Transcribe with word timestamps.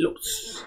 los. 0.00 0.66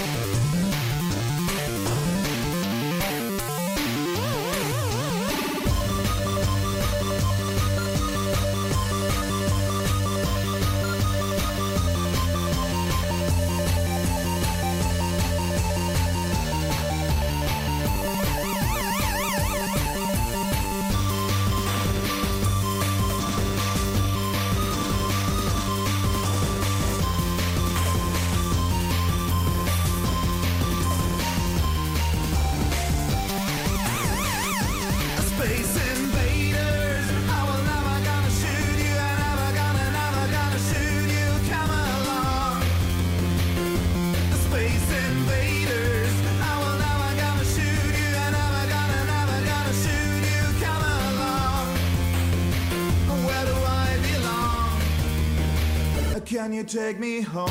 Can 56.51 56.57
you 56.57 56.65
take 56.65 56.99
me 56.99 57.21
home? 57.21 57.47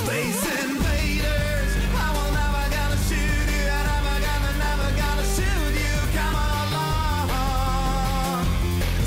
Space 0.00 0.44
invaders, 0.64 1.76
I 1.92 2.08
will 2.16 2.32
never 2.32 2.64
gonna 2.72 2.96
shoot 3.04 3.46
you, 3.52 3.68
I 3.68 3.84
never 3.92 4.16
gonna, 4.24 4.52
never 4.64 4.90
gonna 4.96 5.26
shoot 5.36 5.74
you, 5.76 5.94
come 6.16 6.36
along. 6.56 7.28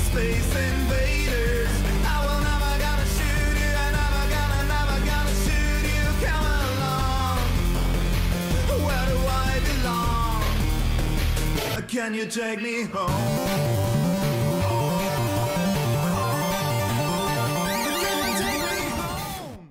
Space 0.06 0.52
invaders, 0.54 1.74
I 2.06 2.16
will 2.22 2.42
never 2.46 2.72
gonna 2.78 3.10
shoot 3.18 3.54
you, 3.58 3.70
I 3.74 3.90
never 3.98 4.22
gonna, 4.30 4.70
never 4.70 4.98
gonna 5.10 5.34
shoot 5.42 5.82
you, 5.90 6.04
come 6.22 6.46
along. 6.62 7.42
Where 8.86 9.06
do 9.10 9.18
I 9.26 9.58
belong? 9.66 10.46
Can 11.88 12.14
you 12.14 12.26
take 12.26 12.62
me 12.62 12.84
home? 12.84 13.89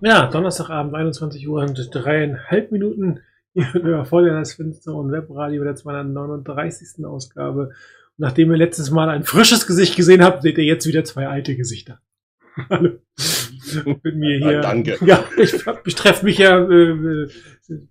Ja, 0.02 0.28
Donnerstagabend, 0.28 0.96
21 0.96 1.48
Uhr 1.50 1.62
und 1.62 1.90
dreieinhalb 1.92 2.72
Minuten. 2.72 3.20
Hier 3.54 3.74
über 3.76 4.06
Voll 4.06 4.30
das 4.30 4.54
Fenster 4.54 4.94
und 4.94 5.12
Webradio 5.12 5.64
der 5.64 5.76
239. 5.76 7.06
Ausgabe. 7.06 7.68
Und 7.68 7.74
nachdem 8.18 8.52
ihr 8.52 8.58
letztes 8.58 8.92
Mal 8.92 9.10
ein 9.10 9.24
frisches 9.24 9.68
Gesicht 9.68 9.98
gesehen 9.98 10.24
habt, 10.24 10.42
seht 10.44 10.58
ihr 10.58 10.64
jetzt 10.64 10.88
wieder 10.88 11.04
zwei 11.04 11.28
alte 11.28 11.56
Gesichter. 11.58 12.00
Hallo. 12.70 13.00
Mit 14.04 14.16
mir 14.16 14.38
hier. 14.38 14.60
Ah, 14.60 14.62
danke. 14.62 14.98
Ja, 15.06 15.26
ich, 15.38 15.54
ich 15.86 15.96
treffe 15.96 16.24
mich 16.26 16.38
ja, 16.38 16.58
äh, 16.58 17.28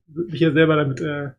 mich 0.06 0.40
ja 0.40 0.52
selber 0.52 0.76
damit 0.76 1.00
äh, 1.00 1.30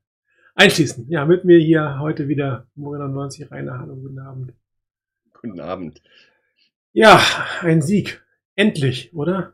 einschließen. 0.53 1.09
Ja, 1.09 1.25
mit 1.25 1.46
mir 1.46 1.57
hier 1.57 2.00
heute 2.00 2.28
wieder 2.28 2.68
Morena 2.75 3.07
90 3.07 3.50
Rainer. 3.50 3.80
Hallo, 3.80 3.96
guten 3.96 4.19
Abend. 4.19 4.53
Guten 5.41 5.59
Abend. 5.59 6.01
Ja, 6.94 7.19
ein 7.62 7.81
Sieg. 7.81 8.24
Endlich, 8.56 9.13
oder? 9.16 9.53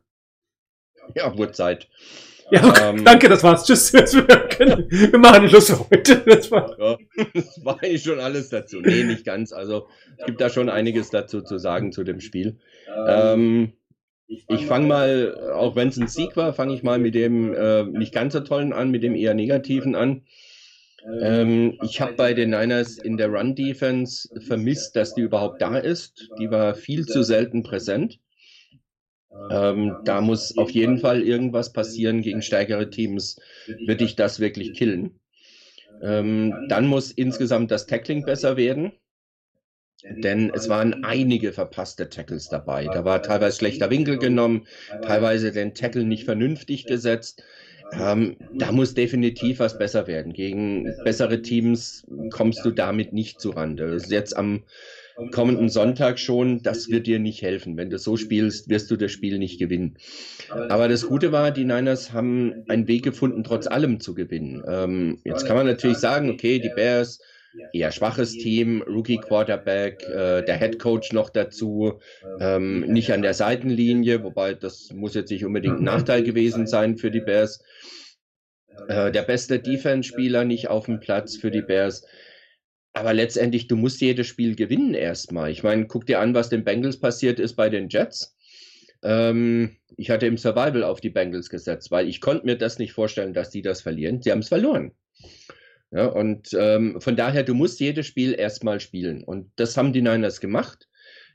Ja, 1.16 1.38
wurde 1.38 1.52
Zeit. 1.52 1.88
Ja, 2.52 2.64
okay, 2.64 2.90
Ähm, 2.90 3.04
danke, 3.04 3.28
das 3.28 3.44
war's. 3.44 3.66
Tschüss. 3.66 3.94
Wir, 3.94 5.18
machen 5.18 5.50
Schluss 5.50 5.70
für 5.70 5.90
heute. 5.90 6.18
Das 6.26 6.52
war, 6.52 6.78
Ja, 6.80 6.98
das 7.34 7.66
war 7.66 7.82
eigentlich 7.82 8.04
schon 8.04 8.20
alles 8.20 8.50
dazu. 8.50 8.82
Nee, 8.82 9.04
nicht 9.04 9.26
ganz. 9.26 9.52
Also 9.52 9.88
es 10.18 10.26
gibt 10.26 10.42
da 10.42 10.50
schon 10.50 10.70
einiges 10.70 11.10
dazu 11.10 11.42
zu 11.42 11.58
sagen 11.58 11.92
zu 11.92 12.04
dem 12.04 12.22
Spiel. 12.22 12.58
Ähm, 13.08 13.74
ich 14.28 14.66
fange 14.66 14.88
mal, 14.88 15.52
auch 15.54 15.76
wenn 15.76 15.90
es 15.90 15.98
ein 15.98 16.08
Sieg 16.08 16.36
war, 16.38 16.54
fange 16.54 16.74
ich 16.74 16.84
mal 16.84 17.00
mit 17.00 17.16
dem 17.16 17.54
äh, 17.54 17.84
nicht 17.84 18.14
ganz 18.14 18.34
so 18.34 18.40
tollen 18.42 18.74
an, 18.74 18.92
mit 18.92 19.04
dem 19.04 19.16
eher 19.16 19.34
negativen 19.34 19.96
an. 19.96 20.24
Ähm, 21.22 21.78
ich 21.84 22.02
habe 22.02 22.14
bei 22.14 22.34
den 22.34 22.50
Niners 22.50 22.98
in 22.98 23.18
der 23.18 23.30
Run-Defense 23.30 24.30
vermisst, 24.42 24.96
dass 24.96 25.14
die 25.14 25.22
überhaupt 25.22 25.62
da 25.62 25.78
ist. 25.78 26.30
Die 26.40 26.50
war 26.50 26.74
viel 26.74 27.06
zu 27.06 27.24
selten 27.24 27.64
präsent. 27.64 28.20
Ähm, 29.50 30.02
da 30.04 30.22
muss 30.22 30.58
auf 30.58 30.72
jeden 30.72 30.98
Fall 31.00 31.22
irgendwas 31.24 31.74
passieren 31.74 32.22
gegen 32.22 32.42
stärkere 32.42 32.90
Teams, 32.90 33.38
wird 33.86 34.02
dich 34.02 34.16
das 34.16 34.40
wirklich 34.40 34.74
killen. 34.74 35.20
Ähm, 36.02 36.64
dann 36.68 36.88
muss 36.88 37.12
insgesamt 37.12 37.72
das 37.72 37.88
Tackling 37.88 38.26
besser 38.26 38.58
werden, 38.58 38.94
denn 40.24 40.50
es 40.54 40.68
waren 40.70 41.04
einige 41.04 41.52
verpasste 41.54 42.10
Tackles 42.10 42.50
dabei. 42.50 42.90
Da 42.90 43.06
war 43.06 43.22
teilweise 43.22 43.58
schlechter 43.58 43.90
Winkel 43.90 44.18
genommen, 44.20 44.68
teilweise 45.02 45.52
den 45.52 45.74
Tackle 45.74 46.04
nicht 46.06 46.26
vernünftig 46.26 46.86
gesetzt. 46.86 47.44
Ähm, 47.98 48.38
da 48.58 48.72
muss 48.72 48.94
definitiv 48.94 49.60
was 49.60 49.78
besser 49.78 50.08
werden. 50.08 50.34
Gegen 50.34 51.00
bessere 51.04 51.42
Teams 51.42 52.06
kommst 52.30 52.66
du 52.66 52.72
damit 52.72 53.14
nicht 53.14 53.40
zurande. 53.42 53.92
Das 53.92 54.04
ist 54.04 54.12
jetzt 54.12 54.36
am 54.38 54.64
kommenden 55.32 55.70
Sonntag 55.70 56.20
schon, 56.20 56.62
das 56.62 56.90
wird 56.90 57.08
dir 57.08 57.20
nicht 57.20 57.42
helfen. 57.42 57.78
Wenn 57.78 57.90
du 57.90 57.98
so 57.98 58.18
spielst, 58.18 58.70
wirst 58.70 58.92
du 58.92 58.98
das 58.98 59.12
Spiel 59.12 59.38
nicht 59.38 59.60
gewinnen. 59.60 59.98
Aber 60.50 60.88
das 60.88 61.08
Gute 61.08 61.32
war, 61.32 61.52
die 61.52 61.66
Niners 61.66 62.12
haben 62.14 62.66
einen 62.68 62.88
Weg 62.88 63.04
gefunden, 63.04 63.44
trotz 63.44 63.68
allem 63.68 64.00
zu 64.00 64.14
gewinnen. 64.14 64.64
Ähm, 64.68 65.20
jetzt 65.24 65.46
kann 65.46 65.56
man 65.56 65.68
natürlich 65.68 65.98
sagen, 65.98 66.30
okay, 66.30 66.60
die 66.60 66.72
Bears, 66.76 67.20
eher 67.72 67.92
schwaches 67.92 68.34
Team, 68.34 68.82
Rookie 68.82 69.18
Quarterback, 69.18 70.04
äh, 70.04 70.44
der 70.44 70.58
Head 70.58 70.80
Coach 70.80 71.14
noch 71.14 71.30
dazu, 71.30 72.00
ähm, 72.40 72.82
nicht 72.82 73.14
an 73.14 73.22
der 73.22 73.34
Seitenlinie, 73.34 74.24
wobei 74.24 74.54
das 74.54 74.92
muss 74.94 75.16
jetzt 75.16 75.32
nicht 75.32 75.46
unbedingt 75.46 75.80
ein 75.80 75.84
Nachteil 75.84 76.24
gewesen 76.24 76.68
sein 76.68 76.98
für 76.98 77.12
die 77.12 77.22
Bears. 77.22 77.64
Äh, 78.88 79.12
der 79.12 79.24
beste 79.24 79.60
Defense-Spieler 79.60 80.44
nicht 80.44 80.68
auf 80.68 80.86
dem 80.86 81.00
Platz 81.00 81.38
für 81.38 81.52
die 81.52 81.62
Bears. 81.62 82.06
Aber 82.96 83.14
letztendlich, 83.14 83.68
du 83.68 83.76
musst 83.76 84.00
jedes 84.00 84.26
Spiel 84.26 84.56
gewinnen 84.56 84.94
erstmal. 84.94 85.52
Ich 85.52 85.64
meine, 85.64 85.86
guck 85.86 86.06
dir 86.06 86.22
an, 86.22 86.34
was 86.34 86.48
den 86.48 86.64
Bengals 86.64 86.98
passiert 86.98 87.42
ist 87.42 87.56
bei 87.56 87.70
den 87.70 87.90
Jets. 87.90 88.38
Ähm, 89.04 89.76
ich 89.98 90.10
hatte 90.10 90.28
im 90.28 90.38
Survival 90.38 90.82
auf 90.82 91.02
die 91.02 91.10
Bengals 91.10 91.50
gesetzt, 91.50 91.92
weil 91.92 92.08
ich 92.08 92.22
konnte 92.22 92.46
mir 92.46 92.58
das 92.58 92.80
nicht 92.80 92.94
vorstellen, 92.94 93.34
dass 93.34 93.50
die 93.50 93.62
das 93.62 93.82
verlieren. 93.82 94.22
Sie 94.22 94.32
haben 94.32 94.40
es 94.40 94.48
verloren. 94.48 94.94
Ja, 95.92 96.06
und 96.06 96.48
ähm, 96.58 97.02
von 97.02 97.18
daher, 97.18 97.44
du 97.44 97.54
musst 97.54 97.82
jedes 97.82 98.08
Spiel 98.08 98.34
erstmal 98.34 98.80
spielen. 98.80 99.26
Und 99.26 99.52
das 99.58 99.76
haben 99.76 99.92
die 99.92 100.02
Niners 100.02 100.40
gemacht. 100.40 100.88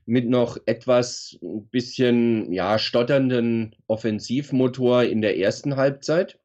Mit 0.06 0.30
noch 0.30 0.56
etwas 0.64 1.38
ein 1.42 1.68
bisschen 1.68 2.54
ja, 2.54 2.78
stotternden 2.78 3.76
Offensivmotor 3.86 5.02
in 5.02 5.20
der 5.20 5.36
ersten 5.36 5.76
Halbzeit. 5.76 6.38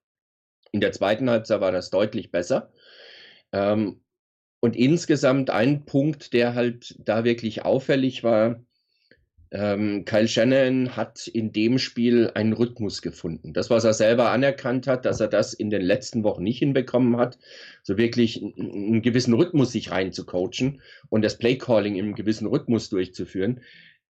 In 0.73 0.81
der 0.81 0.91
zweiten 0.91 1.29
Halbzeit 1.29 1.61
war 1.61 1.71
das 1.71 1.89
deutlich 1.89 2.31
besser. 2.31 2.73
Ähm, 3.53 4.01
und 4.65 4.75
insgesamt 4.75 5.51
ein 5.51 5.85
Punkt, 5.85 6.33
der 6.33 6.55
halt 6.55 6.95
da 6.97 7.23
wirklich 7.23 7.63
auffällig 7.63 8.23
war, 8.23 8.63
ähm, 9.51 10.05
Kyle 10.05 10.27
Shannon 10.27 10.95
hat 10.95 11.27
in 11.27 11.51
dem 11.51 11.77
Spiel 11.77 12.31
einen 12.33 12.51
Rhythmus 12.51 13.03
gefunden. 13.03 13.53
Das, 13.53 13.69
was 13.69 13.83
er 13.83 13.93
selber 13.93 14.31
anerkannt 14.31 14.87
hat, 14.87 15.05
dass 15.05 15.19
er 15.19 15.27
das 15.27 15.53
in 15.53 15.69
den 15.69 15.83
letzten 15.83 16.23
Wochen 16.23 16.41
nicht 16.41 16.57
hinbekommen 16.57 17.17
hat, 17.17 17.37
so 17.83 17.95
wirklich 17.99 18.41
einen 18.41 19.03
gewissen 19.03 19.35
Rhythmus 19.35 19.71
sich 19.71 19.91
reinzucoachen 19.91 20.81
und 21.09 21.21
das 21.21 21.37
Playcalling 21.37 21.95
im 21.95 22.15
gewissen 22.15 22.47
Rhythmus 22.47 22.89
durchzuführen. 22.89 23.61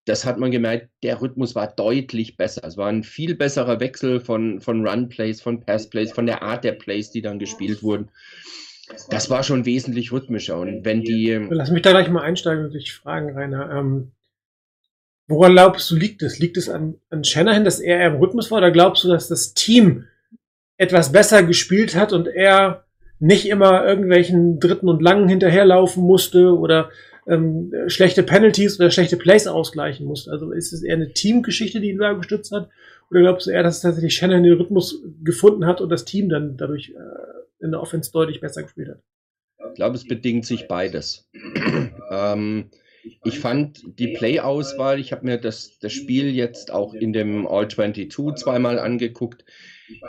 Das 0.05 0.23
hat 0.23 0.39
man 0.39 0.51
gemerkt, 0.51 0.87
der 1.03 1.21
Rhythmus 1.21 1.53
war 1.53 1.67
deutlich 1.67 2.37
besser. 2.37 2.63
Es 2.63 2.77
war 2.77 2.87
ein 2.87 3.03
viel 3.03 3.35
besserer 3.35 3.81
Wechsel 3.81 4.21
von, 4.21 4.61
von 4.61 4.87
Run-Plays, 4.87 5.41
von 5.41 5.65
Pass-Plays, 5.65 6.13
von 6.13 6.27
der 6.27 6.43
Art 6.43 6.63
der 6.63 6.73
Plays, 6.73 7.11
die 7.11 7.21
dann 7.21 7.39
gespielt 7.39 7.83
wurden. 7.83 8.09
Das 9.09 9.29
war 9.29 9.43
schon 9.43 9.65
wesentlich 9.65 10.11
rhythmischer. 10.11 10.57
Und 10.59 10.85
wenn 10.85 11.01
die, 11.01 11.31
Lass 11.49 11.71
mich 11.71 11.81
da 11.81 11.91
gleich 11.91 12.09
mal 12.09 12.21
einsteigen 12.21 12.65
und 12.65 12.73
dich 12.73 12.93
fragen, 12.93 13.31
Rainer. 13.31 13.71
Ähm, 13.71 14.11
woran 15.27 15.53
glaubst 15.53 15.89
du, 15.89 15.95
liegt 15.95 16.21
es? 16.21 16.39
Liegt 16.39 16.57
es 16.57 16.69
an, 16.69 16.95
an 17.09 17.23
Shanahan, 17.23 17.65
dass 17.65 17.79
er 17.79 17.99
eher 17.99 18.07
im 18.07 18.17
Rhythmus 18.17 18.51
war, 18.51 18.59
oder 18.59 18.71
glaubst 18.71 19.03
du, 19.03 19.07
dass 19.07 19.27
das 19.27 19.53
Team 19.53 20.05
etwas 20.77 21.11
besser 21.11 21.43
gespielt 21.43 21.95
hat 21.95 22.13
und 22.13 22.27
er 22.27 22.83
nicht 23.19 23.47
immer 23.47 23.85
irgendwelchen 23.85 24.59
dritten 24.59 24.89
und 24.89 25.01
langen 25.01 25.29
hinterherlaufen 25.29 26.03
musste 26.03 26.55
oder 26.57 26.89
ähm, 27.27 27.73
schlechte 27.87 28.23
Penalties 28.23 28.79
oder 28.79 28.91
schlechte 28.91 29.17
Plays 29.17 29.47
ausgleichen 29.47 30.05
musste? 30.05 30.31
Also 30.31 30.51
ist 30.51 30.73
es 30.73 30.83
eher 30.83 30.95
eine 30.95 31.13
Teamgeschichte, 31.13 31.79
die 31.79 31.89
ihn 31.89 31.97
da 31.97 32.13
gestützt 32.13 32.51
hat? 32.51 32.69
Oder 33.09 33.21
glaubst 33.21 33.47
du 33.47 33.51
eher, 33.51 33.63
dass 33.63 33.81
tatsächlich 33.81 34.15
Shanahan 34.15 34.43
den 34.43 34.57
Rhythmus 34.57 35.01
gefunden 35.23 35.65
hat 35.65 35.79
und 35.79 35.89
das 35.89 36.05
Team 36.05 36.29
dann 36.29 36.57
dadurch 36.57 36.89
äh, 36.89 37.44
in 37.65 37.71
der 37.71 37.81
Offense 37.81 38.11
deutlich 38.11 38.39
besser 38.39 38.63
gespielt 38.63 38.89
hat? 38.89 39.01
Ich 39.69 39.75
glaube, 39.75 39.95
es 39.95 40.07
bedingt 40.07 40.45
sich 40.45 40.67
beides. 40.67 41.29
ähm, 42.11 42.69
ich 43.23 43.39
fand 43.39 43.81
die 43.99 44.13
Play-Auswahl, 44.13 44.99
ich 44.99 45.11
habe 45.11 45.25
mir 45.25 45.37
das, 45.37 45.77
das 45.79 45.93
Spiel 45.93 46.33
jetzt 46.33 46.71
auch 46.71 46.93
in 46.93 47.13
dem 47.13 47.47
All-22 47.47 48.35
zweimal 48.35 48.79
angeguckt. 48.79 49.45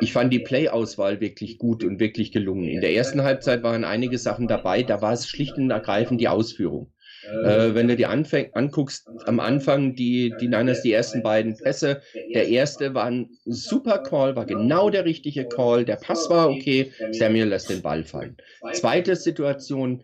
Ich 0.01 0.13
fand 0.13 0.33
die 0.33 0.39
Play-Auswahl 0.39 1.21
wirklich 1.21 1.59
gut 1.59 1.85
und 1.85 2.01
wirklich 2.01 2.33
gelungen. 2.33 2.69
In 2.69 2.81
der 2.81 2.95
ersten 2.95 3.23
Halbzeit 3.23 3.63
waren 3.63 3.85
einige 3.85 4.19
Sachen 4.19 4.49
dabei, 4.49 4.83
da 4.83 5.03
war 5.03 5.13
es 5.13 5.29
schlicht 5.29 5.57
und 5.57 5.71
ergreifend 5.71 6.21
die 6.21 6.29
Ausführung. 6.29 6.93
Äh, 7.31 7.75
wenn 7.75 7.89
du 7.89 7.97
dir 7.97 8.11
anfäng, 8.11 8.51
anguckst, 8.55 9.09
am 9.27 9.41
Anfang 9.41 9.95
die, 9.95 10.35
die 10.41 10.49
Niners, 10.49 10.83
die 10.83 10.93
ersten 10.93 11.23
beiden 11.23 11.57
Pässe, 11.57 12.01
der 12.35 12.49
erste 12.49 12.95
war 12.95 13.05
ein 13.05 13.31
super 13.45 13.99
Call, 13.99 14.37
war 14.37 14.47
genau 14.47 14.91
der 14.91 15.05
richtige 15.05 15.47
Call, 15.47 15.85
der 15.85 15.97
Pass 15.97 16.29
war 16.31 16.51
okay, 16.51 16.93
Samuel 17.13 17.49
lässt 17.49 17.71
den 17.71 17.83
Ball 17.83 18.05
fallen. 18.05 18.37
Zweite 18.73 19.17
Situation, 19.17 20.03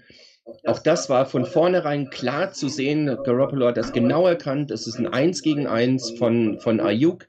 auch 0.65 0.81
das 0.81 1.09
war 1.09 1.27
von 1.27 1.45
vornherein 1.45 2.11
klar 2.11 2.53
zu 2.53 2.69
sehen, 2.69 3.07
Garoppolo 3.07 3.67
hat 3.67 3.77
das 3.77 3.93
genau 3.93 4.27
erkannt, 4.27 4.71
es 4.71 4.87
ist 4.87 4.99
ein 4.99 5.07
1 5.07 5.43
gegen 5.43 5.67
1 5.67 6.11
von, 6.11 6.59
von 6.59 6.81
Ayuk. 6.81 7.29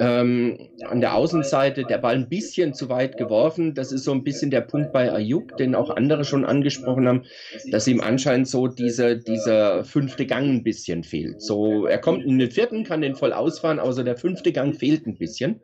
Ähm, 0.00 0.70
an 0.84 1.00
der 1.00 1.14
Außenseite 1.14 1.84
der 1.84 1.98
Ball 1.98 2.14
ein 2.14 2.28
bisschen 2.28 2.74
zu 2.74 2.88
weit 2.88 3.16
geworfen. 3.16 3.74
Das 3.74 3.92
ist 3.92 4.04
so 4.04 4.12
ein 4.12 4.24
bisschen 4.24 4.50
der 4.50 4.62
Punkt 4.62 4.92
bei 4.92 5.12
Ayuk, 5.12 5.56
den 5.56 5.74
auch 5.74 5.90
andere 5.90 6.24
schon 6.24 6.44
angesprochen 6.44 7.06
haben, 7.06 7.24
dass 7.70 7.86
ihm 7.86 8.00
anscheinend 8.00 8.48
so 8.48 8.66
diese, 8.66 9.16
dieser 9.16 9.84
fünfte 9.84 10.26
Gang 10.26 10.48
ein 10.48 10.62
bisschen 10.62 11.04
fehlt. 11.04 11.40
So, 11.42 11.86
er 11.86 11.98
kommt 11.98 12.24
in 12.24 12.38
den 12.38 12.50
vierten, 12.50 12.84
kann 12.84 13.02
den 13.02 13.14
voll 13.14 13.32
ausfahren, 13.32 13.78
aber 13.78 13.92
so 13.92 14.02
der 14.02 14.16
fünfte 14.16 14.52
Gang 14.52 14.74
fehlt 14.74 15.06
ein 15.06 15.16
bisschen. 15.16 15.60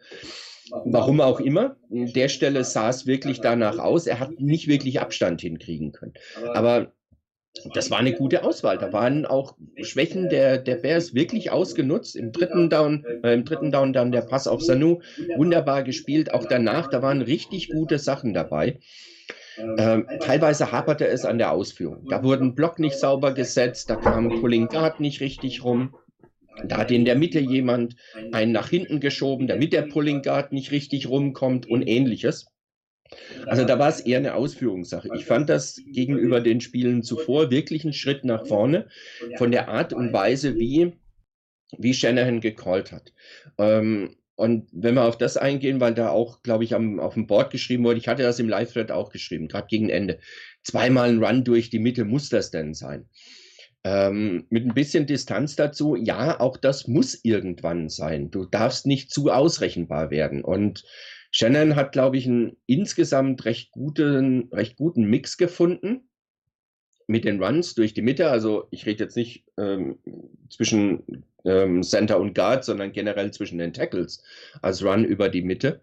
Warum 0.84 1.20
auch 1.20 1.40
immer. 1.40 1.76
An 1.90 2.12
der 2.14 2.28
Stelle 2.28 2.64
sah 2.64 2.88
es 2.88 3.06
wirklich 3.06 3.40
danach 3.40 3.78
aus. 3.78 4.06
Er 4.06 4.18
hat 4.18 4.40
nicht 4.40 4.66
wirklich 4.66 5.00
Abstand 5.00 5.40
hinkriegen 5.42 5.92
können. 5.92 6.14
Aber 6.54 6.92
das 7.72 7.90
war 7.90 7.98
eine 7.98 8.12
gute 8.12 8.42
Auswahl. 8.42 8.78
Da 8.78 8.92
waren 8.92 9.26
auch 9.26 9.56
Schwächen 9.82 10.28
der, 10.28 10.58
der 10.58 10.76
Bears 10.76 11.14
wirklich 11.14 11.50
ausgenutzt. 11.50 12.16
Im 12.16 12.32
dritten 12.32 12.68
Down, 12.68 13.04
äh, 13.22 13.32
im 13.32 13.44
dritten 13.44 13.70
Down 13.70 13.92
dann 13.92 14.12
der 14.12 14.22
Pass 14.22 14.46
auf 14.46 14.62
Sanu. 14.62 15.00
Wunderbar 15.36 15.82
gespielt. 15.84 16.34
Auch 16.34 16.46
danach, 16.46 16.88
da 16.88 17.02
waren 17.02 17.22
richtig 17.22 17.68
gute 17.70 17.98
Sachen 17.98 18.34
dabei. 18.34 18.80
Ähm, 19.56 20.08
teilweise 20.20 20.72
haperte 20.72 21.06
es 21.06 21.24
an 21.24 21.38
der 21.38 21.52
Ausführung. 21.52 22.08
Da 22.08 22.24
wurden 22.24 22.54
Block 22.54 22.78
nicht 22.78 22.98
sauber 22.98 23.32
gesetzt, 23.32 23.88
da 23.88 23.96
kam 23.96 24.40
Pulling 24.40 24.66
Guard 24.66 24.98
nicht 24.98 25.20
richtig 25.20 25.62
rum. 25.62 25.94
Da 26.66 26.78
hat 26.78 26.90
in 26.90 27.04
der 27.04 27.16
Mitte 27.16 27.40
jemand 27.40 27.96
einen 28.32 28.52
nach 28.52 28.68
hinten 28.68 29.00
geschoben, 29.00 29.46
damit 29.46 29.72
der 29.72 29.82
Pulling 29.82 30.22
Guard 30.22 30.52
nicht 30.52 30.70
richtig 30.70 31.08
rumkommt 31.08 31.68
und 31.68 31.82
ähnliches. 31.82 32.46
Also 33.46 33.64
da 33.64 33.78
war 33.78 33.88
es 33.88 34.00
eher 34.00 34.18
eine 34.18 34.34
Ausführungssache. 34.34 35.08
Ich 35.14 35.24
fand 35.26 35.48
das 35.48 35.80
gegenüber 35.92 36.40
den 36.40 36.60
Spielen 36.60 37.02
zuvor 37.02 37.50
wirklich 37.50 37.84
einen 37.84 37.92
Schritt 37.92 38.24
nach 38.24 38.46
vorne 38.46 38.88
von 39.36 39.50
der 39.50 39.68
Art 39.68 39.92
und 39.92 40.12
Weise, 40.12 40.56
wie, 40.56 40.92
wie 41.76 41.94
Shanahan 41.94 42.40
gecallt 42.40 42.92
hat. 42.92 43.12
Ähm, 43.58 44.16
und 44.36 44.68
wenn 44.72 44.94
wir 44.94 45.04
auf 45.04 45.16
das 45.16 45.36
eingehen, 45.36 45.80
weil 45.80 45.94
da 45.94 46.08
auch, 46.08 46.42
glaube 46.42 46.64
ich, 46.64 46.74
am, 46.74 46.98
auf 46.98 47.14
dem 47.14 47.26
Board 47.26 47.50
geschrieben 47.52 47.84
wurde, 47.84 47.98
ich 47.98 48.08
hatte 48.08 48.24
das 48.24 48.40
im 48.40 48.48
Live-Thread 48.48 48.90
auch 48.90 49.10
geschrieben, 49.10 49.46
gerade 49.48 49.68
gegen 49.68 49.90
Ende. 49.90 50.18
Zweimal 50.64 51.10
ein 51.10 51.22
Run 51.22 51.44
durch 51.44 51.70
die 51.70 51.78
Mitte 51.78 52.04
muss 52.04 52.30
das 52.30 52.50
denn 52.50 52.74
sein. 52.74 53.08
Ähm, 53.84 54.46
mit 54.48 54.64
ein 54.64 54.74
bisschen 54.74 55.06
Distanz 55.06 55.56
dazu, 55.56 55.94
ja, 55.94 56.40
auch 56.40 56.56
das 56.56 56.88
muss 56.88 57.20
irgendwann 57.22 57.90
sein. 57.90 58.30
Du 58.30 58.44
darfst 58.46 58.86
nicht 58.86 59.10
zu 59.10 59.30
ausrechenbar 59.30 60.10
werden. 60.10 60.42
Und 60.42 60.84
Shannon 61.36 61.74
hat, 61.74 61.90
glaube 61.90 62.16
ich, 62.16 62.28
einen 62.28 62.56
insgesamt 62.66 63.44
recht 63.44 63.72
guten, 63.72 64.50
recht 64.52 64.76
guten 64.76 65.02
Mix 65.02 65.36
gefunden 65.36 66.08
mit 67.08 67.24
den 67.24 67.42
Runs 67.42 67.74
durch 67.74 67.92
die 67.92 68.02
Mitte. 68.02 68.30
Also 68.30 68.68
ich 68.70 68.86
rede 68.86 69.02
jetzt 69.02 69.16
nicht 69.16 69.44
ähm, 69.58 69.98
zwischen 70.48 71.24
ähm, 71.44 71.82
Center 71.82 72.20
und 72.20 72.36
Guard, 72.36 72.64
sondern 72.64 72.92
generell 72.92 73.32
zwischen 73.32 73.58
den 73.58 73.72
Tackles 73.72 74.22
als 74.62 74.84
Run 74.84 75.04
über 75.04 75.28
die 75.28 75.42
Mitte 75.42 75.80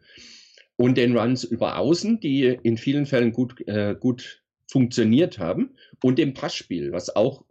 und 0.78 0.98
den 0.98 1.18
Runs 1.18 1.44
über 1.44 1.80
Außen, 1.80 2.22
die 2.22 2.58
in 2.64 2.78
vielen 2.78 3.06
Fällen 3.06 3.34
gut, 3.34 3.60
äh, 3.68 3.94
gut 4.00 4.42
funktioniert 4.68 5.38
haben 5.38 5.76
und 6.02 6.18
dem 6.18 6.34
Passspiel, 6.34 6.94
was 6.94 7.14
auch 7.14 7.44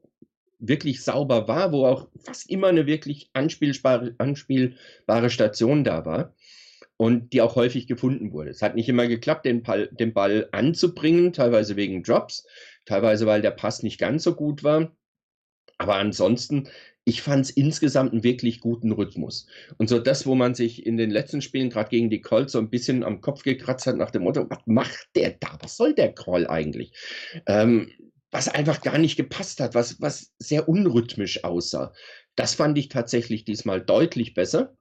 wirklich 0.59 1.03
sauber 1.03 1.49
war, 1.49 1.71
wo 1.71 1.85
auch 1.85 2.09
fast 2.25 2.49
immer 2.49 2.69
eine 2.69 2.87
wirklich 2.87 3.29
anspielbare, 3.35 4.15
anspielbare 4.17 5.29
Station 5.29 5.85
da 5.85 6.07
war 6.07 6.35
und 7.01 7.33
die 7.33 7.41
auch 7.41 7.57
häufig 7.57 7.87
gefunden 7.87 8.31
wurde. 8.31 8.51
Es 8.51 8.61
hat 8.61 8.75
nicht 8.75 8.87
immer 8.87 9.09
geklappt, 9.09 9.47
den 9.47 9.63
Ball, 9.63 9.89
den 9.91 10.13
Ball 10.13 10.51
anzubringen, 10.53 11.33
teilweise 11.33 11.75
wegen 11.77 12.03
Drops, 12.03 12.47
teilweise 12.85 13.25
weil 13.25 13.41
der 13.41 13.53
Pass 13.53 13.83
nicht 13.83 13.99
ganz 13.99 14.23
so 14.23 14.35
gut 14.35 14.63
war. 14.65 14.95
Aber 15.79 15.95
ansonsten, 15.95 16.69
ich 17.07 17.23
fand 17.23 17.47
es 17.47 17.51
insgesamt 17.53 18.13
einen 18.13 18.23
wirklich 18.23 18.61
guten 18.61 18.93
Rhythmus. 18.93 19.47
Und 19.79 19.89
so 19.89 19.99
das, 19.99 20.27
wo 20.27 20.35
man 20.35 20.55
sich 20.55 20.85
in 20.85 20.99
den 20.99 21.09
letzten 21.09 21.41
Spielen, 21.41 21.71
gerade 21.71 21.89
gegen 21.89 22.11
die 22.11 22.21
Colts, 22.21 22.53
so 22.53 22.59
ein 22.59 22.69
bisschen 22.69 23.03
am 23.03 23.23
Kopf 23.23 23.45
gekratzt 23.45 23.87
hat, 23.87 23.97
nach 23.97 24.11
dem 24.11 24.25
Motto, 24.25 24.45
was 24.51 24.61
macht 24.67 25.09
der 25.17 25.31
da? 25.41 25.57
Was 25.63 25.79
soll 25.79 25.95
der 25.95 26.13
Call 26.13 26.47
eigentlich? 26.49 26.93
Ähm, 27.47 27.91
was 28.31 28.49
einfach 28.49 28.83
gar 28.83 28.99
nicht 28.99 29.17
gepasst 29.17 29.61
hat, 29.61 29.75
was, 29.75 30.03
was 30.03 30.35
sehr 30.39 30.69
unrhythmisch 30.69 31.45
aussah. 31.45 31.95
Das 32.35 32.55
fand 32.55 32.77
ich 32.77 32.91
tatsächlich 32.91 33.47
diesmal 33.47 33.81
deutlich 33.81 34.35
besser. 34.35 34.77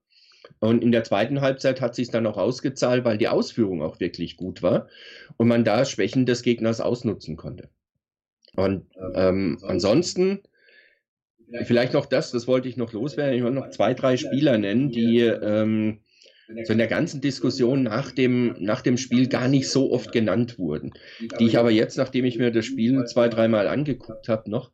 Und 0.59 0.83
in 0.83 0.91
der 0.91 1.03
zweiten 1.03 1.41
Halbzeit 1.41 1.81
hat 1.81 1.95
sich 1.95 2.07
es 2.07 2.11
dann 2.11 2.27
auch 2.27 2.37
ausgezahlt, 2.37 3.05
weil 3.05 3.17
die 3.17 3.27
Ausführung 3.27 3.81
auch 3.81 3.99
wirklich 3.99 4.37
gut 4.37 4.61
war 4.61 4.87
und 5.37 5.47
man 5.47 5.63
da 5.63 5.85
Schwächen 5.85 6.25
des 6.25 6.41
Gegners 6.41 6.81
ausnutzen 6.81 7.37
konnte. 7.37 7.69
Und 8.55 8.85
ähm, 9.15 9.59
ansonsten 9.61 10.41
vielleicht 11.63 11.93
noch 11.93 12.05
das, 12.05 12.31
das 12.31 12.47
wollte 12.47 12.67
ich 12.67 12.77
noch 12.77 12.93
loswerden. 12.93 13.35
Ich 13.35 13.43
wollte 13.43 13.55
noch 13.55 13.69
zwei, 13.69 13.93
drei 13.93 14.17
Spieler 14.17 14.57
nennen, 14.57 14.91
die 14.91 15.19
ähm, 15.19 15.99
so 16.63 16.73
in 16.73 16.79
der 16.79 16.87
ganzen 16.87 17.21
Diskussion 17.21 17.83
nach 17.83 18.11
dem, 18.11 18.55
nach 18.59 18.81
dem 18.81 18.97
Spiel 18.97 19.27
gar 19.27 19.47
nicht 19.47 19.69
so 19.69 19.91
oft 19.91 20.11
genannt 20.11 20.57
wurden. 20.57 20.91
Die 21.39 21.45
ich 21.45 21.57
aber 21.57 21.71
jetzt, 21.71 21.97
nachdem 21.97 22.25
ich 22.25 22.37
mir 22.37 22.51
das 22.51 22.65
Spiel 22.65 23.05
zwei, 23.05 23.29
dreimal 23.29 23.67
angeguckt 23.67 24.27
habe, 24.29 24.49
noch 24.49 24.71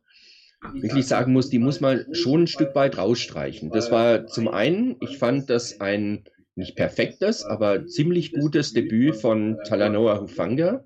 wirklich 0.74 1.06
sagen 1.06 1.32
muss, 1.32 1.50
die 1.50 1.58
muss 1.58 1.80
man 1.80 2.14
schon 2.14 2.42
ein 2.42 2.46
Stück 2.46 2.74
weit 2.74 2.98
rausstreichen. 2.98 3.70
Das 3.70 3.90
war 3.90 4.26
zum 4.26 4.48
einen, 4.48 4.96
ich 5.00 5.18
fand 5.18 5.50
das 5.50 5.80
ein 5.80 6.24
nicht 6.54 6.76
perfektes, 6.76 7.44
aber 7.44 7.86
ziemlich 7.86 8.32
gutes 8.32 8.72
Debüt 8.72 9.16
von 9.16 9.58
Talanoa 9.64 10.20
Hufanga 10.20 10.84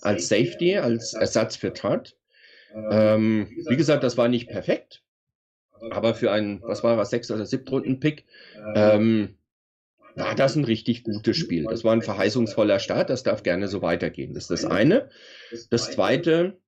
als 0.00 0.28
Safety, 0.28 0.78
als 0.78 1.14
Ersatz 1.14 1.56
für 1.56 1.72
Todd. 1.72 2.16
Ähm, 2.74 3.48
wie 3.68 3.76
gesagt, 3.76 4.04
das 4.04 4.16
war 4.16 4.28
nicht 4.28 4.48
perfekt, 4.48 5.02
aber 5.90 6.14
für 6.14 6.30
einen, 6.30 6.62
was 6.62 6.82
war 6.82 6.96
er, 6.96 7.04
sechs 7.04 7.30
oder 7.30 7.44
siebten 7.44 7.68
Runden-Pick, 7.68 8.24
ähm, 8.74 9.36
war 10.14 10.34
das 10.34 10.56
ein 10.56 10.64
richtig 10.64 11.04
gutes 11.04 11.36
Spiel. 11.36 11.64
Das 11.64 11.84
war 11.84 11.92
ein 11.92 12.02
verheißungsvoller 12.02 12.78
Start, 12.78 13.10
das 13.10 13.22
darf 13.22 13.42
gerne 13.42 13.68
so 13.68 13.82
weitergehen. 13.82 14.34
Das 14.34 14.44
ist 14.44 14.50
das 14.50 14.64
eine. 14.64 15.08
Das 15.70 15.90
zweite, 15.90 16.58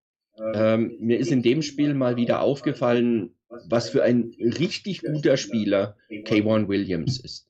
ähm, 0.54 0.96
mir 1.00 1.18
ist 1.18 1.30
in 1.30 1.42
dem 1.42 1.62
Spiel 1.62 1.94
mal 1.94 2.16
wieder 2.16 2.40
aufgefallen, 2.40 3.30
was 3.66 3.90
für 3.90 4.02
ein 4.02 4.34
richtig 4.40 5.02
guter 5.02 5.36
Spieler 5.36 5.96
K1 6.10 6.68
Williams 6.68 7.18
ist. 7.20 7.48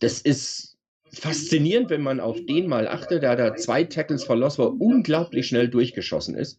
Das 0.00 0.20
ist 0.20 0.76
faszinierend, 1.12 1.90
wenn 1.90 2.02
man 2.02 2.20
auf 2.20 2.44
den 2.46 2.66
mal 2.66 2.88
achtet. 2.88 3.22
Da 3.22 3.30
hat 3.30 3.38
er 3.38 3.54
zwei 3.56 3.84
Tackles 3.84 4.24
verlost, 4.24 4.58
wo 4.58 4.64
er 4.64 4.80
unglaublich 4.80 5.46
schnell 5.46 5.68
durchgeschossen 5.68 6.34
ist. 6.34 6.58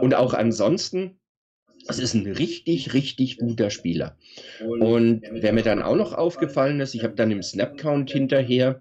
Und 0.00 0.14
auch 0.14 0.32
ansonsten, 0.32 1.18
es 1.88 1.98
ist 1.98 2.14
ein 2.14 2.26
richtig, 2.26 2.94
richtig 2.94 3.38
guter 3.38 3.70
Spieler. 3.70 4.16
Und 4.60 5.22
wer 5.30 5.52
mir 5.52 5.62
dann 5.62 5.82
auch 5.82 5.96
noch 5.96 6.14
aufgefallen 6.14 6.80
ist, 6.80 6.94
ich 6.94 7.04
habe 7.04 7.14
dann 7.14 7.30
im 7.30 7.42
Snap-Count 7.42 8.10
hinterher, 8.10 8.80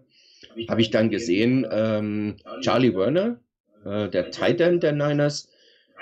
habe 0.69 0.81
ich 0.81 0.89
dann 0.89 1.09
gesehen, 1.09 1.67
ähm, 1.69 2.37
Charlie 2.61 2.95
Werner, 2.95 3.39
äh, 3.83 4.09
der 4.09 4.31
Titan 4.31 4.79
der 4.79 4.93
Niners, 4.93 5.49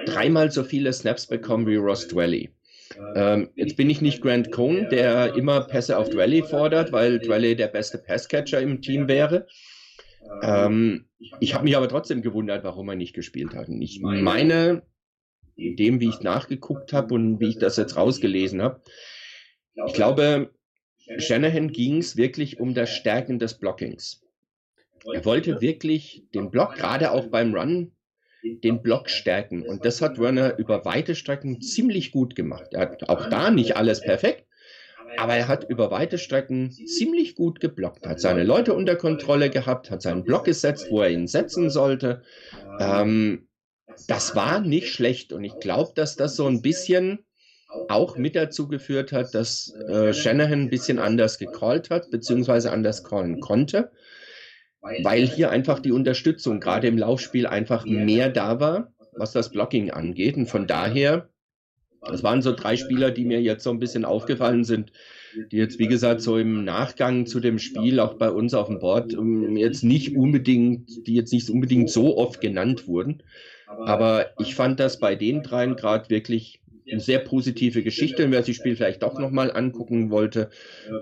dreimal 0.06 0.52
so 0.52 0.64
viele 0.64 0.92
Snaps 0.94 1.28
bekommen 1.28 1.68
wie 1.68 1.76
Ross 1.76 2.08
Dwelly. 2.08 2.50
Ähm, 3.16 3.50
jetzt 3.56 3.78
bin 3.78 3.90
ich 3.90 4.02
nicht 4.02 4.22
Grant 4.22 4.52
Cohn, 4.52 4.88
der 4.90 5.36
immer 5.36 5.62
Pässe 5.62 5.98
auf 5.98 6.10
Dwelly 6.10 6.44
fordert, 6.44 6.92
weil 6.92 7.20
Dwelly 7.20 7.56
der 7.56 7.68
beste 7.68 7.98
Passcatcher 7.98 8.62
im 8.62 8.82
Team 8.82 9.08
wäre. 9.08 9.48
Ähm, 10.42 11.06
ich 11.40 11.54
habe 11.54 11.64
mich 11.64 11.78
aber 11.78 11.88
trotzdem 11.88 12.22
gewundert, 12.22 12.64
warum 12.64 12.90
er 12.90 12.96
nicht 12.96 13.14
gespielt 13.14 13.56
hat. 13.56 13.70
Und 13.70 13.82
ich 13.82 14.02
meine, 14.02 14.84
dem, 15.58 16.00
wie 16.00 16.10
ich 16.10 16.22
nachgeguckt 16.22 16.94
habe 16.94 17.14
und 17.14 17.40
wie 17.40 17.50
ich 17.50 17.60
das 17.60 17.78
jetzt 17.78 17.96
rausgelesen 17.96 18.62
habe, 18.62 18.82
ich 19.88 19.94
glaube, 19.94 20.52
Shanahan 21.18 21.72
ging 21.72 21.98
es 21.98 22.18
wirklich 22.18 22.60
um 22.60 22.74
das 22.74 22.90
Stärken 22.90 23.40
des 23.40 23.58
Blockings. 23.58 24.24
Er 25.12 25.26
wollte 25.26 25.62
wirklich 25.62 26.24
den 26.34 26.50
Block, 26.50 26.76
gerade 26.76 27.12
auch 27.12 27.28
beim 27.28 27.54
Run, 27.54 27.92
den 28.44 28.82
Block 28.82 29.10
stärken. 29.10 29.64
Und 29.64 29.86
das 29.86 30.02
hat 30.02 30.20
Werner 30.20 30.58
über 30.58 30.86
weite 30.86 31.16
Strecken 31.16 31.62
ziemlich 31.62 32.12
gut 32.12 32.36
gemacht. 32.36 32.68
Er 32.72 32.82
hat 32.82 33.10
auch 33.10 33.30
da 33.30 33.52
nicht 33.52 33.78
alles 33.78 34.02
perfekt, 34.02 34.46
aber 35.18 35.36
er 35.36 35.48
hat 35.48 35.70
über 35.70 35.92
weite 35.92 36.18
Strecken 36.18 36.72
ziemlich 36.72 37.36
gut 37.36 37.60
geblockt, 37.60 38.06
hat 38.06 38.20
seine 38.20 38.44
Leute 38.44 38.74
unter 38.74 38.96
Kontrolle 38.96 39.50
gehabt, 39.50 39.92
hat 39.92 40.02
seinen 40.02 40.24
Block 40.24 40.46
gesetzt, 40.46 40.88
wo 40.90 41.02
er 41.02 41.10
ihn 41.10 41.28
setzen 41.28 41.70
sollte. 41.70 42.24
Ähm, 42.80 43.48
das 44.08 44.36
war 44.36 44.60
nicht 44.60 44.90
schlecht 44.90 45.34
und 45.34 45.44
ich 45.44 45.60
glaube, 45.60 45.92
dass 45.96 46.16
das 46.16 46.36
so 46.36 46.48
ein 46.48 46.62
bisschen 46.62 47.20
auch 47.88 48.18
mit 48.18 48.36
dazu 48.36 48.68
geführt 48.68 49.12
hat, 49.12 49.34
dass 49.34 49.74
äh, 49.88 50.14
Shanahan 50.14 50.62
ein 50.62 50.70
bisschen 50.70 51.00
anders 51.00 51.38
gecallt 51.38 51.90
hat, 51.90 52.12
beziehungsweise 52.12 52.72
anders 52.72 53.04
callen 53.04 53.40
konnte, 53.40 53.92
weil 55.02 55.26
hier 55.26 55.50
einfach 55.50 55.80
die 55.80 55.92
Unterstützung 55.92 56.60
gerade 56.60 56.88
im 56.88 56.98
Laufspiel 56.98 57.48
einfach 57.48 57.86
mehr 57.86 58.30
da 58.30 58.60
war, 58.60 58.94
was 59.14 59.32
das 59.32 59.52
Blocking 59.52 59.92
angeht. 59.92 60.36
Und 60.36 60.48
von 60.48 60.68
daher, 60.68 61.30
das 62.02 62.24
waren 62.24 62.42
so 62.42 62.54
drei 62.54 62.76
Spieler, 62.76 63.12
die 63.12 63.26
mir 63.26 63.42
jetzt 63.42 63.64
so 63.64 63.70
ein 63.70 63.80
bisschen 63.80 64.06
aufgefallen 64.06 64.64
sind, 64.64 64.92
die 65.52 65.58
jetzt, 65.58 65.80
wie 65.80 65.88
gesagt, 65.88 66.22
so 66.22 66.38
im 66.38 66.64
Nachgang 66.64 67.26
zu 67.26 67.40
dem 67.40 67.60
Spiel 67.60 68.00
auch 68.00 68.16
bei 68.16 68.30
uns 68.30 68.54
auf 68.54 68.68
dem 68.68 68.80
Board 68.80 69.14
ähm, 69.14 69.56
jetzt 69.56 69.84
nicht 69.84 70.16
unbedingt, 70.16 71.08
die 71.08 71.16
jetzt 71.16 71.34
nicht 71.34 71.50
unbedingt 71.50 71.90
so 71.90 72.18
oft 72.18 72.42
genannt 72.42 72.88
wurden. 72.88 73.24
Aber 73.68 74.32
ich 74.40 74.54
fand 74.54 74.80
das 74.80 75.00
bei 75.00 75.16
den 75.16 75.42
dreien 75.42 75.76
gerade 75.76 76.10
wirklich 76.10 76.62
sehr 76.98 77.20
positive 77.20 77.84
Geschichte. 77.84 78.26
Und 78.26 78.32
wer 78.32 78.44
sich 78.44 78.58
das 78.58 78.62
Spiel 78.62 78.76
vielleicht 78.76 79.04
doch 79.04 79.20
nochmal 79.20 79.56
angucken 79.56 80.10
wollte, 80.10 80.50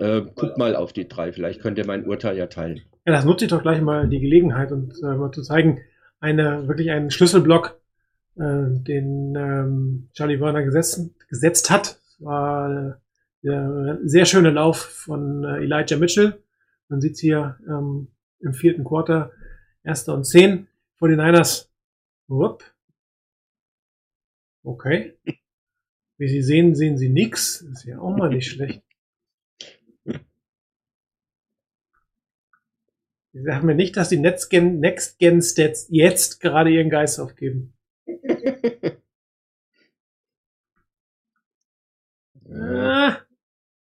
äh, 0.00 0.22
guckt 0.22 0.58
mal 0.58 0.76
auf 0.76 0.92
die 0.92 1.08
drei. 1.08 1.32
Vielleicht 1.32 1.60
könnt 1.60 1.78
ihr 1.78 1.86
mein 1.86 2.06
Urteil 2.06 2.36
ja 2.36 2.46
teilen. 2.46 2.82
Ja, 3.06 3.12
das 3.12 3.24
nutze 3.24 3.46
ich 3.46 3.50
doch 3.50 3.62
gleich 3.62 3.80
mal 3.80 4.08
die 4.08 4.20
Gelegenheit 4.20 4.70
und 4.72 4.94
äh, 5.02 5.14
mal 5.16 5.32
zu 5.32 5.42
zeigen, 5.42 5.80
eine, 6.20 6.68
wirklich 6.68 6.90
einen 6.90 7.10
Schlüsselblock, 7.10 7.80
äh, 8.36 8.40
den 8.42 9.34
ähm, 9.36 10.08
Charlie 10.12 10.40
Werner 10.40 10.62
gesetzt, 10.62 11.10
gesetzt 11.28 11.70
hat, 11.70 11.98
war 12.20 13.00
der 13.42 13.98
sehr 14.04 14.24
schöne 14.24 14.50
Lauf 14.50 14.78
von 14.78 15.44
äh, 15.44 15.64
Elijah 15.64 15.96
Mitchell. 15.96 16.38
Man 16.88 17.00
sieht 17.00 17.18
hier 17.18 17.58
ähm, 17.66 18.08
im 18.40 18.54
vierten 18.54 18.84
Quarter, 18.84 19.32
erster 19.82 20.14
und 20.14 20.24
zehn 20.24 20.68
vor 20.96 21.08
den 21.08 21.18
Niners. 21.18 21.72
Wupp. 22.28 22.62
Okay. 24.62 25.14
Wie 26.18 26.28
Sie 26.28 26.42
sehen, 26.42 26.74
sehen 26.74 26.98
Sie 26.98 27.08
nix. 27.08 27.62
Ist 27.62 27.84
ja 27.84 27.98
auch 27.98 28.16
mal 28.16 28.28
nicht 28.28 28.46
schlecht. 28.50 28.82
Sie 33.34 33.42
sagen 33.42 33.66
mir 33.66 33.74
nicht, 33.74 33.96
dass 33.96 34.10
die 34.10 34.18
Next-Gen 34.18 34.78
Next 34.78 35.18
-Gen 35.18 35.42
Stats 35.42 35.86
jetzt 35.88 36.40
gerade 36.40 36.70
ihren 36.70 36.90
Geist 36.90 37.18
aufgeben. 37.18 37.72
Ah, 42.54 43.16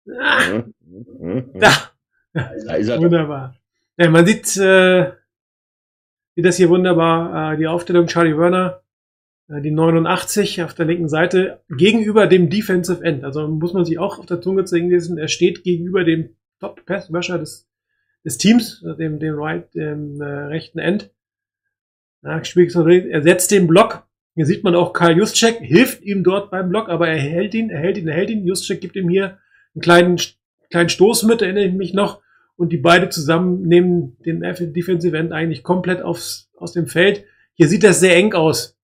ah, 0.09 0.63
da. 1.53 1.91
Er. 2.33 2.99
Wunderbar. 2.99 3.55
Ja, 3.97 4.09
man 4.09 4.25
sieht, 4.25 4.57
äh, 4.57 5.11
sieht 6.35 6.45
das 6.45 6.57
hier 6.57 6.69
wunderbar, 6.69 7.53
äh, 7.53 7.57
die 7.57 7.67
Aufstellung 7.67 8.07
Charlie 8.07 8.37
Werner, 8.37 8.81
die 9.47 9.71
89 9.71 10.63
auf 10.63 10.73
der 10.73 10.85
linken 10.85 11.07
Seite 11.07 11.61
gegenüber 11.69 12.27
dem 12.27 12.49
Defensive 12.49 13.03
End. 13.03 13.23
Also 13.23 13.47
muss 13.47 13.73
man 13.73 13.85
sich 13.85 13.99
auch 13.99 14.17
auf 14.17 14.25
der 14.25 14.41
Zunge 14.41 14.65
zeigen 14.65 14.89
lesen, 14.89 15.17
er 15.17 15.27
steht 15.27 15.63
gegenüber 15.63 16.03
dem 16.03 16.29
Top 16.59 16.85
Pass 16.85 17.13
Rusher 17.13 17.37
des, 17.37 17.67
des 18.23 18.37
Teams, 18.37 18.83
äh, 18.83 18.95
dem, 18.95 19.19
dem 19.19 19.35
right, 19.37 19.73
dem 19.75 20.19
äh, 20.19 20.25
rechten 20.25 20.79
End. 20.79 21.11
Ja, 22.23 22.41
er 22.41 23.21
setzt 23.21 23.51
den 23.51 23.67
Block. 23.67 24.07
Hier 24.33 24.47
sieht 24.47 24.63
man 24.63 24.75
auch 24.75 24.93
Karl 24.93 25.17
Juszczyk, 25.17 25.59
hilft 25.59 26.01
ihm 26.01 26.23
dort 26.23 26.49
beim 26.49 26.69
Block, 26.69 26.89
aber 26.89 27.07
er 27.07 27.19
hält 27.19 27.53
ihn, 27.53 27.69
er 27.69 27.79
hält 27.79 27.97
ihn, 27.97 28.07
er 28.07 28.15
hält 28.15 28.31
ihn. 28.31 28.45
Juszczyk 28.45 28.81
gibt 28.81 28.95
ihm 28.95 29.09
hier 29.09 29.37
einen 29.75 29.81
kleinen, 29.81 30.19
kleinen 30.71 30.89
Stoß 30.89 31.23
mit, 31.23 31.41
erinnere 31.41 31.65
ich 31.65 31.73
mich 31.73 31.93
noch. 31.93 32.21
Und 32.57 32.71
die 32.71 32.77
beide 32.77 33.09
zusammen 33.09 33.61
nehmen 33.61 34.17
den 34.25 34.41
Defensive 34.73 35.15
End 35.15 35.31
eigentlich 35.33 35.61
komplett 35.61 36.01
aufs, 36.01 36.49
aus 36.57 36.73
dem 36.73 36.87
Feld. 36.87 37.25
Hier 37.53 37.67
sieht 37.67 37.83
das 37.83 37.99
sehr 37.99 38.15
eng 38.15 38.33
aus. 38.33 38.74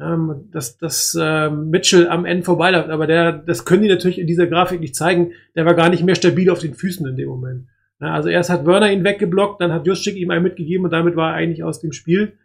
Ähm, 0.00 0.48
dass, 0.50 0.78
dass 0.78 1.16
ähm, 1.20 1.68
Mitchell 1.68 2.08
am 2.08 2.24
Ende 2.24 2.44
vorbeiläuft, 2.44 2.88
aber 2.88 3.06
der, 3.06 3.32
das 3.32 3.64
können 3.64 3.82
die 3.82 3.88
natürlich 3.88 4.18
in 4.18 4.26
dieser 4.26 4.46
Grafik 4.46 4.80
nicht 4.80 4.96
zeigen. 4.96 5.32
Der 5.54 5.66
war 5.66 5.74
gar 5.74 5.90
nicht 5.90 6.02
mehr 6.02 6.14
stabil 6.14 6.50
auf 6.50 6.60
den 6.60 6.74
Füßen 6.74 7.06
in 7.06 7.16
dem 7.16 7.28
Moment. 7.28 7.68
Ja, 8.00 8.14
also 8.14 8.30
erst 8.30 8.50
hat 8.50 8.66
Werner 8.66 8.90
ihn 8.90 9.04
weggeblockt, 9.04 9.60
dann 9.60 9.72
hat 9.72 9.86
Juszczyk 9.86 10.16
ihm 10.16 10.30
einen 10.30 10.42
mitgegeben 10.42 10.84
und 10.84 10.90
damit 10.90 11.14
war 11.14 11.30
er 11.30 11.36
eigentlich 11.36 11.62
aus 11.62 11.80
dem 11.80 11.92
Spiel. 11.92 12.36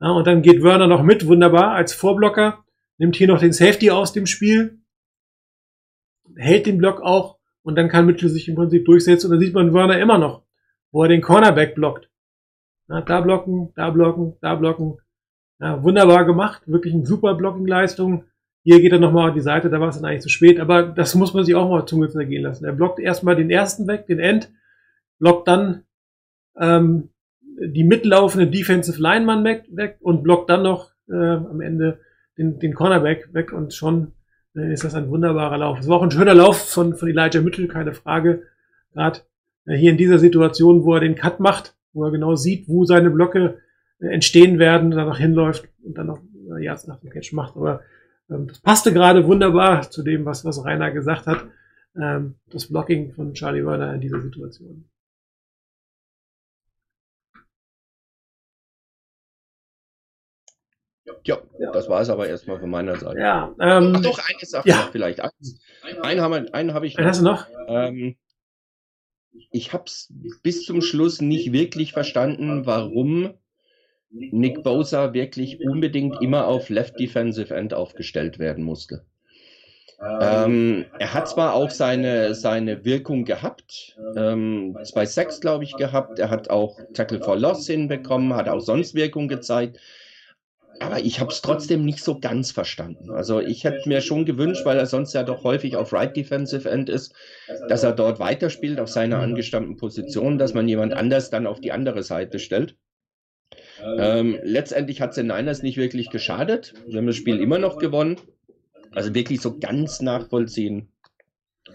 Ja, 0.00 0.10
und 0.10 0.26
dann 0.26 0.42
geht 0.42 0.62
Werner 0.62 0.86
noch 0.86 1.02
mit, 1.02 1.26
wunderbar, 1.26 1.72
als 1.72 1.92
Vorblocker, 1.92 2.64
nimmt 2.98 3.16
hier 3.16 3.26
noch 3.26 3.40
den 3.40 3.52
Safety 3.52 3.90
aus 3.90 4.12
dem 4.12 4.26
Spiel, 4.26 4.78
hält 6.36 6.66
den 6.66 6.78
Block 6.78 7.00
auch 7.00 7.38
und 7.62 7.76
dann 7.76 7.88
kann 7.88 8.06
Mitchell 8.06 8.28
sich 8.28 8.48
im 8.48 8.54
Prinzip 8.54 8.84
durchsetzen 8.84 9.26
und 9.26 9.32
dann 9.32 9.40
sieht 9.40 9.54
man 9.54 9.74
Werner 9.74 9.98
immer 9.98 10.18
noch, 10.18 10.44
wo 10.92 11.02
er 11.02 11.08
den 11.08 11.22
Cornerback 11.22 11.74
blockt. 11.74 12.08
Ja, 12.88 13.00
da 13.00 13.20
blocken, 13.20 13.72
da 13.74 13.90
blocken, 13.90 14.36
da 14.40 14.54
blocken. 14.54 14.98
Ja, 15.60 15.82
wunderbar 15.82 16.24
gemacht, 16.24 16.62
wirklich 16.66 16.94
eine 16.94 17.04
super 17.04 17.34
Blocking-Leistung. 17.34 18.24
Hier 18.62 18.80
geht 18.80 18.92
er 18.92 18.98
nochmal 18.98 19.28
auf 19.28 19.34
die 19.34 19.42
Seite, 19.42 19.68
da 19.68 19.78
war 19.78 19.88
es 19.88 19.96
dann 19.96 20.06
eigentlich 20.06 20.22
zu 20.22 20.30
spät, 20.30 20.58
aber 20.58 20.82
das 20.82 21.14
muss 21.14 21.34
man 21.34 21.44
sich 21.44 21.54
auch 21.54 21.68
mal 21.68 21.84
Zunge 21.84 22.08
zergehen 22.08 22.42
lassen. 22.42 22.64
Er 22.64 22.72
blockt 22.72 22.98
erstmal 22.98 23.36
den 23.36 23.50
ersten 23.50 23.86
weg, 23.86 24.06
den 24.06 24.20
End, 24.20 24.50
blockt 25.18 25.48
dann 25.48 25.82
ähm, 26.58 27.10
die 27.62 27.84
mitlaufende 27.84 28.46
Defensive 28.46 29.00
Lineman 29.00 29.44
weg, 29.44 29.64
weg 29.70 29.98
und 30.00 30.22
blockt 30.22 30.48
dann 30.48 30.62
noch 30.62 30.92
äh, 31.10 31.14
am 31.14 31.60
Ende 31.60 31.98
den, 32.38 32.58
den 32.58 32.74
Cornerback 32.74 33.34
weg 33.34 33.52
und 33.52 33.74
schon 33.74 34.12
äh, 34.56 34.72
ist 34.72 34.84
das 34.84 34.94
ein 34.94 35.10
wunderbarer 35.10 35.58
Lauf. 35.58 35.80
Es 35.80 35.88
war 35.88 35.98
auch 35.98 36.02
ein 36.02 36.10
schöner 36.10 36.34
Lauf 36.34 36.70
von, 36.70 36.94
von 36.94 37.08
Elijah 37.08 37.42
Mitchell, 37.42 37.68
keine 37.68 37.92
Frage. 37.92 38.44
Gerade 38.94 39.20
äh, 39.66 39.76
hier 39.76 39.90
in 39.90 39.98
dieser 39.98 40.18
Situation, 40.18 40.84
wo 40.84 40.94
er 40.94 41.00
den 41.00 41.16
Cut 41.16 41.38
macht, 41.38 41.74
wo 41.92 42.04
er 42.04 42.10
genau 42.10 42.34
sieht, 42.34 42.66
wo 42.66 42.86
seine 42.86 43.10
Blöcke 43.10 43.58
entstehen 44.00 44.58
werden, 44.58 44.90
danach 44.90 45.18
hinläuft 45.18 45.68
und 45.82 45.96
dann 45.98 46.06
noch 46.08 46.20
äh, 46.56 46.64
Yards 46.64 46.86
nach 46.86 47.00
dem 47.00 47.10
Catch 47.10 47.32
macht. 47.32 47.56
Aber 47.56 47.82
ähm, 48.30 48.46
das 48.48 48.60
passte 48.60 48.92
gerade 48.92 49.26
wunderbar 49.26 49.90
zu 49.90 50.02
dem, 50.02 50.24
was, 50.24 50.44
was 50.44 50.64
Rainer 50.64 50.90
gesagt 50.90 51.26
hat. 51.26 51.44
Ähm, 51.96 52.36
das 52.50 52.68
Blocking 52.68 53.12
von 53.12 53.34
Charlie 53.34 53.64
Werner 53.64 53.94
in 53.94 54.00
dieser 54.00 54.20
Situation. 54.20 54.84
Ja, 61.24 61.38
Ja. 61.58 61.72
das 61.72 61.88
war 61.88 62.00
es 62.00 62.08
aber 62.08 62.28
erstmal 62.28 62.58
von 62.60 62.70
meiner 62.70 62.96
Seite. 62.96 63.18
Ja, 63.18 63.54
ähm, 63.60 63.94
Ach 63.96 64.00
doch, 64.02 64.18
eine 64.18 64.46
Sache 64.46 64.68
ja. 64.68 64.76
noch 64.76 64.92
vielleicht. 64.92 65.20
Einen 66.02 66.20
habe 66.20 66.52
einen 66.52 66.74
hab 66.74 66.82
ich 66.82 66.98
einen 66.98 67.08
hast 67.08 67.20
du 67.20 67.24
noch? 67.24 67.46
Ähm, 67.66 68.16
ich 69.50 69.72
habe 69.72 69.84
es 69.86 70.12
bis 70.42 70.64
zum 70.64 70.80
Schluss 70.82 71.20
nicht 71.20 71.52
wirklich 71.52 71.92
verstanden, 71.92 72.66
warum 72.66 73.34
Nick 74.10 74.62
Bosa 74.62 75.14
wirklich 75.14 75.60
unbedingt 75.60 76.20
immer 76.20 76.46
auf 76.46 76.68
Left 76.68 76.98
Defensive 76.98 77.54
End 77.54 77.74
aufgestellt 77.74 78.38
werden 78.38 78.64
musste. 78.64 79.04
Ähm, 80.02 80.86
er 80.98 81.12
hat 81.12 81.28
zwar 81.28 81.54
auch 81.54 81.68
seine, 81.68 82.34
seine 82.34 82.86
Wirkung 82.86 83.26
gehabt, 83.26 83.98
ähm, 84.16 84.76
zwei 84.84 85.04
Sacks, 85.04 85.40
glaube 85.42 85.64
ich, 85.64 85.76
gehabt. 85.76 86.18
Er 86.18 86.30
hat 86.30 86.48
auch 86.48 86.80
Tackle 86.94 87.20
for 87.20 87.36
Loss 87.36 87.66
hinbekommen, 87.66 88.34
hat 88.34 88.48
auch 88.48 88.60
sonst 88.60 88.94
Wirkung 88.94 89.28
gezeigt. 89.28 89.78
Aber 90.80 91.00
ich 91.00 91.20
habe 91.20 91.30
es 91.30 91.42
trotzdem 91.42 91.84
nicht 91.84 92.02
so 92.02 92.18
ganz 92.18 92.50
verstanden. 92.52 93.10
Also 93.10 93.40
ich 93.40 93.64
hätte 93.64 93.86
mir 93.86 94.00
schon 94.00 94.24
gewünscht, 94.24 94.64
weil 94.64 94.78
er 94.78 94.86
sonst 94.86 95.12
ja 95.12 95.22
doch 95.22 95.44
häufig 95.44 95.76
auf 95.76 95.92
Right 95.92 96.16
Defensive 96.16 96.70
End 96.70 96.88
ist, 96.88 97.14
dass 97.68 97.82
er 97.82 97.92
dort 97.92 98.18
weiterspielt 98.18 98.80
auf 98.80 98.88
seiner 98.88 99.18
angestammten 99.18 99.76
Position, 99.76 100.38
dass 100.38 100.54
man 100.54 100.66
jemand 100.66 100.94
anders 100.94 101.28
dann 101.28 101.46
auf 101.46 101.60
die 101.60 101.72
andere 101.72 102.02
Seite 102.02 102.38
stellt. 102.38 102.76
Ähm, 103.98 104.38
letztendlich 104.42 105.00
hat 105.00 105.10
es 105.10 105.16
den 105.16 105.28
Niners 105.28 105.62
nicht 105.62 105.76
wirklich 105.76 106.10
geschadet. 106.10 106.74
Wir 106.86 106.98
haben 106.98 107.06
das 107.06 107.16
Spiel 107.16 107.40
immer 107.40 107.58
noch 107.58 107.78
gewonnen. 107.78 108.16
Also 108.92 109.14
wirklich 109.14 109.40
so 109.40 109.58
ganz 109.58 110.00
nachvollziehen 110.00 110.88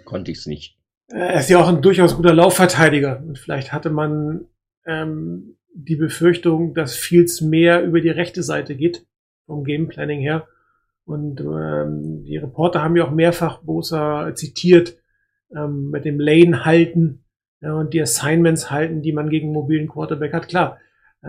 konnte 0.04 0.32
ich 0.32 0.40
es 0.40 0.46
nicht. 0.46 0.78
Er 1.08 1.40
ist 1.40 1.50
ja 1.50 1.60
auch 1.60 1.68
ein 1.68 1.82
durchaus 1.82 2.16
guter 2.16 2.34
Laufverteidiger. 2.34 3.24
Und 3.26 3.40
vielleicht 3.40 3.72
hatte 3.72 3.90
man 3.90 4.46
ähm, 4.86 5.58
die 5.74 5.96
Befürchtung, 5.96 6.74
dass 6.74 6.96
Fields 6.96 7.42
mehr 7.42 7.84
über 7.84 8.02
die 8.02 8.10
rechte 8.10 8.44
Seite 8.44 8.76
geht, 8.76 9.06
vom 9.46 9.64
Gameplanning 9.64 10.20
her. 10.20 10.48
Und 11.06 11.40
ähm, 11.42 12.24
die 12.24 12.38
Reporter 12.38 12.82
haben 12.82 12.96
ja 12.96 13.06
auch 13.06 13.12
mehrfach 13.12 13.62
Bosa 13.62 14.34
zitiert, 14.34 14.98
ähm, 15.56 15.92
mit 15.92 16.06
dem 16.06 16.20
Lane 16.20 16.66
halten 16.66 17.24
ja, 17.62 17.74
und 17.74 17.94
die 17.94 18.02
Assignments 18.02 18.72
halten, 18.72 19.02
die 19.02 19.12
man 19.12 19.30
gegen 19.30 19.52
mobilen 19.52 19.88
Quarterback 19.88 20.34
hat. 20.34 20.48
Klar, 20.48 20.80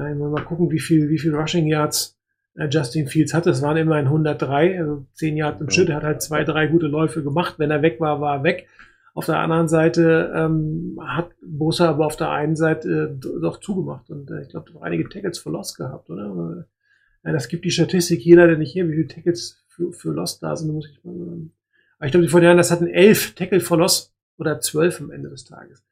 wenn 0.05 0.19
wir 0.19 0.29
mal 0.29 0.45
gucken, 0.45 0.71
wie 0.71 0.81
viel, 0.81 1.09
wie 1.09 1.19
viel 1.19 1.35
Rushing 1.35 1.67
Yards 1.67 2.17
äh, 2.57 2.69
Justin 2.69 3.07
Fields 3.07 3.35
hatte. 3.35 3.51
Es 3.51 3.63
waren 3.63 3.77
immerhin 3.77 4.07
103, 4.07 4.79
also 4.81 5.07
10 5.15 5.37
Yards 5.37 5.61
im 5.61 5.71
Schritt. 5.71 5.89
Er 5.89 5.97
hat 5.97 6.05
halt 6.05 6.23
zwei, 6.23 6.45
drei 6.45 6.67
gute 6.67 6.87
Läufe 6.87 7.23
gemacht. 7.23 7.55
Wenn 7.59 7.71
er 7.71 7.83
weg 7.83 8.01
war, 8.01 8.21
war 8.21 8.39
er 8.39 8.43
weg. 8.43 8.67
Auf 9.15 9.27
der 9.27 9.39
anderen 9.39 9.69
Seite 9.69 10.33
ähm, 10.37 10.99
hat 11.03 11.31
Bosa 11.43 11.89
aber 11.89 12.05
auf 12.05 12.17
der 12.17 12.31
einen 12.31 12.55
Seite 12.55 13.17
äh, 13.17 13.41
doch 13.41 13.61
zugemacht 13.61 14.11
und 14.11 14.31
äh, 14.31 14.43
ich 14.43 14.51
glaube, 14.51 14.71
einige 14.83 15.09
Tackles 15.09 15.39
für 15.39 15.49
Lost 15.49 15.79
gehabt, 15.79 16.11
oder? 16.11 16.67
Ja, 17.25 17.33
das 17.33 17.49
gibt 17.49 17.65
die 17.65 17.71
Statistik, 17.71 18.21
jeder, 18.21 18.47
der 18.47 18.59
nicht 18.59 18.73
hier, 18.73 18.87
wie 18.89 18.95
viele 18.95 19.09
Tackles 19.09 19.65
für, 19.69 19.91
für 19.93 20.11
Lost 20.11 20.43
da 20.43 20.55
sind, 20.55 20.71
muss 20.71 20.87
ich 20.91 21.03
mal 21.03 21.17
sagen. 21.17 21.53
Aber 21.97 22.07
ich 22.07 22.13
glaube, 22.13 22.27
die 22.27 22.31
Fortinanders 22.31 22.69
das 22.69 22.77
hatten 22.77 22.91
elf 22.91 23.35
Tackle 23.35 23.61
for 23.61 23.79
Loss 23.79 24.15
oder 24.37 24.61
zwölf 24.61 25.01
am 25.01 25.11
Ende 25.11 25.31
des 25.31 25.47
Tages. 25.47 25.83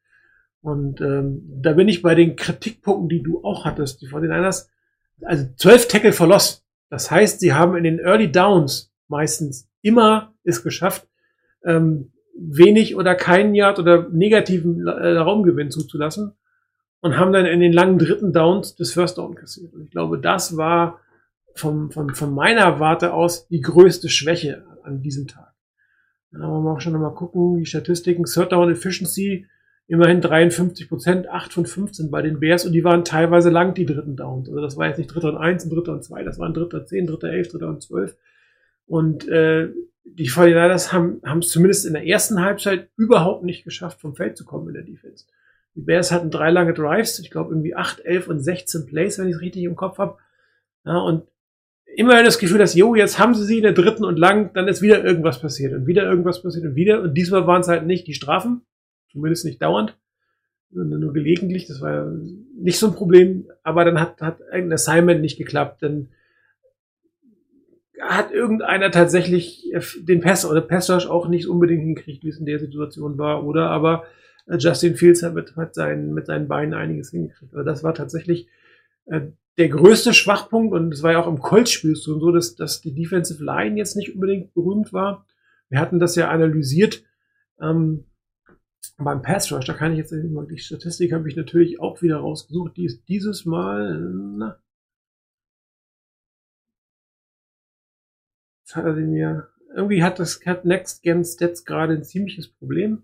Und 0.65 0.99
ähm, 0.99 1.43
da 1.61 1.73
bin 1.73 1.87
ich 1.87 2.01
bei 2.01 2.15
den 2.15 2.35
Kritikpunkten, 2.35 3.07
die 3.07 3.21
du 3.21 3.43
auch 3.43 3.65
hattest. 3.65 4.01
Die 4.01 4.07
Fortinanders, 4.07 4.71
also 5.21 5.45
zwölf 5.57 5.87
Tackle 5.87 6.11
for 6.11 6.25
Loss. 6.25 6.65
Das 6.89 7.11
heißt, 7.11 7.39
sie 7.39 7.53
haben 7.53 7.77
in 7.77 7.83
den 7.83 7.99
Early 7.99 8.31
Downs 8.31 8.91
meistens 9.07 9.69
immer 9.83 10.33
es 10.43 10.63
geschafft, 10.63 11.07
ähm, 11.63 12.13
wenig 12.35 12.95
oder 12.95 13.13
keinen 13.13 13.53
Yard 13.53 13.77
oder 13.77 14.09
negativen 14.09 14.87
äh, 14.87 15.17
Raumgewinn 15.17 15.69
zuzulassen 15.69 16.33
und 16.99 17.15
haben 17.15 17.31
dann 17.31 17.45
in 17.45 17.59
den 17.59 17.71
langen 17.71 17.99
dritten 17.99 18.33
Downs 18.33 18.75
das 18.75 18.91
First 18.91 19.19
Down 19.19 19.35
kassiert. 19.35 19.71
Und 19.71 19.83
ich 19.83 19.91
glaube, 19.91 20.17
das 20.17 20.57
war 20.57 20.99
vom, 21.53 21.91
von, 21.91 22.15
von 22.15 22.33
meiner 22.33 22.79
Warte 22.79 23.13
aus 23.13 23.47
die 23.49 23.61
größte 23.61 24.09
Schwäche 24.09 24.65
an 24.81 25.03
diesem 25.03 25.27
Tag. 25.27 25.53
Dann 26.31 26.41
haben 26.41 26.63
wir 26.63 26.71
auch 26.71 26.81
schon 26.81 26.93
nochmal 26.93 27.13
gucken, 27.13 27.59
die 27.59 27.67
Statistiken, 27.67 28.25
Third 28.25 28.51
Down 28.51 28.71
Efficiency, 28.71 29.45
immerhin 29.87 30.21
53 30.21 30.89
Prozent, 30.89 31.29
8 31.29 31.53
von 31.53 31.65
15 31.65 32.09
bei 32.09 32.21
den 32.21 32.39
Bears 32.39 32.65
und 32.65 32.73
die 32.73 32.83
waren 32.83 33.05
teilweise 33.05 33.49
lang, 33.49 33.73
die 33.73 33.85
dritten 33.85 34.15
Downs. 34.15 34.49
Also 34.49 34.61
das 34.61 34.77
war 34.77 34.87
jetzt 34.87 34.97
nicht 34.97 35.13
dritter 35.13 35.29
und 35.29 35.37
eins, 35.37 35.63
und 35.63 35.69
dritter 35.71 35.93
und 35.93 36.03
zwei, 36.03 36.23
das 36.23 36.39
waren 36.39 36.53
dritter 36.53 36.85
zehn, 36.85 37.05
dritter 37.05 37.29
elf, 37.29 37.49
dritter 37.49 37.67
und 37.67 37.83
zwölf. 37.83 38.17
Und 38.87 39.27
äh, 39.27 39.69
die 40.03 40.29
49ers 40.29 40.91
haben 40.91 41.21
haben 41.25 41.39
es 41.39 41.49
zumindest 41.49 41.85
in 41.85 41.93
der 41.93 42.05
ersten 42.05 42.41
Halbzeit 42.41 42.89
überhaupt 42.95 43.43
nicht 43.43 43.63
geschafft, 43.63 44.01
vom 44.01 44.15
Feld 44.15 44.37
zu 44.37 44.45
kommen 44.45 44.67
in 44.67 44.73
der 44.73 44.83
Defense. 44.83 45.25
Die 45.75 45.81
Bears 45.81 46.11
hatten 46.11 46.31
drei 46.31 46.51
lange 46.51 46.73
Drives, 46.73 47.19
ich 47.19 47.31
glaube 47.31 47.51
irgendwie 47.53 47.75
8, 47.75 48.05
11 48.05 48.27
und 48.27 48.39
16 48.39 48.85
Plays, 48.85 49.19
wenn 49.19 49.27
ich 49.27 49.35
es 49.35 49.41
richtig 49.41 49.63
im 49.63 49.75
Kopf 49.75 49.97
habe. 49.97 50.17
Ja, 50.85 50.97
und 50.99 51.23
immer 51.95 52.23
das 52.23 52.39
Gefühl, 52.39 52.59
dass, 52.59 52.75
jo, 52.75 52.95
jetzt 52.95 53.19
haben 53.19 53.33
sie 53.35 53.43
sie 53.43 53.57
in 53.57 53.63
der 53.63 53.73
dritten 53.73 54.05
und 54.05 54.17
lang, 54.17 54.53
dann 54.53 54.67
ist 54.67 54.81
wieder 54.81 55.03
irgendwas 55.03 55.41
passiert 55.41 55.73
und 55.73 55.87
wieder 55.87 56.03
irgendwas 56.03 56.41
passiert 56.41 56.65
und 56.65 56.75
wieder. 56.75 57.01
Und 57.01 57.13
diesmal 57.13 57.47
waren 57.47 57.61
es 57.61 57.67
halt 57.67 57.85
nicht 57.85 58.07
die 58.07 58.13
Strafen, 58.13 58.61
zumindest 59.15 59.45
nicht 59.45 59.61
dauernd, 59.61 59.97
sondern 60.71 60.99
nur 60.99 61.13
gelegentlich. 61.13 61.67
Das 61.67 61.79
war 61.79 62.11
nicht 62.59 62.77
so 62.77 62.87
ein 62.87 62.95
Problem, 62.95 63.49
aber 63.63 63.85
dann 63.85 63.99
hat, 63.99 64.21
hat 64.21 64.41
irgendein 64.41 64.73
Assignment 64.73 65.21
nicht 65.21 65.37
geklappt. 65.37 65.81
Dann 65.81 66.09
hat 68.01 68.31
irgendeiner 68.31 68.91
tatsächlich 68.91 69.71
den 69.99 70.19
Pass 70.19 70.45
oder 70.45 70.59
Pass 70.59 70.89
Rush 70.89 71.07
auch 71.07 71.29
nicht 71.29 71.47
unbedingt 71.47 71.83
hinkriegt, 71.83 72.23
wie 72.25 72.29
es 72.29 72.39
in 72.39 72.45
der 72.45 72.59
Situation 72.59 73.17
war, 73.17 73.45
oder 73.45 73.69
aber 73.69 74.03
äh, 74.47 74.57
Justin 74.57 74.95
Fields 74.95 75.23
hat 75.23 75.33
mit, 75.33 75.55
mit, 75.55 75.73
seinen, 75.73 76.13
mit 76.13 76.25
seinen 76.25 76.49
Beinen 76.49 76.73
einiges 76.73 77.11
hingekriegt. 77.11 77.53
Aber 77.53 77.63
das 77.63 77.83
war 77.83 77.93
tatsächlich 77.93 78.49
äh, 79.05 79.21
der 79.57 79.69
größte 79.69 80.13
Schwachpunkt 80.13 80.73
und 80.73 80.93
es 80.93 81.03
war 81.03 81.13
ja 81.13 81.23
auch 81.23 81.27
im 81.27 81.39
Colts-Spiel 81.39 81.95
so, 81.95 82.31
dass, 82.31 82.55
dass 82.55 82.81
die 82.81 82.93
Defensive 82.93 83.41
Line 83.41 83.77
jetzt 83.77 83.95
nicht 83.95 84.13
unbedingt 84.13 84.53
berühmt 84.53 84.91
war. 84.91 85.25
Wir 85.69 85.79
hatten 85.79 85.99
das 85.99 86.15
ja 86.15 86.29
analysiert 86.29 87.03
ähm, 87.61 88.03
beim 88.97 89.21
Pass 89.21 89.51
Rush. 89.51 89.65
Da 89.65 89.73
kann 89.73 89.93
ich 89.93 89.97
jetzt 89.97 90.11
die 90.11 90.57
Statistik 90.57 91.13
habe 91.13 91.29
ich 91.29 91.35
natürlich 91.35 91.79
auch 91.79 92.01
wieder 92.01 92.17
rausgesucht. 92.17 92.77
Die 92.77 92.85
ist 92.85 93.07
dieses 93.07 93.45
Mal 93.45 93.99
na, 93.99 94.59
Jetzt 98.65 98.75
hat 98.75 98.85
er 98.85 98.95
sie 98.95 99.03
mir. 99.03 99.47
Irgendwie 99.75 100.03
hat 100.03 100.17
das 100.17 100.43
hat 100.45 100.65
Next 100.65 101.03
Gen 101.03 101.23
Stats 101.23 101.65
gerade 101.65 101.93
ein 101.93 102.03
ziemliches 102.03 102.47
Problem. 102.47 103.03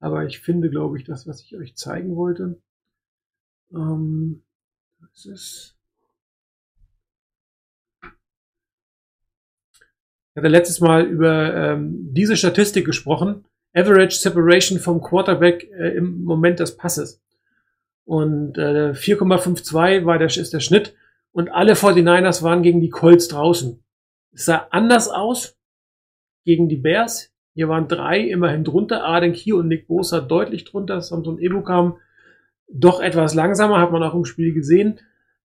Aber 0.00 0.26
ich 0.26 0.40
finde, 0.40 0.68
glaube 0.68 0.98
ich, 0.98 1.04
das, 1.04 1.28
was 1.28 1.42
ich 1.42 1.56
euch 1.56 1.76
zeigen 1.76 2.16
wollte. 2.16 2.60
Ähm, 3.72 4.42
das 4.98 5.26
ist. 5.26 5.76
Ich 8.02 8.10
hatte 10.36 10.48
letztes 10.48 10.80
Mal 10.80 11.04
über 11.04 11.54
ähm, 11.54 12.12
diese 12.12 12.36
Statistik 12.36 12.84
gesprochen. 12.84 13.44
Average 13.76 14.16
Separation 14.16 14.78
vom 14.78 15.02
Quarterback 15.02 15.70
äh, 15.70 15.96
im 15.96 16.24
Moment 16.24 16.60
des 16.60 16.76
Passes. 16.76 17.22
Und 18.04 18.56
äh, 18.56 18.92
4,52 18.92 20.04
war 20.04 20.18
der, 20.18 20.28
ist 20.28 20.52
der 20.52 20.60
Schnitt. 20.60 20.94
Und 21.32 21.50
alle 21.50 21.74
49ers 21.74 22.42
waren 22.42 22.62
gegen 22.62 22.80
die 22.80 22.88
Colts 22.88 23.28
draußen. 23.28 23.82
Es 24.32 24.46
sah 24.46 24.68
anders 24.70 25.08
aus 25.08 25.56
gegen 26.44 26.68
die 26.68 26.76
Bears. 26.76 27.30
Hier 27.54 27.68
waren 27.68 27.88
drei 27.88 28.20
immerhin 28.20 28.64
drunter. 28.64 29.04
Arden 29.04 29.32
Key 29.32 29.52
und 29.52 29.68
Nick 29.68 29.88
Bosa 29.88 30.20
deutlich 30.20 30.64
drunter. 30.64 31.00
Samson 31.00 31.38
Ebu 31.38 31.62
kam 31.62 31.96
doch 32.68 33.00
etwas 33.00 33.34
langsamer, 33.34 33.80
hat 33.80 33.92
man 33.92 34.02
auch 34.02 34.14
im 34.14 34.24
Spiel 34.24 34.52
gesehen. 34.52 35.00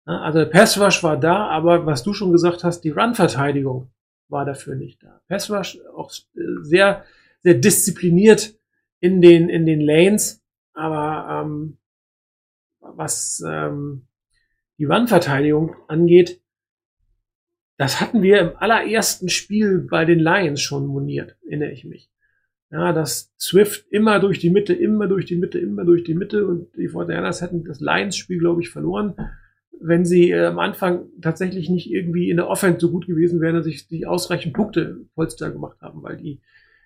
Also 0.06 0.40
der 0.40 0.46
Pass 0.46 0.80
Rush 0.80 1.04
war 1.04 1.18
da, 1.18 1.48
aber 1.48 1.86
was 1.86 2.04
du 2.04 2.14
schon 2.14 2.32
gesagt 2.32 2.64
hast, 2.64 2.82
die 2.82 2.90
Run-Verteidigung 2.90 3.90
war 4.30 4.46
dafür 4.46 4.76
nicht 4.76 5.04
da. 5.04 5.22
Pass 5.28 5.52
Rush 5.52 5.80
auch 5.96 6.12
sehr, 6.62 7.04
sehr 7.44 7.56
diszipliniert 7.56 8.56
in 9.00 9.22
den, 9.22 9.50
in 9.50 9.66
den 9.66 9.82
Lanes, 9.82 10.44
aber 10.74 11.44
ähm, 11.44 11.78
was 12.80 13.44
ähm, 13.46 14.08
die 14.78 14.86
Run-Verteidigung 14.86 15.76
angeht, 15.88 16.42
das 17.78 18.00
hatten 18.00 18.22
wir 18.22 18.40
im 18.40 18.58
allerersten 18.58 19.30
Spiel 19.30 19.88
bei 19.90 20.06
den 20.06 20.20
Lions 20.20 20.62
schon 20.62 20.86
moniert, 20.86 21.36
erinnere 21.44 21.72
ich 21.72 21.84
mich. 21.84 22.12
Ja, 22.70 22.94
dass 22.94 23.34
Swift 23.40 23.86
immer 23.90 24.20
durch 24.20 24.40
die 24.40 24.50
Mitte, 24.50 24.74
immer 24.74 25.08
durch 25.08 25.26
die 25.26 25.36
Mitte, 25.36 25.60
immer 25.60 25.84
durch 25.84 26.04
die 26.04 26.14
Mitte 26.14 26.48
und 26.48 26.68
die 26.78 26.88
Fortinanders 26.88 27.42
hätten 27.42 27.66
das 27.66 27.82
Lions-Spiel, 27.82 28.40
glaube 28.40 28.62
ich, 28.62 28.70
verloren, 28.70 29.16
wenn 29.82 30.06
sie 30.06 30.30
äh, 30.30 30.46
am 30.46 30.60
Anfang 30.60 31.08
tatsächlich 31.22 31.70
nicht 31.70 31.92
irgendwie 31.92 32.30
in 32.30 32.38
der 32.38 32.48
Offense 32.48 32.80
so 32.80 32.92
gut 32.92 33.08
gewesen 33.08 33.42
wären, 33.42 33.56
dass 33.56 33.66
sich 33.66 33.88
die 33.88 34.06
ausreichend 34.06 34.54
Punkte 34.54 35.06
Polster 35.16 35.52
gemacht 35.52 35.82
haben, 35.82 36.02
weil 36.04 36.18
die, 36.18 36.40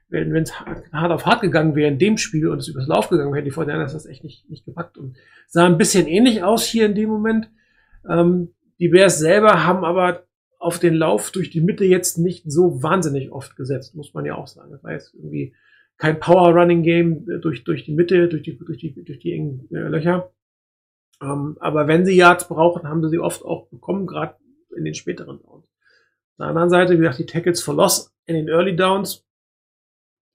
wenn 0.10 0.36
es 0.36 0.60
hart 0.60 1.12
auf 1.12 1.26
hart 1.26 1.42
gegangen 1.42 1.76
wäre 1.76 1.92
in 1.92 2.00
dem 2.00 2.18
Spiel 2.18 2.48
und 2.48 2.60
es 2.60 2.68
übers 2.68 2.88
Lauf 2.88 3.10
gegangen 3.10 3.34
wäre, 3.34 3.44
die 3.44 3.52
Fortinanders 3.52 3.94
das 3.94 4.06
echt 4.06 4.24
nicht, 4.24 4.50
nicht 4.50 4.66
gepackt 4.66 4.98
und 4.98 5.18
sah 5.48 5.66
ein 5.66 5.78
bisschen 5.78 6.08
ähnlich 6.08 6.44
aus 6.44 6.66
hier 6.66 6.86
in 6.86 6.96
dem 6.96 7.10
Moment. 7.10 7.50
Ähm, 8.08 8.54
die 8.80 8.90
Bears 8.90 9.20
selber 9.20 9.66
haben 9.66 9.84
aber 9.84 10.26
auf 10.60 10.80
den 10.80 10.96
Lauf 10.96 11.32
durch 11.32 11.50
die 11.50 11.62
Mitte 11.62 11.86
jetzt 11.86 12.18
nicht 12.18 12.50
so 12.52 12.82
wahnsinnig 12.82 13.32
oft 13.32 13.56
gesetzt, 13.56 13.96
muss 13.96 14.14
man 14.14 14.26
ja 14.26 14.36
auch 14.36 14.48
sagen. 14.48 14.72
Das 14.72 14.84
war 14.84 14.92
jetzt 14.92 15.14
irgendwie 15.14 15.56
kein 15.98 16.20
Power-Running-Game 16.20 17.30
äh, 17.30 17.40
durch, 17.40 17.64
durch 17.64 17.84
die 17.84 17.94
Mitte, 17.94 18.28
durch 18.28 18.44
die, 18.44 18.58
durch 18.58 18.78
die, 18.78 19.04
durch 19.04 19.20
die 19.20 19.34
engen 19.34 19.68
äh, 19.72 19.88
Löcher. 19.88 20.32
Ähm, 21.22 21.58
aber 21.60 21.88
wenn 21.88 22.06
sie 22.06 22.16
Yards 22.16 22.48
brauchen, 22.48 22.88
haben 22.88 23.02
sie 23.04 23.10
sie 23.10 23.20
oft 23.20 23.44
auch 23.44 23.68
bekommen, 23.70 24.06
gerade 24.06 24.36
in 24.76 24.84
den 24.84 24.94
späteren 24.94 25.40
Downs. 25.40 25.66
Auf 25.66 26.38
der 26.38 26.48
anderen 26.48 26.70
Seite, 26.70 26.94
wie 26.94 26.98
gesagt, 26.98 27.20
die 27.20 27.26
Tackles 27.26 27.64
for 27.64 27.76
Loss 27.76 28.14
in 28.26 28.36
den 28.36 28.50
Early 28.50 28.76
Downs, 28.76 29.26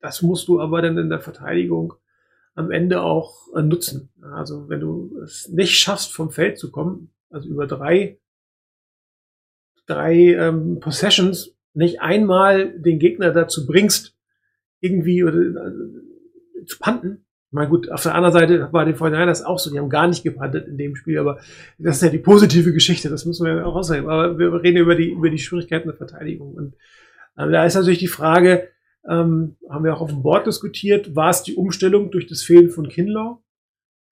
das 0.01 0.23
musst 0.23 0.49
du 0.49 0.61
aber 0.61 0.83
dann 0.83 0.99
in 0.99 1.11
der 1.11 1.21
Verteidigung 1.21 1.95
am 2.55 2.71
Ende 2.71 3.03
auch 3.03 3.49
äh, 3.55 3.63
nutzen. 3.63 4.11
Also 4.23 4.69
wenn 4.69 4.81
du 4.81 5.19
es 5.23 5.49
nicht 5.49 5.79
schaffst, 5.79 6.13
vom 6.13 6.31
Feld 6.31 6.59
zu 6.59 6.71
kommen, 6.71 7.11
also 7.31 7.49
über 7.49 7.67
drei, 7.67 8.19
drei 9.87 10.15
ähm, 10.35 10.81
Possessions 10.81 11.57
nicht 11.75 12.01
einmal 12.01 12.79
den 12.79 12.99
Gegner 12.99 13.33
dazu 13.33 13.67
bringst, 13.67 14.17
irgendwie 14.81 15.23
oder, 15.23 15.39
äh, 15.39 16.65
zu 16.67 16.79
panten. 16.79 17.25
Meine, 17.53 17.69
gut, 17.69 17.91
auf 17.91 18.03
der 18.05 18.15
anderen 18.15 18.33
Seite 18.33 18.73
war 18.73 18.85
den 18.85 18.95
49ers 18.95 19.45
auch 19.45 19.59
so, 19.59 19.71
die 19.71 19.79
haben 19.79 19.89
gar 19.89 20.07
nicht 20.07 20.23
gepantet 20.23 20.69
in 20.69 20.79
dem 20.79 20.95
Spiel, 20.95 21.19
aber 21.19 21.41
das 21.79 21.97
ist 21.97 22.03
ja 22.03 22.09
die 22.09 22.19
positive 22.19 22.73
Geschichte, 22.73 23.09
das 23.09 23.25
müssen 23.25 23.45
wir 23.45 23.57
ja 23.57 23.65
auch 23.65 23.75
ausheben. 23.75 24.09
Aber 24.09 24.39
wir 24.39 24.53
reden 24.63 24.77
über 24.77 24.95
die, 24.95 25.11
über 25.11 25.31
die 25.31 25.39
Schwierigkeiten 25.39 25.89
der 25.89 25.97
Verteidigung. 25.97 26.55
Und 26.55 26.75
äh, 27.37 27.51
da 27.51 27.65
ist 27.65 27.75
natürlich 27.75 27.99
die 27.99 28.07
Frage, 28.07 28.69
ähm, 29.09 29.57
haben 29.69 29.85
wir 29.85 29.95
auch 29.95 30.01
auf 30.01 30.11
dem 30.11 30.23
Board 30.23 30.47
diskutiert, 30.47 31.17
war 31.17 31.31
es 31.31 31.43
die 31.43 31.55
Umstellung 31.55 32.11
durch 32.11 32.27
das 32.27 32.43
Fehlen 32.43 32.71
von 32.71 32.89
Kinlaw? 32.89 33.39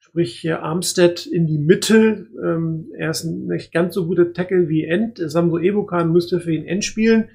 Sprich, 0.01 0.39
hier 0.39 0.63
Armstead 0.63 1.27
in 1.27 1.47
die 1.47 1.59
Mitte, 1.59 2.27
ähm, 2.43 2.91
er 2.97 3.11
ist 3.11 3.25
ein 3.25 3.47
nicht 3.47 3.73
ganz 3.73 3.95
so 3.95 4.07
guter 4.07 4.33
Tackle 4.33 4.69
wie 4.69 4.85
End. 4.85 5.21
Samso 5.23 5.59
Ebukan 5.59 6.13
müsste 6.13 6.41
für 6.41 6.53
ihn 6.53 6.65
End 6.65 6.85
spielen. 6.85 7.29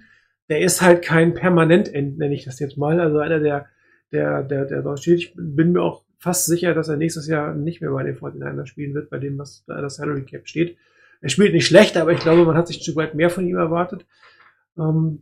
Der 0.49 0.61
ist 0.61 0.81
halt 0.81 1.03
kein 1.03 1.35
Permanent-End, 1.35 2.17
nenne 2.17 2.33
ich 2.33 2.45
das 2.45 2.59
jetzt 2.59 2.77
mal. 2.77 2.99
Also 2.99 3.19
einer, 3.19 3.39
der, 3.39 3.67
der, 4.11 4.43
der, 4.43 4.65
der 4.65 4.81
dort 4.81 5.01
steht. 5.01 5.19
Ich 5.19 5.33
bin 5.35 5.71
mir 5.71 5.81
auch 5.81 6.03
fast 6.17 6.45
sicher, 6.45 6.73
dass 6.73 6.87
er 6.87 6.97
nächstes 6.97 7.27
Jahr 7.27 7.53
nicht 7.53 7.81
mehr 7.81 7.91
bei 7.91 8.03
den 8.03 8.15
49ers 8.15 8.65
spielen 8.65 8.93
wird, 8.95 9.09
bei 9.09 9.19
dem, 9.19 9.37
was 9.37 9.63
da 9.67 9.79
das 9.79 9.97
Salary 9.97 10.23
Cap 10.23 10.47
steht. 10.47 10.77
Er 11.21 11.29
spielt 11.29 11.53
nicht 11.53 11.67
schlecht, 11.67 11.95
aber 11.95 12.11
ich 12.11 12.19
glaube, 12.19 12.43
man 12.43 12.57
hat 12.57 12.67
sich 12.67 12.81
Stück 12.81 12.95
weit 12.95 13.13
mehr 13.13 13.29
von 13.29 13.47
ihm 13.47 13.57
erwartet. 13.57 14.05
Ähm, 14.77 15.21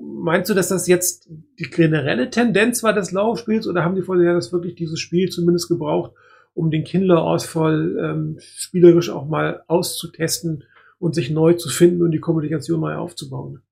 meinst 0.00 0.50
du, 0.50 0.54
dass 0.54 0.68
das 0.68 0.86
jetzt 0.86 1.28
die 1.58 1.70
generelle 1.70 2.30
Tendenz 2.30 2.82
war 2.82 2.92
des 2.92 3.12
Laufspiels 3.12 3.66
oder 3.66 3.84
haben 3.84 3.94
die 3.94 4.02
vorher 4.02 4.34
das 4.34 4.52
wirklich 4.52 4.74
dieses 4.74 5.00
Spiel 5.00 5.28
zumindest 5.30 5.68
gebraucht, 5.68 6.12
um 6.54 6.70
den 6.70 6.84
Kindler-Ausfall 6.84 7.96
ähm, 7.98 8.38
spielerisch 8.40 9.10
auch 9.10 9.26
mal 9.26 9.62
auszutesten 9.66 10.64
und 10.98 11.14
sich 11.14 11.30
neu 11.30 11.54
zu 11.54 11.68
finden 11.68 12.02
und 12.02 12.10
die 12.12 12.20
Kommunikation 12.20 12.80
neu 12.80 12.94
aufzubauen? 12.94 13.62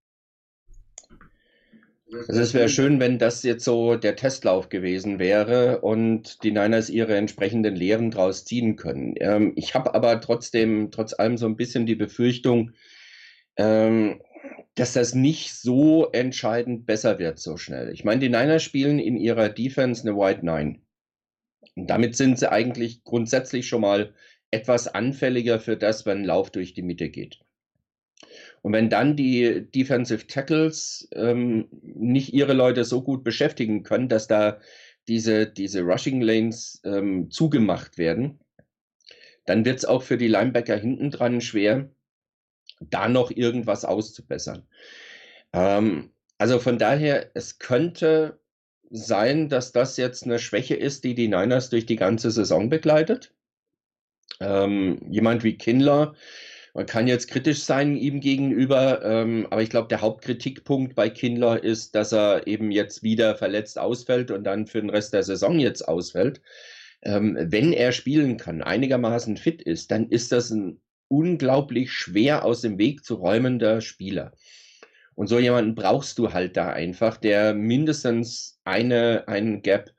Also 2.29 2.41
es 2.41 2.55
wäre 2.55 2.69
schön, 2.69 3.01
wenn 3.01 3.19
das 3.19 3.43
jetzt 3.43 3.65
so 3.65 3.97
der 3.97 4.15
Testlauf 4.15 4.69
gewesen 4.69 5.19
wäre 5.19 5.81
und 5.81 6.43
die 6.45 6.53
Niners 6.53 6.89
ihre 6.89 7.17
entsprechenden 7.17 7.75
Lehren 7.75 8.11
draus 8.11 8.45
ziehen 8.45 8.77
können. 8.77 9.15
Ähm, 9.19 9.53
ich 9.57 9.75
habe 9.75 9.95
aber 9.95 10.21
trotzdem, 10.21 10.91
trotz 10.91 11.19
allem 11.19 11.37
so 11.37 11.47
ein 11.47 11.57
bisschen 11.57 11.87
die 11.87 11.97
Befürchtung, 11.97 12.73
ähm, 13.57 14.21
dass 14.75 14.93
das 14.93 15.15
nicht 15.15 15.55
so 15.55 16.11
entscheidend 16.11 16.87
besser 16.87 17.19
wird 17.19 17.39
so 17.39 17.57
schnell. 17.57 17.93
Ich 17.93 18.05
meine, 18.05 18.21
die 18.21 18.29
Niners 18.29 18.63
spielen 18.63 18.99
in 18.99 19.17
ihrer 19.17 19.49
Defense 19.49 20.03
eine 20.03 20.17
White 20.19 20.45
Nine. 20.45 20.81
Und 21.77 21.89
damit 21.89 22.17
sind 22.17 22.39
sie 22.39 22.51
eigentlich 22.51 23.05
grundsätzlich 23.05 23.69
schon 23.69 23.83
mal 23.83 24.15
etwas 24.51 24.89
anfälliger 24.89 25.61
für 25.61 25.77
das, 25.77 26.07
wenn 26.07 26.19
ein 26.19 26.25
Lauf 26.25 26.51
durch 26.51 26.75
die 26.75 26.83
Mitte 26.83 27.09
geht. 27.09 27.41
Und 28.63 28.73
wenn 28.73 28.89
dann 28.89 29.17
die 29.17 29.71
Defensive 29.71 30.27
Tackles 30.27 31.09
ähm, 31.13 31.69
nicht 31.83 32.33
ihre 32.33 32.55
Leute 32.55 32.85
so 32.85 33.03
gut 33.03 33.23
beschäftigen 33.23 33.83
können, 33.83 34.09
dass 34.09 34.27
da 34.27 34.61
diese, 35.07 35.47
diese 35.47 35.83
Rushing 35.83 36.21
Lanes 36.21 36.81
ähm, 36.85 37.31
zugemacht 37.31 37.99
werden, 37.99 38.41
dann 39.45 39.65
wird 39.65 39.79
es 39.79 39.85
auch 39.85 40.03
für 40.03 40.17
die 40.17 40.29
Linebacker 40.29 40.77
hinten 40.77 41.11
dran 41.11 41.41
schwer, 41.41 41.91
da 42.81 43.09
noch 43.09 43.31
irgendwas 43.31 43.85
auszubessern. 43.85 44.67
Ähm, 45.53 46.11
also 46.39 46.59
von 46.59 46.79
daher, 46.79 47.31
es 47.35 47.59
könnte 47.59 48.41
sein, 48.91 49.49
dass 49.49 49.73
das 49.73 49.97
jetzt 49.97 50.25
eine 50.25 50.39
Schwäche 50.39 50.75
ist, 50.75 51.05
die 51.05 51.15
die 51.15 51.29
Niners 51.29 51.71
durch 51.71 51.87
die 51.87 51.97
ganze 51.97 52.31
Saison 52.31 52.69
begleitet. 52.69 53.33
Ähm, 54.41 55.01
jemand 55.11 55.45
wie 55.45 55.57
Kindler, 55.57 56.15
man 56.75 56.87
kann 56.87 57.07
jetzt 57.07 57.29
kritisch 57.29 57.63
sein 57.63 57.97
ihm 57.97 58.21
gegenüber, 58.21 59.01
ähm, 59.05 59.47
aber 59.51 59.63
ich 59.63 59.71
glaube, 59.71 59.89
der 59.89 60.01
Hauptkritikpunkt 60.01 60.97
bei 60.97 61.09
Kindler 61.09 61.63
ist, 61.63 61.95
dass 61.95 62.13
er 62.13 62.49
eben 62.49 62.73
jetzt 62.73 63.05
wieder 63.05 63.37
verletzt 63.37 63.79
ausfällt 63.79 64.33
und 64.33 64.43
dann 64.43 64.67
für 64.67 64.81
den 64.81 64.91
Rest 64.91 65.15
der 65.15 65.23
Saison 65.23 65.61
jetzt 65.61 65.87
ausfällt. 65.87 66.41
Ähm, 67.03 67.37
wenn 67.41 67.73
er 67.73 67.93
spielen 67.93 68.39
kann, 68.39 68.61
einigermaßen 68.61 69.37
fit 69.37 69.63
ist, 69.63 69.93
dann 69.93 70.09
ist 70.09 70.33
das 70.33 70.51
ein 70.51 70.81
unglaublich 71.15 71.93
schwer 71.93 72.45
aus 72.45 72.61
dem 72.61 72.79
Weg 72.79 73.05
zu 73.05 73.15
räumender 73.15 73.81
Spieler. 73.81 74.33
Und 75.15 75.29
so 75.29 75.39
jemanden 75.39 75.75
brauchst 75.75 76.19
du 76.19 76.33
halt 76.33 76.57
da 76.57 76.71
einfach, 76.71 77.17
der 77.17 77.55
mindestens 77.55 78.61
eine, 78.65 79.29
einen 79.29 79.63
Gap 79.63 79.93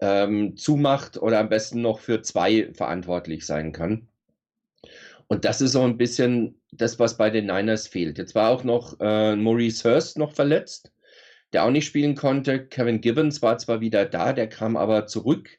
ähm, 0.00 0.56
zumacht 0.56 1.18
oder 1.18 1.38
am 1.38 1.48
besten 1.48 1.82
noch 1.82 2.00
für 2.00 2.22
zwei 2.22 2.72
verantwortlich 2.72 3.44
sein 3.44 3.72
kann. 3.72 4.08
Und 5.26 5.44
das 5.44 5.60
ist 5.60 5.72
so 5.72 5.82
ein 5.82 5.98
bisschen 5.98 6.60
das, 6.72 6.98
was 6.98 7.16
bei 7.16 7.30
den 7.30 7.46
Niners 7.46 7.86
fehlt. 7.86 8.18
Jetzt 8.18 8.34
war 8.34 8.50
auch 8.50 8.64
noch 8.64 8.98
äh, 9.00 9.36
Maurice 9.36 9.88
Hurst 9.88 10.18
noch 10.18 10.32
verletzt, 10.32 10.92
der 11.52 11.64
auch 11.64 11.70
nicht 11.70 11.86
spielen 11.86 12.14
konnte. 12.14 12.66
Kevin 12.66 13.00
Gibbons 13.00 13.42
war 13.42 13.58
zwar 13.58 13.80
wieder 13.80 14.04
da, 14.04 14.32
der 14.32 14.48
kam 14.48 14.76
aber 14.76 15.06
zurück 15.06 15.50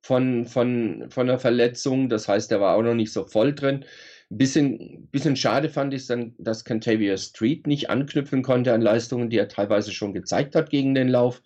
von, 0.00 0.46
von, 0.46 1.06
von 1.10 1.26
der 1.26 1.38
Verletzung. 1.38 2.08
Das 2.08 2.28
heißt, 2.28 2.52
er 2.52 2.60
war 2.60 2.76
auch 2.76 2.82
noch 2.82 2.94
nicht 2.94 3.12
so 3.12 3.24
voll 3.24 3.54
drin. 3.54 3.84
Ein 4.30 4.38
bisschen, 4.38 5.08
bisschen 5.10 5.36
schade 5.36 5.70
fand 5.70 5.94
ich 5.94 6.06
dann, 6.06 6.34
dass 6.38 6.64
Cantavia 6.64 7.16
Street 7.16 7.66
nicht 7.66 7.88
anknüpfen 7.88 8.42
konnte 8.42 8.72
an 8.74 8.82
Leistungen, 8.82 9.30
die 9.30 9.38
er 9.38 9.48
teilweise 9.48 9.92
schon 9.92 10.12
gezeigt 10.12 10.54
hat 10.54 10.70
gegen 10.70 10.94
den 10.94 11.08
Lauf. 11.08 11.42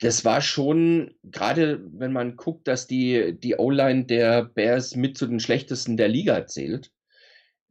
Das 0.00 0.24
war 0.24 0.40
schon, 0.40 1.14
gerade 1.22 1.80
wenn 1.92 2.12
man 2.12 2.36
guckt, 2.36 2.66
dass 2.68 2.86
die, 2.86 3.38
die 3.38 3.54
O-Line 3.56 4.04
der 4.04 4.44
Bears 4.44 4.96
mit 4.96 5.16
zu 5.16 5.26
den 5.26 5.40
schlechtesten 5.40 5.96
der 5.96 6.08
Liga 6.08 6.46
zählt, 6.46 6.90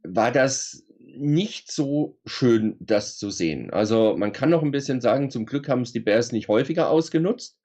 war 0.02 0.32
das 0.32 0.84
nicht 0.98 1.70
so 1.70 2.18
schön, 2.24 2.76
das 2.80 3.18
zu 3.18 3.30
sehen. 3.30 3.70
Also 3.70 4.16
man 4.16 4.32
kann 4.32 4.50
noch 4.50 4.62
ein 4.62 4.70
bisschen 4.70 5.00
sagen, 5.00 5.30
zum 5.30 5.46
Glück 5.46 5.68
haben 5.68 5.82
es 5.82 5.92
die 5.92 6.00
Bears 6.00 6.32
nicht 6.32 6.48
häufiger 6.48 6.90
ausgenutzt. 6.90 7.58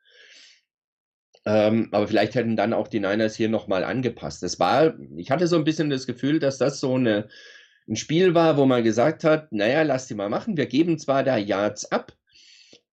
Ähm, 1.47 1.87
aber 1.93 2.09
vielleicht 2.09 2.35
hätten 2.35 2.57
dann 2.57 2.73
auch 2.73 2.89
die 2.89 2.99
Niners 2.99 3.37
hier 3.37 3.47
nochmal 3.47 3.85
angepasst. 3.85 4.43
Das 4.43 4.59
war, 4.59 4.95
ich 5.15 5.31
hatte 5.31 5.47
so 5.47 5.55
ein 5.55 5.63
bisschen 5.63 5.89
das 5.89 6.05
Gefühl, 6.05 6.39
dass 6.39 6.57
das 6.57 6.81
so 6.81 6.95
eine, 6.95 7.29
ein 7.87 7.95
Spiel 7.95 8.33
war, 8.33 8.57
wo 8.57 8.65
man 8.65 8.83
gesagt 8.83 9.23
hat, 9.23 9.53
naja, 9.53 9.83
lass 9.83 10.07
die 10.07 10.15
mal 10.15 10.27
machen. 10.27 10.57
Wir 10.57 10.65
geben 10.65 10.99
zwar 10.99 11.23
da 11.23 11.37
Yards 11.37 11.89
ab, 11.89 12.11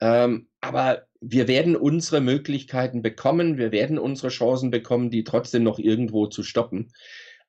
ähm, 0.01 0.47
aber 0.61 1.09
wir 1.21 1.49
werden 1.49 1.75
unsere 1.75 2.21
Möglichkeiten 2.21 3.03
bekommen, 3.03 3.59
wir 3.59 3.73
werden 3.73 3.99
unsere 3.99 4.29
Chancen 4.29 4.71
bekommen, 4.71 5.11
die 5.11 5.25
trotzdem 5.25 5.65
noch 5.65 5.81
irgendwo 5.81 6.29
zu 6.29 6.45
stoppen. 6.45 6.93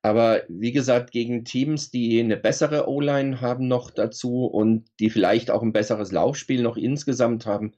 Aber 0.02 0.42
wie 0.50 0.72
gesagt, 0.72 1.12
gegen 1.12 1.46
Teams, 1.46 1.92
die 1.92 2.20
eine 2.20 2.38
bessere 2.38 2.90
O-Line 2.90 3.42
haben 3.42 3.68
noch 3.68 3.92
dazu 3.92 4.46
und 4.46 4.88
die 5.00 5.12
vielleicht 5.12 5.52
auch 5.52 5.62
ein 5.62 5.74
besseres 5.74 6.12
Laufspiel 6.12 6.64
noch 6.64 6.78
insgesamt 6.78 7.46
haben, 7.46 7.74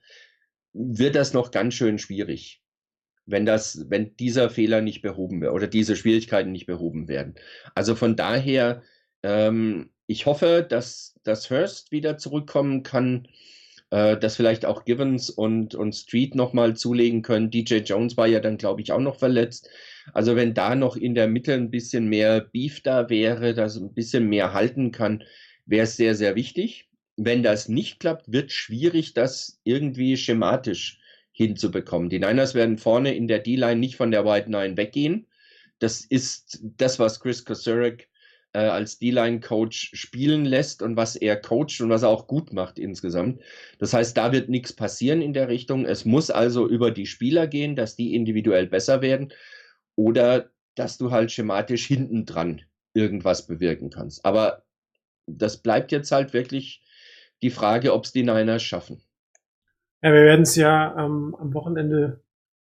wird 0.71 1.15
das 1.15 1.33
noch 1.33 1.51
ganz 1.51 1.73
schön 1.73 1.99
schwierig 1.99 2.61
wenn 3.27 3.45
das, 3.45 3.85
wenn 3.89 4.15
dieser 4.15 4.49
Fehler 4.49 4.81
nicht 4.81 5.01
behoben 5.01 5.41
wird 5.41 5.53
oder 5.53 5.67
diese 5.67 5.95
Schwierigkeiten 5.95 6.51
nicht 6.51 6.65
behoben 6.65 7.07
werden. 7.07 7.35
Also 7.75 7.93
von 7.93 8.15
daher, 8.15 8.81
ähm, 9.21 9.91
ich 10.07 10.25
hoffe, 10.25 10.65
dass, 10.67 11.15
dass 11.23 11.51
Hurst 11.51 11.91
wieder 11.91 12.17
zurückkommen 12.17 12.83
kann, 12.83 13.27
äh, 13.91 14.17
dass 14.17 14.37
vielleicht 14.37 14.65
auch 14.65 14.85
Givens 14.85 15.29
und, 15.29 15.75
und 15.75 15.93
Street 15.93 16.35
nochmal 16.35 16.75
zulegen 16.75 17.21
können. 17.21 17.51
DJ 17.51 17.77
Jones 17.77 18.15
war 18.15 18.27
ja 18.27 18.39
dann, 18.39 18.57
glaube 18.57 18.81
ich, 18.81 18.93
auch 18.93 19.01
noch 19.01 19.19
verletzt. 19.19 19.69
Also 20.13 20.37
wenn 20.37 20.53
da 20.53 20.75
noch 20.75 20.95
in 20.95 21.13
der 21.13 21.27
Mitte 21.27 21.53
ein 21.53 21.69
bisschen 21.69 22.07
mehr 22.07 22.39
Beef 22.39 22.81
da 22.81 23.09
wäre, 23.09 23.53
dass 23.53 23.75
ein 23.75 23.93
bisschen 23.93 24.29
mehr 24.29 24.53
halten 24.53 24.91
kann, 24.91 25.23
wäre 25.65 25.83
es 25.83 25.97
sehr, 25.97 26.15
sehr 26.15 26.35
wichtig. 26.35 26.89
Wenn 27.17 27.43
das 27.43 27.67
nicht 27.67 27.99
klappt, 27.99 28.31
wird 28.31 28.53
schwierig, 28.53 29.13
das 29.13 29.59
irgendwie 29.65 30.15
schematisch 30.15 30.99
hinzubekommen. 31.37 32.09
Die 32.09 32.19
Niners 32.19 32.55
werden 32.55 32.79
vorne 32.79 33.15
in 33.15 33.27
der 33.27 33.39
D-Line 33.39 33.79
nicht 33.79 33.95
von 33.95 34.09
der 34.09 34.25
White 34.25 34.49
Nine 34.49 34.75
weggehen. 34.75 35.27
Das 35.77 36.01
ist 36.01 36.59
das, 36.77 36.97
was 36.97 37.19
Chris 37.19 37.45
Kosurek 37.45 38.09
äh, 38.53 38.59
als 38.59 38.97
D-Line-Coach 38.97 39.91
spielen 39.93 40.45
lässt 40.45 40.81
und 40.81 40.97
was 40.97 41.15
er 41.15 41.35
coacht 41.39 41.79
und 41.79 41.91
was 41.91 42.01
er 42.01 42.09
auch 42.09 42.25
gut 42.25 42.53
macht 42.53 42.79
insgesamt. 42.79 43.39
Das 43.77 43.93
heißt, 43.93 44.17
da 44.17 44.31
wird 44.31 44.49
nichts 44.49 44.73
passieren 44.73 45.21
in 45.21 45.33
der 45.33 45.47
Richtung. 45.47 45.85
Es 45.85 46.05
muss 46.05 46.31
also 46.31 46.67
über 46.67 46.89
die 46.89 47.05
Spieler 47.05 47.45
gehen, 47.45 47.75
dass 47.75 47.95
die 47.95 48.15
individuell 48.15 48.65
besser 48.65 49.03
werden 49.03 49.31
oder 49.95 50.49
dass 50.73 50.97
du 50.97 51.11
halt 51.11 51.31
schematisch 51.31 51.85
hinten 51.85 52.25
dran 52.25 52.63
irgendwas 52.95 53.45
bewirken 53.45 53.91
kannst. 53.91 54.25
Aber 54.25 54.63
das 55.27 55.57
bleibt 55.57 55.91
jetzt 55.91 56.11
halt 56.11 56.33
wirklich 56.33 56.81
die 57.43 57.51
Frage, 57.51 57.93
ob 57.93 58.05
es 58.05 58.11
die 58.11 58.23
Niners 58.23 58.63
schaffen. 58.63 59.03
Ja, 60.01 60.13
wir 60.13 60.23
werden 60.23 60.43
es 60.43 60.55
ja 60.55 60.95
ähm, 60.97 61.35
am 61.39 61.53
Wochenende 61.53 62.21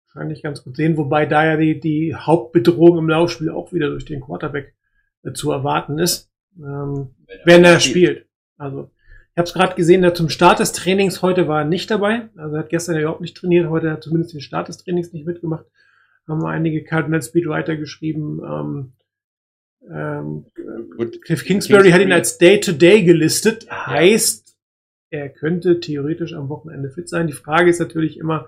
wahrscheinlich 0.06 0.44
ganz 0.44 0.64
gut 0.64 0.76
sehen, 0.76 0.98
wobei 0.98 1.26
da 1.26 1.46
ja 1.46 1.58
die, 1.58 1.80
die 1.80 2.16
Hauptbedrohung 2.16 2.98
im 2.98 3.10
Laufspiel 3.10 3.50
auch 3.50 3.74
wieder 3.74 3.90
durch 3.90 4.06
den 4.06 4.22
Quarterback 4.22 4.76
äh, 5.24 5.34
zu 5.34 5.52
erwarten 5.52 6.00
ist, 6.00 6.32
ähm, 6.58 7.16
wenn 7.46 7.64
er 7.64 7.80
spielt. 7.80 8.28
Also 8.58 8.92
ich 9.32 9.40
habe 9.40 9.48
es 9.48 9.54
gerade 9.54 9.76
gesehen, 9.76 10.02
der 10.02 10.16
zum 10.16 10.30
Start 10.30 10.60
des 10.60 10.72
Trainings 10.72 11.22
heute 11.22 11.48
war 11.48 11.60
er 11.60 11.66
nicht 11.66 11.92
dabei. 11.92 12.30
Also 12.38 12.56
er 12.56 12.60
hat 12.62 12.70
gestern 12.70 12.96
ja 12.96 13.02
überhaupt 13.02 13.22
nicht 13.22 13.38
trainiert, 13.38 13.70
heute 13.70 13.92
hat 13.92 13.98
er 14.00 14.02
zumindest 14.02 14.34
den 14.34 14.42
Start 14.42 14.68
des 14.68 14.78
Trainings 14.78 15.14
nicht 15.14 15.28
mitgemacht. 15.28 15.66
Haben 16.28 16.46
einige 16.46 16.84
Cardinal 16.84 17.22
Speedwriter 17.22 17.78
geschrieben. 17.78 18.42
Ähm, 18.44 18.94
ähm, 19.90 20.46
Cliff 21.22 21.46
Kingsbury 21.46 21.92
hat 21.92 22.02
ihn 22.02 22.08
Kingsbury- 22.08 22.14
als 22.14 22.38
Day-to-Day 22.38 23.04
gelistet. 23.04 23.68
Heißt, 23.70 24.47
er 25.10 25.30
könnte 25.30 25.80
theoretisch 25.80 26.34
am 26.34 26.50
Wochenende 26.50 26.90
fit 26.90 27.10
sein. 27.10 27.28
Die 27.28 27.34
Frage 27.34 27.70
ist 27.70 27.80
natürlich 27.80 28.18
immer, 28.18 28.48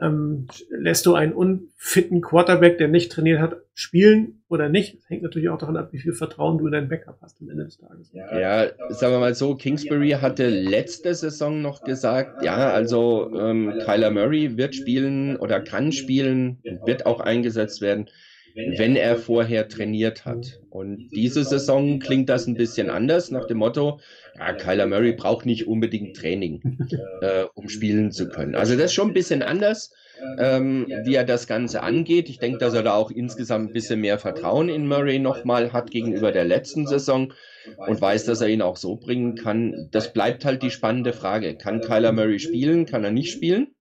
ähm, 0.00 0.48
lässt 0.70 1.06
du 1.06 1.14
einen 1.14 1.32
unfitten 1.32 2.20
Quarterback, 2.20 2.78
der 2.78 2.88
nicht 2.88 3.12
trainiert 3.12 3.40
hat, 3.40 3.56
spielen 3.74 4.42
oder 4.48 4.68
nicht? 4.68 4.96
Das 4.96 5.08
hängt 5.08 5.22
natürlich 5.22 5.48
auch 5.48 5.58
davon 5.58 5.76
ab, 5.76 5.92
wie 5.92 6.00
viel 6.00 6.12
Vertrauen 6.12 6.58
du 6.58 6.66
in 6.66 6.72
deinen 6.72 6.88
Backup 6.88 7.18
hast 7.22 7.40
am 7.40 7.48
Ende 7.48 7.64
des 7.64 7.78
Tages. 7.78 8.10
Ja, 8.12 8.66
sagen 8.88 9.12
wir 9.12 9.20
mal 9.20 9.34
so, 9.34 9.54
Kingsbury 9.54 10.10
hatte 10.10 10.48
letzte 10.48 11.14
Saison 11.14 11.62
noch 11.62 11.84
gesagt, 11.84 12.44
ja, 12.44 12.70
also 12.70 13.30
ähm, 13.36 13.74
Kyler 13.84 14.10
Murray 14.10 14.56
wird 14.56 14.74
spielen 14.74 15.36
oder 15.36 15.60
kann 15.60 15.92
spielen, 15.92 16.58
wird 16.84 17.06
auch 17.06 17.20
eingesetzt 17.20 17.80
werden, 17.80 18.06
wenn 18.54 18.94
er 18.94 19.16
vorher 19.16 19.68
trainiert 19.68 20.24
hat. 20.24 20.60
Und 20.70 21.08
diese 21.10 21.44
Saison 21.44 21.98
klingt 21.98 22.28
das 22.28 22.46
ein 22.46 22.54
bisschen 22.54 22.88
anders, 22.88 23.30
nach 23.30 23.46
dem 23.46 23.58
Motto, 23.58 24.00
ja, 24.38 24.52
Kyler 24.52 24.86
Murray 24.86 25.12
braucht 25.12 25.44
nicht 25.44 25.66
unbedingt 25.66 26.16
Training, 26.16 26.78
äh, 27.20 27.44
um 27.54 27.68
spielen 27.68 28.12
zu 28.12 28.28
können. 28.28 28.54
Also 28.54 28.74
das 28.74 28.86
ist 28.86 28.94
schon 28.94 29.08
ein 29.08 29.14
bisschen 29.14 29.42
anders, 29.42 29.92
ähm, 30.38 30.86
wie 31.04 31.14
er 31.16 31.24
das 31.24 31.46
Ganze 31.48 31.82
angeht. 31.82 32.28
Ich 32.28 32.38
denke, 32.38 32.58
dass 32.58 32.74
er 32.74 32.84
da 32.84 32.94
auch 32.94 33.10
insgesamt 33.10 33.70
ein 33.70 33.72
bisschen 33.72 34.00
mehr 34.00 34.18
Vertrauen 34.18 34.68
in 34.68 34.86
Murray 34.86 35.18
nochmal 35.18 35.72
hat 35.72 35.90
gegenüber 35.90 36.30
der 36.30 36.44
letzten 36.44 36.86
Saison 36.86 37.32
und 37.76 38.00
weiß, 38.00 38.24
dass 38.24 38.40
er 38.40 38.48
ihn 38.48 38.62
auch 38.62 38.76
so 38.76 38.96
bringen 38.96 39.34
kann. 39.34 39.88
Das 39.90 40.12
bleibt 40.12 40.44
halt 40.44 40.62
die 40.62 40.70
spannende 40.70 41.12
Frage. 41.12 41.56
Kann 41.56 41.80
Kyler 41.80 42.12
Murray 42.12 42.38
spielen? 42.38 42.86
Kann 42.86 43.04
er 43.04 43.10
nicht 43.10 43.32
spielen? 43.32 43.74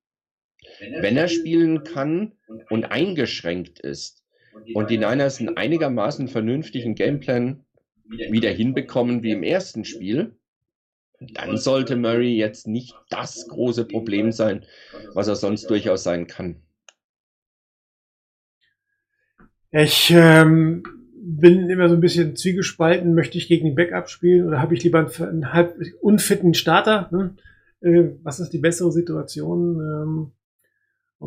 Wenn 0.99 1.17
er 1.17 1.27
spielen 1.27 1.83
kann 1.83 2.33
und 2.69 2.85
eingeschränkt 2.85 3.79
ist 3.79 4.22
und 4.73 4.89
die 4.89 4.97
Niners 4.97 5.39
einen 5.39 5.57
einigermaßen 5.57 6.27
vernünftigen 6.27 6.95
Gameplan 6.95 7.63
wieder 8.05 8.49
hinbekommen 8.49 9.23
wie 9.23 9.31
im 9.31 9.43
ersten 9.43 9.85
Spiel, 9.85 10.35
dann 11.19 11.57
sollte 11.57 11.95
Murray 11.95 12.35
jetzt 12.35 12.67
nicht 12.67 12.95
das 13.09 13.47
große 13.47 13.85
Problem 13.85 14.31
sein, 14.31 14.65
was 15.13 15.27
er 15.27 15.35
sonst 15.35 15.69
durchaus 15.69 16.03
sein 16.03 16.27
kann. 16.27 16.61
Ich 19.71 20.11
ähm, 20.11 20.83
bin 21.15 21.69
immer 21.69 21.89
so 21.89 21.95
ein 21.95 22.01
bisschen 22.01 22.35
zwiegespalten, 22.35 23.15
möchte 23.15 23.37
ich 23.37 23.47
gegen 23.47 23.65
den 23.65 23.75
Backup 23.75 24.09
spielen 24.09 24.47
oder 24.47 24.61
habe 24.61 24.75
ich 24.75 24.83
lieber 24.83 24.99
einen, 24.99 25.29
einen 25.29 25.53
halb 25.53 25.75
unfitten 26.01 26.53
Starter? 26.53 27.09
Ne? 27.11 27.35
Äh, 27.81 28.11
was 28.21 28.39
ist 28.39 28.51
die 28.51 28.59
bessere 28.59 28.91
Situation? 28.91 29.79
Ähm, 29.79 30.31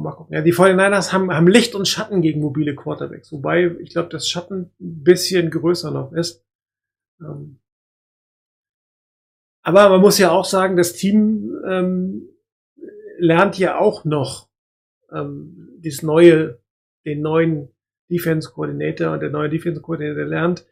mal 0.02 0.12
gucken. 0.12 0.34
Ja, 0.34 0.42
die 0.42 0.52
49ers 0.52 1.12
haben, 1.12 1.32
haben 1.32 1.48
Licht 1.48 1.74
und 1.74 1.88
Schatten 1.88 2.22
gegen 2.22 2.40
mobile 2.40 2.74
Quarterbacks, 2.74 3.32
wobei 3.32 3.76
ich 3.80 3.90
glaube, 3.90 4.08
das 4.10 4.28
Schatten 4.28 4.70
ein 4.80 5.04
bisschen 5.04 5.50
größer 5.50 5.90
noch 5.90 6.12
ist. 6.12 6.44
Ähm, 7.20 7.58
aber 9.62 9.88
man 9.88 10.00
muss 10.00 10.18
ja 10.18 10.30
auch 10.30 10.44
sagen, 10.44 10.76
das 10.76 10.92
Team 10.92 11.52
ähm, 11.68 12.28
lernt 13.18 13.58
ja 13.58 13.78
auch 13.78 14.04
noch 14.04 14.48
ähm, 15.12 15.70
dieses 15.78 16.02
neue, 16.02 16.60
den 17.04 17.20
neuen 17.20 17.68
Defense 18.10 18.50
Coordinator 18.52 19.12
und 19.12 19.20
der 19.20 19.30
neue 19.30 19.48
Defense 19.48 19.80
Coordinator 19.80 20.24
lernt. 20.24 20.66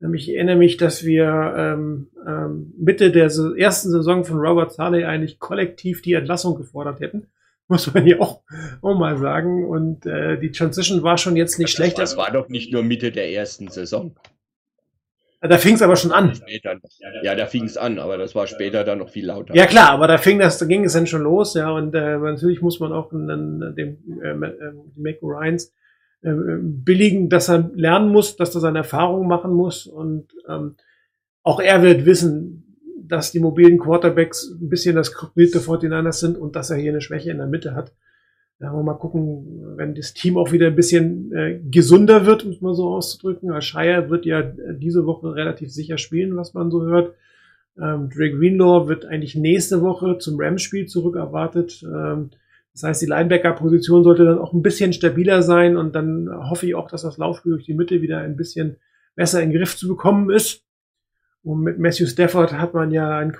Ähm, 0.00 0.14
Ich 0.14 0.28
erinnere 0.28 0.56
mich, 0.56 0.76
dass 0.76 1.04
wir 1.04 1.54
ähm, 1.56 2.08
ähm, 2.26 2.74
Mitte 2.76 3.12
der 3.12 3.26
ersten 3.26 3.90
Saison 3.90 4.24
von 4.24 4.38
Robert 4.38 4.72
Saleh 4.72 5.04
eigentlich 5.04 5.38
kollektiv 5.38 6.02
die 6.02 6.14
Entlassung 6.14 6.56
gefordert 6.56 7.00
hätten. 7.00 7.28
Muss 7.68 7.92
man 7.92 8.06
ja 8.06 8.18
auch, 8.20 8.42
auch 8.82 8.98
mal 8.98 9.16
sagen. 9.18 9.66
Und 9.66 10.04
äh, 10.06 10.38
die 10.38 10.50
Transition 10.50 11.02
war 11.02 11.16
schon 11.16 11.36
jetzt 11.36 11.58
nicht 11.58 11.70
schlecht. 11.70 11.98
Das 11.98 12.16
war 12.16 12.30
doch 12.30 12.48
nicht 12.48 12.72
nur 12.72 12.82
Mitte 12.82 13.12
der 13.12 13.30
ersten 13.30 13.68
Saison. 13.68 14.14
Da 15.40 15.58
fing 15.58 15.74
es 15.74 15.82
aber 15.82 15.96
schon 15.96 16.12
an. 16.12 16.34
Später, 16.36 16.78
ja, 17.24 17.34
da 17.34 17.46
fing 17.46 17.64
es 17.64 17.76
an, 17.76 17.98
aber 17.98 18.16
das 18.16 18.36
war 18.36 18.46
später 18.46 18.84
dann 18.84 18.98
noch 18.98 19.10
viel 19.10 19.26
lauter. 19.26 19.56
Ja 19.56 19.66
klar, 19.66 19.90
aber 19.90 20.06
da 20.06 20.16
fing 20.16 20.38
das, 20.38 20.58
da 20.58 20.66
ging 20.66 20.84
es 20.84 20.92
dann 20.92 21.08
schon 21.08 21.22
los, 21.22 21.54
ja, 21.54 21.68
und 21.72 21.92
äh, 21.96 22.16
natürlich 22.16 22.62
muss 22.62 22.78
man 22.78 22.92
auch 22.92 23.10
dann 23.10 23.74
dem 23.76 23.98
äh, 24.22 24.28
äh, 24.28 24.72
Mac 24.94 25.16
Ryans 25.20 25.72
äh, 26.22 26.30
billigen, 26.32 27.28
dass 27.28 27.48
er 27.48 27.70
lernen 27.74 28.10
muss, 28.10 28.36
dass 28.36 28.54
er 28.54 28.60
seine 28.60 28.78
Erfahrungen 28.78 29.26
machen 29.26 29.52
muss 29.52 29.88
und 29.88 30.28
ähm, 30.48 30.76
auch 31.42 31.58
er 31.58 31.82
wird 31.82 32.06
wissen, 32.06 32.61
dass 33.12 33.30
die 33.30 33.40
mobilen 33.40 33.78
Quarterbacks 33.78 34.56
ein 34.58 34.70
bisschen 34.70 34.96
das 34.96 35.14
Bild 35.34 35.54
der 35.54 35.60
49ers 35.60 36.12
sind 36.12 36.38
und 36.38 36.56
dass 36.56 36.70
er 36.70 36.78
hier 36.78 36.92
eine 36.92 37.02
Schwäche 37.02 37.30
in 37.30 37.36
der 37.36 37.46
Mitte 37.46 37.74
hat. 37.74 37.92
Da 38.58 38.68
wollen 38.72 38.86
wir 38.86 38.92
mal 38.92 38.98
gucken, 38.98 39.76
wenn 39.76 39.94
das 39.94 40.14
Team 40.14 40.38
auch 40.38 40.50
wieder 40.50 40.68
ein 40.68 40.76
bisschen 40.76 41.30
äh, 41.32 41.60
gesunder 41.70 42.24
wird, 42.24 42.44
um 42.44 42.52
es 42.52 42.62
mal 42.62 42.74
so 42.74 42.88
auszudrücken. 42.88 43.50
Weil 43.50 43.60
Shire 43.60 44.08
wird 44.08 44.24
ja 44.24 44.40
diese 44.40 45.04
Woche 45.04 45.34
relativ 45.34 45.70
sicher 45.70 45.98
spielen, 45.98 46.36
was 46.36 46.54
man 46.54 46.70
so 46.70 46.84
hört. 46.84 47.14
Ähm, 47.78 48.08
Dre 48.08 48.30
Greenlaw 48.30 48.88
wird 48.88 49.04
eigentlich 49.04 49.34
nächste 49.34 49.82
Woche 49.82 50.16
zum 50.16 50.40
Rams-Spiel 50.40 50.86
zurück. 50.86 51.16
Ähm, 51.16 52.30
das 52.72 52.82
heißt, 52.82 53.02
die 53.02 53.06
Linebacker-Position 53.06 54.04
sollte 54.04 54.24
dann 54.24 54.38
auch 54.38 54.54
ein 54.54 54.62
bisschen 54.62 54.94
stabiler 54.94 55.42
sein 55.42 55.76
und 55.76 55.94
dann 55.94 56.30
hoffe 56.48 56.64
ich 56.64 56.74
auch, 56.74 56.88
dass 56.88 57.02
das 57.02 57.18
Laufspiel 57.18 57.52
durch 57.52 57.66
die 57.66 57.74
Mitte 57.74 58.00
wieder 58.00 58.20
ein 58.20 58.36
bisschen 58.36 58.76
besser 59.16 59.42
in 59.42 59.50
den 59.50 59.58
Griff 59.58 59.76
zu 59.76 59.86
bekommen 59.86 60.30
ist. 60.30 60.64
Und 61.44 61.62
mit 61.62 61.78
Matthew 61.78 62.06
Stafford 62.06 62.52
hat 62.52 62.74
man 62.74 62.92
ja 62.92 63.18
einen, 63.18 63.34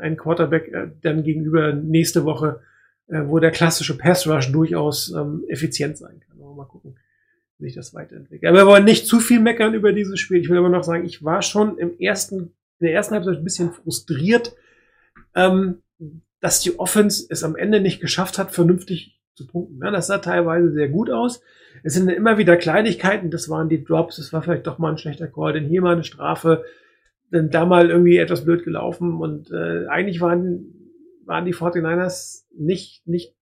einen 0.00 0.16
Quarterback 0.16 0.68
äh, 0.68 0.88
dann 1.02 1.22
gegenüber 1.22 1.72
nächste 1.72 2.24
Woche, 2.24 2.60
äh, 3.06 3.22
wo 3.26 3.38
der 3.38 3.52
klassische 3.52 3.96
Pass-Rush 3.96 4.50
durchaus 4.50 5.12
ähm, 5.14 5.44
effizient 5.48 5.96
sein 5.96 6.20
kann. 6.20 6.40
Aber 6.40 6.54
mal 6.54 6.64
gucken, 6.64 6.96
wie 7.58 7.66
sich 7.66 7.76
das 7.76 7.94
weiterentwickelt. 7.94 8.48
Aber 8.48 8.58
wir 8.58 8.66
wollen 8.66 8.84
nicht 8.84 9.06
zu 9.06 9.20
viel 9.20 9.40
meckern 9.40 9.74
über 9.74 9.92
dieses 9.92 10.18
Spiel. 10.18 10.40
Ich 10.40 10.48
will 10.48 10.58
aber 10.58 10.68
noch 10.68 10.82
sagen, 10.82 11.04
ich 11.04 11.22
war 11.22 11.42
schon 11.42 11.78
im 11.78 11.98
ersten, 11.98 12.54
in 12.80 12.86
der 12.86 12.94
ersten 12.94 13.14
Halbzeit 13.14 13.38
ein 13.38 13.44
bisschen 13.44 13.72
frustriert, 13.72 14.56
ähm, 15.36 15.82
dass 16.40 16.60
die 16.60 16.78
Offense 16.78 17.24
es 17.30 17.44
am 17.44 17.54
Ende 17.54 17.80
nicht 17.80 18.00
geschafft 18.00 18.36
hat, 18.36 18.50
vernünftig 18.50 19.20
zu 19.34 19.46
punkten. 19.46 19.80
Ja, 19.82 19.90
das 19.90 20.08
sah 20.08 20.18
teilweise 20.18 20.72
sehr 20.72 20.88
gut 20.88 21.10
aus. 21.10 21.40
Es 21.82 21.94
sind 21.94 22.08
immer 22.08 22.38
wieder 22.38 22.56
Kleinigkeiten, 22.56 23.30
das 23.30 23.48
waren 23.48 23.68
die 23.68 23.84
Drops, 23.84 24.16
das 24.16 24.32
war 24.32 24.42
vielleicht 24.42 24.66
doch 24.66 24.78
mal 24.78 24.90
ein 24.92 24.98
schlechter 24.98 25.26
Call, 25.26 25.52
denn 25.52 25.66
hier 25.66 25.82
mal 25.82 25.94
eine 25.94 26.04
Strafe, 26.04 26.64
dann 27.34 27.50
da 27.50 27.66
mal 27.66 27.90
irgendwie 27.90 28.16
etwas 28.16 28.44
blöd 28.44 28.64
gelaufen 28.64 29.20
und 29.20 29.50
äh, 29.50 29.86
eigentlich 29.88 30.20
waren, 30.20 30.66
waren 31.24 31.44
die 31.44 31.54
49ers 31.54 32.44
nicht, 32.56 33.06
nicht, 33.08 33.34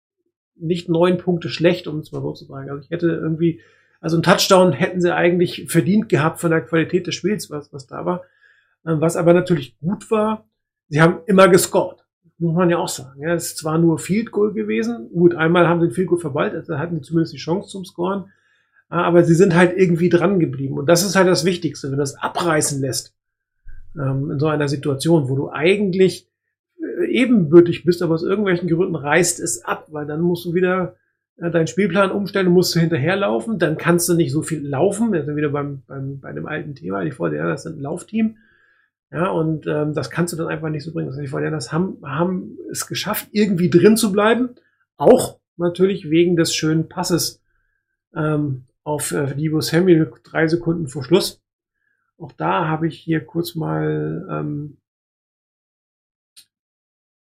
nicht 0.57 0.89
neun 0.89 1.19
Punkte 1.19 1.51
schlecht, 1.51 1.87
um 1.87 1.99
es 1.99 2.11
mal 2.11 2.23
so 2.23 2.33
zu 2.33 2.47
sagen. 2.47 2.71
Also 2.71 2.83
ich 2.83 2.91
hätte 2.91 3.09
irgendwie, 3.09 3.61
also 4.01 4.17
ein 4.17 4.23
Touchdown 4.23 4.73
hätten 4.73 5.03
sie 5.03 5.15
eigentlich 5.15 5.67
verdient 5.69 6.09
gehabt 6.09 6.41
von 6.41 6.51
der 6.51 6.63
Qualität 6.63 7.07
des 7.07 7.15
Spiels, 7.15 7.51
was, 7.51 7.71
was 7.73 7.87
da 7.87 8.07
war. 8.07 8.23
Ähm, 8.87 9.01
Was 9.01 9.17
aber 9.17 9.35
natürlich 9.35 9.79
gut 9.79 10.11
war, 10.11 10.49
sie 10.89 11.03
haben 11.03 11.21
immer 11.27 11.49
gescored. 11.49 11.99
Muss 12.39 12.55
man 12.55 12.71
ja 12.71 12.79
auch 12.79 12.89
sagen. 12.89 13.21
Ja, 13.21 13.35
es 13.35 13.49
ist 13.49 13.59
zwar 13.59 13.79
nur 13.79 13.99
Field 13.99 14.33
Goal 14.33 14.53
gewesen. 14.53 15.11
Gut, 15.13 15.35
einmal 15.35 15.69
haben 15.69 15.81
sie 15.81 15.89
den 15.89 15.95
Field 15.95 16.09
Goal 16.09 16.21
verballt, 16.21 16.55
also 16.55 16.79
hatten 16.79 16.97
sie 16.97 17.03
zumindest 17.03 17.35
die 17.35 17.39
Chance 17.39 17.69
zum 17.69 17.85
Scoren. 17.85 18.33
Ja, 18.91 19.03
Aber 19.03 19.23
sie 19.23 19.35
sind 19.35 19.55
halt 19.55 19.77
irgendwie 19.77 20.09
dran 20.09 20.41
geblieben. 20.41 20.79
Und 20.79 20.87
das 20.87 21.05
ist 21.05 21.15
halt 21.15 21.29
das 21.29 21.45
Wichtigste, 21.45 21.89
wenn 21.89 21.99
du 21.99 22.03
das 22.03 22.17
abreißen 22.17 22.81
lässt. 22.81 23.15
Ähm, 23.97 24.31
in 24.31 24.39
so 24.39 24.47
einer 24.47 24.69
Situation, 24.69 25.29
wo 25.29 25.37
du 25.37 25.51
eigentlich 25.51 26.29
äh, 26.81 27.07
ebenbürtig 27.07 27.85
bist, 27.85 28.03
aber 28.03 28.15
aus 28.15 28.23
irgendwelchen 28.23 28.69
Gründen 28.69 28.97
reißt 28.97 29.41
es 29.41 29.65
ab, 29.65 29.89
weil 29.91 30.07
dann 30.07 30.21
musst 30.21 30.45
du 30.45 30.55
wieder 30.55 30.97
äh, 31.37 31.51
deinen 31.51 31.67
Spielplan 31.67 32.11
umstellen, 32.11 32.51
musst 32.51 32.75
du 32.75 32.81
hinterherlaufen, 32.81 33.59
dann 33.59 33.77
kannst 33.77 34.09
du 34.09 34.15
nicht 34.15 34.33
so 34.33 34.43
viel 34.43 34.67
laufen. 34.67 35.13
Wir 35.13 35.25
sind 35.25 35.37
wieder 35.37 35.51
beim, 35.51 35.83
beim, 35.87 36.21
bei 36.21 36.33
dem 36.33 36.47
alten 36.47 36.75
Thema, 36.75 37.05
die 37.05 37.11
VDR, 37.11 37.49
das 37.49 37.65
sind 37.65 37.79
ein 37.79 37.83
Laufteam. 37.83 38.37
Ja, 39.11 39.29
und 39.31 39.67
ähm, 39.67 39.93
das 39.93 40.11
kannst 40.11 40.33
du 40.33 40.39
dann 40.39 40.49
einfach 40.49 40.71
nicht 40.71 40.85
so 40.85 40.93
bringen. 40.93 41.13
Die 41.21 41.27
VDRs 41.27 41.71
haben, 41.71 41.99
haben 42.03 42.57
es 42.71 42.87
geschafft, 42.87 43.29
irgendwie 43.33 43.69
drin 43.69 43.99
zu 43.99 44.11
bleiben. 44.11 44.51
Auch 44.97 45.39
natürlich 45.59 46.09
wegen 46.09 46.37
des 46.37 46.55
schönen 46.55 46.89
Passes 46.89 47.43
ähm, 48.17 48.65
auf 48.85 49.13
äh, 49.13 49.35
Divo 49.35 49.61
Samuel 49.61 50.11
drei 50.25 50.49
Sekunden 50.49 50.89
vor 50.89 51.05
Schluss. 51.05 51.42
Auch 52.23 52.33
da 52.33 52.69
habe 52.69 52.87
ich 52.87 53.01
hier 53.01 53.25
kurz 53.25 53.57
mal 53.57 54.27
ähm, 54.31 54.79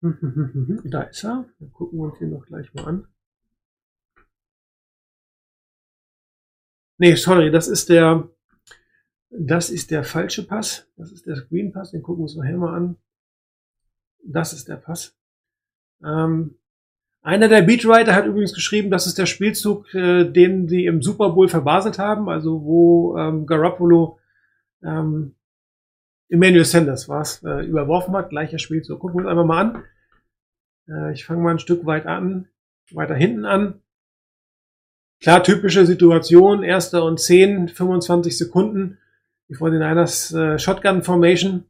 da 0.83 1.03
ist 1.03 1.23
er. 1.23 1.45
Dann 1.59 1.71
gucken 1.71 1.99
wir 1.99 2.05
uns 2.05 2.19
den 2.19 2.31
noch 2.31 2.45
gleich 2.45 2.73
mal 2.73 2.85
an. 2.85 3.07
Nee, 6.97 7.15
sorry, 7.15 7.51
das 7.51 7.67
ist 7.67 7.89
der, 7.89 8.29
Das 9.29 9.69
ist 9.69 9.91
der 9.91 10.03
falsche 10.03 10.45
Pass. 10.45 10.87
Das 10.97 11.11
ist 11.11 11.25
der 11.25 11.37
Screen 11.37 11.71
Pass. 11.71 11.91
Den 11.91 12.01
gucken 12.01 12.19
wir 12.19 12.23
uns 12.23 12.35
nachher 12.35 12.57
mal 12.57 12.75
an. 12.75 12.97
Das 14.25 14.51
ist 14.51 14.67
der 14.67 14.75
Pass. 14.75 15.15
Ähm, 16.03 16.57
einer 17.21 17.47
der 17.47 17.61
Beatwriter 17.61 18.13
hat 18.13 18.25
übrigens 18.25 18.53
geschrieben, 18.53 18.89
das 18.89 19.07
ist 19.07 19.17
der 19.17 19.27
Spielzug, 19.27 19.93
äh, 19.93 20.25
den 20.25 20.67
sie 20.67 20.85
im 20.85 21.01
Super 21.01 21.29
Bowl 21.29 21.47
verbaselt 21.47 21.99
haben, 21.99 22.27
also 22.27 22.63
wo 22.63 23.15
ähm, 23.17 23.45
Garoppolo 23.45 24.19
ähm, 24.83 25.35
Emmanuel 26.29 26.65
Sanders 26.65 27.09
war's, 27.09 27.43
äh, 27.43 27.65
überworfen 27.65 28.15
hat, 28.15 28.29
gleicher 28.29 28.57
Spielzug. 28.57 28.99
Gucken 28.99 29.19
wir 29.19 29.25
uns 29.25 29.31
einfach 29.31 29.45
mal 29.45 29.61
an. 29.61 29.83
Äh, 30.87 31.13
ich 31.13 31.25
fange 31.25 31.41
mal 31.41 31.51
ein 31.51 31.59
Stück 31.59 31.85
weit 31.85 32.05
an, 32.05 32.47
weiter 32.91 33.15
hinten 33.15 33.45
an. 33.45 33.81
Klar, 35.21 35.43
typische 35.43 35.85
Situation, 35.85 36.63
erster 36.63 37.03
und 37.03 37.19
10, 37.19 37.69
25 37.69 38.37
Sekunden. 38.37 38.97
Die 39.49 39.55
49ers 39.55 40.37
äh, 40.37 40.57
Shotgun 40.57 41.03
Formation. 41.03 41.65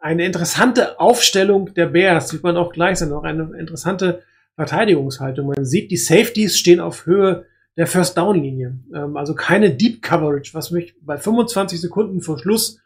Eine 0.00 0.26
interessante 0.26 1.00
Aufstellung 1.00 1.72
der 1.74 1.86
Bears, 1.86 2.28
sieht 2.28 2.42
man 2.42 2.56
auch 2.56 2.72
gleich, 2.72 2.98
sind 2.98 3.12
auch 3.12 3.22
eine 3.22 3.56
interessante 3.58 4.22
Verteidigungshaltung. 4.56 5.46
Man 5.46 5.64
sieht, 5.64 5.90
die 5.90 5.96
Safeties 5.96 6.58
stehen 6.58 6.80
auf 6.80 7.06
Höhe 7.06 7.46
der 7.76 7.86
First 7.86 8.16
Down 8.16 8.40
Linie. 8.40 8.78
Ähm, 8.94 9.16
also 9.16 9.34
keine 9.34 9.74
Deep 9.74 10.02
Coverage, 10.02 10.54
was 10.54 10.70
mich 10.70 10.94
bei 11.00 11.18
25 11.18 11.80
Sekunden 11.80 12.20
vor 12.20 12.38
Schluss 12.38 12.80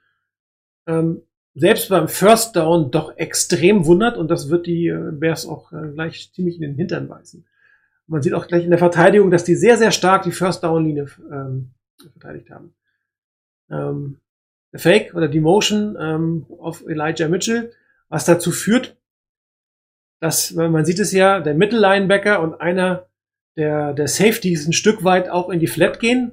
ähm, 0.86 1.22
selbst 1.54 1.88
beim 1.88 2.08
First 2.08 2.56
Down 2.56 2.90
doch 2.90 3.16
extrem 3.16 3.86
wundert 3.86 4.16
und 4.16 4.28
das 4.28 4.50
wird 4.50 4.66
die 4.66 4.88
äh, 4.88 5.10
Bears 5.12 5.46
auch 5.46 5.72
äh, 5.72 5.90
gleich 5.92 6.32
ziemlich 6.32 6.56
in 6.56 6.62
den 6.62 6.74
Hintern 6.74 7.08
beißen. 7.08 7.44
Man 8.06 8.22
sieht 8.22 8.34
auch 8.34 8.48
gleich 8.48 8.64
in 8.64 8.70
der 8.70 8.78
Verteidigung, 8.78 9.30
dass 9.30 9.44
die 9.44 9.54
sehr, 9.54 9.76
sehr 9.76 9.92
stark 9.92 10.22
die 10.22 10.32
First 10.32 10.64
Down 10.64 10.84
Linie 10.84 11.06
ähm, 11.30 11.70
verteidigt 12.12 12.50
haben. 12.50 12.74
Ähm, 13.70 14.20
der 14.72 14.80
Fake 14.80 15.14
oder 15.14 15.28
die 15.28 15.40
Motion 15.40 15.96
ähm, 16.00 16.46
auf 16.58 16.84
Elijah 16.86 17.28
Mitchell, 17.28 17.72
was 18.08 18.24
dazu 18.24 18.50
führt, 18.50 18.96
dass, 20.20 20.52
man 20.52 20.84
sieht 20.84 20.98
es 20.98 21.12
ja, 21.12 21.40
der 21.40 21.54
Mittellinebacker 21.54 22.40
und 22.42 22.60
einer 22.60 23.06
der, 23.60 23.92
der 23.92 24.08
Safeties 24.08 24.66
ein 24.66 24.72
Stück 24.72 25.04
weit 25.04 25.28
auch 25.28 25.50
in 25.50 25.60
die 25.60 25.66
Flat 25.66 26.00
gehen. 26.00 26.32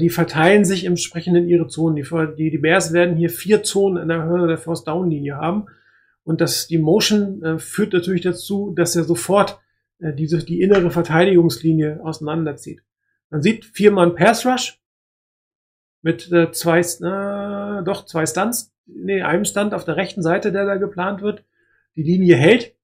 Die 0.00 0.10
verteilen 0.10 0.64
sich 0.64 0.84
entsprechend 0.84 1.36
in 1.36 1.48
ihre 1.48 1.66
Zonen. 1.66 1.96
Die, 1.96 2.04
die, 2.36 2.50
die 2.50 2.58
Bears 2.58 2.92
werden 2.92 3.16
hier 3.16 3.30
vier 3.30 3.62
Zonen 3.62 4.02
in 4.02 4.08
der 4.08 4.24
Höhe 4.24 4.46
der 4.46 4.58
First 4.58 4.86
Down 4.86 5.08
Linie 5.08 5.36
haben. 5.36 5.66
Und 6.28 6.42
das, 6.42 6.66
die 6.66 6.76
Motion 6.76 7.42
äh, 7.42 7.58
führt 7.58 7.94
natürlich 7.94 8.20
dazu, 8.20 8.74
dass 8.76 8.94
er 8.94 9.04
sofort 9.04 9.58
äh, 9.98 10.12
diese, 10.12 10.44
die 10.44 10.60
innere 10.60 10.90
Verteidigungslinie 10.90 12.00
auseinanderzieht. 12.04 12.82
Man 13.30 13.40
sieht 13.40 13.64
viermal 13.64 14.10
Pass 14.10 14.44
Rush 14.44 14.78
mit 16.02 16.30
äh, 16.30 16.52
zwei, 16.52 16.80
äh, 16.80 17.82
doch 17.82 18.04
zwei 18.04 18.26
Stunts, 18.26 18.74
nee, 18.84 19.22
einem 19.22 19.46
Stunt 19.46 19.72
auf 19.72 19.86
der 19.86 19.96
rechten 19.96 20.22
Seite, 20.22 20.52
der 20.52 20.66
da 20.66 20.76
geplant 20.76 21.22
wird. 21.22 21.44
Die 21.96 22.02
Linie 22.02 22.36
hält, 22.36 22.74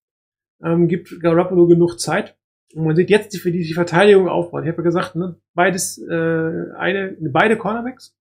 ähm, 0.63 0.89
gibt 0.89 1.21
Garoppolo 1.21 1.67
genug 1.67 2.01
Zeit. 2.01 2.37
Und 2.75 2.85
man 2.85 2.97
sieht 2.97 3.11
jetzt, 3.11 3.45
wie 3.45 3.53
die, 3.53 3.63
die 3.63 3.75
Verteidigung 3.75 4.29
aufbaut. 4.29 4.65
Ich 4.65 4.69
habe 4.69 4.83
ja 4.83 4.85
gesagt, 4.85 5.15
ne, 5.15 5.37
beides, 5.55 5.99
äh, 5.99 6.73
eine, 6.77 7.17
beide 7.21 7.57
Cornerbacks, 7.57 8.17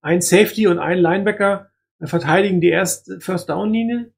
ein 0.00 0.22
Safety 0.22 0.66
und 0.66 0.78
ein 0.78 0.98
Linebacker 0.98 1.70
verteidigen 2.02 2.60
die 2.60 2.70
erste 2.70 3.20
First 3.20 3.50
Down 3.50 3.72
Linie. 3.72 4.12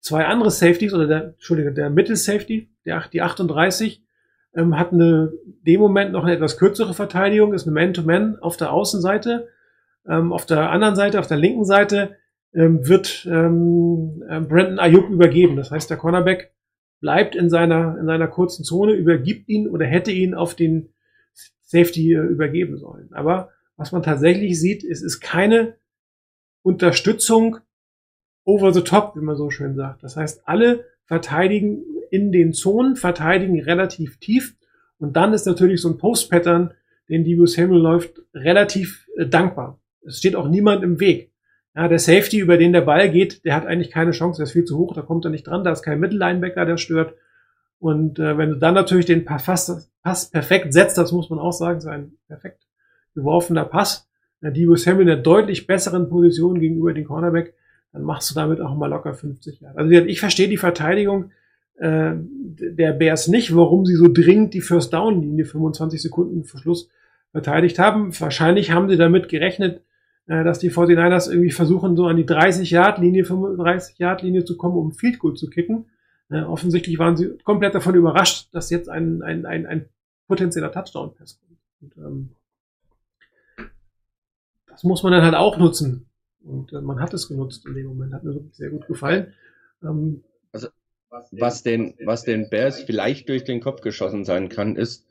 Zwei 0.00 0.26
andere 0.26 0.50
Safeties 0.50 0.94
oder 0.94 1.06
der, 1.06 1.24
Entschuldige, 1.24 1.72
der 1.72 1.90
Mittelsafety, 1.90 2.70
der, 2.84 3.04
die 3.12 3.22
38, 3.22 4.02
ähm, 4.54 4.78
hat 4.78 4.92
eine, 4.92 5.32
dem 5.66 5.80
Moment 5.80 6.12
noch 6.12 6.24
eine 6.24 6.34
etwas 6.34 6.56
kürzere 6.56 6.94
Verteidigung, 6.94 7.54
ist 7.54 7.66
eine 7.66 7.74
Man-to-Man 7.74 8.38
auf 8.38 8.56
der 8.56 8.72
Außenseite. 8.72 9.48
Ähm, 10.06 10.32
auf 10.32 10.46
der 10.46 10.70
anderen 10.70 10.96
Seite, 10.96 11.20
auf 11.20 11.26
der 11.26 11.36
linken 11.36 11.64
Seite, 11.64 12.16
ähm, 12.54 12.86
wird 12.86 13.26
ähm, 13.30 14.22
äh, 14.28 14.40
Brandon 14.40 14.78
Ayuk 14.78 15.08
übergeben. 15.10 15.56
Das 15.56 15.70
heißt, 15.70 15.88
der 15.90 15.96
Cornerback 15.96 16.51
bleibt 17.02 17.34
in 17.34 17.50
seiner, 17.50 17.98
in 17.98 18.06
seiner 18.06 18.28
kurzen 18.28 18.64
Zone, 18.64 18.92
übergibt 18.92 19.48
ihn 19.48 19.68
oder 19.68 19.84
hätte 19.84 20.12
ihn 20.12 20.34
auf 20.34 20.54
den 20.54 20.88
Safety 21.60 22.14
äh, 22.14 22.20
übergeben 22.20 22.78
sollen. 22.78 23.12
Aber 23.12 23.50
was 23.76 23.92
man 23.92 24.04
tatsächlich 24.04 24.58
sieht, 24.58 24.84
es 24.84 25.02
ist 25.02 25.20
keine 25.20 25.74
Unterstützung 26.62 27.58
over 28.44 28.72
the 28.72 28.82
top, 28.82 29.16
wie 29.16 29.20
man 29.20 29.36
so 29.36 29.50
schön 29.50 29.74
sagt. 29.74 30.04
Das 30.04 30.16
heißt, 30.16 30.42
alle 30.46 30.84
verteidigen 31.04 31.82
in 32.10 32.30
den 32.30 32.52
Zonen, 32.52 32.94
verteidigen 32.94 33.60
relativ 33.60 34.18
tief. 34.18 34.54
Und 34.98 35.16
dann 35.16 35.32
ist 35.32 35.46
natürlich 35.46 35.80
so 35.80 35.88
ein 35.88 35.98
Post-Pattern, 35.98 36.72
den 37.08 37.24
Debo 37.24 37.46
Samuel 37.46 37.80
läuft, 37.80 38.22
relativ 38.32 39.08
äh, 39.16 39.26
dankbar. 39.26 39.80
Es 40.06 40.18
steht 40.18 40.36
auch 40.36 40.48
niemand 40.48 40.84
im 40.84 41.00
Weg. 41.00 41.31
Ja, 41.74 41.88
der 41.88 41.98
Safety, 41.98 42.38
über 42.38 42.58
den 42.58 42.72
der 42.72 42.82
Ball 42.82 43.10
geht, 43.10 43.44
der 43.44 43.54
hat 43.54 43.66
eigentlich 43.66 43.90
keine 43.90 44.10
Chance, 44.10 44.38
der 44.38 44.44
ist 44.44 44.52
viel 44.52 44.64
zu 44.64 44.76
hoch, 44.76 44.94
da 44.94 45.02
kommt 45.02 45.24
er 45.24 45.30
nicht 45.30 45.46
dran, 45.46 45.64
da 45.64 45.72
ist 45.72 45.82
kein 45.82 46.00
Mittellinebacker, 46.00 46.66
der 46.66 46.76
stört. 46.76 47.14
Und 47.78 48.18
äh, 48.18 48.36
wenn 48.36 48.50
du 48.50 48.56
dann 48.56 48.74
natürlich 48.74 49.06
den 49.06 49.24
Pass, 49.24 49.90
Pass 50.02 50.30
perfekt 50.30 50.72
setzt, 50.72 50.98
das 50.98 51.12
muss 51.12 51.30
man 51.30 51.38
auch 51.38 51.52
sagen, 51.52 51.78
ist 51.78 51.86
ein 51.86 52.12
perfekt 52.28 52.66
geworfener 53.14 53.64
Pass, 53.64 54.08
äh, 54.42 54.52
Debo 54.52 54.76
Samuel 54.76 55.06
in 55.06 55.12
einer 55.14 55.22
deutlich 55.22 55.66
besseren 55.66 56.08
Position 56.08 56.60
gegenüber 56.60 56.92
dem 56.92 57.06
Cornerback, 57.06 57.54
dann 57.92 58.02
machst 58.02 58.30
du 58.30 58.34
damit 58.34 58.60
auch 58.60 58.74
mal 58.74 58.88
locker 58.88 59.14
50 59.14 59.60
Jahre. 59.60 59.78
Also 59.78 59.90
ich 59.90 60.20
verstehe 60.20 60.48
die 60.48 60.58
Verteidigung 60.58 61.30
äh, 61.76 62.12
der 62.14 62.92
Bears 62.92 63.28
nicht, 63.28 63.54
warum 63.56 63.86
sie 63.86 63.96
so 63.96 64.08
dringend 64.08 64.54
die 64.54 64.60
First 64.60 64.92
Down 64.92 65.20
Linie 65.20 65.44
25 65.44 66.00
Sekunden 66.00 66.44
vor 66.44 66.60
Schluss 66.60 66.88
verteidigt 67.32 67.78
haben. 67.78 68.18
Wahrscheinlich 68.20 68.70
haben 68.70 68.88
sie 68.88 68.96
damit 68.96 69.28
gerechnet, 69.28 69.82
äh, 70.26 70.44
dass 70.44 70.58
die 70.58 70.70
49ers 70.70 71.30
irgendwie 71.30 71.50
versuchen, 71.50 71.96
so 71.96 72.06
an 72.06 72.16
die 72.16 72.24
30-Yard-Linie, 72.24 73.24
35-Yard-Linie 73.24 74.44
zu 74.44 74.56
kommen, 74.56 74.76
um 74.76 74.92
Field 74.92 75.18
Goal 75.18 75.34
zu 75.34 75.48
kicken. 75.48 75.86
Äh, 76.30 76.42
offensichtlich 76.42 76.98
waren 76.98 77.16
sie 77.16 77.36
komplett 77.44 77.74
davon 77.74 77.94
überrascht, 77.94 78.48
dass 78.52 78.70
jetzt 78.70 78.88
ein, 78.88 79.22
ein, 79.22 79.46
ein, 79.46 79.66
ein 79.66 79.88
potenzieller 80.28 80.72
Touchdown-Pass 80.72 81.40
kommt. 81.40 81.58
Und, 81.80 81.96
ähm, 81.96 82.30
das 84.68 84.84
muss 84.84 85.02
man 85.02 85.12
dann 85.12 85.22
halt 85.22 85.34
auch 85.34 85.58
nutzen. 85.58 86.06
Und 86.44 86.72
äh, 86.72 86.80
man 86.80 87.00
hat 87.00 87.12
es 87.14 87.28
genutzt 87.28 87.66
in 87.66 87.74
dem 87.74 87.86
Moment. 87.86 88.14
Hat 88.14 88.24
mir 88.24 88.34
wirklich 88.34 88.56
sehr 88.56 88.70
gut 88.70 88.86
gefallen. 88.86 89.34
Ähm, 89.82 90.24
was 91.30 91.62
den, 91.62 91.94
was 92.04 92.24
den 92.24 92.48
Bears 92.48 92.80
vielleicht 92.82 93.28
durch 93.28 93.44
den 93.44 93.60
Kopf 93.60 93.80
geschossen 93.80 94.24
sein 94.24 94.48
kann, 94.48 94.76
ist, 94.76 95.06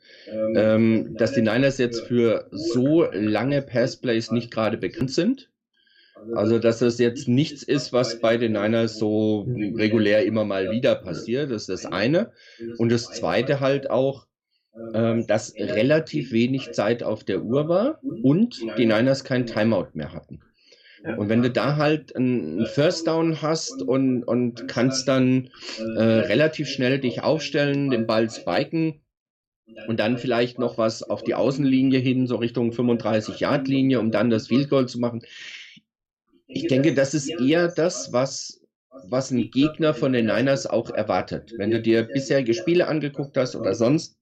ähm, 0.54 1.14
dass 1.16 1.32
die 1.32 1.42
Niners 1.42 1.78
jetzt 1.78 2.00
für 2.02 2.48
so 2.50 3.04
lange 3.12 3.62
Passplays 3.62 4.30
nicht 4.30 4.50
gerade 4.50 4.76
bekannt 4.76 5.12
sind. 5.12 5.48
Also, 6.34 6.58
dass 6.58 6.78
das 6.78 6.98
jetzt 6.98 7.26
nichts 7.26 7.62
ist, 7.64 7.92
was 7.92 8.20
bei 8.20 8.36
den 8.36 8.52
Niners 8.52 8.96
so 8.96 9.46
regulär 9.76 10.24
immer 10.24 10.44
mal 10.44 10.70
wieder 10.70 10.94
passiert. 10.94 11.50
Das 11.50 11.62
ist 11.62 11.68
das 11.68 11.86
eine. 11.86 12.30
Und 12.78 12.92
das 12.92 13.10
zweite 13.10 13.58
halt 13.58 13.90
auch, 13.90 14.26
ähm, 14.94 15.26
dass 15.26 15.54
relativ 15.56 16.32
wenig 16.32 16.72
Zeit 16.72 17.02
auf 17.02 17.24
der 17.24 17.42
Uhr 17.42 17.68
war 17.68 18.00
und 18.22 18.60
die 18.78 18.86
Niners 18.86 19.24
kein 19.24 19.46
Timeout 19.46 19.88
mehr 19.94 20.12
hatten. 20.12 20.40
Und 21.04 21.28
wenn 21.28 21.42
du 21.42 21.50
da 21.50 21.76
halt 21.76 22.14
einen 22.14 22.66
First 22.66 23.06
Down 23.06 23.42
hast 23.42 23.82
und, 23.82 24.22
und 24.22 24.68
kannst 24.68 25.08
dann 25.08 25.50
äh, 25.78 26.02
relativ 26.02 26.68
schnell 26.68 27.00
dich 27.00 27.22
aufstellen, 27.22 27.90
den 27.90 28.06
Ball 28.06 28.30
spiken 28.30 29.00
und 29.88 29.98
dann 29.98 30.18
vielleicht 30.18 30.58
noch 30.58 30.78
was 30.78 31.02
auf 31.02 31.24
die 31.24 31.34
Außenlinie 31.34 31.98
hin, 31.98 32.26
so 32.26 32.36
Richtung 32.36 32.70
35-Yard-Linie, 32.70 33.98
um 33.98 34.10
dann 34.10 34.30
das 34.30 34.46
Field 34.46 34.70
Goal 34.70 34.86
zu 34.86 35.00
machen. 35.00 35.22
Ich 36.46 36.68
denke, 36.68 36.94
das 36.94 37.14
ist 37.14 37.28
eher 37.28 37.68
das, 37.68 38.12
was, 38.12 38.60
was 39.08 39.30
ein 39.30 39.50
Gegner 39.50 39.94
von 39.94 40.12
den 40.12 40.26
Niners 40.26 40.66
auch 40.66 40.90
erwartet. 40.90 41.54
Wenn 41.56 41.70
du 41.70 41.80
dir 41.80 42.04
bisherige 42.04 42.54
Spiele 42.54 42.86
angeguckt 42.86 43.36
hast 43.36 43.56
oder 43.56 43.74
sonst, 43.74 44.18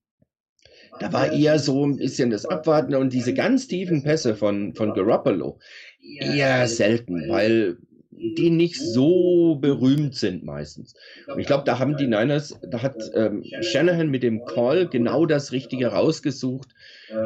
da 0.99 1.11
war 1.13 1.31
eher 1.31 1.57
so 1.57 1.85
ein 1.85 1.97
bisschen 1.97 2.29
das 2.29 2.45
Abwarten 2.45 2.95
und 2.95 3.13
diese 3.13 3.33
ganz 3.33 3.67
tiefen 3.67 4.03
Pässe 4.03 4.35
von, 4.35 4.73
von 4.75 4.93
Garoppolo 4.93 5.59
eher 6.03 6.67
selten, 6.67 7.29
weil 7.29 7.77
die 8.21 8.51
nicht 8.51 8.79
so 8.79 9.55
berühmt 9.55 10.15
sind 10.15 10.43
meistens. 10.43 10.93
Und 11.27 11.39
ich 11.39 11.47
glaube, 11.47 11.63
da 11.65 11.79
haben 11.79 11.97
die 11.97 12.05
Niners, 12.05 12.59
da 12.69 12.81
hat 12.81 12.95
ähm, 13.15 13.43
Shanahan 13.61 14.09
mit 14.09 14.21
dem 14.21 14.45
Call 14.45 14.87
genau 14.87 15.25
das 15.25 15.51
Richtige 15.51 15.87
rausgesucht 15.87 16.69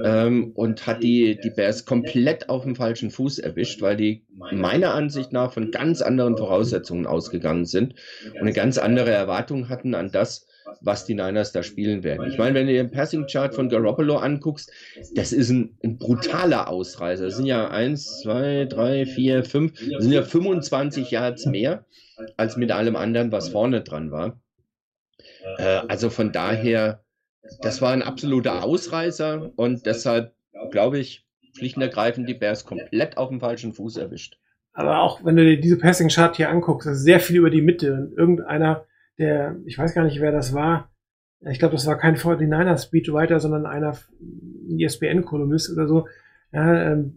ähm, 0.05 0.51
und 0.55 0.87
hat 0.87 1.03
die, 1.03 1.37
die 1.41 1.49
Bears 1.49 1.85
komplett 1.85 2.49
auf 2.49 2.63
dem 2.63 2.75
falschen 2.75 3.11
Fuß 3.11 3.39
erwischt, 3.39 3.81
weil 3.81 3.97
die 3.97 4.23
meiner 4.51 4.93
Ansicht 4.93 5.33
nach 5.33 5.53
von 5.53 5.71
ganz 5.71 6.01
anderen 6.01 6.37
Voraussetzungen 6.37 7.07
ausgegangen 7.07 7.65
sind 7.65 7.95
und 8.33 8.41
eine 8.41 8.53
ganz 8.53 8.77
andere 8.77 9.11
Erwartung 9.11 9.67
hatten 9.67 9.95
an 9.95 10.11
das, 10.11 10.47
was 10.81 11.05
die 11.05 11.15
Niners 11.15 11.51
da 11.51 11.63
spielen 11.63 12.03
werden. 12.03 12.29
Ich 12.29 12.37
meine, 12.37 12.55
wenn 12.55 12.67
du 12.67 12.73
den 12.73 12.91
Passing 12.91 13.27
Chart 13.27 13.53
von 13.53 13.69
Garoppolo 13.69 14.17
anguckst, 14.17 14.71
das 15.15 15.33
ist 15.33 15.49
ein, 15.49 15.77
ein 15.83 15.97
brutaler 15.97 16.67
Ausreißer. 16.67 17.25
Das 17.25 17.37
sind 17.37 17.45
ja 17.45 17.69
eins, 17.69 18.21
zwei, 18.21 18.65
drei, 18.65 19.05
vier, 19.05 19.43
fünf, 19.43 19.73
das 19.73 20.03
sind 20.03 20.11
ja 20.11 20.23
25 20.23 21.11
Yards 21.11 21.45
mehr 21.45 21.85
als 22.37 22.57
mit 22.57 22.71
allem 22.71 22.95
anderen, 22.95 23.31
was 23.31 23.49
vorne 23.49 23.81
dran 23.81 24.11
war. 24.11 24.39
Äh, 25.57 25.81
also 25.87 26.09
von 26.09 26.31
daher, 26.31 27.03
das 27.61 27.81
war 27.81 27.91
ein 27.91 28.01
absoluter 28.01 28.63
Ausreißer 28.63 29.51
und 29.55 29.85
deshalb 29.85 30.35
glaube 30.71 30.99
ich, 30.99 31.25
schlicht 31.53 31.77
und 31.77 31.83
ergreifend 31.83 32.27
die 32.27 32.33
Bears 32.33 32.65
komplett 32.65 33.17
auf 33.17 33.29
dem 33.29 33.39
falschen 33.39 33.73
Fuß 33.73 33.97
erwischt. 33.97 34.39
Aber 34.73 34.99
auch 34.99 35.23
wenn 35.23 35.37
du 35.37 35.45
dir 35.45 35.59
diese 35.59 35.77
Passing 35.77 36.09
Chart 36.09 36.35
hier 36.35 36.49
anguckst, 36.49 36.87
das 36.87 36.97
ist 36.97 37.03
sehr 37.03 37.19
viel 37.19 37.37
über 37.37 37.49
die 37.49 37.61
Mitte. 37.61 37.93
Und 37.93 38.17
irgendeiner, 38.17 38.85
der, 39.17 39.55
ich 39.65 39.77
weiß 39.77 39.93
gar 39.93 40.03
nicht, 40.03 40.19
wer 40.21 40.31
das 40.31 40.53
war, 40.53 40.91
ich 41.51 41.59
glaube, 41.59 41.75
das 41.75 41.85
war 41.85 41.97
kein 41.97 42.15
49er 42.15 42.77
Speedwriter, 42.77 43.39
sondern 43.39 43.65
einer 43.65 43.97
ein 44.19 44.79
ESPN-Kolumnist 44.79 45.71
oder 45.71 45.87
so. 45.87 46.07
Ja, 46.51 46.91
ähm, 46.91 47.15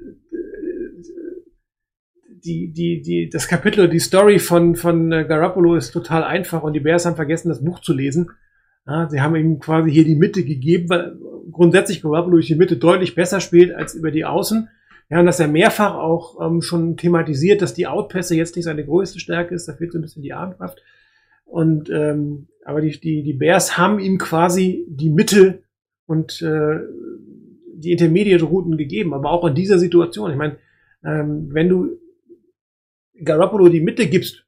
die, 2.45 2.73
die, 2.73 3.03
die, 3.03 3.29
das 3.29 3.49
Kapitel, 3.49 3.89
die 3.89 3.99
Story 3.99 4.39
von, 4.39 4.77
von 4.77 5.13
äh, 5.13 5.25
Garoppolo 5.25 5.77
ist 5.77 5.93
total 5.93 6.25
einfach 6.25 6.63
und 6.63 6.73
die 6.73 6.81
Bears 6.81 7.07
haben 7.07 7.17
vergessen, 7.17 7.49
das 7.49 7.65
Buch 7.65 7.81
zu 7.81 7.93
lesen. 7.93 8.31
Ja, 8.87 9.09
sie 9.09 9.21
haben 9.21 9.37
ihm 9.37 9.59
quasi 9.59 9.91
hier 9.91 10.05
die 10.05 10.15
Mitte 10.15 10.45
gegeben, 10.45 10.89
weil 10.89 11.17
grundsätzlich 11.51 12.03
Garoppolo 12.03 12.37
durch 12.37 12.47
die 12.47 12.55
Mitte 12.55 12.77
deutlich 12.77 13.15
besser 13.15 13.41
spielt 13.41 13.75
als 13.75 13.95
über 13.95 14.11
die 14.11 14.25
Außen. 14.25 14.69
Ja, 15.11 15.21
und 15.21 15.27
dass 15.27 15.41
er 15.41 15.49
mehrfach 15.49 15.95
auch 15.95 16.39
ähm, 16.45 16.61
schon 16.61 16.97
thematisiert, 16.97 17.63
dass 17.63 17.75
die 17.75 17.87
Outpässe 17.87 18.37
jetzt 18.37 18.57
nicht 18.57 18.67
seine 18.67 18.85
größte 18.85 19.21
Stärke 19.21 19.55
ist, 19.55 19.67
da 19.67 19.73
fehlt 19.73 19.93
so 19.93 19.99
ein 19.99 20.03
bisschen 20.03 20.23
die 20.23 20.35
Armkraft. 20.35 20.83
Und 21.49 21.91
ähm, 21.91 22.49
aber 22.65 22.83
die, 22.83 23.01
die, 23.01 23.23
die 23.23 23.33
Bears 23.33 23.79
haben 23.79 23.99
ihm 23.99 24.19
quasi 24.19 24.85
die 24.89 25.09
Mitte 25.09 25.63
und 26.07 26.43
äh, 26.43 26.81
die 27.75 27.93
Intermediate-Routen 27.93 28.77
gegeben, 28.77 29.15
aber 29.15 29.31
auch 29.31 29.47
in 29.47 29.55
dieser 29.55 29.79
Situation. 29.79 30.31
Ich 30.31 30.37
meine, 30.37 30.59
ähm, 31.03 31.49
wenn 31.51 31.69
du 31.69 31.99
Garoppolo 33.25 33.69
die 33.69 33.81
Mitte 33.81 34.07
gibst, 34.07 34.45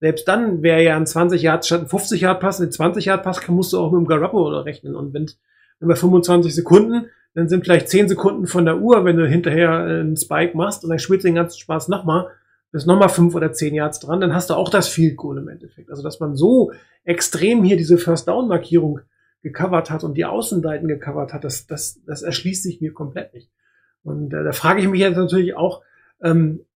selbst 0.00 0.28
dann 0.28 0.62
wäre 0.62 0.82
ja 0.82 0.96
ein 0.96 1.06
20 1.06 1.40
Yard 1.40 1.64
statt 1.64 1.80
ein 1.80 1.88
50 1.88 2.20
Yard 2.20 2.40
Pass, 2.40 2.60
ein 2.60 2.70
20 2.70 3.06
Yard 3.06 3.22
Pass 3.22 3.48
musst 3.48 3.72
du 3.72 3.78
auch 3.78 3.90
mit 3.90 4.00
dem 4.00 4.06
Garoppolo 4.06 4.60
rechnen. 4.60 4.94
Und 4.94 5.14
wenn, 5.14 5.30
wenn 5.80 5.88
bei 5.88 5.94
25 5.94 6.54
Sekunden, 6.54 7.06
dann 7.34 7.48
sind 7.48 7.64
vielleicht 7.64 7.88
10 7.88 8.08
Sekunden 8.08 8.46
von 8.46 8.64
der 8.64 8.78
Uhr, 8.78 9.04
wenn 9.04 9.16
du 9.16 9.26
hinterher 9.26 9.78
einen 9.78 10.16
Spike 10.16 10.56
machst 10.56 10.84
und 10.84 10.90
dann 10.90 10.98
spielst 10.98 11.24
du 11.24 11.28
den 11.28 11.36
ganzen 11.36 11.58
Spaß 11.58 11.88
nochmal, 11.88 12.28
bist 12.76 12.86
nochmal 12.86 13.08
5 13.08 13.34
oder 13.34 13.52
10 13.52 13.74
Yards 13.74 14.00
dran, 14.00 14.20
dann 14.20 14.34
hast 14.34 14.50
du 14.50 14.54
auch 14.54 14.68
das 14.68 14.88
Field 14.88 15.16
Goal 15.16 15.38
im 15.38 15.48
Endeffekt. 15.48 15.88
Also, 15.88 16.02
dass 16.02 16.20
man 16.20 16.36
so 16.36 16.72
extrem 17.04 17.64
hier 17.64 17.78
diese 17.78 17.96
First 17.96 18.28
Down 18.28 18.48
Markierung 18.48 19.00
gecovert 19.42 19.90
hat 19.90 20.04
und 20.04 20.14
die 20.14 20.26
Außenseiten 20.26 20.86
gecovert 20.86 21.32
hat, 21.32 21.44
das, 21.44 21.66
das, 21.66 22.00
das 22.04 22.20
erschließt 22.20 22.62
sich 22.62 22.82
mir 22.82 22.92
komplett 22.92 23.32
nicht. 23.32 23.50
Und 24.02 24.34
äh, 24.34 24.44
da 24.44 24.52
frage 24.52 24.80
ich 24.80 24.88
mich 24.88 25.00
jetzt 25.00 25.16
natürlich 25.16 25.56
auch, 25.56 25.82
ähm, 26.20 26.66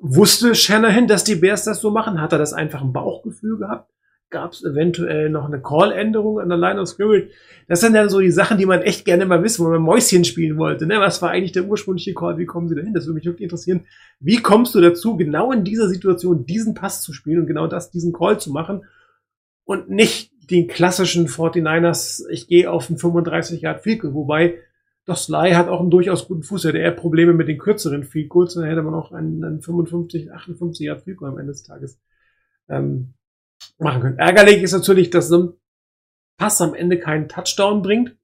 wusste 0.00 0.56
Shanahan, 0.56 1.06
dass 1.06 1.22
die 1.22 1.36
Bears 1.36 1.64
das 1.64 1.80
so 1.80 1.92
machen? 1.92 2.20
Hat 2.20 2.32
er 2.32 2.38
das 2.38 2.52
einfach 2.52 2.82
im 2.82 2.92
Bauchgefühl 2.92 3.58
gehabt? 3.58 3.91
Gab 4.32 4.52
es 4.52 4.64
eventuell 4.64 5.28
noch 5.28 5.44
eine 5.44 5.60
Call-Änderung 5.60 6.40
an 6.40 6.48
der 6.48 6.56
Line 6.56 6.80
of 6.80 6.88
Scrimmage? 6.88 7.28
Das 7.68 7.80
sind 7.82 7.92
dann 7.92 8.08
so 8.08 8.18
die 8.18 8.30
Sachen, 8.30 8.56
die 8.56 8.64
man 8.64 8.80
echt 8.80 9.04
gerne 9.04 9.26
mal 9.26 9.44
wissen, 9.44 9.62
wo 9.62 9.68
man 9.68 9.82
Mäuschen 9.82 10.24
spielen 10.24 10.56
wollte. 10.56 10.86
Ne? 10.86 11.00
Was 11.00 11.20
war 11.20 11.30
eigentlich 11.30 11.52
der 11.52 11.66
ursprüngliche 11.66 12.14
Call? 12.14 12.38
Wie 12.38 12.46
kommen 12.46 12.66
sie 12.66 12.74
dahin? 12.74 12.94
Das 12.94 13.04
würde 13.04 13.16
mich 13.16 13.26
wirklich 13.26 13.44
interessieren. 13.44 13.84
Wie 14.20 14.38
kommst 14.38 14.74
du 14.74 14.80
dazu, 14.80 15.18
genau 15.18 15.52
in 15.52 15.64
dieser 15.64 15.86
Situation 15.86 16.46
diesen 16.46 16.72
Pass 16.72 17.02
zu 17.02 17.12
spielen 17.12 17.40
und 17.40 17.46
genau 17.46 17.66
das, 17.66 17.90
diesen 17.90 18.14
Call 18.14 18.40
zu 18.40 18.50
machen 18.50 18.84
und 19.64 19.90
nicht 19.90 20.32
den 20.50 20.66
klassischen 20.66 21.28
49ers, 21.28 22.24
ich 22.30 22.48
gehe 22.48 22.70
auf 22.70 22.88
einen 22.88 22.98
35 22.98 23.60
Yard 23.60 23.82
Field 23.82 24.02
wobei 24.02 24.58
doch 25.04 25.16
Sly 25.16 25.52
hat 25.52 25.68
auch 25.68 25.80
einen 25.80 25.90
durchaus 25.90 26.26
guten 26.26 26.42
Fuß, 26.42 26.64
hätte 26.64 26.78
er 26.78 26.92
Probleme 26.92 27.34
mit 27.34 27.48
den 27.48 27.58
kürzeren 27.58 28.04
Field 28.04 28.30
Goals, 28.30 28.54
dann 28.54 28.64
hätte 28.64 28.82
man 28.82 28.94
auch 28.94 29.12
einen, 29.12 29.44
einen 29.44 29.60
55, 29.60 30.32
58 30.32 30.86
Yard 30.86 31.02
Field 31.02 31.18
am 31.22 31.38
Ende 31.38 31.52
des 31.52 31.64
Tages 31.64 32.00
ähm, 32.68 33.14
machen 33.78 34.02
können. 34.02 34.18
Ärgerlich 34.18 34.62
ist 34.62 34.72
natürlich, 34.72 35.10
dass 35.10 35.28
so 35.28 35.38
ein 35.38 35.52
Pass 36.36 36.60
am 36.60 36.74
Ende 36.74 36.98
keinen 36.98 37.28
Touchdown 37.28 37.82
bringt. 37.82 38.16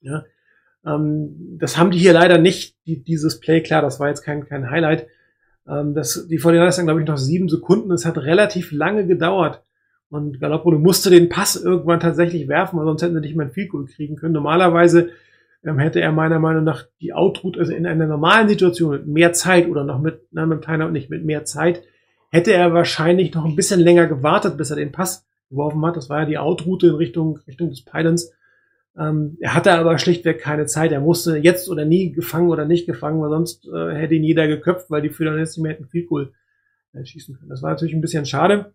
Ja, 0.00 0.24
ähm, 0.84 1.58
das 1.58 1.76
haben 1.76 1.90
die 1.90 1.98
hier 1.98 2.12
leider 2.12 2.38
nicht, 2.38 2.76
die, 2.86 3.02
dieses 3.02 3.40
Play, 3.40 3.62
klar, 3.62 3.82
das 3.82 4.00
war 4.00 4.08
jetzt 4.08 4.22
kein, 4.22 4.46
kein 4.46 4.70
Highlight. 4.70 5.06
Ähm, 5.66 5.94
das, 5.94 6.26
die 6.28 6.40
49ers 6.40 6.78
haben, 6.78 6.86
glaube 6.86 7.00
ich, 7.00 7.06
noch 7.06 7.18
sieben 7.18 7.48
Sekunden. 7.48 7.90
Es 7.92 8.04
hat 8.04 8.18
relativ 8.18 8.72
lange 8.72 9.06
gedauert. 9.06 9.62
Und 10.10 10.40
Garoppolo 10.40 10.78
musste 10.78 11.08
den 11.08 11.28
Pass 11.28 11.56
irgendwann 11.56 12.00
tatsächlich 12.00 12.46
werfen, 12.46 12.78
weil 12.78 12.84
sonst 12.84 13.02
hätten 13.02 13.14
sie 13.14 13.20
nicht 13.20 13.36
mehr 13.36 13.46
ein 13.46 13.52
Field 13.52 13.70
kriegen 13.94 14.16
können. 14.16 14.34
Normalerweise 14.34 15.10
ähm, 15.64 15.78
hätte 15.78 16.00
er 16.00 16.12
meiner 16.12 16.38
Meinung 16.38 16.64
nach 16.64 16.84
die 17.00 17.14
Outroute, 17.14 17.58
also 17.58 17.72
in 17.72 17.86
einer 17.86 18.06
normalen 18.06 18.48
Situation 18.48 18.90
mit 18.90 19.06
mehr 19.06 19.32
Zeit 19.32 19.68
oder 19.68 19.84
noch 19.84 20.00
mit, 20.00 20.26
na, 20.30 20.44
mit 20.44 20.62
Timeout 20.62 20.90
nicht, 20.90 21.08
mit 21.08 21.24
mehr 21.24 21.44
Zeit, 21.44 21.82
hätte 22.32 22.52
er 22.52 22.72
wahrscheinlich 22.72 23.34
noch 23.34 23.44
ein 23.44 23.54
bisschen 23.54 23.78
länger 23.78 24.06
gewartet, 24.06 24.56
bis 24.56 24.70
er 24.70 24.76
den 24.76 24.90
Pass 24.90 25.26
geworfen 25.50 25.84
hat. 25.84 25.96
Das 25.96 26.08
war 26.08 26.20
ja 26.20 26.26
die 26.26 26.38
Outroute 26.38 26.88
in 26.88 26.94
Richtung, 26.94 27.38
Richtung 27.46 27.68
des 27.68 27.84
Pylons. 27.84 28.32
Ähm, 28.98 29.36
er 29.40 29.54
hatte 29.54 29.72
aber 29.72 29.98
schlichtweg 29.98 30.40
keine 30.40 30.64
Zeit. 30.64 30.92
Er 30.92 31.00
musste 31.00 31.36
jetzt 31.36 31.68
oder 31.68 31.84
nie 31.84 32.10
gefangen 32.12 32.48
oder 32.48 32.64
nicht 32.64 32.86
gefangen, 32.86 33.20
weil 33.20 33.30
sonst 33.30 33.68
äh, 33.68 33.94
hätte 33.94 34.14
ihn 34.14 34.24
jeder 34.24 34.48
geköpft, 34.48 34.90
weil 34.90 35.02
die 35.02 35.08
jetzt 35.08 35.56
nicht 35.56 35.58
mehr 35.58 35.72
hätten 35.72 35.86
viel 35.86 36.06
Goal 36.06 36.32
äh, 36.94 37.04
schießen 37.04 37.36
können. 37.36 37.50
Das 37.50 37.62
war 37.62 37.70
natürlich 37.70 37.94
ein 37.94 38.00
bisschen 38.00 38.24
schade. 38.24 38.72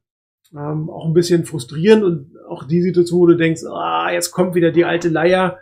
Ähm, 0.53 0.89
auch 0.89 1.05
ein 1.07 1.13
bisschen 1.13 1.43
frustrierend 1.43 2.03
und 2.03 2.39
auch 2.47 2.63
die 2.63 2.81
Situation, 2.81 3.19
wo 3.19 3.25
du 3.25 3.37
denkst, 3.37 3.63
ah, 3.65 4.11
jetzt 4.11 4.31
kommt 4.31 4.53
wieder 4.55 4.71
die 4.71 4.85
alte 4.85 5.09
Leier. 5.09 5.59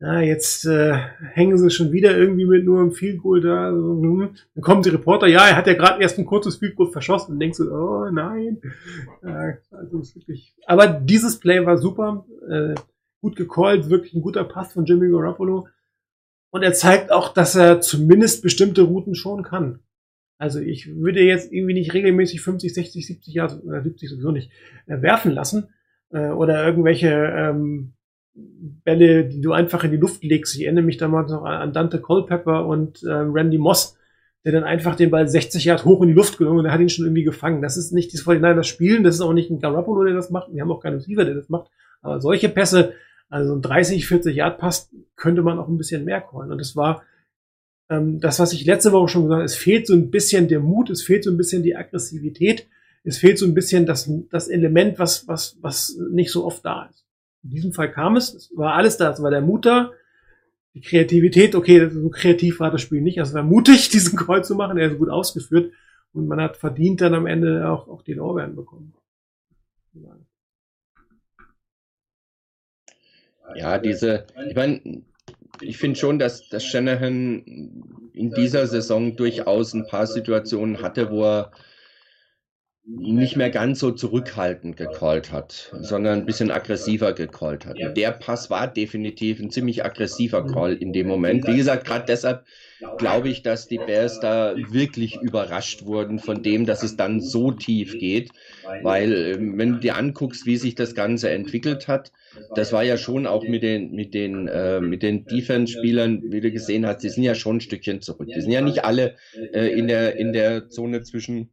Ja, 0.00 0.20
jetzt 0.20 0.66
äh, 0.66 0.92
hängen 1.32 1.56
sie 1.56 1.70
schon 1.70 1.92
wieder 1.92 2.16
irgendwie 2.16 2.44
mit 2.44 2.64
nur 2.64 2.80
einem 2.80 2.92
Field 2.92 3.22
Goal 3.22 3.40
da. 3.40 3.70
Hm. 3.70 4.34
Dann 4.54 4.62
kommen 4.62 4.82
die 4.82 4.90
Reporter, 4.90 5.26
ja, 5.26 5.46
er 5.46 5.56
hat 5.56 5.66
ja 5.66 5.74
gerade 5.74 6.02
erst 6.02 6.18
ein 6.18 6.26
kurzes 6.26 6.56
Field 6.56 6.76
Goal 6.76 6.90
verschossen 6.90 7.34
und 7.34 7.40
denkst 7.40 7.58
du, 7.58 7.72
oh 7.72 8.10
nein. 8.10 8.60
Äh, 9.22 9.54
also 9.70 10.00
ist 10.00 10.16
wirklich. 10.16 10.54
Aber 10.66 10.88
dieses 10.88 11.38
Play 11.38 11.64
war 11.64 11.78
super, 11.78 12.26
äh, 12.48 12.74
gut 13.20 13.36
gecallt, 13.36 13.88
wirklich 13.88 14.14
ein 14.14 14.22
guter 14.22 14.44
Pass 14.44 14.72
von 14.72 14.84
Jimmy 14.84 15.08
Garoppolo. 15.10 15.68
Und 16.50 16.62
er 16.62 16.74
zeigt 16.74 17.10
auch, 17.10 17.32
dass 17.32 17.54
er 17.54 17.80
zumindest 17.80 18.42
bestimmte 18.42 18.82
Routen 18.82 19.14
schon 19.14 19.42
kann. 19.42 19.80
Also 20.38 20.60
ich 20.60 20.94
würde 20.94 21.22
jetzt 21.22 21.52
irgendwie 21.52 21.74
nicht 21.74 21.94
regelmäßig 21.94 22.42
50, 22.42 22.74
60, 22.74 23.06
70 23.06 23.34
Jahre, 23.34 23.60
oder 23.62 23.82
70 23.82 24.10
sowieso 24.10 24.32
nicht, 24.32 24.50
äh, 24.86 25.00
werfen 25.00 25.32
lassen. 25.32 25.68
Äh, 26.10 26.28
oder 26.30 26.64
irgendwelche 26.66 27.08
ähm, 27.08 27.94
Bälle, 28.34 29.24
die 29.26 29.40
du 29.40 29.52
einfach 29.52 29.84
in 29.84 29.92
die 29.92 29.96
Luft 29.96 30.24
legst. 30.24 30.56
Ich 30.56 30.64
erinnere 30.64 30.84
mich 30.84 30.96
damals 30.96 31.30
noch 31.30 31.44
an 31.44 31.72
Dante 31.72 32.00
Culpepper 32.00 32.66
und 32.66 33.02
äh, 33.02 33.10
Randy 33.10 33.58
Moss, 33.58 33.96
der 34.44 34.52
dann 34.52 34.64
einfach 34.64 34.96
den 34.96 35.10
Ball 35.10 35.28
60 35.28 35.64
Jahre 35.64 35.84
hoch 35.84 36.02
in 36.02 36.08
die 36.08 36.14
Luft 36.14 36.38
genommen 36.38 36.58
und 36.58 36.64
der 36.64 36.72
hat 36.72 36.80
ihn 36.80 36.88
schon 36.88 37.06
irgendwie 37.06 37.24
gefangen. 37.24 37.62
Das 37.62 37.76
ist 37.76 37.92
nicht 37.92 38.12
das 38.12 38.24
49ers 38.24 38.64
Spielen, 38.64 39.04
das 39.04 39.14
ist 39.14 39.20
auch 39.20 39.32
nicht 39.32 39.50
ein 39.50 39.60
Garoppolo, 39.60 40.04
der 40.04 40.14
das 40.14 40.30
macht. 40.30 40.52
Wir 40.52 40.62
haben 40.62 40.72
auch 40.72 40.80
keinen 40.80 40.96
Receiver, 40.96 41.24
der 41.24 41.34
das 41.34 41.48
macht. 41.48 41.70
Aber 42.02 42.20
solche 42.20 42.48
Pässe, 42.48 42.92
also 43.28 43.54
ein 43.54 43.62
30, 43.62 44.06
40 44.06 44.36
Yard 44.36 44.58
Pass, 44.58 44.90
könnte 45.16 45.42
man 45.42 45.58
auch 45.58 45.68
ein 45.68 45.78
bisschen 45.78 46.04
mehr 46.04 46.20
callen. 46.20 46.50
Und 46.50 46.58
das 46.58 46.76
war 46.76 47.04
ähm, 47.88 48.20
das, 48.20 48.40
was 48.40 48.52
ich 48.52 48.66
letzte 48.66 48.92
Woche 48.92 49.08
schon 49.08 49.22
gesagt 49.22 49.38
habe, 49.38 49.44
es 49.44 49.56
fehlt 49.56 49.86
so 49.86 49.94
ein 49.94 50.10
bisschen 50.10 50.48
der 50.48 50.60
Mut, 50.60 50.90
es 50.90 51.02
fehlt 51.02 51.24
so 51.24 51.30
ein 51.30 51.36
bisschen 51.36 51.62
die 51.62 51.76
Aggressivität, 51.76 52.68
es 53.04 53.18
fehlt 53.18 53.38
so 53.38 53.46
ein 53.46 53.54
bisschen 53.54 53.86
das, 53.86 54.10
das 54.30 54.48
Element, 54.48 54.98
was, 54.98 55.28
was, 55.28 55.56
was 55.60 55.96
nicht 56.10 56.30
so 56.30 56.44
oft 56.44 56.64
da 56.64 56.86
ist. 56.86 57.03
In 57.44 57.50
diesem 57.50 57.72
Fall 57.72 57.92
kam 57.92 58.16
es, 58.16 58.34
es 58.34 58.50
war 58.56 58.74
alles 58.74 58.96
da, 58.96 59.10
es 59.10 59.22
war 59.22 59.30
der 59.30 59.42
Mut 59.42 59.66
da, 59.66 59.92
die 60.74 60.80
Kreativität, 60.80 61.54
okay, 61.54 61.88
so 61.90 62.08
kreativ 62.08 62.58
war 62.58 62.70
das 62.70 62.82
Spiel 62.82 63.02
nicht, 63.02 63.20
also 63.20 63.30
es 63.30 63.34
war 63.34 63.42
mutig, 63.42 63.88
diesen 63.90 64.18
Call 64.18 64.44
zu 64.44 64.54
machen, 64.54 64.78
er 64.78 64.90
ist 64.90 64.98
gut 64.98 65.10
ausgeführt 65.10 65.72
und 66.14 66.26
man 66.26 66.40
hat 66.40 66.56
verdient 66.56 67.00
dann 67.00 67.14
am 67.14 67.26
Ende 67.26 67.68
auch, 67.68 67.86
auch 67.88 68.02
den 68.02 68.16
Lorbeeren 68.18 68.56
bekommen. 68.56 68.94
Ja, 73.54 73.78
diese, 73.78 74.26
ich 74.48 74.56
meine, 74.56 75.02
ich 75.60 75.76
finde 75.76 75.98
schon, 75.98 76.18
dass, 76.18 76.48
dass 76.48 76.64
Shanahan 76.64 77.44
in 78.12 78.30
dieser 78.30 78.66
Saison 78.66 79.16
durchaus 79.16 79.74
ein 79.74 79.86
paar 79.86 80.06
Situationen 80.06 80.82
hatte, 80.82 81.10
wo 81.10 81.24
er 81.24 81.52
nicht 82.86 83.36
mehr 83.36 83.48
ganz 83.48 83.78
so 83.78 83.92
zurückhaltend 83.92 84.76
gecallt 84.76 85.32
hat, 85.32 85.72
sondern 85.80 86.18
ein 86.20 86.26
bisschen 86.26 86.50
aggressiver 86.50 87.14
gecallt 87.14 87.64
hat. 87.64 87.78
Und 87.80 87.96
der 87.96 88.10
Pass 88.12 88.50
war 88.50 88.68
definitiv 88.68 89.40
ein 89.40 89.50
ziemlich 89.50 89.84
aggressiver 89.84 90.46
Call 90.46 90.74
in 90.74 90.92
dem 90.92 91.06
Moment. 91.06 91.46
Wie 91.46 91.56
gesagt, 91.56 91.86
gerade 91.86 92.04
deshalb 92.06 92.44
glaube 92.98 93.30
ich, 93.30 93.42
dass 93.42 93.68
die 93.68 93.78
Bears 93.78 94.20
da 94.20 94.54
wirklich 94.70 95.18
überrascht 95.22 95.86
wurden 95.86 96.18
von 96.18 96.42
dem, 96.42 96.66
dass 96.66 96.82
es 96.82 96.96
dann 96.96 97.22
so 97.22 97.52
tief 97.52 97.98
geht, 97.98 98.30
weil 98.82 99.34
ähm, 99.36 99.56
wenn 99.56 99.72
du 99.72 99.78
dir 99.78 99.96
anguckst, 99.96 100.44
wie 100.44 100.58
sich 100.58 100.74
das 100.74 100.94
Ganze 100.94 101.30
entwickelt 101.30 101.88
hat, 101.88 102.12
das 102.54 102.72
war 102.72 102.82
ja 102.82 102.98
schon 102.98 103.26
auch 103.26 103.44
mit 103.44 103.62
den 103.62 103.92
mit 103.92 104.12
den 104.12 104.46
äh, 104.48 104.80
mit 104.80 105.02
den 105.02 105.24
Defense-Spielern, 105.24 106.24
wie 106.26 106.40
du 106.42 106.50
gesehen 106.50 106.84
hast, 106.84 106.98
die 106.98 107.08
sind 107.08 107.22
ja 107.22 107.34
schon 107.34 107.56
ein 107.56 107.60
Stückchen 107.60 108.02
zurück. 108.02 108.28
Die 108.34 108.40
sind 108.42 108.50
ja 108.50 108.60
nicht 108.60 108.84
alle 108.84 109.16
äh, 109.54 109.68
in 109.68 109.88
der 109.88 110.16
in 110.16 110.34
der 110.34 110.68
Zone 110.68 111.02
zwischen 111.02 111.50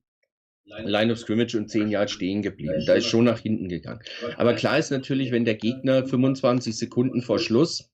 Line 0.83 1.11
of 1.11 1.19
Scrimmage 1.19 1.55
und 1.55 1.69
10 1.69 1.89
Yards 1.89 2.11
stehen 2.11 2.41
geblieben. 2.41 2.83
Da 2.85 2.95
ist 2.95 3.05
schon 3.05 3.25
nach 3.25 3.39
hinten 3.39 3.69
gegangen. 3.69 4.01
Aber 4.37 4.53
klar 4.53 4.77
ist 4.77 4.91
natürlich, 4.91 5.31
wenn 5.31 5.45
der 5.45 5.55
Gegner 5.55 6.05
25 6.05 6.77
Sekunden 6.77 7.21
vor 7.21 7.39
Schluss 7.39 7.91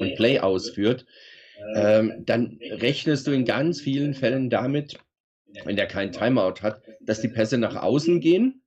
ein 0.00 0.14
Play 0.14 0.40
ausführt, 0.40 1.06
ähm, 1.74 2.22
dann 2.24 2.58
rechnest 2.60 3.26
du 3.26 3.32
in 3.32 3.44
ganz 3.44 3.80
vielen 3.80 4.14
Fällen 4.14 4.50
damit, 4.50 4.98
wenn 5.64 5.76
der 5.76 5.86
kein 5.86 6.12
Timeout 6.12 6.62
hat, 6.62 6.82
dass 7.00 7.20
die 7.20 7.28
Pässe 7.28 7.58
nach 7.58 7.76
außen 7.76 8.20
gehen 8.20 8.62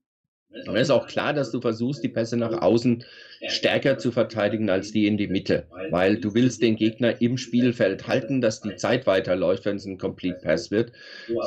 Und 0.66 0.76
es 0.76 0.82
ist 0.82 0.90
auch 0.90 1.06
klar, 1.06 1.32
dass 1.32 1.50
du 1.52 1.60
versuchst, 1.60 2.02
die 2.02 2.08
Pässe 2.08 2.36
nach 2.36 2.60
außen 2.60 3.04
stärker 3.48 3.98
zu 3.98 4.10
verteidigen 4.10 4.68
als 4.68 4.92
die 4.92 5.06
in 5.06 5.16
die 5.16 5.28
Mitte, 5.28 5.66
weil 5.90 6.16
du 6.16 6.34
willst 6.34 6.60
den 6.62 6.76
Gegner 6.76 7.20
im 7.22 7.38
Spielfeld 7.38 8.06
halten, 8.06 8.40
dass 8.40 8.60
die 8.60 8.76
Zeit 8.76 9.06
weiterläuft, 9.06 9.64
wenn 9.64 9.76
es 9.76 9.86
ein 9.86 9.96
Complete 9.96 10.40
Pass 10.42 10.70
wird. 10.70 10.92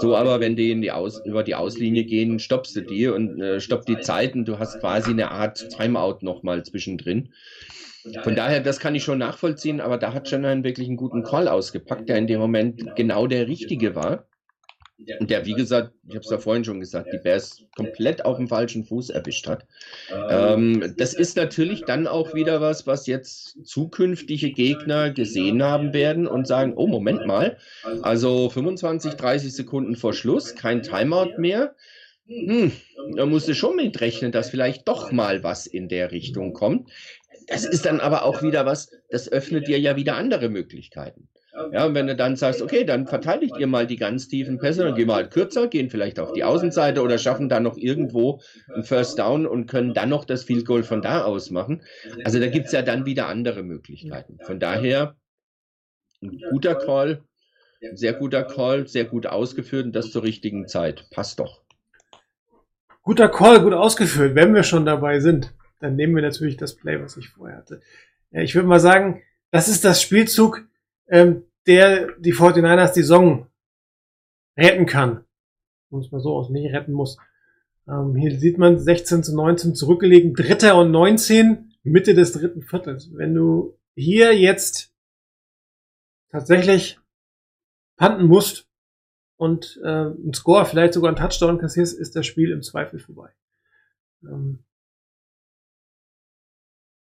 So 0.02 0.16
aber, 0.16 0.40
wenn 0.40 0.56
die 0.56 0.72
in 0.72 0.82
die 0.82 0.92
Aus 0.92 1.24
über 1.26 1.44
die 1.44 1.56
Auslinie 1.56 2.06
gehen, 2.06 2.40
stoppst 2.40 2.76
du 2.76 2.82
die 2.82 3.08
und 3.08 3.42
äh, 3.42 3.60
stoppt 3.60 3.90
die 3.90 4.00
Zeit 4.00 4.34
und 4.36 4.46
du 4.46 4.58
hast 4.58 4.80
quasi 4.80 5.12
eine 5.12 5.32
Art 5.32 5.70
Timeout 5.70 6.20
nochmal 6.22 6.64
zwischendrin. 6.64 7.30
Von 8.24 8.36
daher, 8.36 8.60
das 8.60 8.80
kann 8.80 8.96
ich 8.96 9.04
schon 9.04 9.18
nachvollziehen, 9.18 9.80
aber 9.80 9.98
da 9.98 10.14
hat 10.14 10.28
Shanahan 10.28 10.64
wirklich 10.64 10.88
einen 10.88 10.98
guten 10.98 11.24
Call 11.24 11.48
ausgepackt, 11.48 12.10
der 12.10 12.18
in 12.18 12.28
dem 12.28 12.40
Moment 12.40 12.96
genau 12.96 13.28
der 13.28 13.48
richtige 13.48 13.96
war. 13.96 14.28
Und 15.20 15.30
der, 15.30 15.46
wie 15.46 15.54
gesagt, 15.54 15.92
ich 16.08 16.16
habe 16.16 16.24
es 16.24 16.30
ja 16.30 16.38
vorhin 16.38 16.64
schon 16.64 16.80
gesagt, 16.80 17.12
die 17.12 17.18
Bears 17.18 17.64
komplett 17.76 18.26
auf 18.26 18.38
dem 18.38 18.48
falschen 18.48 18.86
Fuß 18.86 19.10
erwischt 19.10 19.48
hat. 19.48 19.66
Ähm, 20.30 20.94
das 20.98 21.14
ist 21.14 21.36
natürlich 21.36 21.84
dann 21.84 22.08
auch 22.08 22.34
wieder 22.34 22.62
was, 22.62 22.86
was 22.86 23.08
jetzt 23.08 23.58
zukünftige 23.66 24.52
Gegner 24.52 25.10
gesehen 25.12 25.64
haben 25.64 25.94
werden 25.94 26.28
und 26.28 26.48
sagen, 26.48 26.74
oh, 26.76 26.88
Moment 26.88 27.26
mal, 27.26 27.58
also 28.02 28.50
25, 28.50 29.16
30 29.16 29.54
Sekunden 29.54 29.96
vor 29.96 30.14
Schluss, 30.14 30.56
kein 30.56 30.84
Timeout 30.84 31.38
mehr. 31.38 31.76
Hm, 32.28 32.72
da 33.16 33.26
musst 33.26 33.48
du 33.48 33.56
schon 33.56 33.76
mitrechnen, 33.76 34.32
dass 34.32 34.50
vielleicht 34.50 34.88
doch 34.88 35.12
mal 35.12 35.44
was 35.44 35.68
in 35.68 35.90
der 35.90 36.12
Richtung 36.12 36.54
kommt. 36.54 36.90
Das 37.48 37.66
ist 37.66 37.86
dann 37.86 38.00
aber 38.00 38.24
auch 38.24 38.42
wieder 38.42 38.66
was, 38.66 38.90
das 39.10 39.30
öffnet 39.30 39.68
dir 39.68 39.80
ja 39.80 39.96
wieder 39.96 40.16
andere 40.16 40.50
Möglichkeiten. 40.50 41.28
Ja, 41.72 41.86
und 41.86 41.94
wenn 41.94 42.08
du 42.08 42.16
dann 42.16 42.36
sagst, 42.36 42.64
okay, 42.64 42.84
dann 42.84 43.06
verteidigt 43.06 43.56
ihr 43.60 43.68
mal 43.68 43.86
die 43.86 43.98
ganz 43.98 44.28
tiefen 44.28 44.58
Pässe, 44.58 44.84
dann 44.84 44.96
gehen 44.96 45.08
wir 45.08 45.14
halt 45.14 45.30
kürzer, 45.30 45.68
gehen 45.68 45.92
vielleicht 45.92 46.20
auf 46.20 46.34
die 46.34 46.44
Außenseite 46.44 47.04
oder 47.04 47.20
schaffen 47.20 47.48
dann 47.48 47.62
noch 47.62 47.78
irgendwo 47.78 48.42
einen 48.74 48.84
First 48.84 49.20
Down 49.20 49.46
und 49.46 49.68
können 49.68 49.94
dann 49.94 50.10
noch 50.10 50.26
das 50.26 50.44
Field 50.44 50.66
Goal 50.66 50.82
von 50.82 51.04
da 51.04 51.24
aus 51.24 51.52
machen. 51.52 51.84
Also 52.24 52.40
da 52.40 52.48
gibt's 52.48 52.72
ja 52.72 52.82
dann 52.82 53.06
wieder 53.06 53.28
andere 53.28 53.62
Möglichkeiten. 53.62 54.40
Von 54.42 54.60
daher 54.60 55.16
ein 56.24 56.42
guter 56.50 56.74
Call, 56.74 57.24
ein 57.84 57.98
sehr 57.98 58.14
guter 58.14 58.44
Call, 58.44 58.88
sehr 58.88 59.06
gut 59.06 59.28
ausgeführt 59.28 59.86
und 59.86 59.96
das 59.96 60.12
zur 60.12 60.24
richtigen 60.24 60.68
Zeit. 60.68 61.08
Passt 61.12 61.40
doch. 61.40 61.62
Guter 63.04 63.30
Call, 63.30 63.62
gut 63.62 63.74
ausgeführt. 63.74 64.34
Wenn 64.34 64.56
wir 64.56 64.64
schon 64.64 64.86
dabei 64.86 65.20
sind, 65.20 65.54
dann 65.80 65.96
nehmen 65.96 66.16
wir 66.16 66.24
natürlich 66.24 66.58
das 66.58 66.76
Play, 66.76 67.00
was 67.00 67.16
ich 67.18 67.30
vorher 67.30 67.58
hatte. 67.58 67.82
Ja, 68.32 68.42
ich 68.42 68.56
würde 68.56 68.68
mal 68.68 68.80
sagen, 68.80 69.22
das 69.52 69.68
ist 69.68 69.86
das 69.86 70.02
Spielzug, 70.02 70.66
ähm, 71.08 71.44
der 71.68 72.12
die 72.20 72.34
49ers 72.34 72.94
die 72.94 73.02
Saison 73.02 73.48
retten 74.58 74.86
kann. 74.86 75.26
Muss 75.90 76.12
man 76.12 76.22
so 76.22 76.36
aus, 76.36 76.50
nicht 76.50 76.74
retten 76.74 76.94
muss. 76.94 77.18
Ähm, 77.88 78.16
hier 78.16 78.38
sieht 78.40 78.58
man 78.58 78.80
16 78.80 79.24
zu 79.24 79.36
19 79.36 79.76
zurückgelegen, 79.76 80.34
Dritter 80.34 80.78
und 80.78 80.92
19, 80.92 81.74
Mitte 81.84 82.14
des 82.14 82.34
dritten 82.34 82.62
Viertels. 82.62 83.10
Wenn 83.14 83.34
du 83.34 83.78
hier 83.96 84.38
jetzt 84.38 84.94
tatsächlich 86.32 87.00
panten 87.98 88.26
musst 88.26 88.68
und 89.38 89.80
äh, 89.84 90.06
ein 90.08 90.34
Score, 90.34 90.66
vielleicht 90.66 90.94
sogar 90.94 91.12
ein 91.12 91.16
Touchdown 91.16 91.60
kassierst, 91.60 91.98
ist 91.98 92.16
das 92.16 92.26
Spiel 92.26 92.52
im 92.52 92.62
Zweifel 92.62 93.00
vorbei. 93.00 93.30
Ähm, 94.24 94.64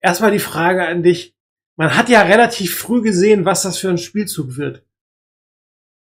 Erstmal 0.01 0.31
die 0.31 0.39
Frage 0.39 0.87
an 0.87 1.03
dich, 1.03 1.35
man 1.79 1.95
hat 1.95 2.09
ja 2.09 2.23
relativ 2.23 2.77
früh 2.77 3.01
gesehen, 3.01 3.45
was 3.45 3.61
das 3.61 3.77
für 3.77 3.87
ein 3.89 3.97
Spielzug 3.97 4.57
wird. 4.57 4.83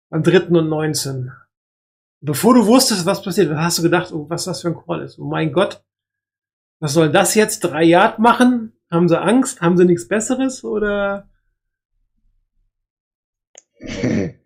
Am 0.09 0.23
dritten 0.23 0.55
und 0.55 0.69
19. 0.69 1.33
Bevor 2.21 2.53
du 2.53 2.65
wusstest, 2.65 3.05
was 3.05 3.21
passiert, 3.21 3.53
hast 3.53 3.79
du 3.79 3.83
gedacht, 3.83 4.13
oh, 4.13 4.29
was 4.29 4.45
das 4.45 4.61
für 4.61 4.69
ein 4.69 4.77
Call 4.77 5.01
ist. 5.01 5.19
Oh 5.19 5.25
mein 5.25 5.51
Gott, 5.51 5.83
was 6.79 6.93
soll 6.93 7.11
das 7.11 7.35
jetzt? 7.35 7.59
Drei 7.59 7.83
Yard 7.83 8.19
machen? 8.19 8.71
Haben 8.89 9.09
sie 9.09 9.19
Angst? 9.19 9.59
Haben 9.59 9.75
sie 9.75 9.83
nichts 9.83 10.07
Besseres? 10.07 10.63
Oder? 10.63 11.29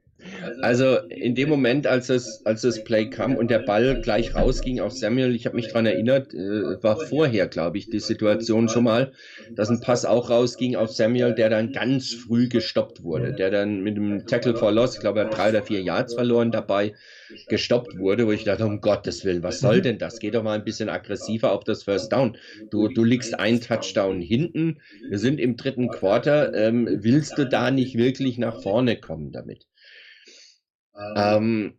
Also 0.62 0.98
in 1.10 1.36
dem 1.36 1.48
Moment, 1.50 1.88
als 1.88 2.08
das, 2.08 2.42
als 2.44 2.62
das 2.62 2.84
Play 2.84 3.10
kam 3.10 3.38
und 3.38 3.50
der 3.50 3.60
Ball 3.60 3.98
gleich 3.98 4.36
rausging 4.36 4.82
auf 4.82 4.92
Samuel, 4.94 5.34
ich 5.34 5.46
habe 5.46 5.56
mich 5.56 5.70
dran 5.70 5.86
erinnert, 5.86 6.34
äh, 6.34 6.84
war 6.84 6.98
vorher, 6.98 7.48
glaube 7.48 7.78
ich, 7.78 7.90
die 7.90 8.00
Situation 8.02 8.68
schon 8.68 8.84
mal, 8.84 9.14
dass 9.56 9.70
ein 9.70 9.80
Pass 9.80 10.04
auch 10.04 10.30
rausging 10.30 10.76
auf 10.76 10.92
Samuel, 10.92 11.34
der 11.34 11.50
dann 11.50 11.72
ganz 11.72 12.12
früh 12.14 12.50
gestoppt 12.50 13.04
wurde, 13.04 13.34
der 13.34 13.52
dann 13.52 13.80
mit 13.82 13.96
dem 13.96 14.26
Tackle 14.26 14.56
for 14.56 14.72
Loss, 14.74 14.96
ich 14.96 15.00
glaube, 15.00 15.20
er 15.20 15.26
hat 15.26 15.38
drei 15.38 15.50
oder 15.50 15.64
vier 15.64 15.82
Yards 15.82 16.14
verloren 16.14 16.52
dabei, 16.52 16.94
gestoppt 17.48 17.98
wurde, 17.98 18.28
wo 18.28 18.32
ich 18.34 18.44
dachte, 18.44 18.66
um 18.66 18.82
Gottes 18.82 19.24
Willen, 19.24 19.44
was 19.44 19.60
soll 19.62 19.82
denn 19.82 19.98
das? 19.98 20.20
Geh 20.20 20.30
doch 20.30 20.44
mal 20.44 20.54
ein 20.58 20.64
bisschen 20.66 20.90
aggressiver 20.90 21.52
auf 21.54 21.64
das 21.64 21.84
First 21.84 22.12
Down. 22.12 22.38
Du, 22.70 22.90
du 22.90 23.04
liegst 23.04 23.40
ein 23.40 23.62
Touchdown 23.62 24.22
hinten, 24.22 24.82
wir 25.08 25.20
sind 25.20 25.40
im 25.40 25.56
dritten 25.58 25.90
Quarter, 25.90 26.54
ähm, 26.54 26.88
willst 27.02 27.38
du 27.38 27.46
da 27.48 27.72
nicht 27.72 27.96
wirklich 27.98 28.38
nach 28.38 28.58
vorne 28.58 29.00
kommen 29.00 29.32
damit? 29.32 29.66
Ähm, 31.16 31.74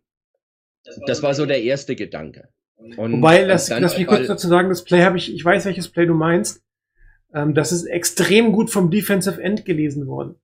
das 1.06 1.22
war 1.22 1.34
so 1.34 1.46
der 1.46 1.62
erste 1.62 1.94
Gedanke. 1.96 2.48
Und 2.96 3.12
Wobei, 3.12 3.42
lass, 3.44 3.66
dann 3.66 3.82
lass 3.82 3.98
mich 3.98 4.06
kurz 4.06 4.26
dazu 4.26 4.48
sagen, 4.48 4.70
das 4.70 4.84
Play 4.84 5.02
habe 5.02 5.18
ich, 5.18 5.34
ich 5.34 5.44
weiß, 5.44 5.66
welches 5.66 5.88
Play 5.88 6.06
du 6.06 6.14
meinst. 6.14 6.62
Ähm, 7.34 7.54
das 7.54 7.72
ist 7.72 7.84
extrem 7.84 8.52
gut 8.52 8.70
vom 8.70 8.90
Defensive 8.90 9.40
End 9.42 9.64
gelesen 9.64 10.06
worden. 10.06 10.36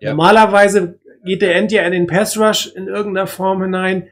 Ja. 0.00 0.10
Normalerweise 0.10 0.98
geht 1.24 1.42
der 1.42 1.54
End 1.54 1.70
ja 1.70 1.82
in 1.84 1.92
den 1.92 2.06
Pass 2.06 2.38
Rush 2.38 2.72
in 2.74 2.88
irgendeiner 2.88 3.26
Form 3.26 3.62
hinein. 3.62 4.08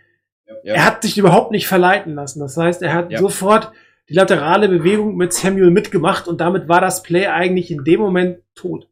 Ja. 0.62 0.74
Er 0.74 0.84
hat 0.84 1.02
sich 1.02 1.16
überhaupt 1.16 1.52
nicht 1.52 1.66
verleiten 1.66 2.14
lassen. 2.14 2.40
Das 2.40 2.56
heißt, 2.56 2.82
er 2.82 2.92
hat 2.92 3.10
Ja. 3.10 3.18
sofort 3.18 3.72
die 4.08 4.14
laterale 4.14 4.68
Bewegung 4.68 5.16
mit 5.16 5.32
Samuel 5.32 5.70
mitgemacht 5.70 6.28
und 6.28 6.40
damit 6.40 6.68
war 6.68 6.80
das 6.80 7.02
Play 7.02 7.26
eigentlich 7.28 7.70
in 7.70 7.84
dem 7.84 8.00
Moment 8.00 8.40
tot. 8.54 8.88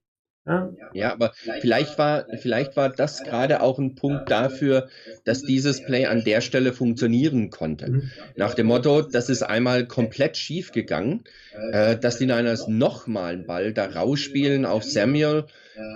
Ja? 0.49 0.73
Ja, 0.95 1.13
aber 1.13 1.33
vielleicht 1.61 1.99
war, 1.99 2.27
vielleicht 2.41 2.77
war 2.77 2.89
das 2.89 3.23
gerade 3.23 3.61
auch 3.61 3.79
ein 3.79 3.95
Punkt 3.95 4.31
dafür, 4.31 4.89
dass 5.25 5.43
dieses 5.43 5.85
Play 5.85 6.07
an 6.07 6.25
der 6.25 6.41
Stelle 6.41 6.73
funktionieren 6.73 7.51
konnte. 7.51 7.91
Mhm. 7.91 8.11
Nach 8.37 8.55
dem 8.55 8.67
Motto, 8.67 9.03
das 9.03 9.29
ist 9.29 9.43
einmal 9.43 9.87
komplett 9.87 10.39
schief 10.39 10.73
gegangen, 10.73 11.25
äh, 11.73 11.99
dass 11.99 12.17
die 12.17 12.27
Niners 12.27 12.67
nochmal 12.67 13.35
einen 13.35 13.47
Ball 13.47 13.75
da 13.75 13.87
rausspielen 13.87 14.65
auf 14.65 14.85
Samuel, 14.85 15.45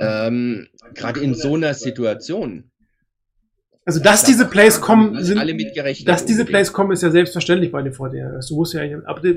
ähm, 0.00 0.68
gerade 0.94 1.20
in 1.20 1.34
so 1.34 1.54
einer 1.56 1.72
Situation. 1.74 2.70
Also, 3.84 4.00
dass 4.00 4.22
diese 4.22 4.46
Plays 4.46 4.80
kommen, 4.80 5.24
sind, 5.24 5.38
alle 5.38 5.54
mitgerechnet. 5.54 6.06
dass 6.06 6.24
diese. 6.24 6.44
Plays 6.44 6.72
kommen, 6.72 6.92
ist 6.92 7.02
ja 7.02 7.10
selbstverständlich 7.10 7.72
bei 7.72 7.82
den 7.82 7.92
49ers. 7.92 8.48
Du 8.48 8.54
musst 8.54 8.74
ja 8.74 8.82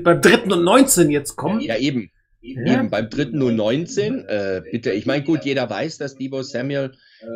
beim 0.02 0.20
dritten 0.20 0.52
und 0.52 0.62
19 0.62 1.10
jetzt 1.10 1.34
kommen. 1.34 1.60
Ja, 1.60 1.76
eben. 1.76 2.10
Eben 2.46 2.90
beim 2.90 3.10
dritten 3.10 3.42
und 3.42 3.56
19, 3.56 4.24
äh, 4.26 4.62
bitte, 4.70 4.92
ich 4.92 5.06
meine, 5.06 5.24
gut, 5.24 5.44
jeder 5.44 5.68
weiß, 5.68 5.98
dass 5.98 6.16
Debo 6.16 6.42
Samuel 6.42 6.92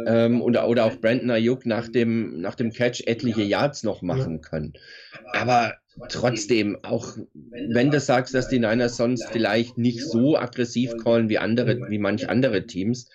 ähm, 0.06 0.40
oder, 0.42 0.68
oder 0.68 0.84
auch 0.84 0.96
Brandon 0.96 1.30
Ayuk 1.30 1.66
nach 1.66 1.88
dem, 1.88 2.40
nach 2.40 2.54
dem 2.54 2.72
Catch 2.72 3.02
etliche 3.06 3.42
Yards 3.42 3.82
noch 3.82 4.02
machen 4.02 4.40
können. 4.40 4.74
Aber 5.32 5.74
trotzdem, 6.08 6.78
auch 6.82 7.16
wenn 7.34 7.90
du 7.90 8.00
sagst, 8.00 8.34
dass 8.34 8.48
die 8.48 8.58
Niners 8.58 8.96
sonst 8.96 9.26
vielleicht 9.30 9.78
nicht 9.78 10.00
so 10.00 10.36
aggressiv 10.36 10.96
callen 11.02 11.28
wie 11.28 11.38
andere, 11.38 11.78
wie 11.88 11.98
manch 11.98 12.28
andere 12.28 12.66
Teams, 12.66 13.08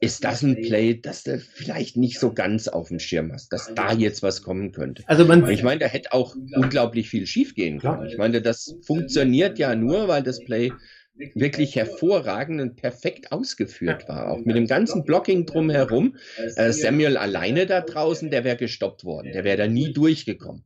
ist 0.00 0.24
das 0.24 0.42
ein 0.42 0.60
Play, 0.62 1.00
das 1.00 1.24
du 1.24 1.38
vielleicht 1.38 1.96
nicht 1.96 2.18
so 2.18 2.32
ganz 2.32 2.68
auf 2.68 2.88
dem 2.88 3.00
Schirm 3.00 3.32
hast, 3.32 3.52
dass 3.52 3.74
da 3.74 3.92
jetzt 3.92 4.22
was 4.22 4.42
kommen 4.42 4.72
könnte. 4.72 5.02
Also 5.06 5.24
man, 5.24 5.48
Ich 5.50 5.62
meine, 5.62 5.80
da 5.80 5.86
hätte 5.86 6.12
auch 6.12 6.36
unglaublich 6.54 7.08
viel 7.08 7.26
schiefgehen 7.26 7.80
Klar. 7.80 7.98
können. 7.98 8.10
Ich 8.10 8.18
meine, 8.18 8.40
das 8.40 8.76
funktioniert 8.86 9.58
ja 9.58 9.74
nur, 9.74 10.08
weil 10.08 10.22
das 10.22 10.44
Play 10.44 10.72
wirklich 11.14 11.76
hervorragend 11.76 12.60
und 12.60 12.76
perfekt 12.76 13.32
ausgeführt 13.32 14.08
war. 14.08 14.30
Auch 14.30 14.38
mit 14.44 14.56
dem 14.56 14.66
ganzen 14.66 15.04
Blocking 15.04 15.46
drumherum. 15.46 16.16
Äh, 16.56 16.72
Samuel 16.72 17.16
alleine 17.16 17.66
da 17.66 17.80
draußen, 17.80 18.30
der 18.30 18.44
wäre 18.44 18.56
gestoppt 18.56 19.04
worden. 19.04 19.32
Der 19.32 19.44
wäre 19.44 19.58
da 19.58 19.66
nie 19.66 19.92
durchgekommen. 19.92 20.64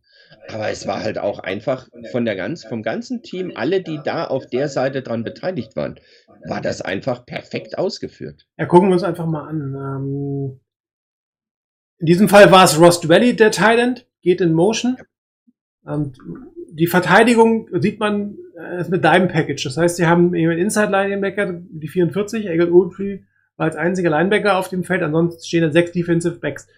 Aber 0.48 0.68
es 0.70 0.86
war 0.86 1.02
halt 1.02 1.18
auch 1.18 1.40
einfach 1.40 1.88
von 2.10 2.24
der 2.24 2.36
ganz, 2.36 2.64
vom 2.64 2.82
ganzen 2.82 3.22
Team, 3.22 3.52
alle, 3.54 3.82
die 3.82 4.00
da 4.04 4.24
auf 4.24 4.46
der 4.46 4.68
Seite 4.68 5.02
dran 5.02 5.24
beteiligt 5.24 5.76
waren, 5.76 5.98
war 6.48 6.60
das 6.60 6.80
einfach 6.80 7.26
perfekt 7.26 7.78
ausgeführt. 7.78 8.46
Ja, 8.56 8.66
gucken 8.66 8.88
wir 8.88 8.94
uns 8.94 9.02
einfach 9.02 9.26
mal 9.26 9.48
an. 9.48 9.74
Ähm, 9.74 10.60
in 11.98 12.06
diesem 12.06 12.28
Fall 12.28 12.50
war 12.52 12.64
es 12.64 12.78
Ross 12.78 13.00
Dwelly, 13.00 13.34
der 13.34 13.50
Thailand, 13.50 14.06
geht 14.22 14.40
in 14.40 14.52
Motion. 14.52 14.96
Und 15.82 16.18
die 16.76 16.86
Verteidigung 16.86 17.68
sieht 17.80 17.98
man, 17.98 18.36
äh, 18.58 18.80
ist 18.80 18.92
eine 18.92 19.00
Diamond 19.00 19.32
Package. 19.32 19.64
Das 19.64 19.76
heißt, 19.76 19.96
sie 19.96 20.06
haben 20.06 20.34
einen 20.34 20.58
Inside 20.58 20.90
Linebacker, 20.90 21.60
die 21.70 21.88
44, 21.88 22.46
Egil 22.46 22.70
Ogletree 22.70 23.20
war 23.56 23.66
als 23.66 23.76
einziger 23.76 24.10
Linebacker 24.10 24.56
auf 24.56 24.68
dem 24.68 24.84
Feld, 24.84 25.02
ansonsten 25.02 25.42
stehen 25.42 25.62
da 25.62 25.72
sechs 25.72 25.92
Defensive 25.92 26.36
Backs. 26.36 26.68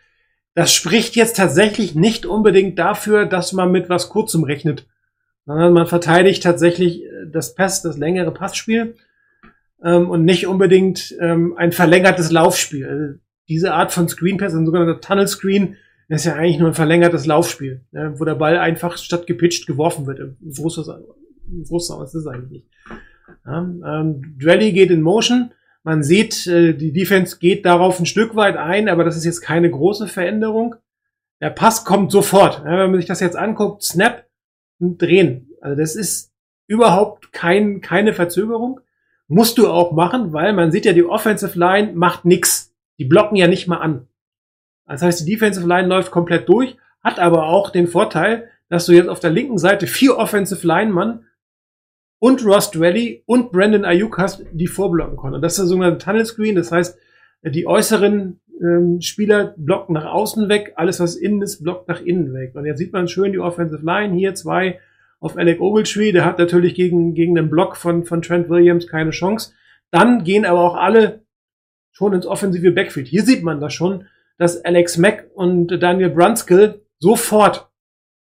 Das 0.54 0.72
spricht 0.72 1.16
jetzt 1.16 1.36
tatsächlich 1.36 1.94
nicht 1.94 2.24
unbedingt 2.24 2.78
dafür, 2.78 3.26
dass 3.26 3.52
man 3.52 3.72
mit 3.72 3.88
was 3.88 4.08
Kurzem 4.08 4.44
rechnet, 4.44 4.86
sondern 5.44 5.72
man 5.72 5.86
verteidigt 5.86 6.42
tatsächlich 6.42 7.02
äh, 7.02 7.26
das 7.30 7.54
Pass, 7.54 7.82
das 7.82 7.98
längere 7.98 8.32
Passspiel 8.32 8.94
ähm, 9.82 10.08
und 10.08 10.24
nicht 10.24 10.46
unbedingt 10.46 11.16
ähm, 11.20 11.54
ein 11.56 11.72
verlängertes 11.72 12.30
Laufspiel. 12.30 12.86
Also 12.86 13.18
diese 13.48 13.74
Art 13.74 13.92
von 13.92 14.08
Screen 14.08 14.36
Pass, 14.36 14.54
ein 14.54 14.66
sogenannter 14.66 15.00
Tunnel 15.00 15.26
Screen, 15.26 15.76
ist 16.08 16.24
ja 16.24 16.34
eigentlich 16.34 16.58
nur 16.58 16.68
ein 16.68 16.74
verlängertes 16.74 17.26
Laufspiel, 17.26 17.82
ne, 17.92 18.14
wo 18.16 18.24
der 18.24 18.34
Ball 18.34 18.58
einfach 18.58 18.96
statt 18.96 19.26
gepitcht 19.26 19.66
geworfen 19.66 20.06
wird. 20.06 20.36
So 20.48 20.66
ist 20.66 20.78
das 20.78 20.88
Frust, 21.68 21.90
aber 21.90 22.04
es 22.04 22.14
ist 22.14 22.26
eigentlich 22.26 22.50
nicht. 22.50 22.66
Ja, 23.44 23.58
ähm, 23.60 24.36
Dwelly 24.38 24.72
geht 24.72 24.90
in 24.90 25.02
Motion. 25.02 25.52
Man 25.82 26.02
sieht, 26.02 26.46
äh, 26.46 26.74
die 26.74 26.92
Defense 26.92 27.38
geht 27.38 27.64
darauf 27.64 27.98
ein 27.98 28.06
Stück 28.06 28.36
weit 28.36 28.56
ein, 28.56 28.88
aber 28.88 29.04
das 29.04 29.16
ist 29.16 29.24
jetzt 29.24 29.40
keine 29.40 29.70
große 29.70 30.06
Veränderung. 30.06 30.74
Der 31.40 31.50
Pass 31.50 31.84
kommt 31.84 32.10
sofort. 32.10 32.58
Ja, 32.64 32.78
wenn 32.78 32.90
man 32.90 32.96
sich 32.96 33.06
das 33.06 33.20
jetzt 33.20 33.36
anguckt, 33.36 33.82
Snap 33.82 34.26
und 34.80 35.00
drehen. 35.00 35.50
Also 35.60 35.80
das 35.80 35.94
ist 35.94 36.32
überhaupt 36.66 37.32
kein, 37.32 37.80
keine 37.80 38.12
Verzögerung. 38.12 38.80
Musst 39.28 39.58
du 39.58 39.68
auch 39.68 39.92
machen, 39.92 40.32
weil 40.32 40.52
man 40.52 40.72
sieht 40.72 40.84
ja, 40.84 40.92
die 40.92 41.04
Offensive 41.04 41.58
Line 41.58 41.92
macht 41.94 42.24
nix. 42.24 42.74
Die 42.98 43.04
blocken 43.04 43.36
ja 43.36 43.46
nicht 43.46 43.68
mal 43.68 43.76
an. 43.76 44.07
Das 44.88 45.02
heißt, 45.02 45.26
die 45.26 45.32
Defensive 45.32 45.66
Line 45.66 45.88
läuft 45.88 46.10
komplett 46.10 46.48
durch, 46.48 46.76
hat 47.02 47.18
aber 47.18 47.46
auch 47.46 47.70
den 47.70 47.86
Vorteil, 47.86 48.48
dass 48.68 48.86
du 48.86 48.92
jetzt 48.92 49.08
auf 49.08 49.20
der 49.20 49.30
linken 49.30 49.58
Seite 49.58 49.86
vier 49.86 50.16
Offensive 50.16 50.66
Linemann 50.66 51.24
und 52.18 52.44
Ross 52.44 52.70
Dwelly 52.70 53.22
und 53.26 53.52
Brandon 53.52 53.84
Ayuk 53.84 54.18
hast, 54.18 54.44
die 54.52 54.66
vorblocken 54.66 55.16
konnten. 55.16 55.36
Und 55.36 55.42
das 55.42 55.52
ist 55.52 55.60
der 55.60 55.66
sogenannte 55.66 56.04
Tunnel 56.04 56.24
Screen. 56.24 56.56
Das 56.56 56.72
heißt, 56.72 56.98
die 57.44 57.66
äußeren 57.66 58.40
ähm, 58.60 59.00
Spieler 59.00 59.54
blocken 59.56 59.94
nach 59.94 60.06
außen 60.06 60.48
weg, 60.48 60.72
alles 60.76 61.00
was 61.00 61.14
innen 61.16 61.42
ist, 61.42 61.62
blockt 61.62 61.88
nach 61.88 62.00
innen 62.00 62.34
weg. 62.34 62.54
Und 62.54 62.66
jetzt 62.66 62.78
sieht 62.78 62.92
man 62.92 63.08
schön 63.08 63.32
die 63.32 63.38
Offensive 63.38 63.84
Line 63.84 64.14
hier 64.14 64.34
zwei 64.34 64.80
auf 65.20 65.36
Alec 65.36 65.60
Ogletree. 65.60 66.12
Der 66.12 66.24
hat 66.24 66.38
natürlich 66.38 66.74
gegen, 66.74 67.14
gegen 67.14 67.34
den 67.34 67.50
Block 67.50 67.76
von, 67.76 68.04
von 68.04 68.22
Trent 68.22 68.48
Williams 68.48 68.86
keine 68.86 69.10
Chance. 69.10 69.52
Dann 69.90 70.24
gehen 70.24 70.44
aber 70.44 70.60
auch 70.60 70.76
alle 70.76 71.22
schon 71.92 72.12
ins 72.12 72.26
offensive 72.26 72.72
Backfield. 72.72 73.06
Hier 73.06 73.22
sieht 73.22 73.42
man 73.42 73.60
das 73.60 73.72
schon, 73.74 74.06
dass 74.38 74.64
Alex 74.64 74.96
Mack 74.96 75.30
und 75.34 75.68
Daniel 75.82 76.10
Brunskill 76.10 76.80
sofort 76.98 77.70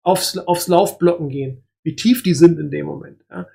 aufs, 0.03 0.37
aufs 0.39 0.69
Laufblocken 0.69 1.29
gehen. 1.29 1.63
Wie 1.83 1.95
tief 1.95 2.23
die 2.23 2.35
sind 2.35 2.59
in 2.59 2.71
dem 2.71 2.87
Moment. 2.87 3.21
Ja. 3.31 3.47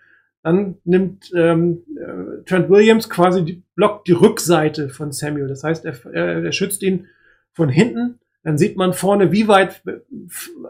Dann 0.43 0.77
nimmt 0.85 1.31
ähm, 1.35 1.83
äh, 1.95 2.43
Trent 2.45 2.69
Williams 2.69 3.09
quasi 3.09 3.43
die, 3.43 3.63
blockt 3.75 4.07
die 4.07 4.13
Rückseite 4.13 4.89
von 4.89 5.11
Samuel. 5.11 5.47
Das 5.47 5.63
heißt, 5.63 5.85
er, 5.85 5.95
er, 6.13 6.43
er 6.43 6.51
schützt 6.51 6.81
ihn 6.81 7.07
von 7.53 7.69
hinten. 7.69 8.19
Dann 8.43 8.57
sieht 8.57 8.75
man 8.75 8.93
vorne, 8.93 9.31
wie 9.31 9.47
weit 9.47 9.83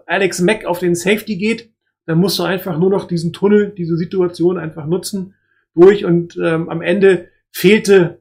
Alex 0.05 0.41
Mack 0.41 0.65
auf 0.65 0.79
den 0.79 0.95
Safety 0.95 1.37
geht. 1.37 1.71
Dann 2.05 2.17
musst 2.17 2.37
du 2.39 2.43
einfach 2.43 2.77
nur 2.77 2.89
noch 2.89 3.07
diesen 3.07 3.31
Tunnel, 3.31 3.69
diese 3.69 3.95
Situation 3.95 4.57
einfach 4.57 4.87
nutzen 4.87 5.35
durch 5.73 6.03
und 6.03 6.37
ähm, 6.41 6.67
am 6.67 6.81
Ende 6.81 7.29
fehlte, 7.51 8.20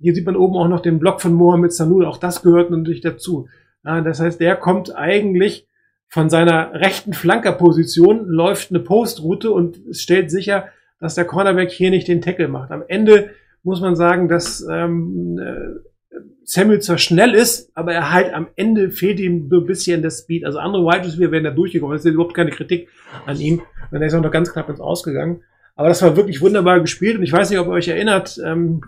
hier 0.00 0.14
sieht 0.14 0.26
man 0.26 0.36
oben 0.36 0.56
auch 0.56 0.68
noch 0.68 0.80
den 0.80 0.98
Block 0.98 1.20
von 1.20 1.32
Mohamed 1.32 1.72
Sanul, 1.72 2.04
auch 2.04 2.18
das 2.18 2.42
gehört 2.42 2.70
natürlich 2.70 3.00
dazu. 3.00 3.48
Ja, 3.84 4.00
das 4.00 4.20
heißt, 4.20 4.40
der 4.40 4.56
kommt 4.56 4.94
eigentlich 4.94 5.66
von 6.08 6.30
seiner 6.30 6.72
rechten 6.74 7.12
Flankerposition, 7.12 8.26
läuft 8.26 8.70
eine 8.70 8.80
Postroute 8.80 9.50
und 9.50 9.78
stellt 9.92 10.30
sicher, 10.30 10.66
dass 11.00 11.14
der 11.14 11.24
Cornerback 11.24 11.70
hier 11.70 11.90
nicht 11.90 12.08
den 12.08 12.22
Tackle 12.22 12.48
macht. 12.48 12.70
Am 12.70 12.82
Ende 12.86 13.30
muss 13.62 13.80
man 13.80 13.96
sagen, 13.96 14.28
dass 14.28 14.66
ähm, 14.70 15.38
äh, 15.38 16.16
Samuel 16.44 16.80
zwar 16.80 16.98
schnell 16.98 17.34
ist, 17.34 17.76
aber 17.76 17.92
er 17.92 18.12
halt 18.12 18.32
am 18.32 18.46
Ende 18.54 18.90
fehlt 18.90 19.18
ihm 19.18 19.48
so 19.50 19.58
ein 19.58 19.66
bisschen 19.66 20.02
der 20.02 20.10
Speed. 20.10 20.44
Also 20.44 20.58
andere 20.58 20.84
Wide 20.84 21.04
Receiver 21.04 21.32
wären 21.32 21.44
da 21.44 21.50
durchgekommen. 21.50 21.96
Das 21.96 22.04
ist 22.04 22.12
überhaupt 22.12 22.34
keine 22.34 22.50
Kritik 22.50 22.88
an 23.26 23.38
ihm. 23.40 23.62
Und 23.90 24.00
er 24.00 24.06
ist 24.06 24.14
auch 24.14 24.22
noch 24.22 24.30
ganz 24.30 24.52
knapp 24.52 24.68
ins 24.68 24.80
Ausgegangen. 24.80 25.42
Aber 25.74 25.88
das 25.88 26.00
war 26.02 26.16
wirklich 26.16 26.40
wunderbar 26.40 26.80
gespielt. 26.80 27.18
Und 27.18 27.24
ich 27.24 27.32
weiß 27.32 27.50
nicht, 27.50 27.58
ob 27.58 27.66
ihr 27.66 27.72
euch 27.72 27.88
erinnert, 27.88 28.40
ähm, 28.44 28.82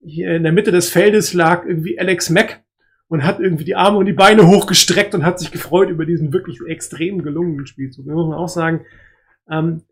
hier 0.00 0.34
in 0.34 0.42
der 0.42 0.52
Mitte 0.52 0.70
des 0.70 0.90
Feldes 0.90 1.34
lag 1.34 1.66
irgendwie 1.66 1.98
Alex 1.98 2.30
Mack 2.30 2.62
und 3.08 3.24
hat 3.24 3.40
irgendwie 3.40 3.64
die 3.64 3.76
Arme 3.76 3.98
und 3.98 4.06
die 4.06 4.12
Beine 4.12 4.46
hochgestreckt 4.46 5.14
und 5.14 5.24
hat 5.24 5.38
sich 5.38 5.50
gefreut 5.50 5.88
über 5.88 6.04
diesen 6.04 6.32
wirklich 6.32 6.60
extrem 6.66 7.22
gelungenen 7.22 7.66
Spielzug. 7.66 8.06
Da 8.06 8.12
muss 8.12 8.28
man 8.28 8.38
auch 8.38 8.48
sagen, 8.48 8.84
ähm, 9.50 9.82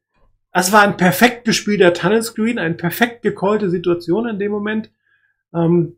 es 0.53 0.73
war 0.73 0.83
ein 0.83 0.97
perfekt 0.97 1.45
gespielter 1.45 1.93
Tunnel 1.93 2.23
Screen, 2.23 2.59
eine 2.59 2.75
perfekt 2.75 3.23
gecallte 3.23 3.69
Situation 3.69 4.29
in 4.29 4.39
dem 4.39 4.53
Moment. 4.53 4.91
Ähm, 5.55 5.97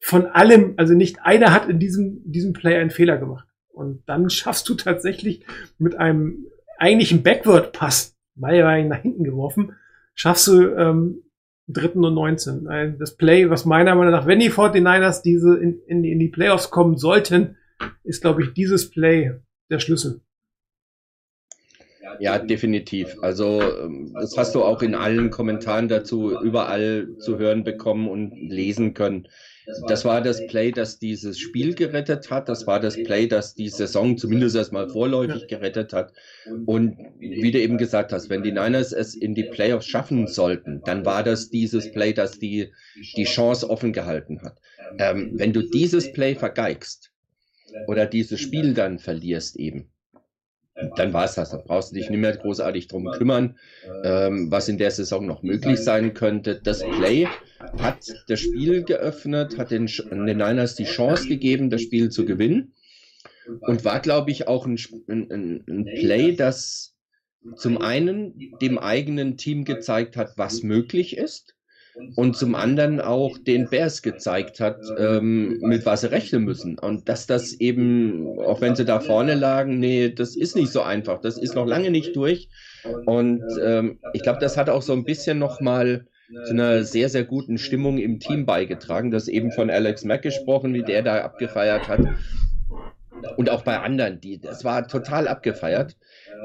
von 0.00 0.26
allem, 0.26 0.74
also 0.78 0.94
nicht 0.94 1.22
einer 1.22 1.52
hat 1.52 1.68
in 1.68 1.78
diesem, 1.78 2.20
diesem 2.24 2.52
Play 2.52 2.76
einen 2.76 2.90
Fehler 2.90 3.18
gemacht. 3.18 3.46
Und 3.68 4.02
dann 4.06 4.30
schaffst 4.30 4.68
du 4.68 4.74
tatsächlich 4.74 5.44
mit 5.78 5.94
einem 5.96 6.46
eigentlichen 6.78 7.22
Backward-Pass, 7.22 8.16
weil 8.34 8.56
er 8.56 8.78
ihn 8.78 8.88
nach 8.88 9.02
hinten 9.02 9.24
geworfen, 9.24 9.76
schaffst 10.14 10.48
du 10.48 10.74
ähm, 10.74 11.22
dritten 11.72 12.04
und 12.04 12.14
19. 12.14 12.66
Ein- 12.68 12.98
Das 12.98 13.16
Play, 13.16 13.50
was 13.50 13.64
meiner 13.64 13.94
Meinung 13.94 14.12
nach, 14.12 14.26
wenn 14.26 14.40
die 14.40 14.50
49ers 14.50 15.22
diese 15.22 15.56
in, 15.56 15.80
in, 15.86 16.02
die- 16.02 16.12
in 16.12 16.18
die 16.18 16.28
Playoffs 16.28 16.70
kommen 16.70 16.96
sollten, 16.96 17.56
ist, 18.04 18.20
glaube 18.20 18.42
ich, 18.42 18.52
dieses 18.52 18.90
Play 18.90 19.32
der 19.70 19.78
Schlüssel. 19.78 20.20
Ja, 22.18 22.38
definitiv. 22.38 23.16
Also 23.22 23.60
ähm, 23.62 24.12
das 24.14 24.36
hast 24.36 24.54
du 24.54 24.62
auch 24.64 24.82
in 24.82 24.94
allen 24.94 25.30
Kommentaren 25.30 25.88
dazu 25.88 26.32
überall 26.42 27.08
zu 27.18 27.38
hören 27.38 27.62
bekommen 27.64 28.08
und 28.08 28.32
lesen 28.50 28.94
können. 28.94 29.28
Das 29.88 30.04
war 30.04 30.20
das 30.22 30.46
Play, 30.46 30.72
das 30.72 30.98
dieses 30.98 31.38
Spiel 31.38 31.74
gerettet 31.74 32.30
hat. 32.30 32.48
Das 32.48 32.66
war 32.66 32.80
das 32.80 32.96
Play, 33.02 33.26
das 33.26 33.54
die 33.54 33.68
Saison 33.68 34.16
zumindest 34.16 34.56
erstmal 34.56 34.88
vorläufig 34.88 35.46
gerettet 35.48 35.92
hat. 35.92 36.12
Und 36.66 36.96
wie 37.18 37.50
du 37.50 37.60
eben 37.60 37.78
gesagt 37.78 38.12
hast, 38.12 38.30
wenn 38.30 38.42
die 38.42 38.52
Niners 38.52 38.92
es 38.92 39.14
in 39.14 39.34
die 39.34 39.44
Playoffs 39.44 39.86
schaffen 39.86 40.26
sollten, 40.26 40.82
dann 40.84 41.04
war 41.04 41.22
das 41.22 41.50
dieses 41.50 41.90
Play, 41.92 42.12
das 42.12 42.38
die, 42.38 42.72
die 43.16 43.24
Chance 43.24 43.68
offen 43.68 43.92
gehalten 43.92 44.42
hat. 44.42 44.58
Ähm, 44.98 45.32
wenn 45.34 45.52
du 45.52 45.62
dieses 45.62 46.12
Play 46.12 46.34
vergeigst 46.34 47.12
oder 47.86 48.06
dieses 48.06 48.40
Spiel 48.40 48.74
dann 48.74 48.98
verlierst 48.98 49.56
eben, 49.56 49.90
dann 50.96 51.12
war 51.12 51.24
es 51.24 51.34
das. 51.34 51.50
Dann 51.50 51.62
brauchst 51.64 51.90
du 51.90 51.94
dich 51.96 52.10
nicht 52.10 52.20
mehr 52.20 52.36
großartig 52.36 52.88
drum 52.88 53.10
kümmern, 53.10 53.58
ähm, 54.04 54.50
was 54.50 54.68
in 54.68 54.78
der 54.78 54.90
Saison 54.90 55.26
noch 55.26 55.42
möglich 55.42 55.78
sein 55.78 56.14
könnte. 56.14 56.60
Das 56.62 56.80
Play 56.80 57.28
hat 57.78 57.98
das 58.28 58.40
Spiel 58.40 58.84
geöffnet, 58.84 59.58
hat 59.58 59.70
den, 59.70 59.86
den 59.86 60.24
Niners 60.24 60.74
die 60.74 60.84
Chance 60.84 61.28
gegeben, 61.28 61.70
das 61.70 61.82
Spiel 61.82 62.10
zu 62.10 62.24
gewinnen. 62.24 62.74
Und 63.60 63.84
war, 63.84 64.00
glaube 64.00 64.30
ich, 64.30 64.46
auch 64.48 64.66
ein, 64.66 64.78
ein, 65.08 65.64
ein 65.68 65.84
Play, 65.84 66.36
das 66.36 66.94
zum 67.56 67.78
einen 67.78 68.34
dem 68.60 68.78
eigenen 68.78 69.36
Team 69.36 69.64
gezeigt 69.64 70.16
hat, 70.16 70.36
was 70.36 70.62
möglich 70.62 71.16
ist. 71.16 71.56
Und 72.16 72.36
zum 72.36 72.54
anderen 72.54 73.00
auch 73.00 73.36
den 73.38 73.68
Bears 73.68 74.02
gezeigt 74.02 74.60
hat, 74.60 74.80
ähm, 74.98 75.58
mit 75.60 75.84
was 75.86 76.02
sie 76.02 76.10
rechnen 76.10 76.44
müssen. 76.44 76.78
Und 76.78 77.08
dass 77.08 77.26
das 77.26 77.54
eben, 77.54 78.38
auch 78.38 78.60
wenn 78.60 78.76
sie 78.76 78.84
da 78.84 79.00
vorne 79.00 79.34
lagen, 79.34 79.78
nee, 79.78 80.10
das 80.10 80.36
ist 80.36 80.56
nicht 80.56 80.72
so 80.72 80.82
einfach. 80.82 81.20
Das 81.20 81.36
ist 81.36 81.54
noch 81.54 81.66
lange 81.66 81.90
nicht 81.90 82.14
durch. 82.16 82.48
Und 83.06 83.42
ähm, 83.62 83.98
ich 84.12 84.22
glaube, 84.22 84.38
das 84.40 84.56
hat 84.56 84.70
auch 84.70 84.82
so 84.82 84.92
ein 84.92 85.04
bisschen 85.04 85.38
nochmal 85.38 86.06
zu 86.46 86.52
einer 86.52 86.84
sehr, 86.84 87.08
sehr 87.08 87.24
guten 87.24 87.58
Stimmung 87.58 87.98
im 87.98 88.20
Team 88.20 88.46
beigetragen. 88.46 89.10
Das 89.10 89.28
eben 89.28 89.50
von 89.50 89.68
Alex 89.70 90.04
Mack 90.04 90.22
gesprochen, 90.22 90.72
wie 90.74 90.82
der 90.82 91.02
da 91.02 91.22
abgefeiert 91.22 91.88
hat. 91.88 92.00
Und 93.36 93.50
auch 93.50 93.62
bei 93.62 93.78
anderen, 93.78 94.20
die, 94.20 94.40
das 94.40 94.64
war 94.64 94.86
total 94.86 95.28
abgefeiert. 95.28 95.96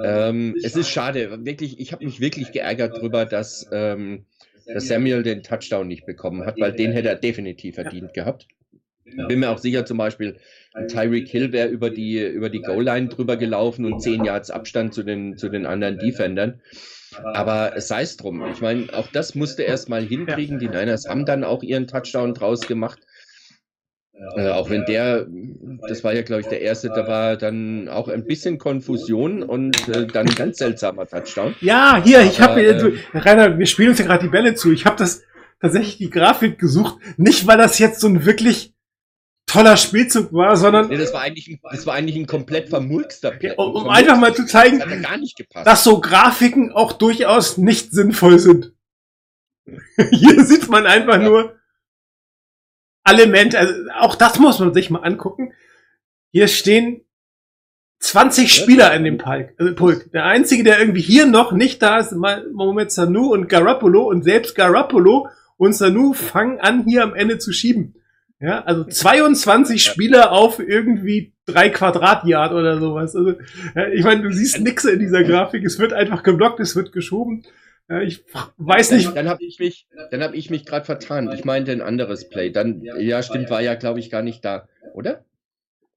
Ähm, 0.03 0.55
es 0.61 0.75
ist 0.75 0.89
schade, 0.89 1.45
wirklich, 1.45 1.79
ich 1.79 1.93
habe 1.93 2.03
mich 2.03 2.19
wirklich 2.19 2.51
geärgert 2.51 2.97
drüber, 2.97 3.25
dass, 3.25 3.67
ähm, 3.71 4.25
dass 4.65 4.87
Samuel 4.87 5.23
den 5.23 5.43
Touchdown 5.43 5.87
nicht 5.87 6.05
bekommen 6.05 6.45
hat, 6.45 6.59
weil 6.59 6.73
den 6.73 6.91
hätte 6.91 7.09
er 7.09 7.15
definitiv 7.15 7.75
verdient 7.75 8.13
gehabt. 8.13 8.47
Bin 9.27 9.39
mir 9.39 9.51
auch 9.51 9.59
sicher, 9.59 9.85
zum 9.85 9.97
Beispiel, 9.97 10.37
Tyreek 10.87 11.27
Hill 11.27 11.51
wäre 11.51 11.69
über 11.69 11.89
die, 11.89 12.19
über 12.19 12.49
die 12.49 12.61
Goal-Line 12.61 13.09
drüber 13.09 13.37
gelaufen 13.37 13.85
und 13.85 14.01
10 14.01 14.25
Yards 14.25 14.49
Abstand 14.49 14.93
zu 14.93 15.03
den, 15.03 15.37
zu 15.37 15.49
den 15.49 15.65
anderen 15.65 15.99
Defendern. 15.99 16.61
Aber 17.23 17.79
sei 17.79 18.01
es 18.01 18.17
drum. 18.17 18.43
Ich 18.51 18.61
meine, 18.61 18.91
auch 18.93 19.07
das 19.07 19.35
musste 19.35 19.63
erst 19.63 19.89
mal 19.89 20.03
hinkriegen. 20.03 20.59
Die 20.59 20.67
Niners 20.67 21.07
haben 21.07 21.25
dann 21.25 21.43
auch 21.43 21.63
ihren 21.63 21.87
Touchdown 21.87 22.33
draus 22.33 22.67
gemacht. 22.67 22.99
Äh, 24.37 24.49
auch 24.49 24.69
wenn 24.69 24.85
der, 24.85 25.27
das 25.89 26.03
war 26.05 26.13
ja, 26.13 26.21
glaube 26.21 26.41
ich, 26.41 26.47
der 26.47 26.61
erste, 26.61 26.87
da 26.87 27.05
war 27.07 27.35
dann 27.35 27.89
auch 27.89 28.07
ein 28.07 28.25
bisschen 28.25 28.57
Konfusion 28.57 29.43
und 29.43 29.87
äh, 29.89 30.07
dann 30.07 30.27
ein 30.29 30.35
ganz 30.35 30.57
seltsamer 30.57 31.05
Touchdown. 31.05 31.53
Ja, 31.59 32.01
hier, 32.03 32.21
ich 32.21 32.39
habe, 32.39 32.61
ähm, 32.63 32.97
Rainer, 33.13 33.59
wir 33.59 33.65
spielen 33.65 33.89
uns 33.89 33.99
ja 33.99 34.05
gerade 34.05 34.23
die 34.23 34.29
Bälle 34.31 34.55
zu. 34.55 34.71
Ich 34.71 34.85
habe 34.85 34.95
das 34.95 35.23
tatsächlich 35.59 35.97
die 35.97 36.09
Grafik 36.09 36.57
gesucht, 36.57 36.97
nicht 37.17 37.45
weil 37.45 37.57
das 37.57 37.77
jetzt 37.77 37.99
so 37.99 38.07
ein 38.07 38.25
wirklich 38.25 38.73
toller 39.47 39.75
Spielzug 39.77 40.31
war, 40.33 40.55
sondern 40.55 40.87
Nee, 40.87 40.97
das 40.97 41.13
war 41.13 41.21
eigentlich, 41.21 41.47
ein- 41.49 41.59
das 41.69 41.85
war 41.85 41.93
eigentlich 41.93 42.15
ein 42.15 42.25
komplett 42.25 42.69
vermurkster 42.69 43.31
Play. 43.31 43.53
um, 43.57 43.71
um 43.75 43.89
einfach 43.89 44.17
mal 44.17 44.33
zu 44.33 44.45
zeigen, 44.45 44.79
Das 45.53 45.63
dass 45.65 45.83
so 45.83 45.99
Grafiken 45.99 46.71
auch 46.71 46.93
durchaus 46.93 47.57
nicht 47.57 47.91
sinnvoll 47.91 48.39
sind. 48.39 48.71
Hier 50.11 50.43
sieht 50.45 50.69
man 50.69 50.85
einfach 50.85 51.21
Ja. 51.21 51.23
nur 51.29 51.55
Elemente, 53.05 53.59
also 53.59 53.73
auch 53.99 54.15
das 54.15 54.39
muss 54.39 54.59
man 54.59 54.73
sich 54.73 54.89
mal 54.89 54.99
angucken. 54.99 55.53
Hier 56.31 56.47
stehen 56.47 57.01
20 57.99 58.53
Spieler 58.53 58.93
in 58.93 59.03
dem 59.03 59.17
Pulk, 59.17 59.53
äh, 59.59 59.71
Pulk. 59.71 60.11
Der 60.11 60.25
einzige, 60.25 60.63
der 60.63 60.79
irgendwie 60.79 61.01
hier 61.01 61.25
noch 61.25 61.51
nicht 61.51 61.81
da 61.81 61.99
ist, 61.99 62.13
Mohamed 62.13 62.91
Sanu 62.91 63.31
und 63.31 63.47
Garoppolo 63.47 64.03
und 64.09 64.23
selbst 64.23 64.55
Garoppolo 64.55 65.27
und 65.57 65.73
Sanu 65.73 66.13
fangen 66.13 66.59
an, 66.59 66.83
hier 66.85 67.03
am 67.03 67.15
Ende 67.15 67.37
zu 67.37 67.53
schieben. 67.53 67.95
Ja, 68.39 68.63
also 68.63 68.83
22 68.83 69.83
Spieler 69.83 70.31
auf 70.31 70.59
irgendwie 70.59 71.33
drei 71.45 71.69
Quadratyard 71.69 72.51
oder 72.51 72.79
sowas. 72.79 73.15
Also, 73.15 73.35
ja, 73.75 73.87
ich 73.87 74.03
meine, 74.03 74.23
du 74.23 74.31
siehst 74.31 74.59
nix 74.59 74.83
in 74.83 74.99
dieser 74.99 75.23
Grafik. 75.23 75.63
Es 75.63 75.79
wird 75.79 75.93
einfach 75.93 76.21
geblockt, 76.21 76.59
es 76.59 76.75
wird 76.75 76.91
geschoben. 76.91 77.43
Ja, 77.89 78.01
ich 78.01 78.23
weiß 78.57 78.91
nicht. 78.91 79.07
Dann, 79.07 79.15
dann 79.15 79.29
habe 79.29 79.43
ich 79.43 79.59
mich, 79.59 79.87
dann 80.11 80.23
habe 80.23 80.35
ich 80.35 80.49
mich 80.49 80.65
gerade 80.65 80.85
vertan. 80.85 81.31
Ich 81.31 81.45
meinte 81.45 81.71
ein 81.71 81.81
anderes 81.81 82.29
Play. 82.29 82.49
Dann, 82.49 82.81
ja, 82.83 83.21
stimmt, 83.21 83.49
war 83.49 83.61
ja, 83.61 83.75
glaube 83.75 83.99
ich, 83.99 84.09
gar 84.09 84.23
nicht 84.23 84.43
da, 84.43 84.67
oder? 84.93 85.23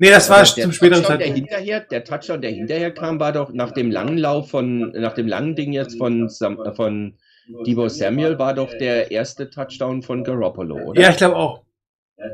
Nee, 0.00 0.10
das 0.10 0.30
war 0.30 0.44
zum 0.44 0.72
späteren 0.72 1.02
Touchdown, 1.02 1.18
der 1.18 1.26
Zeitpunkt. 1.26 1.50
hinterher, 1.50 1.80
der 1.80 2.04
Touchdown, 2.04 2.40
der 2.40 2.50
hinterher 2.52 2.92
kam, 2.92 3.18
war 3.18 3.32
doch 3.32 3.52
nach 3.52 3.72
dem 3.72 3.90
langen 3.90 4.16
Lauf 4.16 4.50
von, 4.50 4.92
nach 4.92 5.14
dem 5.14 5.26
langen 5.26 5.56
Ding 5.56 5.72
jetzt 5.72 5.98
von, 5.98 6.28
äh, 6.28 6.72
von 6.74 7.18
Debo 7.66 7.88
Samuel, 7.88 8.38
war 8.38 8.54
doch 8.54 8.72
der 8.78 9.10
erste 9.10 9.50
Touchdown 9.50 10.02
von 10.02 10.22
Garoppolo, 10.22 10.76
oder? 10.76 11.00
Ja, 11.00 11.10
ich 11.10 11.16
glaube 11.16 11.36
auch. 11.36 11.64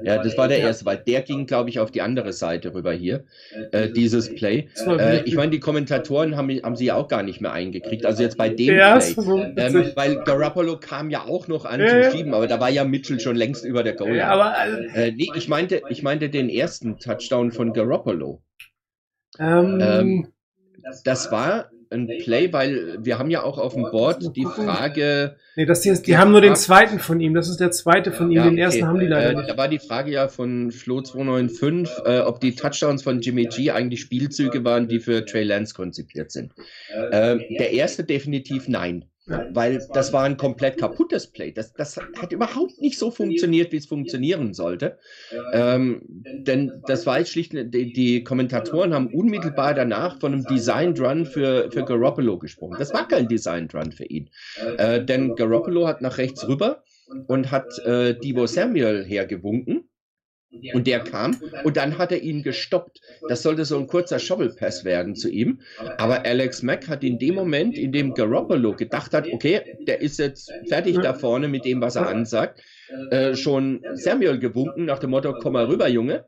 Ja, 0.02 0.18
das 0.18 0.36
war 0.36 0.48
der 0.48 0.60
erste, 0.60 0.86
weil 0.86 0.98
der 0.98 1.22
ging, 1.22 1.46
glaube 1.46 1.68
ich, 1.70 1.78
auf 1.78 1.90
die 1.90 2.00
andere 2.00 2.32
Seite 2.32 2.72
rüber 2.74 2.92
hier, 2.92 3.24
äh, 3.72 3.90
dieses 3.90 4.34
Play. 4.34 4.68
Äh, 4.86 5.22
ich 5.24 5.34
meine, 5.34 5.50
die 5.50 5.60
Kommentatoren 5.60 6.36
haben, 6.36 6.50
haben 6.62 6.76
sie 6.76 6.90
auch 6.90 7.08
gar 7.08 7.22
nicht 7.22 7.40
mehr 7.40 7.52
eingekriegt. 7.52 8.06
Also 8.06 8.22
jetzt 8.22 8.36
bei 8.36 8.48
dem 8.48 8.76
ja, 8.76 8.98
Play. 8.98 9.14
Ähm, 9.56 9.92
weil 9.94 10.16
Garoppolo 10.24 10.78
kam 10.78 11.10
ja 11.10 11.24
auch 11.24 11.48
noch 11.48 11.64
an 11.64 11.80
Ja, 11.80 11.88
zum 11.88 12.00
ja. 12.00 12.10
Schieben, 12.10 12.34
aber 12.34 12.46
da 12.46 12.60
war 12.60 12.70
ja 12.70 12.84
Mitchell 12.84 13.20
schon 13.20 13.36
längst 13.36 13.64
über 13.64 13.82
der 13.82 13.94
Goal. 13.94 14.16
ja, 14.16 14.28
aber 14.28 14.54
äh, 14.94 15.08
äh, 15.08 15.12
nee, 15.12 15.30
ich 15.34 15.48
meinte, 15.48 15.82
ich 15.90 16.02
meinte 16.02 16.30
den 16.30 16.48
ersten 16.48 16.98
Touchdown 16.98 17.52
von 17.52 17.72
Garoppolo. 17.72 18.42
ähm, 19.38 19.78
Ähm, 19.80 20.28
Das 21.04 21.30
war 21.30 21.70
ein 21.90 22.08
Play, 22.22 22.52
weil 22.52 22.98
wir 23.00 23.18
haben 23.18 23.30
ja 23.30 23.42
auch 23.42 23.58
auf 23.58 23.74
dem 23.74 23.84
Board 23.90 24.36
die 24.36 24.44
Frage. 24.44 25.36
nee, 25.56 25.66
das 25.66 25.82
hier 25.82 25.92
ist, 25.92 26.06
die 26.06 26.16
haben 26.16 26.32
nur 26.32 26.40
den 26.40 26.56
zweiten 26.56 26.98
von 26.98 27.20
ihm. 27.20 27.34
Das 27.34 27.48
ist 27.48 27.60
der 27.60 27.70
zweite 27.70 28.12
von 28.12 28.30
ihm. 28.30 28.36
Ja, 28.36 28.44
den 28.44 28.58
ersten 28.58 28.82
okay, 28.82 28.88
haben 28.88 29.00
die 29.00 29.06
leider 29.06 29.30
äh, 29.30 29.34
nicht. 29.36 29.48
Da 29.48 29.56
war 29.56 29.68
die 29.68 29.78
Frage 29.78 30.10
ja 30.10 30.28
von 30.28 30.70
Flo295, 30.70 32.06
äh, 32.06 32.20
ob 32.20 32.40
die 32.40 32.54
Touchdowns 32.54 33.02
von 33.02 33.20
Jimmy 33.20 33.46
G 33.46 33.70
eigentlich 33.70 34.00
Spielzüge 34.00 34.64
waren, 34.64 34.88
die 34.88 35.00
für 35.00 35.24
Trey 35.24 35.44
Lance 35.44 35.74
konzipiert 35.74 36.30
sind. 36.30 36.52
Ähm, 37.12 37.42
der 37.58 37.72
erste 37.72 38.04
definitiv 38.04 38.68
nein. 38.68 39.06
Weil 39.26 39.86
das 39.94 40.12
war 40.12 40.24
ein 40.24 40.36
komplett 40.36 40.78
kaputtes 40.78 41.26
Play. 41.28 41.50
Das, 41.50 41.72
das 41.72 41.96
hat 41.96 42.32
überhaupt 42.32 42.80
nicht 42.80 42.98
so 42.98 43.10
funktioniert, 43.10 43.72
wie 43.72 43.78
es 43.78 43.86
funktionieren 43.86 44.52
sollte. 44.52 44.98
Ähm, 45.54 46.02
denn 46.06 46.82
das 46.86 47.06
war 47.06 47.18
jetzt 47.18 47.30
schlicht, 47.30 47.52
die, 47.54 47.92
die 47.92 48.22
Kommentatoren 48.22 48.92
haben 48.92 49.06
unmittelbar 49.14 49.72
danach 49.72 50.20
von 50.20 50.34
einem 50.34 50.44
Designed 50.44 51.00
Run 51.00 51.24
für, 51.24 51.70
für 51.70 51.84
Garoppolo 51.84 52.38
gesprochen. 52.38 52.76
Das 52.78 52.92
war 52.92 53.08
kein 53.08 53.26
Designed 53.26 53.74
Run 53.74 53.92
für 53.92 54.04
ihn. 54.04 54.28
Äh, 54.76 55.02
denn 55.02 55.34
Garoppolo 55.34 55.86
hat 55.86 56.02
nach 56.02 56.18
rechts 56.18 56.46
rüber 56.46 56.82
und 57.26 57.50
hat 57.50 57.78
äh, 57.86 58.18
Debo 58.18 58.46
Samuel 58.46 59.04
hergewunken. 59.04 59.88
Und 60.72 60.86
der 60.86 61.00
kam 61.00 61.36
und 61.64 61.76
dann 61.76 61.98
hat 61.98 62.12
er 62.12 62.22
ihn 62.22 62.42
gestoppt. 62.42 63.00
Das 63.28 63.42
sollte 63.42 63.64
so 63.64 63.78
ein 63.78 63.86
kurzer 63.86 64.18
Shovel 64.18 64.50
Pass 64.50 64.84
werden 64.84 65.14
zu 65.14 65.28
ihm. 65.28 65.60
Aber 65.98 66.24
Alex 66.24 66.62
Mack 66.62 66.88
hat 66.88 67.04
in 67.04 67.18
dem 67.18 67.34
Moment, 67.34 67.76
in 67.76 67.92
dem 67.92 68.14
Garoppolo 68.14 68.74
gedacht 68.74 69.12
hat, 69.12 69.26
okay, 69.32 69.76
der 69.86 70.00
ist 70.00 70.18
jetzt 70.18 70.52
fertig 70.68 70.98
da 71.00 71.14
vorne 71.14 71.48
mit 71.48 71.64
dem, 71.64 71.80
was 71.80 71.96
er 71.96 72.08
ansagt, 72.08 72.62
äh, 73.10 73.34
schon 73.34 73.82
Samuel 73.94 74.38
gewunken 74.38 74.84
nach 74.84 74.98
dem 74.98 75.10
Motto, 75.10 75.34
komm 75.34 75.54
mal 75.54 75.66
rüber, 75.66 75.88
Junge. 75.88 76.26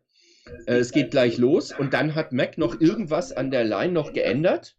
Äh, 0.66 0.76
es 0.76 0.92
geht 0.92 1.10
gleich 1.10 1.38
los. 1.38 1.72
Und 1.76 1.94
dann 1.94 2.14
hat 2.14 2.32
Mack 2.32 2.58
noch 2.58 2.80
irgendwas 2.80 3.32
an 3.32 3.50
der 3.50 3.64
Line 3.64 3.92
noch 3.92 4.12
geändert. 4.12 4.76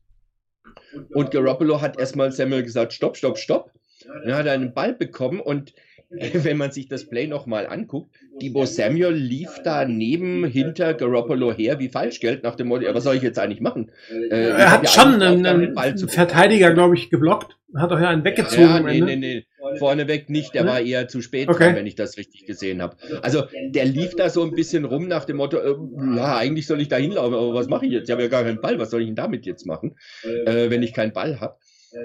Und 1.14 1.32
Garoppolo 1.32 1.82
hat 1.82 2.00
erstmal 2.00 2.32
Samuel 2.32 2.64
gesagt, 2.64 2.94
stopp, 2.94 3.18
stopp, 3.18 3.38
stopp. 3.38 3.72
Dann 4.06 4.36
hat 4.36 4.46
er 4.46 4.54
einen 4.54 4.74
Ball 4.74 4.94
bekommen 4.94 5.40
und 5.40 5.74
wenn 6.44 6.58
man 6.58 6.72
sich 6.72 6.88
das 6.88 7.06
Play 7.06 7.28
nochmal 7.28 7.68
anguckt, 7.68 8.16
Debo 8.42 8.66
Samuel 8.66 9.14
lief 9.14 9.60
da 9.64 9.86
neben, 9.86 10.46
hinter 10.46 10.94
Garoppolo 10.94 11.52
her 11.52 11.80
wie 11.80 11.90
Falschgeld 11.90 12.44
nach 12.44 12.56
dem 12.56 12.68
Motto, 12.68 12.86
was 12.94 13.04
soll 13.04 13.16
ich 13.16 13.24
jetzt 13.24 13.40
eigentlich 13.40 13.62
machen? 13.62 13.92
Äh, 14.10 14.50
er 14.50 14.72
hat 14.72 14.90
schon 14.90 15.22
einen, 15.22 15.46
einen, 15.46 15.98
zu 15.98 16.08
Verteidiger, 16.08 16.74
glaube 16.74 16.96
ich, 16.96 17.10
geblockt. 17.10 17.58
Hat 17.76 17.92
auch 17.92 18.00
ja 18.00 18.10
einen 18.10 18.24
weggezogen 18.24 18.62
ja, 18.62 18.80
nee, 18.80 19.02
nee, 19.02 19.16
nee. 19.18 19.46
Vorneweg 19.78 20.30
nicht, 20.30 20.54
der 20.54 20.64
Ne? 20.64 20.70
war 20.70 20.80
eher 20.80 21.10
zu 21.10 21.22
spät 21.22 21.50
Okay. 21.50 21.66
dran, 21.66 21.76
wenn 21.76 21.86
ich 21.86 21.96
das 21.96 22.18
richtig 22.18 22.46
gesehen 22.46 22.82
habe. 22.82 22.96
Also 23.22 23.44
der 23.70 23.84
lief 23.84 24.16
da 24.16 24.30
so 24.30 24.44
ein 24.44 24.52
bisschen 24.52 24.86
rum 24.86 25.10
nach 25.10 25.26
dem 25.26 25.38
Motto, 25.38 25.58
äh, 25.58 25.76
ja, 26.16 26.38
eigentlich 26.38 26.68
soll 26.68 26.80
ich 26.80 26.88
da 26.88 26.96
hinlaufen, 26.96 27.34
aber 27.34 27.54
was 27.54 27.68
mache 27.68 27.86
ich 27.86 27.92
jetzt? 27.92 28.08
Ich 28.08 28.12
habe 28.12 28.22
ja 28.22 28.30
gar 28.30 28.44
keinen 28.44 28.62
Ball, 28.62 28.80
was 28.80 28.92
soll 28.92 29.02
ich 29.02 29.08
denn 29.08 29.16
damit 29.16 29.46
jetzt 29.46 29.66
machen, 29.66 29.98
äh, 30.24 30.70
wenn 30.70 30.84
ich 30.84 30.94
keinen 30.94 31.12
Ball 31.12 31.42
habe? 31.42 31.58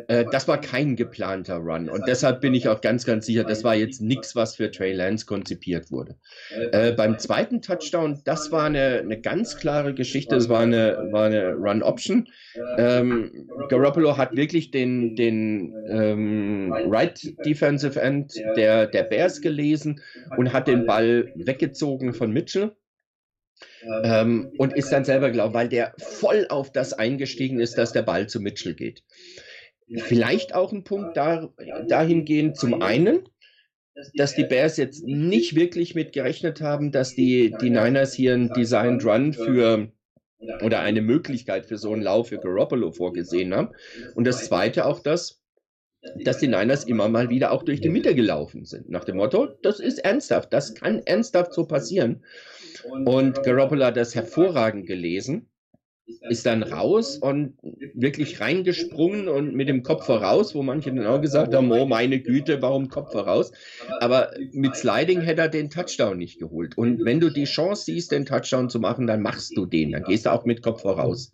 Äh, 0.08 0.24
das 0.30 0.48
war 0.48 0.60
kein 0.60 0.96
geplanter 0.96 1.56
Run 1.56 1.88
und 1.88 2.06
deshalb 2.06 2.40
bin 2.40 2.54
ich 2.54 2.68
auch 2.68 2.80
ganz, 2.80 3.04
ganz 3.04 3.26
sicher, 3.26 3.44
das 3.44 3.64
war 3.64 3.74
jetzt 3.74 4.00
nichts, 4.00 4.34
was 4.36 4.56
für 4.56 4.70
Trey 4.70 4.92
Lance 4.92 5.26
konzipiert 5.26 5.90
wurde. 5.90 6.16
Äh, 6.72 6.92
beim 6.92 7.18
zweiten 7.18 7.62
Touchdown, 7.62 8.20
das 8.24 8.52
war 8.52 8.64
eine, 8.64 9.00
eine 9.00 9.20
ganz 9.20 9.56
klare 9.56 9.94
Geschichte, 9.94 10.36
es 10.36 10.48
war 10.48 10.60
eine, 10.60 11.08
war 11.10 11.26
eine 11.26 11.54
Run-Option. 11.54 12.28
Ähm, 12.78 13.48
Garoppolo 13.68 14.16
hat 14.16 14.36
wirklich 14.36 14.70
den, 14.70 15.16
den 15.16 15.74
ähm, 15.88 16.72
Right 16.72 17.20
Defensive 17.44 18.00
End 18.00 18.34
der, 18.56 18.86
der 18.86 19.04
Bears 19.04 19.40
gelesen 19.40 20.00
und 20.36 20.52
hat 20.52 20.68
den 20.68 20.86
Ball 20.86 21.32
weggezogen 21.34 22.14
von 22.14 22.32
Mitchell. 22.32 22.72
Ähm, 24.04 24.52
und 24.58 24.74
ist 24.74 24.90
dann 24.90 25.04
selber 25.04 25.30
glaubt, 25.30 25.54
weil 25.54 25.68
der 25.68 25.92
voll 25.98 26.46
auf 26.48 26.72
das 26.72 26.92
eingestiegen 26.92 27.60
ist, 27.60 27.78
dass 27.78 27.92
der 27.92 28.02
Ball 28.02 28.28
zu 28.28 28.40
Mitchell 28.40 28.74
geht. 28.74 29.02
Vielleicht 29.96 30.54
auch 30.54 30.72
ein 30.72 30.84
Punkt 30.84 31.16
da, 31.16 31.48
dahingehend 31.88 32.56
zum 32.56 32.82
einen, 32.82 33.28
dass 34.14 34.34
die 34.34 34.44
Bears 34.44 34.76
jetzt 34.76 35.04
nicht 35.04 35.54
wirklich 35.54 35.94
mit 35.94 36.12
gerechnet 36.12 36.60
haben, 36.60 36.92
dass 36.92 37.14
die, 37.14 37.54
die 37.60 37.70
Niners 37.70 38.14
hier 38.14 38.34
einen 38.34 38.52
Designed 38.52 39.04
Run 39.04 39.32
für 39.32 39.92
oder 40.62 40.80
eine 40.80 41.02
Möglichkeit 41.02 41.66
für 41.66 41.78
so 41.78 41.92
einen 41.92 42.02
Lauf 42.02 42.28
für 42.28 42.38
Garoppolo 42.38 42.90
vorgesehen 42.90 43.54
haben. 43.54 43.68
Und 44.14 44.26
das 44.26 44.46
zweite 44.46 44.86
auch 44.86 45.00
das, 45.00 45.40
dass 46.24 46.38
die 46.38 46.48
Niners 46.48 46.84
immer 46.84 47.08
mal 47.08 47.30
wieder 47.30 47.52
auch 47.52 47.62
durch 47.62 47.80
die 47.80 47.88
Mitte 47.88 48.14
gelaufen 48.14 48.64
sind. 48.64 48.88
Nach 48.90 49.04
dem 49.04 49.16
Motto, 49.16 49.48
das 49.62 49.78
ist 49.78 49.98
ernsthaft, 49.98 50.52
das 50.52 50.74
kann 50.74 51.00
ernsthaft 51.04 51.52
so 51.52 51.64
passieren. 51.66 52.24
Und 53.04 53.42
Garoppolo 53.44 53.84
hat 53.84 53.96
das 53.96 54.14
hervorragend 54.14 54.86
gelesen, 54.86 55.48
ist 56.28 56.46
dann 56.46 56.62
raus 56.62 57.16
und 57.16 57.54
wirklich 57.94 58.40
reingesprungen 58.40 59.28
und 59.28 59.54
mit 59.54 59.68
dem 59.68 59.82
Kopf 59.82 60.06
voraus, 60.06 60.54
wo 60.54 60.62
manche 60.62 60.92
dann 60.92 61.06
auch 61.06 61.20
gesagt 61.20 61.54
haben, 61.54 61.70
oh 61.70 61.86
meine 61.86 62.20
Güte, 62.20 62.62
warum 62.62 62.88
Kopf 62.88 63.12
voraus? 63.12 63.52
Aber 64.00 64.32
mit 64.52 64.76
Sliding 64.76 65.20
hätte 65.20 65.42
er 65.42 65.48
den 65.48 65.70
Touchdown 65.70 66.18
nicht 66.18 66.38
geholt. 66.38 66.76
Und 66.76 67.04
wenn 67.04 67.20
du 67.20 67.30
die 67.30 67.44
Chance 67.44 67.84
siehst, 67.86 68.12
den 68.12 68.26
Touchdown 68.26 68.68
zu 68.68 68.80
machen, 68.80 69.06
dann 69.06 69.22
machst 69.22 69.56
du 69.56 69.66
den. 69.66 69.92
Dann 69.92 70.04
gehst 70.04 70.26
du 70.26 70.32
auch 70.32 70.44
mit 70.44 70.62
Kopf 70.62 70.82
voraus. 70.82 71.32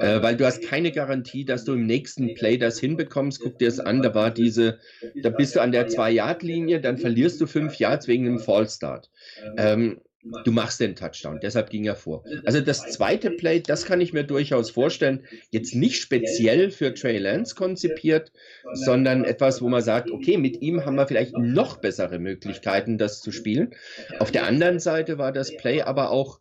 Äh, 0.00 0.22
weil 0.22 0.36
du 0.36 0.44
hast 0.44 0.62
keine 0.62 0.92
Garantie, 0.92 1.44
dass 1.44 1.64
du 1.64 1.72
im 1.74 1.86
nächsten 1.86 2.34
Play 2.34 2.58
das 2.58 2.78
hinbekommst. 2.78 3.40
Guck 3.40 3.58
dir 3.58 3.68
das 3.68 3.80
an, 3.80 4.02
da 4.02 4.14
war 4.14 4.30
diese, 4.30 4.78
da 5.22 5.30
bist 5.30 5.56
du 5.56 5.60
an 5.60 5.72
der 5.72 5.88
2-Yard-Linie, 5.88 6.80
dann 6.80 6.98
verlierst 6.98 7.40
du 7.40 7.46
5 7.46 7.76
Yards 7.76 8.08
wegen 8.08 8.26
einem 8.26 8.38
Fallstart. 8.38 9.10
Ähm, 9.56 10.00
du 10.22 10.52
machst 10.52 10.80
den 10.80 10.96
Touchdown, 10.96 11.40
deshalb 11.40 11.70
ging 11.70 11.84
er 11.84 11.96
vor. 11.96 12.24
Also 12.44 12.60
das 12.60 12.86
zweite 12.90 13.30
Play, 13.30 13.60
das 13.60 13.84
kann 13.84 14.00
ich 14.00 14.12
mir 14.12 14.24
durchaus 14.24 14.70
vorstellen, 14.70 15.26
jetzt 15.50 15.74
nicht 15.74 16.00
speziell 16.00 16.70
für 16.70 16.94
Trey 16.94 17.18
Lance 17.18 17.54
konzipiert, 17.54 18.32
sondern 18.72 19.24
etwas, 19.24 19.62
wo 19.62 19.68
man 19.68 19.82
sagt, 19.82 20.10
okay, 20.10 20.36
mit 20.36 20.60
ihm 20.60 20.84
haben 20.84 20.96
wir 20.96 21.06
vielleicht 21.06 21.36
noch 21.36 21.78
bessere 21.78 22.18
Möglichkeiten, 22.18 22.98
das 22.98 23.20
zu 23.20 23.32
spielen. 23.32 23.74
Auf 24.18 24.30
der 24.30 24.46
anderen 24.46 24.78
Seite 24.78 25.18
war 25.18 25.32
das 25.32 25.56
Play 25.56 25.82
aber 25.82 26.10
auch 26.10 26.40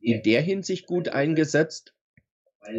in 0.00 0.22
der 0.22 0.40
Hinsicht 0.40 0.86
gut 0.86 1.08
eingesetzt, 1.08 1.93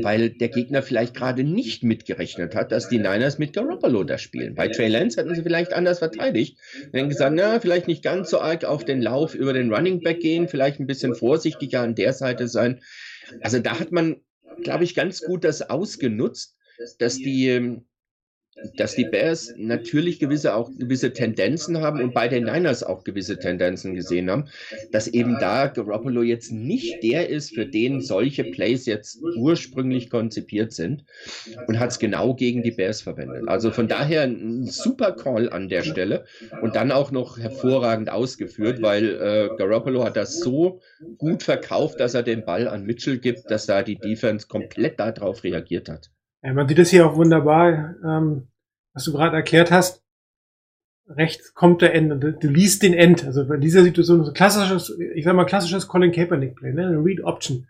weil 0.02 0.30
der 0.30 0.50
Gegner 0.50 0.82
vielleicht 0.82 1.16
gerade 1.16 1.44
nicht 1.44 1.84
mitgerechnet 1.84 2.56
hat, 2.56 2.72
dass 2.72 2.90
die 2.90 2.98
Niners 2.98 3.38
mit 3.38 3.54
Garoppolo 3.54 4.04
da 4.04 4.18
spielen. 4.18 4.56
Bei 4.56 4.68
Trey 4.68 4.88
Lance 4.88 5.20
hätten 5.20 5.36
sie 5.36 5.44
vielleicht 5.44 5.74
anders 5.74 6.00
verteidigt. 6.00 6.58
Sie 6.74 6.98
hätten 6.98 7.10
gesagt, 7.10 7.36
na, 7.36 7.60
vielleicht 7.60 7.88
nicht 7.88 8.04
ganz 8.04 8.30
so 8.30 8.40
arg 8.40 8.66
auf 8.66 8.84
den 8.84 9.02
Lauf 9.02 9.36
über 9.36 9.54
den 9.54 9.74
Running 9.74 10.02
Back 10.02 10.20
gehen, 10.20 10.48
vielleicht 10.48 10.80
ein 10.80 10.88
bisschen 10.88 11.16
vorsichtiger 11.16 11.82
an 11.82 11.96
der 11.96 12.14
Seite 12.14 12.48
sein. 12.48 12.82
Also 13.42 13.60
da 13.60 13.80
hat 13.80 13.92
man, 13.92 14.18
glaube 14.64 14.84
ich, 14.84 14.96
ganz 14.96 15.22
gut 15.22 15.44
das 15.44 15.62
ausgenutzt, 15.62 16.58
dass 17.00 17.18
die, 17.18 17.50
ähm, 17.50 17.86
dass 18.78 18.96
die 18.96 19.06
Bears 19.06 19.54
natürlich 19.58 20.20
gewisse 20.20 20.56
auch 20.56 20.72
gewisse 20.78 21.12
Tendenzen 21.12 21.82
haben 21.82 22.02
und 22.02 22.14
bei 22.14 22.28
den 22.28 22.46
Niners 22.46 22.84
auch 22.84 23.04
gewisse 23.04 23.38
Tendenzen 23.38 23.96
gesehen 23.96 24.30
haben, 24.30 24.46
dass 24.92 25.08
eben 25.08 25.38
da 25.40 25.68
Garoppolo 25.68 26.22
jetzt 26.22 26.52
nicht 26.52 27.04
der 27.04 27.30
ist, 27.30 27.54
für 27.54 27.66
den 27.66 28.02
solche 28.02 28.46
Plays 28.46 28.86
jetzt 28.86 29.22
ursprünglich 29.38 30.10
konzipiert 30.10 30.72
sind 30.72 31.04
und 31.68 31.80
hat 31.80 31.92
es 31.92 32.00
genau 32.00 32.34
gegen 32.34 32.64
die 32.64 32.72
Bears 32.72 33.02
verwendet. 33.02 33.48
Also 33.48 33.72
von 33.72 33.88
daher 33.88 34.24
ein 34.24 34.66
super 34.66 35.12
Call 35.12 35.50
an 35.50 35.68
der 35.68 35.84
Stelle 35.84 36.26
und 36.62 36.76
dann 36.76 36.92
auch 36.92 37.12
noch 37.12 37.38
hervorragend 37.38 38.10
ausgeführt, 38.10 38.82
weil 38.82 39.16
äh, 39.16 39.50
Garoppolo 39.58 40.06
hat 40.06 40.16
das 40.16 40.40
so 40.40 40.80
gut 41.18 41.44
verkauft, 41.44 42.00
dass 42.00 42.14
er 42.14 42.24
den 42.24 42.46
Ball 42.46 42.68
an 42.68 42.86
Mitchell 42.86 43.18
gibt, 43.18 43.52
dass 43.52 43.66
da 43.66 43.84
die 43.84 44.00
Defense 44.00 44.48
komplett 44.48 45.00
darauf 45.00 45.44
reagiert 45.44 45.90
hat. 45.90 46.10
Ja, 46.46 46.54
man 46.54 46.68
sieht 46.68 46.78
das 46.78 46.90
hier 46.90 47.08
auch 47.08 47.16
wunderbar, 47.16 47.96
ähm, 48.06 48.48
was 48.94 49.06
du 49.06 49.12
gerade 49.12 49.36
erklärt 49.36 49.72
hast. 49.72 50.04
Rechts 51.08 51.54
kommt 51.54 51.82
der 51.82 51.94
End 51.94 52.12
und 52.12 52.22
du, 52.22 52.48
liest 52.48 52.84
den 52.84 52.94
End. 52.94 53.26
Also 53.26 53.48
bei 53.48 53.58
dieser 53.58 53.84
Situation 53.84 54.24
so 54.24 54.32
klassisches, 54.32 54.98
ich 55.16 55.24
sag 55.24 55.36
mal 55.36 55.46
klassisches 55.46 55.88
Colin 55.88 56.12
Kaepernick 56.12 56.56
Play, 56.56 56.74
ne? 56.74 56.88
Eine 56.88 57.04
Read 57.04 57.22
Option. 57.24 57.68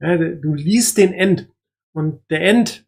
Ja, 0.00 0.16
du 0.16 0.54
liest 0.54 0.98
den 0.98 1.12
End 1.12 1.48
und 1.92 2.20
der 2.30 2.42
End 2.42 2.86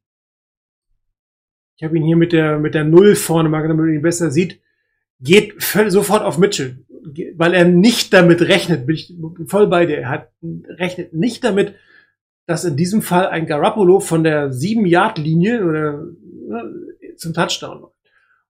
ich 1.77 1.83
habe 1.83 1.97
ihn 1.97 2.05
hier 2.05 2.17
mit 2.17 2.33
der, 2.33 2.59
mit 2.59 2.75
der 2.75 2.85
Null 2.85 3.17
vorne 3.17 3.49
mal, 3.49 3.63
damit 3.63 3.85
man 3.85 3.95
ihn 3.95 4.03
besser 4.03 4.31
sieht, 4.31 4.61
geht 5.21 5.61
sofort 5.89 6.23
auf 6.23 6.39
Mitchell, 6.39 6.85
weil 7.35 7.55
er 7.55 7.65
nicht 7.65 8.13
damit 8.13 8.43
rechnet, 8.43 8.87
bin 8.87 8.95
ich 8.95 9.15
voll 9.47 9.67
bei 9.67 9.87
dir, 9.87 9.99
er 9.99 10.09
hat, 10.09 10.33
rechnet 10.69 11.15
nicht 11.15 11.43
damit, 11.43 11.75
dass 12.47 12.65
in 12.65 12.77
diesem 12.77 13.03
Fall 13.03 13.29
ein 13.29 13.47
Garoppolo 13.47 14.01
von 14.01 14.25
der 14.25 14.51
7-Yard-Linie 14.51 15.65
oder 15.65 16.07
äh, 16.51 17.15
zum 17.17 17.33
Touchdown 17.33 17.81
läuft. 17.81 17.95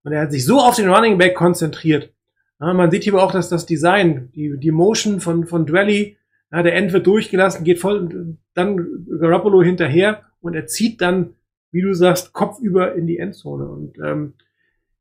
Und 0.02 0.12
er 0.12 0.22
hat 0.22 0.32
sich 0.32 0.44
so 0.44 0.60
auf 0.60 0.76
den 0.76 0.90
Running 0.90 1.18
Back 1.18 1.34
konzentriert. 1.34 2.12
Ja, 2.60 2.72
man 2.72 2.90
sieht 2.90 3.04
hier 3.04 3.14
auch, 3.14 3.32
dass 3.32 3.48
das 3.48 3.66
Design, 3.66 4.30
die, 4.34 4.58
die 4.58 4.70
Motion 4.70 5.20
von, 5.20 5.46
von 5.46 5.66
Dwelly, 5.66 6.18
ja, 6.52 6.62
der 6.62 6.74
End 6.74 6.92
wird 6.92 7.06
durchgelassen, 7.06 7.64
geht 7.64 7.80
voll, 7.80 8.36
dann 8.54 9.06
Garoppolo 9.20 9.62
hinterher 9.62 10.22
und 10.40 10.54
er 10.54 10.66
zieht 10.66 11.00
dann, 11.00 11.34
wie 11.72 11.82
du 11.82 11.94
sagst, 11.94 12.32
kopfüber 12.32 12.94
in 12.94 13.06
die 13.06 13.18
Endzone. 13.18 13.68
Und 13.68 13.98
ähm, 13.98 14.34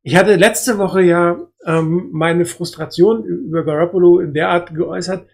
ich 0.02 0.16
hatte 0.16 0.36
letzte 0.36 0.78
Woche 0.78 1.02
ja 1.02 1.40
ähm, 1.66 2.10
meine 2.12 2.46
Frustration 2.46 3.24
über 3.24 3.64
Garoppolo 3.64 4.20
in 4.20 4.34
der 4.34 4.50
Art 4.50 4.74
geäußert, 4.74 5.28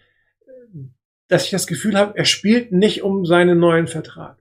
dass 1.30 1.46
ich 1.46 1.52
das 1.52 1.68
Gefühl 1.68 1.98
habe, 1.98 2.18
er 2.18 2.26
spielt 2.26 2.72
nicht 2.72 3.04
um 3.04 3.26
seinen 3.26 3.60
neuen 3.60 3.88
Vertrag. 3.88 4.38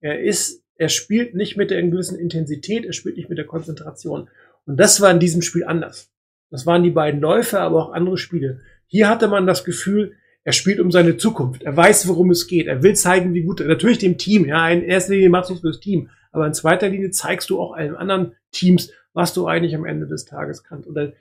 Er 0.00 0.20
ist, 0.20 0.62
er 0.76 0.88
spielt 0.88 1.34
nicht 1.34 1.56
mit 1.56 1.70
der 1.70 1.82
gewissen 1.82 2.18
Intensität, 2.18 2.86
er 2.86 2.92
spielt 2.92 3.16
nicht 3.16 3.28
mit 3.28 3.36
der 3.38 3.46
Konzentration. 3.46 4.30
Und 4.64 4.78
das 4.78 5.00
war 5.00 5.10
in 5.10 5.20
diesem 5.20 5.42
Spiel 5.42 5.64
anders. 5.64 6.10
Das 6.50 6.66
waren 6.66 6.82
die 6.82 6.90
beiden 6.90 7.20
Läufe, 7.20 7.60
aber 7.60 7.84
auch 7.84 7.92
andere 7.92 8.16
Spiele. 8.16 8.60
Hier 8.86 9.08
hatte 9.08 9.28
man 9.28 9.46
das 9.46 9.64
Gefühl, 9.64 10.14
er 10.44 10.52
spielt 10.52 10.78
um 10.78 10.92
seine 10.92 11.16
Zukunft. 11.16 11.62
Er 11.62 11.76
weiß, 11.76 12.06
worum 12.06 12.30
es 12.30 12.46
geht. 12.46 12.66
Er 12.66 12.82
will 12.82 12.94
zeigen, 12.94 13.34
wie 13.34 13.42
gut, 13.42 13.60
natürlich 13.60 13.98
dem 13.98 14.18
Team, 14.18 14.44
ja, 14.44 14.68
in 14.68 14.82
erster 14.82 15.14
Linie 15.14 15.30
machst 15.30 15.50
du 15.50 15.54
es 15.54 15.60
fürs 15.60 15.80
Team, 15.80 16.10
aber 16.32 16.46
in 16.46 16.54
zweiter 16.54 16.88
Linie 16.88 17.10
zeigst 17.10 17.50
du 17.50 17.60
auch 17.60 17.72
allen 17.72 17.96
anderen 17.96 18.36
Teams, 18.52 18.92
was 19.14 19.32
du 19.32 19.46
eigentlich 19.46 19.74
am 19.74 19.86
Ende 19.86 20.06
des 20.06 20.26
Tages 20.26 20.62
kannst. 20.62 20.86
Oder 20.86 21.12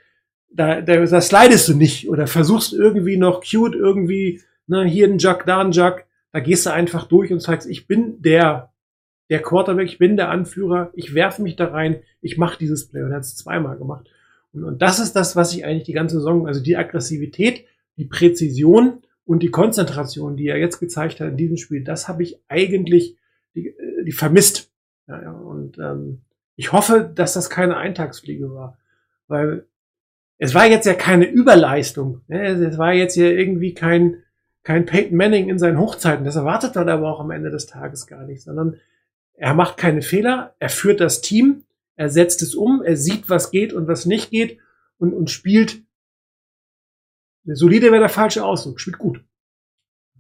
da, 0.51 0.81
da, 0.81 1.05
da 1.05 1.21
slidest 1.21 1.67
du 1.69 1.73
nicht 1.73 2.09
oder 2.09 2.27
versuchst 2.27 2.73
irgendwie 2.73 3.17
noch 3.17 3.41
cute 3.41 3.75
irgendwie, 3.75 4.41
ne, 4.67 4.85
hier 4.85 5.07
ein 5.07 5.17
Jug, 5.17 5.45
da 5.45 5.61
ein 5.61 5.71
Jug. 5.71 6.03
Da 6.31 6.39
gehst 6.39 6.65
du 6.65 6.71
einfach 6.71 7.07
durch 7.07 7.31
und 7.31 7.41
zeigst, 7.41 7.69
ich 7.69 7.87
bin 7.87 8.21
der, 8.21 8.73
der 9.29 9.41
Quarterback, 9.41 9.87
ich 9.87 9.99
bin 9.99 10.17
der 10.17 10.29
Anführer, 10.29 10.91
ich 10.95 11.13
werfe 11.13 11.41
mich 11.41 11.55
da 11.55 11.67
rein, 11.67 12.01
ich 12.21 12.37
mache 12.37 12.57
dieses 12.57 12.89
Play 12.89 13.03
und 13.03 13.11
er 13.11 13.17
hat 13.17 13.23
es 13.23 13.35
zweimal 13.35 13.77
gemacht. 13.77 14.09
Und, 14.51 14.63
und 14.63 14.81
das 14.81 14.99
ist 14.99 15.13
das, 15.13 15.35
was 15.35 15.53
ich 15.53 15.65
eigentlich 15.65 15.83
die 15.83 15.93
ganze 15.93 16.17
Saison, 16.17 16.47
also 16.47 16.61
die 16.61 16.77
Aggressivität, 16.77 17.65
die 17.97 18.05
Präzision 18.05 19.03
und 19.25 19.43
die 19.43 19.51
Konzentration, 19.51 20.35
die 20.35 20.47
er 20.47 20.57
jetzt 20.57 20.79
gezeigt 20.79 21.19
hat 21.19 21.29
in 21.29 21.37
diesem 21.37 21.57
Spiel, 21.57 21.83
das 21.83 22.07
habe 22.07 22.23
ich 22.23 22.39
eigentlich 22.47 23.17
die, 23.55 23.67
äh, 23.67 24.03
die 24.03 24.11
vermisst. 24.11 24.71
Ja, 25.07 25.21
ja, 25.21 25.31
und 25.31 25.77
ähm, 25.77 26.21
ich 26.55 26.71
hoffe, 26.71 27.11
dass 27.13 27.33
das 27.33 27.49
keine 27.49 27.77
Eintagsfliege 27.77 28.53
war, 28.53 28.77
weil 29.27 29.65
es 30.37 30.53
war 30.53 30.65
jetzt 30.65 30.85
ja 30.85 30.93
keine 30.93 31.25
Überleistung. 31.25 32.21
Ne? 32.27 32.47
Es 32.47 32.77
war 32.77 32.93
jetzt 32.93 33.15
ja 33.15 33.25
irgendwie 33.25 33.73
kein, 33.73 34.22
kein 34.63 34.85
Peyton 34.85 35.17
Manning 35.17 35.49
in 35.49 35.59
seinen 35.59 35.79
Hochzeiten. 35.79 36.25
Das 36.25 36.35
erwartet 36.35 36.75
man 36.75 36.89
aber 36.89 37.11
auch 37.11 37.19
am 37.19 37.31
Ende 37.31 37.51
des 37.51 37.65
Tages 37.65 38.07
gar 38.07 38.23
nicht, 38.23 38.41
sondern 38.41 38.77
er 39.35 39.53
macht 39.53 39.77
keine 39.77 40.01
Fehler, 40.01 40.55
er 40.59 40.69
führt 40.69 40.99
das 40.99 41.21
Team, 41.21 41.63
er 41.95 42.09
setzt 42.09 42.41
es 42.41 42.55
um, 42.55 42.81
er 42.81 42.97
sieht, 42.97 43.29
was 43.29 43.51
geht 43.51 43.73
und 43.73 43.87
was 43.87 44.05
nicht 44.05 44.31
geht 44.31 44.59
und, 44.97 45.13
und 45.13 45.29
spielt. 45.29 45.83
Solide 47.45 47.91
wäre 47.91 47.99
der 47.99 48.09
falsche 48.09 48.45
Ausdruck, 48.45 48.79
spielt 48.79 48.97
gut. 48.97 49.23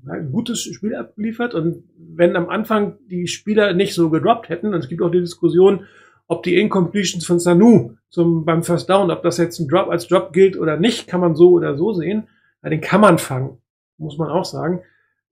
Ein 0.05 0.31
gutes 0.33 0.61
Spiel 0.63 0.95
abgeliefert 0.95 1.53
und 1.53 1.85
wenn 1.97 2.35
am 2.35 2.49
Anfang 2.49 2.97
die 3.07 3.27
Spieler 3.27 3.73
nicht 3.73 3.93
so 3.93 4.09
gedroppt 4.09 4.49
hätten, 4.49 4.73
und 4.73 4.79
es 4.79 4.89
gibt 4.89 5.01
auch 5.01 5.11
die 5.11 5.21
Diskussion, 5.21 5.85
ob 6.27 6.43
die 6.43 6.59
Incompletions 6.59 7.25
von 7.25 7.39
Sanu 7.39 7.95
zum, 8.09 8.43
beim 8.43 8.63
First 8.63 8.89
Down, 8.89 9.11
ob 9.11 9.23
das 9.23 9.37
jetzt 9.37 9.59
ein 9.59 9.69
Drop 9.69 9.87
als 9.89 10.07
Drop 10.07 10.33
gilt 10.33 10.57
oder 10.57 10.77
nicht, 10.77 11.07
kann 11.07 11.21
man 11.21 11.35
so 11.35 11.51
oder 11.51 11.77
so 11.77 11.93
sehen. 11.93 12.27
Ja, 12.61 12.69
den 12.69 12.81
kann 12.81 13.01
man 13.01 13.17
fangen, 13.17 13.57
muss 13.97 14.17
man 14.17 14.29
auch 14.29 14.45
sagen. 14.45 14.81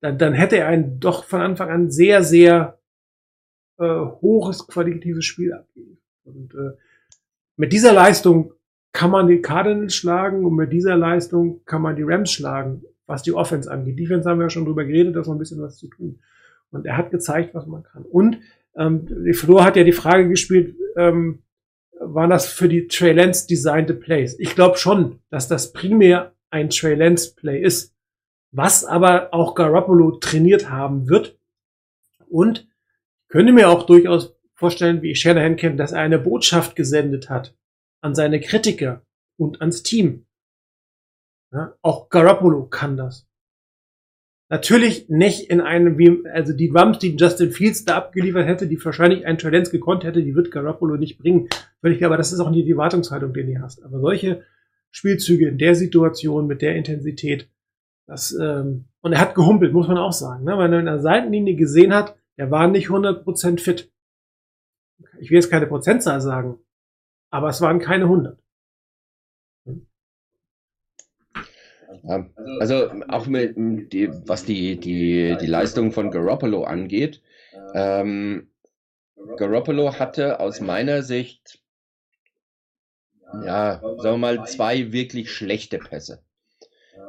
Dann, 0.01 0.17
dann 0.17 0.33
hätte 0.33 0.57
er 0.57 0.67
ein 0.67 0.99
doch 0.99 1.25
von 1.25 1.41
Anfang 1.41 1.69
an 1.69 1.91
sehr, 1.91 2.23
sehr 2.23 2.79
äh, 3.77 3.83
hohes 3.85 4.67
qualitatives 4.67 5.25
Spiel 5.25 5.53
abgegeben. 5.53 5.99
Und 6.23 6.53
äh, 6.53 6.77
mit 7.57 7.73
dieser 7.73 7.93
Leistung 7.93 8.53
kann 8.93 9.11
man 9.11 9.27
die 9.27 9.41
Cardinals 9.41 9.95
schlagen 9.95 10.45
und 10.45 10.55
mit 10.55 10.71
dieser 10.73 10.97
Leistung 10.97 11.63
kann 11.65 11.81
man 11.81 11.95
die 11.95 12.03
Rams 12.03 12.31
schlagen, 12.31 12.83
was 13.05 13.23
die 13.23 13.33
Offense 13.33 13.71
angeht. 13.71 13.99
Defense 13.99 14.29
haben 14.29 14.39
wir 14.39 14.45
ja 14.45 14.49
schon 14.49 14.65
drüber 14.65 14.85
geredet, 14.85 15.15
dass 15.15 15.27
noch 15.27 15.35
ein 15.35 15.39
bisschen 15.39 15.61
was 15.61 15.77
zu 15.77 15.87
tun. 15.87 16.19
Und 16.71 16.85
er 16.85 16.97
hat 16.97 17.11
gezeigt, 17.11 17.53
was 17.53 17.67
man 17.67 17.83
kann. 17.83 18.03
Und 18.03 18.39
ähm, 18.75 19.07
die 19.25 19.33
Flo 19.33 19.63
hat 19.63 19.75
ja 19.75 19.83
die 19.83 19.91
Frage 19.91 20.27
gespielt, 20.29 20.75
ähm, 20.95 21.43
waren 21.99 22.29
das 22.29 22.47
für 22.47 22.67
die 22.67 22.87
Trey 22.87 23.13
Lance 23.13 23.47
designte 23.47 23.93
Plays? 23.93 24.37
Ich 24.39 24.55
glaube 24.55 24.77
schon, 24.77 25.19
dass 25.29 25.47
das 25.47 25.71
primär 25.73 26.33
ein 26.49 26.69
Trey 26.69 26.95
Lance 26.95 27.35
Play 27.35 27.61
ist, 27.61 27.90
was 28.51 28.85
aber 28.85 29.33
auch 29.33 29.55
Garoppolo 29.55 30.17
trainiert 30.17 30.69
haben 30.69 31.09
wird. 31.09 31.37
Und 32.27 32.67
ich 33.23 33.29
könnte 33.29 33.53
mir 33.53 33.69
auch 33.69 33.85
durchaus 33.85 34.35
vorstellen, 34.53 35.01
wie 35.01 35.11
ich 35.11 35.21
Shanahan 35.21 35.55
kenne, 35.55 35.77
dass 35.77 35.91
er 35.91 36.01
eine 36.01 36.19
Botschaft 36.19 36.75
gesendet 36.75 37.29
hat 37.29 37.55
an 38.01 38.13
seine 38.13 38.39
Kritiker 38.39 39.05
und 39.37 39.61
ans 39.61 39.83
Team. 39.83 40.25
Ja, 41.51 41.75
auch 41.81 42.09
Garoppolo 42.09 42.65
kann 42.67 42.97
das. 42.97 43.27
Natürlich 44.49 45.07
nicht 45.07 45.49
in 45.49 45.61
einem, 45.61 45.97
wie, 45.97 46.27
also 46.27 46.51
die 46.51 46.69
Rams, 46.69 46.99
die 46.99 47.15
Justin 47.15 47.51
Fields 47.51 47.85
da 47.85 47.95
abgeliefert 47.95 48.47
hätte, 48.47 48.67
die 48.67 48.83
wahrscheinlich 48.83 49.25
ein 49.25 49.37
Talent 49.37 49.71
gekonnt 49.71 50.03
hätte, 50.03 50.23
die 50.23 50.35
wird 50.35 50.51
Garoppolo 50.51 50.97
nicht 50.97 51.17
bringen. 51.19 51.47
Völlig 51.79 52.03
aber 52.03 52.17
das 52.17 52.33
ist 52.33 52.41
auch 52.41 52.51
nie 52.51 52.65
die 52.65 52.71
Erwartungshaltung, 52.71 53.33
die 53.33 53.45
du 53.45 53.61
hast. 53.61 53.81
Aber 53.83 54.01
solche 54.01 54.43
Spielzüge 54.89 55.47
in 55.47 55.57
der 55.57 55.75
Situation, 55.75 56.47
mit 56.47 56.61
der 56.61 56.75
Intensität, 56.75 57.47
das, 58.11 58.33
ähm, 58.33 58.89
und 58.99 59.13
er 59.13 59.21
hat 59.21 59.35
gehumpelt, 59.35 59.71
muss 59.71 59.87
man 59.87 59.97
auch 59.97 60.11
sagen, 60.11 60.43
ne? 60.43 60.57
weil 60.57 60.73
er 60.73 60.79
in 60.79 60.85
der 60.85 60.99
Seitenlinie 60.99 61.55
gesehen 61.55 61.93
hat, 61.93 62.17
er 62.35 62.51
war 62.51 62.67
nicht 62.67 62.89
100% 62.89 63.61
fit. 63.61 63.89
Ich 65.21 65.29
will 65.29 65.37
jetzt 65.37 65.49
keine 65.49 65.65
Prozentzahl 65.65 66.19
sagen, 66.19 66.59
aber 67.29 67.47
es 67.47 67.61
waren 67.61 67.79
keine 67.79 68.03
100. 68.03 68.37
Ja, 72.03 72.29
also 72.59 72.91
auch 73.07 73.27
mit, 73.27 73.55
die, 73.93 74.09
was 74.27 74.43
die, 74.43 74.77
die, 74.77 75.37
die 75.39 75.47
Leistung 75.47 75.93
von 75.93 76.11
Garoppolo 76.11 76.65
angeht. 76.65 77.21
Ähm, 77.73 78.51
Garoppolo 79.37 79.97
hatte 79.97 80.41
aus 80.41 80.59
meiner 80.59 81.01
Sicht, 81.01 81.61
ja, 83.45 83.79
sagen 83.79 84.03
wir 84.03 84.17
mal, 84.17 84.45
zwei 84.47 84.91
wirklich 84.91 85.31
schlechte 85.31 85.77
Pässe. 85.77 86.21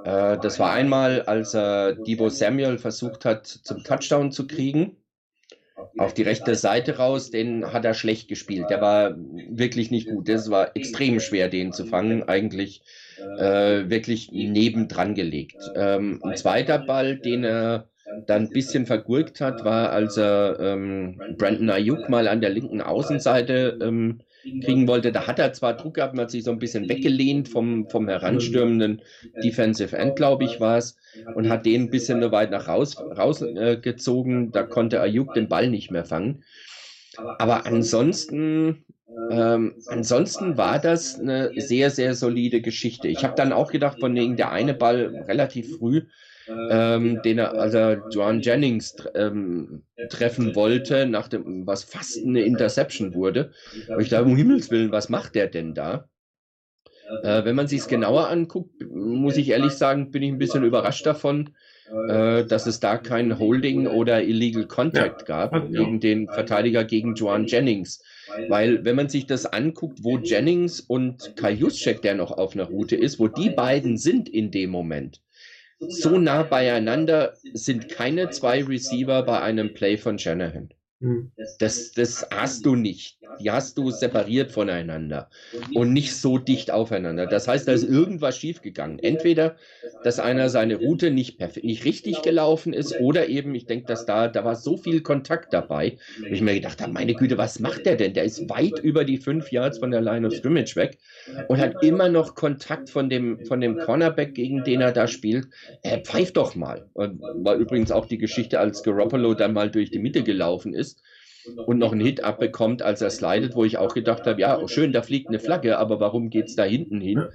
Äh, 0.04 0.38
das 0.38 0.58
war 0.58 0.72
einmal, 0.72 1.22
als 1.22 1.54
er 1.54 1.94
Debo 1.94 2.28
Samuel 2.28 2.78
versucht 2.78 3.24
hat, 3.24 3.46
zum 3.46 3.82
Touchdown 3.84 4.32
zu 4.32 4.46
kriegen. 4.46 4.96
Auf 5.98 6.14
die 6.14 6.22
rechte 6.22 6.54
Seite 6.54 6.96
raus, 6.98 7.30
den 7.30 7.72
hat 7.72 7.84
er 7.84 7.94
schlecht 7.94 8.28
gespielt. 8.28 8.70
Der 8.70 8.80
war 8.80 9.14
wirklich 9.50 9.90
nicht 9.90 10.08
gut. 10.08 10.28
Das 10.28 10.50
war 10.50 10.76
extrem 10.76 11.20
schwer, 11.20 11.48
den 11.48 11.72
zu 11.72 11.86
fangen. 11.86 12.22
Eigentlich 12.22 12.82
äh, 13.38 13.88
wirklich 13.90 14.30
nebendran 14.32 15.14
gelegt. 15.14 15.56
Ähm, 15.74 16.20
ein 16.22 16.36
zweiter 16.36 16.78
Ball, 16.78 17.16
den 17.18 17.44
er 17.44 17.88
dann 18.26 18.42
ein 18.42 18.50
bisschen 18.50 18.86
vergurkt 18.86 19.40
hat, 19.40 19.64
war, 19.64 19.90
als 19.90 20.16
er 20.16 20.58
ähm, 20.60 21.20
Brandon 21.36 21.70
Ayuk 21.70 22.08
mal 22.08 22.28
an 22.28 22.40
der 22.40 22.50
linken 22.50 22.80
Außenseite 22.80 23.78
ähm, 23.82 24.20
kriegen 24.42 24.86
wollte. 24.88 25.12
Da 25.12 25.26
hat 25.26 25.38
er 25.38 25.52
zwar 25.52 25.76
Druck 25.76 25.94
gehabt, 25.94 26.14
man 26.14 26.24
hat 26.24 26.30
sich 26.30 26.44
so 26.44 26.50
ein 26.50 26.58
bisschen 26.58 26.88
weggelehnt 26.88 27.48
vom, 27.48 27.88
vom 27.88 28.08
heranstürmenden 28.08 29.02
Defensive 29.42 29.96
End, 29.96 30.16
glaube 30.16 30.44
ich, 30.44 30.60
war 30.60 30.78
es, 30.78 30.96
und 31.34 31.48
hat 31.48 31.66
den 31.66 31.82
ein 31.82 31.90
bisschen 31.90 32.30
weit 32.32 32.50
nach 32.50 32.68
raus, 32.68 32.96
rausgezogen. 32.98 34.48
Äh, 34.48 34.50
da 34.52 34.62
konnte 34.62 35.00
Ayuk 35.00 35.34
den 35.34 35.48
Ball 35.48 35.68
nicht 35.68 35.90
mehr 35.90 36.04
fangen. 36.04 36.44
Aber 37.38 37.66
ansonsten 37.66 38.84
ähm, 39.30 39.74
ansonsten 39.88 40.56
war 40.56 40.78
das 40.78 41.20
eine 41.20 41.50
sehr, 41.56 41.90
sehr 41.90 42.14
solide 42.14 42.60
Geschichte. 42.60 43.08
Ich 43.08 43.24
habe 43.24 43.34
dann 43.34 43.52
auch 43.52 43.70
gedacht, 43.70 44.00
von 44.00 44.14
wegen 44.14 44.36
der 44.36 44.52
eine 44.52 44.74
Ball 44.74 45.24
relativ 45.28 45.76
früh, 45.76 46.02
ähm, 46.68 47.22
den 47.22 47.38
er, 47.38 47.58
also 47.58 48.02
Joan 48.08 48.40
Jennings 48.42 48.96
ähm, 49.14 49.84
treffen 50.08 50.54
wollte, 50.54 51.06
nach 51.06 51.28
dem, 51.28 51.66
was 51.66 51.84
fast 51.84 52.24
eine 52.24 52.42
Interception 52.42 53.14
wurde. 53.14 53.52
Aber 53.92 54.02
ich 54.02 54.08
dachte, 54.10 54.24
um 54.24 54.36
Himmels 54.36 54.70
Willen, 54.70 54.92
was 54.92 55.08
macht 55.08 55.34
der 55.34 55.48
denn 55.48 55.74
da? 55.74 56.08
Äh, 57.22 57.44
wenn 57.44 57.54
man 57.56 57.68
sich 57.68 57.80
es 57.80 57.88
genauer 57.88 58.28
anguckt, 58.28 58.82
muss 58.90 59.36
ich 59.36 59.50
ehrlich 59.50 59.76
sagen, 59.78 60.10
bin 60.10 60.22
ich 60.22 60.30
ein 60.30 60.38
bisschen 60.38 60.64
überrascht 60.64 61.06
davon, 61.06 61.54
äh, 62.06 62.44
dass 62.44 62.66
es 62.66 62.80
da 62.80 62.98
kein 62.98 63.38
Holding 63.38 63.86
oder 63.86 64.22
Illegal 64.24 64.66
Contact 64.66 65.20
Ja. 65.22 65.34
gab 65.36 65.52
Ja. 65.68 65.68
gegen 65.72 66.00
den 66.00 66.30
Verteidiger, 66.30 66.84
gegen 66.84 67.14
Joan 67.14 67.46
Jennings. 67.46 68.02
Weil, 68.46 68.84
wenn 68.84 68.96
man 68.96 69.08
sich 69.08 69.26
das 69.26 69.46
anguckt, 69.46 70.02
wo 70.02 70.18
Jennings 70.18 70.80
und 70.80 71.36
Kai 71.36 71.52
Juszczyk, 71.52 72.02
der 72.02 72.14
noch 72.16 72.32
auf 72.32 72.54
einer 72.54 72.64
Route 72.64 72.96
ist, 72.96 73.20
wo 73.20 73.28
die 73.28 73.50
beiden 73.50 73.96
sind 73.98 74.28
in 74.28 74.50
dem 74.50 74.70
Moment, 74.70 75.20
so 75.86 76.18
nah 76.18 76.42
beieinander 76.42 77.40
sind 77.52 77.88
keine 77.88 78.30
zwei 78.30 78.62
Receiver 78.64 79.22
bei 79.24 79.40
einem 79.40 79.72
Play 79.74 79.96
von 79.98 80.18
Shanahan. 80.18 80.72
Hm. 81.02 81.32
Das, 81.58 81.90
das 81.90 82.24
hast 82.30 82.64
du 82.64 82.76
nicht. 82.76 83.18
Die 83.40 83.50
hast 83.50 83.76
du 83.76 83.90
separiert 83.90 84.52
voneinander 84.52 85.30
und 85.74 85.92
nicht 85.92 86.14
so 86.14 86.38
dicht 86.38 86.70
aufeinander. 86.70 87.26
Das 87.26 87.48
heißt, 87.48 87.66
da 87.66 87.72
ist 87.72 87.82
irgendwas 87.82 88.36
schiefgegangen. 88.36 89.00
Entweder, 89.00 89.56
dass 90.04 90.20
einer 90.20 90.48
seine 90.48 90.76
Route 90.76 91.10
nicht, 91.10 91.40
nicht 91.64 91.84
richtig 91.84 92.22
gelaufen 92.22 92.72
ist 92.72 93.00
oder 93.00 93.28
eben, 93.28 93.54
ich 93.54 93.66
denke, 93.66 93.86
dass 93.86 94.06
da, 94.06 94.28
da 94.28 94.44
war 94.44 94.54
so 94.54 94.76
viel 94.76 95.00
Kontakt 95.00 95.52
dabei, 95.52 95.96
wo 96.20 96.26
ich 96.26 96.40
mir 96.40 96.54
gedacht 96.54 96.80
habe, 96.80 96.92
meine 96.92 97.14
Güte, 97.14 97.36
was 97.36 97.58
macht 97.58 97.84
der 97.86 97.96
denn? 97.96 98.14
Der 98.14 98.24
ist 98.24 98.48
weit 98.48 98.78
über 98.78 99.04
die 99.04 99.18
fünf 99.18 99.50
Yards 99.50 99.78
von 99.78 99.90
der 99.90 100.02
Line 100.02 100.26
of 100.26 100.34
Scrimmage 100.34 100.76
weg 100.76 100.98
und 101.48 101.58
hat 101.58 101.82
immer 101.82 102.08
noch 102.10 102.36
Kontakt 102.36 102.90
von 102.90 103.10
dem, 103.10 103.44
von 103.46 103.60
dem 103.60 103.78
Cornerback, 103.78 104.34
gegen 104.34 104.62
den 104.62 104.80
er 104.80 104.92
da 104.92 105.08
spielt. 105.08 105.48
Er 105.82 105.98
pfeift 105.98 106.36
doch 106.36 106.54
mal. 106.54 106.86
War 106.94 107.56
übrigens 107.56 107.90
auch 107.90 108.06
die 108.06 108.18
Geschichte, 108.18 108.60
als 108.60 108.84
Garoppolo 108.84 109.34
dann 109.34 109.52
mal 109.52 109.70
durch 109.70 109.90
die 109.90 109.98
Mitte 109.98 110.22
gelaufen 110.22 110.74
ist 110.74 110.91
und 111.66 111.78
noch 111.78 111.92
einen 111.92 112.00
Hit 112.00 112.24
abbekommt, 112.24 112.82
als 112.82 113.00
er 113.00 113.10
slidet, 113.10 113.54
wo 113.54 113.64
ich 113.64 113.78
auch 113.78 113.94
gedacht 113.94 114.26
habe, 114.26 114.40
ja, 114.40 114.66
schön, 114.68 114.92
da 114.92 115.02
fliegt 115.02 115.28
eine 115.28 115.38
Flagge, 115.38 115.78
aber 115.78 116.00
warum 116.00 116.30
geht's 116.30 116.54
da 116.54 116.64
hinten 116.64 117.00
hin? 117.00 117.26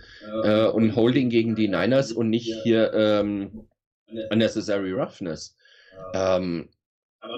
Äh, 0.43 0.67
und 0.67 0.95
Holding 0.95 1.29
gegen 1.29 1.55
die 1.55 1.67
Niners 1.67 2.11
und 2.11 2.29
nicht 2.29 2.53
hier 2.63 2.93
ähm, 2.93 3.67
Unnecessary 4.29 4.91
Roughness. 4.91 5.55
Ähm, 6.13 6.69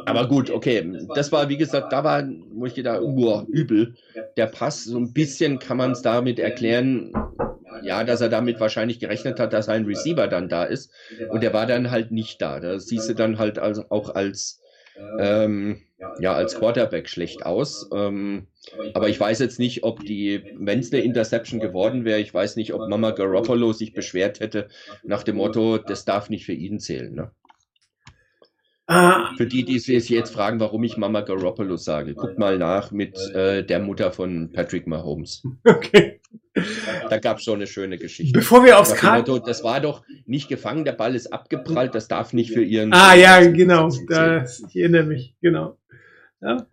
aber 0.05 0.28
gut, 0.28 0.49
okay, 0.49 0.86
das 1.15 1.32
war, 1.32 1.49
wie 1.49 1.57
gesagt, 1.57 1.91
da 1.91 2.03
war, 2.03 2.28
wo 2.51 2.65
ich 2.65 2.76
gedacht, 2.76 3.01
uh, 3.01 3.43
übel. 3.47 3.95
Der 4.38 4.47
Pass, 4.47 4.84
so 4.84 4.97
ein 4.97 5.13
bisschen 5.13 5.59
kann 5.59 5.78
man 5.78 5.91
es 5.91 6.01
damit 6.01 6.38
erklären, 6.38 7.11
ja, 7.84 8.03
dass 8.03 8.22
er 8.22 8.30
damit 8.30 8.59
wahrscheinlich 8.59 8.99
gerechnet 8.99 9.39
hat, 9.39 9.53
dass 9.53 9.70
ein 9.70 9.86
Receiver 9.86 10.28
dann 10.28 10.49
da 10.49 10.63
ist. 10.63 10.91
Und 11.30 11.41
der 11.41 11.53
war 11.53 11.65
dann 11.65 11.91
halt 11.91 12.11
nicht 12.11 12.41
da. 12.41 12.59
Da 12.59 12.80
siehst 12.80 13.09
du 13.09 13.13
dann 13.15 13.39
halt 13.39 13.57
also 13.57 13.86
auch 13.89 14.13
als, 14.13 14.61
ähm, 15.20 15.82
ja, 16.20 16.34
als 16.34 16.56
Quarterback 16.56 17.10
schlecht 17.10 17.45
aus. 17.45 17.89
Ähm, 17.93 18.47
aber 18.93 19.10
ich 19.10 19.20
weiß 19.20 19.39
jetzt 19.39 19.60
nicht, 19.60 19.84
ob 19.84 20.04
die, 20.06 20.43
wenn 20.58 20.80
es 20.80 20.91
eine 20.91 21.02
Interception 21.02 21.60
geworden 21.60 22.06
wäre, 22.06 22.20
ich 22.20 22.34
weiß 22.34 22.56
nicht, 22.56 22.74
ob 22.74 22.88
Mama 22.89 23.12
Garoppolo 23.12 23.74
sich 23.74 23.93
beschwert 23.93 24.39
hätte 24.39 24.70
nach 25.04 25.24
dem 25.24 25.38
Motto, 25.38 25.78
das 25.78 26.06
darf 26.06 26.30
nicht 26.30 26.45
für 26.45 26.54
ihn 26.54 26.80
zählen. 26.80 27.14
Ne? 27.14 27.32
Ah, 28.88 29.36
Für 29.38 29.45
die, 29.45 29.66
die 29.66 29.78
sich 29.78 30.10
jetzt 30.10 30.34
fragen, 30.34 30.60
warum 30.60 30.84
ich 30.84 30.97
Mama 30.97 31.22
Garoppolo 31.22 31.78
sage, 31.78 32.16
guckt 32.16 32.39
mal 32.39 32.58
nach 32.58 32.91
mit 32.91 33.18
äh, 33.36 33.64
der 33.64 33.80
Mutter 33.80 34.12
von 34.12 34.52
Patrick 34.52 34.88
Mahomes. 34.88 35.43
okay. 35.64 36.18
Da 37.10 37.18
gab 37.18 37.38
es 37.38 37.44
schon 37.44 37.56
eine 37.56 37.68
schöne 37.68 37.98
Geschichte. 37.98 38.38
Bevor 38.38 38.64
wir 38.66 38.80
aufs 38.80 38.96
Kart. 38.96 39.28
Das 39.48 39.64
war 39.64 39.80
doch 39.80 40.04
nicht 40.26 40.50
gefangen, 40.50 40.86
der 40.86 40.94
Ball 40.94 41.16
ist 41.16 41.32
abgeprallt, 41.32 41.96
das 41.96 42.08
darf 42.08 42.34
nicht 42.34 42.52
für 42.52 42.64
ihren. 42.64 42.94
Ah 42.94 43.16
ja, 43.16 43.40
genau. 43.50 43.90
Da, 44.08 44.44
ich 44.44 44.76
erinnere 44.76 45.04
mich, 45.04 45.36
genau. 45.42 45.78
Ja. 46.42 46.68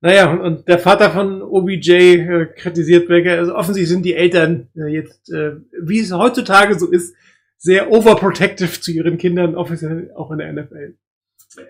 Naja, 0.00 0.30
und, 0.30 0.40
und 0.40 0.68
der 0.68 0.78
Vater 0.78 1.10
von 1.10 1.42
OBJ 1.42 1.90
äh, 1.90 2.46
kritisiert 2.46 3.08
Becker. 3.08 3.38
Also 3.38 3.54
offensichtlich 3.54 3.88
sind 3.88 4.04
die 4.04 4.14
Eltern 4.14 4.68
äh, 4.76 4.86
jetzt, 4.86 5.32
äh, 5.32 5.56
wie 5.82 6.00
es 6.00 6.12
heutzutage 6.12 6.78
so 6.78 6.90
ist, 6.90 7.14
sehr 7.58 7.90
overprotective 7.90 8.80
zu 8.80 8.92
ihren 8.92 9.18
Kindern, 9.18 9.54
offiziell 9.54 10.12
auch 10.14 10.30
in 10.30 10.38
der 10.38 10.52
NFL. 10.52 10.96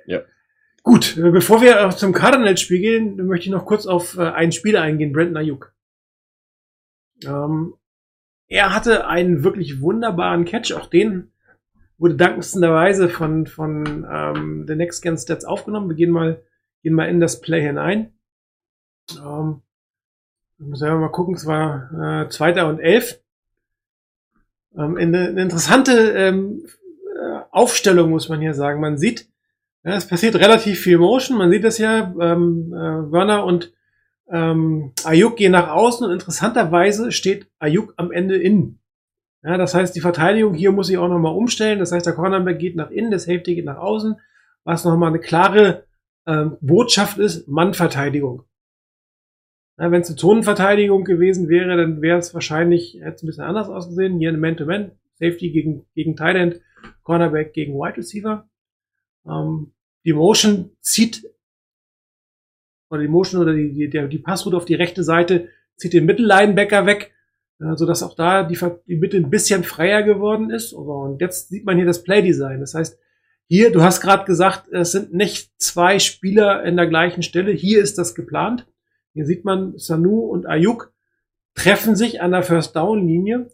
Ja. 0.06 0.22
Gut, 0.82 1.16
äh, 1.16 1.30
bevor 1.30 1.62
wir 1.62 1.86
auch 1.86 1.94
zum 1.94 2.12
Cardinals-Spiel 2.12 2.80
gehen, 2.80 3.26
möchte 3.26 3.46
ich 3.46 3.52
noch 3.52 3.64
kurz 3.64 3.86
auf 3.86 4.18
äh, 4.18 4.22
einen 4.22 4.52
Spieler 4.52 4.82
eingehen, 4.82 5.12
Brandon 5.12 5.38
Ayuk. 5.38 5.73
Ähm, 7.26 7.74
er 8.48 8.74
hatte 8.74 9.06
einen 9.06 9.44
wirklich 9.44 9.80
wunderbaren 9.80 10.44
Catch, 10.44 10.72
auch 10.72 10.86
den 10.86 11.30
wurde 11.98 12.16
dankenswerterweise 12.16 13.08
von, 13.08 13.46
von 13.46 14.06
ähm, 14.10 14.66
den 14.66 14.78
Next 14.78 15.02
Gen 15.02 15.16
Stats 15.16 15.44
aufgenommen. 15.44 15.88
Wir 15.88 15.96
gehen 15.96 16.10
mal, 16.10 16.42
gehen 16.82 16.94
mal 16.94 17.08
in 17.08 17.20
das 17.20 17.40
Play 17.40 17.62
hinein. 17.62 18.12
Ähm, 19.12 19.62
muss 20.58 20.80
ja 20.80 20.94
mal 20.94 21.08
gucken, 21.08 21.34
es 21.34 21.46
war 21.46 22.24
äh, 22.24 22.28
Zweiter 22.30 22.68
und 22.68 22.80
Elf. 22.80 23.20
Ähm, 24.76 24.96
eine, 24.96 25.28
eine 25.28 25.42
interessante 25.42 25.92
ähm, 26.12 26.66
äh, 27.16 27.40
Aufstellung, 27.50 28.10
muss 28.10 28.28
man 28.28 28.40
hier 28.40 28.54
sagen. 28.54 28.80
Man 28.80 28.98
sieht, 28.98 29.28
ja, 29.84 29.94
es 29.94 30.08
passiert 30.08 30.36
relativ 30.36 30.80
viel 30.80 30.98
Motion. 30.98 31.38
Man 31.38 31.50
sieht 31.50 31.64
das 31.64 31.78
ja, 31.78 32.14
ähm, 32.20 32.72
äh, 32.72 33.12
Werner 33.12 33.44
und 33.44 33.72
ähm, 34.30 34.92
Ayuk 35.04 35.36
gehen 35.36 35.52
nach 35.52 35.68
außen 35.68 36.06
und 36.06 36.12
interessanterweise 36.12 37.12
steht 37.12 37.48
Ayuk 37.58 37.94
am 37.96 38.10
Ende 38.10 38.36
innen. 38.36 38.80
Ja, 39.42 39.58
das 39.58 39.74
heißt, 39.74 39.94
die 39.94 40.00
Verteidigung 40.00 40.54
hier 40.54 40.72
muss 40.72 40.86
sich 40.86 40.96
auch 40.96 41.08
nochmal 41.08 41.34
umstellen. 41.34 41.78
Das 41.78 41.92
heißt, 41.92 42.06
der 42.06 42.14
Cornerback 42.14 42.58
geht 42.58 42.76
nach 42.76 42.90
innen, 42.90 43.10
der 43.10 43.20
Safety 43.20 43.54
geht 43.54 43.66
nach 43.66 43.76
außen, 43.76 44.16
was 44.64 44.84
nochmal 44.84 45.10
eine 45.10 45.20
klare 45.20 45.84
ähm, 46.26 46.56
Botschaft 46.62 47.18
ist, 47.18 47.46
Mannverteidigung. 47.46 48.44
Ja, 49.78 49.90
Wenn 49.90 50.00
es 50.00 50.08
eine 50.08 50.16
Zonenverteidigung 50.16 51.04
gewesen 51.04 51.48
wäre, 51.48 51.76
dann 51.76 52.00
wäre 52.00 52.18
es 52.18 52.32
wahrscheinlich, 52.32 52.98
hätte 53.02 53.24
ein 53.24 53.26
bisschen 53.26 53.44
anders 53.44 53.68
ausgesehen. 53.68 54.18
Hier 54.18 54.30
eine 54.30 54.38
Man-to-Man, 54.38 54.92
Safety 55.14 55.50
gegen, 55.50 55.84
gegen 55.94 56.16
Tight 56.16 56.36
End, 56.36 56.60
Cornerback 57.02 57.52
gegen 57.52 57.74
Wide 57.74 57.98
Receiver. 57.98 58.48
Ähm, 59.26 59.72
die 60.04 60.12
Motion 60.12 60.70
zieht, 60.80 61.28
oder 62.90 63.02
die 63.02 63.08
Motion 63.08 63.40
oder 63.40 63.54
die, 63.54 63.72
die, 63.72 64.08
die 64.08 64.18
Passroute 64.18 64.56
auf 64.56 64.64
die 64.64 64.74
rechte 64.74 65.04
Seite 65.04 65.48
zieht 65.76 65.92
den 65.92 66.06
Mittellinebacker 66.06 66.86
weg, 66.86 67.12
äh, 67.60 67.76
sodass 67.76 68.02
auch 68.02 68.14
da 68.14 68.44
die, 68.44 68.58
die 68.86 68.96
Mitte 68.96 69.16
ein 69.16 69.30
bisschen 69.30 69.64
freier 69.64 70.02
geworden 70.02 70.50
ist. 70.50 70.72
Und 70.72 71.20
jetzt 71.20 71.48
sieht 71.48 71.64
man 71.64 71.76
hier 71.76 71.86
das 71.86 72.02
Playdesign. 72.02 72.60
Das 72.60 72.74
heißt, 72.74 72.98
hier, 73.46 73.72
du 73.72 73.82
hast 73.82 74.00
gerade 74.00 74.24
gesagt, 74.24 74.68
es 74.72 74.92
sind 74.92 75.12
nicht 75.12 75.50
zwei 75.58 75.98
Spieler 75.98 76.64
in 76.64 76.76
der 76.76 76.86
gleichen 76.86 77.22
Stelle. 77.22 77.52
Hier 77.52 77.82
ist 77.82 77.98
das 77.98 78.14
geplant. 78.14 78.66
Hier 79.12 79.26
sieht 79.26 79.44
man, 79.44 79.76
Sanu 79.76 80.20
und 80.20 80.46
Ayuk 80.46 80.92
treffen 81.54 81.94
sich 81.94 82.20
an 82.20 82.32
der 82.32 82.42
First 82.42 82.74
Down 82.74 83.06
Linie. 83.06 83.50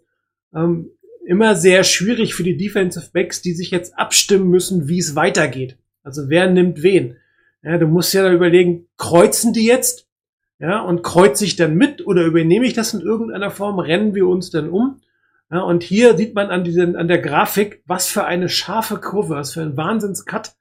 Ähm, 0.55 0.91
immer 1.26 1.55
sehr 1.55 1.85
schwierig 1.85 2.35
für 2.35 2.45
die 2.45 2.57
Defensive 2.57 3.11
Backs, 3.12 3.43
die 3.43 3.53
sich 3.53 3.70
jetzt 3.70 3.99
abstimmen 3.99 4.49
müssen, 4.49 4.89
wie 4.89 4.99
es 4.99 5.16
weitergeht. 5.16 5.76
Also 6.03 6.28
wer 6.28 6.51
nimmt 6.51 6.83
wen. 6.83 7.16
Ja, 7.62 7.78
du 7.78 7.86
musst 7.86 8.14
ja 8.14 8.22
da 8.22 8.32
überlegen, 8.32 8.88
kreuzen 8.96 9.52
die 9.52 9.66
jetzt? 9.66 10.08
Ja, 10.58 10.80
und 10.80 11.02
kreuze 11.02 11.44
ich 11.44 11.56
dann 11.56 11.74
mit 11.74 12.06
oder 12.06 12.24
übernehme 12.24 12.66
ich 12.66 12.74
das 12.74 12.92
in 12.92 13.00
irgendeiner 13.00 13.50
Form? 13.50 13.78
Rennen 13.78 14.14
wir 14.14 14.26
uns 14.26 14.50
dann 14.50 14.68
um? 14.68 15.00
Ja, 15.50 15.61
und 15.61 15.82
hier 15.82 16.16
sieht 16.16 16.34
man 16.34 16.48
an, 16.48 16.64
diesen, 16.64 16.96
an 16.96 17.08
der 17.08 17.18
Grafik, 17.18 17.82
was 17.86 18.08
für 18.08 18.24
eine 18.24 18.48
scharfe 18.48 18.98
Kurve, 18.98 19.34
was 19.34 19.54
für 19.54 19.62
ein 19.62 19.76
Wahnsinns-Cut 19.76 20.54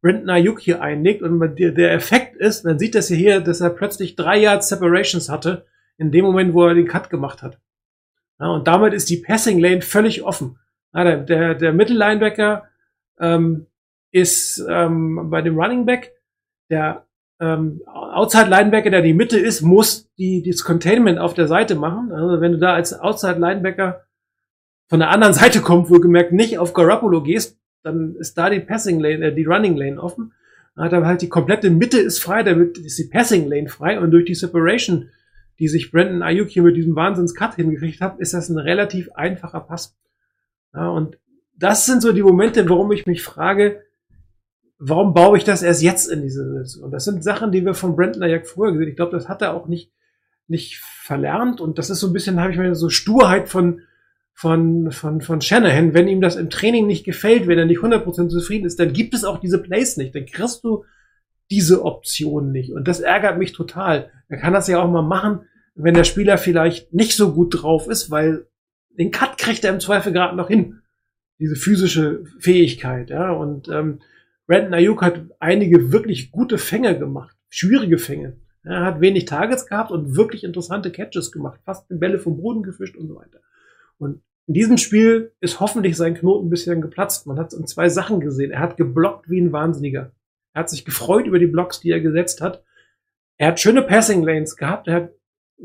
Brandon 0.00 0.30
Ayuk 0.30 0.60
hier 0.60 0.80
einlegt. 0.82 1.22
Und 1.22 1.58
der, 1.58 1.72
der 1.72 1.92
Effekt 1.92 2.36
ist, 2.36 2.64
man 2.64 2.78
sieht 2.78 2.94
das 2.94 3.08
hier, 3.08 3.16
hier, 3.16 3.40
dass 3.40 3.60
er 3.60 3.70
plötzlich 3.70 4.16
drei 4.16 4.38
Yards 4.38 4.68
Separations 4.68 5.28
hatte, 5.28 5.66
in 5.98 6.10
dem 6.10 6.24
Moment, 6.24 6.54
wo 6.54 6.66
er 6.66 6.74
den 6.74 6.88
Cut 6.88 7.10
gemacht 7.10 7.42
hat. 7.42 7.58
Ja, 8.40 8.48
und 8.48 8.66
damit 8.66 8.94
ist 8.94 9.10
die 9.10 9.18
Passing 9.18 9.58
Lane 9.58 9.82
völlig 9.82 10.22
offen. 10.22 10.58
Ja, 10.94 11.04
der, 11.04 11.18
der, 11.18 11.54
der 11.54 11.72
Mittellinebacker 11.72 12.64
ähm, 13.20 13.66
ist 14.10 14.64
ähm, 14.68 15.30
bei 15.30 15.42
dem 15.42 15.58
Running 15.58 15.86
Back, 15.86 16.12
der 16.72 17.06
ähm, 17.40 17.82
Outside 17.86 18.48
Linebacker, 18.48 18.90
der 18.90 19.02
die 19.02 19.14
Mitte 19.14 19.38
ist, 19.38 19.62
muss 19.62 20.10
die, 20.16 20.42
das 20.42 20.64
Containment 20.64 21.18
auf 21.18 21.34
der 21.34 21.46
Seite 21.46 21.74
machen. 21.74 22.10
Also 22.12 22.40
wenn 22.40 22.52
du 22.52 22.58
da 22.58 22.74
als 22.74 22.98
Outside 22.98 23.38
Linebacker 23.38 24.04
von 24.88 24.98
der 24.98 25.10
anderen 25.10 25.34
Seite 25.40 25.60
kommt, 25.60 25.90
wohlgemerkt 25.90 26.32
nicht 26.32 26.58
auf 26.58 26.72
Garoppolo 26.72 27.22
gehst, 27.22 27.58
dann 27.82 28.14
ist 28.16 28.38
da 28.38 28.48
die 28.48 28.60
Passing 28.60 29.00
Lane, 29.00 29.26
äh, 29.26 29.34
die 29.34 29.44
Running 29.44 29.76
Lane 29.76 30.00
offen. 30.00 30.32
Dann 30.74 30.84
hat 30.86 30.92
er 30.92 31.06
halt 31.06 31.22
die 31.22 31.28
komplette 31.28 31.70
Mitte 31.70 32.00
ist 32.00 32.20
frei, 32.20 32.42
damit 32.42 32.78
ist 32.78 32.98
die 32.98 33.08
Passing 33.08 33.48
Lane 33.48 33.68
frei 33.68 34.00
und 34.00 34.10
durch 34.10 34.24
die 34.24 34.34
Separation, 34.34 35.10
die 35.58 35.68
sich 35.68 35.90
Brandon 35.90 36.22
Ayuk 36.22 36.48
hier 36.48 36.62
mit 36.62 36.76
diesem 36.76 36.96
Wahnsinns-Cut 36.96 37.56
hingekriegt 37.56 38.00
hat, 38.00 38.18
ist 38.18 38.32
das 38.34 38.48
ein 38.48 38.58
relativ 38.58 39.10
einfacher 39.12 39.60
Pass. 39.60 39.96
Ja, 40.74 40.88
und 40.88 41.18
das 41.54 41.84
sind 41.84 42.00
so 42.00 42.12
die 42.12 42.22
Momente, 42.22 42.68
warum 42.70 42.90
ich 42.92 43.06
mich 43.06 43.22
frage, 43.22 43.82
warum 44.84 45.14
baue 45.14 45.38
ich 45.38 45.44
das 45.44 45.62
erst 45.62 45.82
jetzt 45.82 46.10
in 46.10 46.22
diese 46.22 46.44
Situation? 46.44 46.90
Das 46.90 47.04
sind 47.04 47.22
Sachen, 47.22 47.52
die 47.52 47.64
wir 47.64 47.74
von 47.74 47.94
Brandon 47.94 48.22
Ayuk 48.22 48.46
früher 48.46 48.72
gesehen. 48.72 48.88
Ich 48.88 48.96
glaube, 48.96 49.12
das 49.12 49.28
hat 49.28 49.40
er 49.40 49.54
auch 49.54 49.68
nicht, 49.68 49.92
nicht 50.48 50.78
verlernt. 50.78 51.60
Und 51.60 51.78
das 51.78 51.88
ist 51.88 52.00
so 52.00 52.08
ein 52.08 52.12
bisschen, 52.12 52.40
habe 52.40 52.52
ich 52.52 52.58
mir 52.58 52.74
so 52.74 52.88
Sturheit 52.88 53.48
von, 53.48 53.82
von, 54.32 54.90
von, 54.90 55.20
von 55.20 55.40
Shanahan. 55.40 55.94
Wenn 55.94 56.08
ihm 56.08 56.20
das 56.20 56.34
im 56.34 56.50
Training 56.50 56.88
nicht 56.88 57.04
gefällt, 57.04 57.46
wenn 57.46 57.58
er 57.58 57.64
nicht 57.64 57.80
100% 57.80 58.28
zufrieden 58.28 58.66
ist, 58.66 58.80
dann 58.80 58.92
gibt 58.92 59.14
es 59.14 59.24
auch 59.24 59.38
diese 59.38 59.62
Plays 59.62 59.96
nicht. 59.96 60.14
Dann 60.16 60.26
kriegst 60.26 60.64
du 60.64 60.84
diese 61.50 61.84
Option 61.84 62.50
nicht. 62.50 62.72
Und 62.72 62.88
das 62.88 63.00
ärgert 63.00 63.38
mich 63.38 63.52
total. 63.52 64.10
Er 64.28 64.38
kann 64.38 64.52
das 64.52 64.66
ja 64.66 64.82
auch 64.82 64.90
mal 64.90 65.02
machen, 65.02 65.42
wenn 65.74 65.94
der 65.94 66.04
Spieler 66.04 66.38
vielleicht 66.38 66.92
nicht 66.92 67.14
so 67.14 67.32
gut 67.32 67.62
drauf 67.62 67.86
ist, 67.86 68.10
weil 68.10 68.46
den 68.98 69.12
Cut 69.12 69.38
kriegt 69.38 69.64
er 69.64 69.72
im 69.72 69.80
Zweifel 69.80 70.12
gerade 70.12 70.36
noch 70.36 70.48
hin. 70.48 70.80
Diese 71.38 71.56
physische 71.56 72.24
Fähigkeit, 72.40 73.10
ja. 73.10 73.30
Und 73.30 73.68
ähm, 73.68 74.00
Brandon 74.52 74.74
Ayuk 74.74 75.00
hat 75.00 75.18
einige 75.38 75.92
wirklich 75.92 76.30
gute 76.30 76.58
Fänge 76.58 76.98
gemacht, 76.98 77.34
schwierige 77.48 77.96
Fänge. 77.96 78.36
Er 78.64 78.84
hat 78.84 79.00
wenig 79.00 79.24
Targets 79.24 79.66
gehabt 79.66 79.90
und 79.90 80.14
wirklich 80.14 80.44
interessante 80.44 80.92
Catches 80.92 81.32
gemacht, 81.32 81.58
fast 81.64 81.86
Bälle 81.88 82.18
vom 82.18 82.36
Boden 82.36 82.62
gefischt 82.62 82.98
und 82.98 83.08
so 83.08 83.16
weiter. 83.16 83.40
Und 83.96 84.20
in 84.46 84.52
diesem 84.52 84.76
Spiel 84.76 85.32
ist 85.40 85.58
hoffentlich 85.58 85.96
sein 85.96 86.12
Knoten 86.12 86.48
ein 86.48 86.50
bisschen 86.50 86.82
geplatzt. 86.82 87.26
Man 87.26 87.38
hat 87.38 87.50
es 87.50 87.58
in 87.58 87.66
zwei 87.66 87.88
Sachen 87.88 88.20
gesehen. 88.20 88.50
Er 88.50 88.60
hat 88.60 88.76
geblockt 88.76 89.30
wie 89.30 89.40
ein 89.40 89.52
Wahnsinniger. 89.52 90.12
Er 90.52 90.58
hat 90.58 90.68
sich 90.68 90.84
gefreut 90.84 91.26
über 91.26 91.38
die 91.38 91.46
Blocks, 91.46 91.80
die 91.80 91.90
er 91.90 92.00
gesetzt 92.00 92.42
hat. 92.42 92.62
Er 93.38 93.48
hat 93.48 93.60
schöne 93.60 93.80
Passing 93.80 94.22
Lanes 94.22 94.58
gehabt. 94.58 94.86
Er 94.86 94.94
hat 94.96 95.12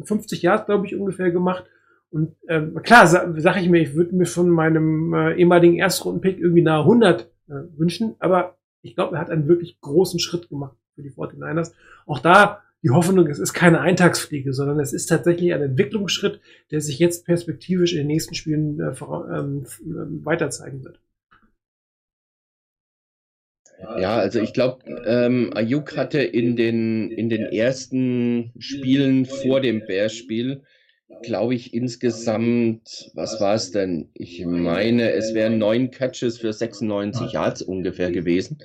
50 0.02 0.44
Yards, 0.44 0.66
glaube 0.66 0.86
ich, 0.86 0.96
ungefähr 0.96 1.32
gemacht. 1.32 1.66
Und 2.10 2.38
ähm, 2.48 2.74
klar, 2.84 3.06
sa 3.06 3.34
sag 3.36 3.58
ich 3.58 3.68
mir, 3.68 3.82
ich 3.82 3.96
würde 3.96 4.16
mir 4.16 4.28
von 4.28 4.50
meinem 4.50 5.14
äh, 5.14 5.34
ehemaligen 5.34 5.78
Erstrunden-Pick 5.78 6.40
irgendwie 6.40 6.62
nahe 6.62 6.84
100 6.84 7.30
äh, 7.50 7.54
wünschen. 7.76 8.16
Aber 8.20 8.58
ich 8.82 8.96
glaube, 8.96 9.16
er 9.16 9.22
hat 9.22 9.30
einen 9.30 9.48
wirklich 9.48 9.80
großen 9.82 10.20
Schritt 10.20 10.50
gemacht 10.50 10.76
für 10.96 11.04
die 11.04 11.12
49ers. 11.12 11.74
Auch 12.06 12.20
da 12.20 12.62
die 12.84 12.92
Hoffnung, 12.92 13.28
es 13.28 13.40
ist 13.40 13.54
keine 13.54 13.82
Eintagsfliege, 13.82 14.54
sondern 14.54 14.80
es 14.80 14.94
ist 14.94 15.08
tatsächlich 15.08 15.54
ein 15.54 15.62
Entwicklungsschritt, 15.62 16.40
der 16.72 16.80
sich 16.80 17.00
jetzt 17.00 17.26
perspektivisch 17.26 17.94
in 17.94 18.00
den 18.00 18.08
nächsten 18.08 18.36
Spielen 18.36 18.80
äh, 18.80 18.94
ähm, 19.02 19.66
ähm, 19.82 20.24
weiter 20.24 20.50
zeigen 20.50 20.84
wird. 20.84 21.00
Ja, 23.80 24.18
also 24.18 24.40
ich 24.40 24.54
glaube, 24.54 24.84
ähm, 25.06 25.52
Ayuk 25.54 25.98
hatte 25.98 26.20
in 26.20 26.56
den, 26.56 27.12
in 27.12 27.30
den 27.30 27.44
ersten 27.44 28.52
Spielen 28.58 29.26
vor 29.26 29.62
dem 29.62 29.86
Bears-Spiel, 29.86 30.64
glaube 31.24 31.56
ich, 31.56 31.74
insgesamt, 31.74 33.12
was 33.14 33.40
war 33.40 33.56
es 33.56 33.72
denn? 33.72 34.10
Ich 34.14 34.46
meine, 34.46 35.12
es 35.12 35.34
wären 35.34 35.58
neun 35.58 35.92
Catches 35.92 36.38
für 36.38 36.54
96 36.54 37.32
Yards 37.32 37.62
ungefähr 37.62 38.12
gewesen. 38.12 38.60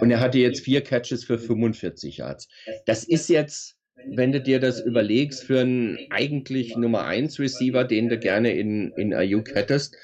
Und 0.00 0.10
er 0.10 0.20
hatte 0.20 0.38
jetzt 0.38 0.60
vier 0.60 0.80
Catches 0.82 1.24
für 1.24 1.38
45 1.38 2.18
Yards. 2.18 2.48
Das 2.86 3.04
ist 3.04 3.28
jetzt, 3.28 3.76
wenn 4.10 4.32
du 4.32 4.40
dir 4.40 4.60
das 4.60 4.80
überlegst, 4.80 5.44
für 5.44 5.60
einen 5.60 5.98
eigentlich 6.10 6.76
Nummer 6.76 7.04
1 7.04 7.38
Receiver, 7.38 7.84
den 7.84 8.08
du 8.08 8.18
gerne 8.18 8.52
in, 8.52 8.92
in 8.96 9.14
Ayuk 9.14 9.54
hättest, 9.54 9.96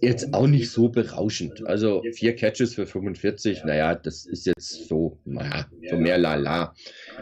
jetzt 0.00 0.34
auch 0.34 0.46
nicht 0.46 0.70
so 0.70 0.88
berauschend. 0.88 1.66
Also 1.66 2.02
vier 2.12 2.36
Catches 2.36 2.74
für 2.74 2.86
45, 2.86 3.64
naja, 3.64 3.94
das 3.94 4.26
ist 4.26 4.46
jetzt 4.46 4.88
so, 4.88 5.18
naja, 5.24 5.66
so 5.88 5.96
mehr 5.96 6.18
lala. 6.18 6.74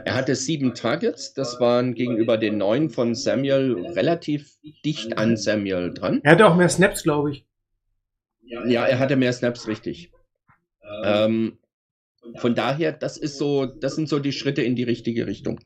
Er 0.05 0.15
hatte 0.15 0.35
sieben 0.35 0.75
Targets, 0.75 1.35
das 1.35 1.61
waren 1.61 1.95
gegenüber 1.95 2.37
den 2.37 2.59
neun 2.59 2.91
von 2.91 3.15
Samuel 3.15 3.87
relativ 3.95 4.59
dicht 4.85 5.19
an 5.19 5.37
Samuel 5.37 5.93
dran. 5.95 6.21
Er 6.23 6.33
hatte 6.33 6.47
auch 6.47 6.57
mehr 6.57 6.69
Snaps, 6.69 7.03
glaube 7.03 7.33
ich. 7.33 7.47
Ja, 8.43 8.87
er 8.87 8.99
hatte 8.99 9.17
mehr 9.17 9.33
Snaps, 9.33 9.69
richtig. 9.69 10.11
Ähm, 11.05 11.59
von 12.37 12.55
daher, 12.55 12.93
das 12.93 13.17
ist 13.17 13.39
so, 13.39 13.67
das 13.67 13.95
sind 13.95 14.09
so 14.09 14.19
die 14.19 14.33
Schritte 14.33 14.63
in 14.63 14.77
die 14.77 14.85
richtige 14.85 15.27
Richtung. 15.27 15.61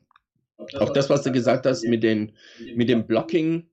Auch 0.77 0.91
das, 0.91 1.09
was 1.09 1.23
du 1.23 1.31
gesagt 1.31 1.65
hast 1.65 1.83
mit, 1.83 2.03
den, 2.03 2.33
mit 2.75 2.89
dem 2.89 3.05
Blocking 3.07 3.69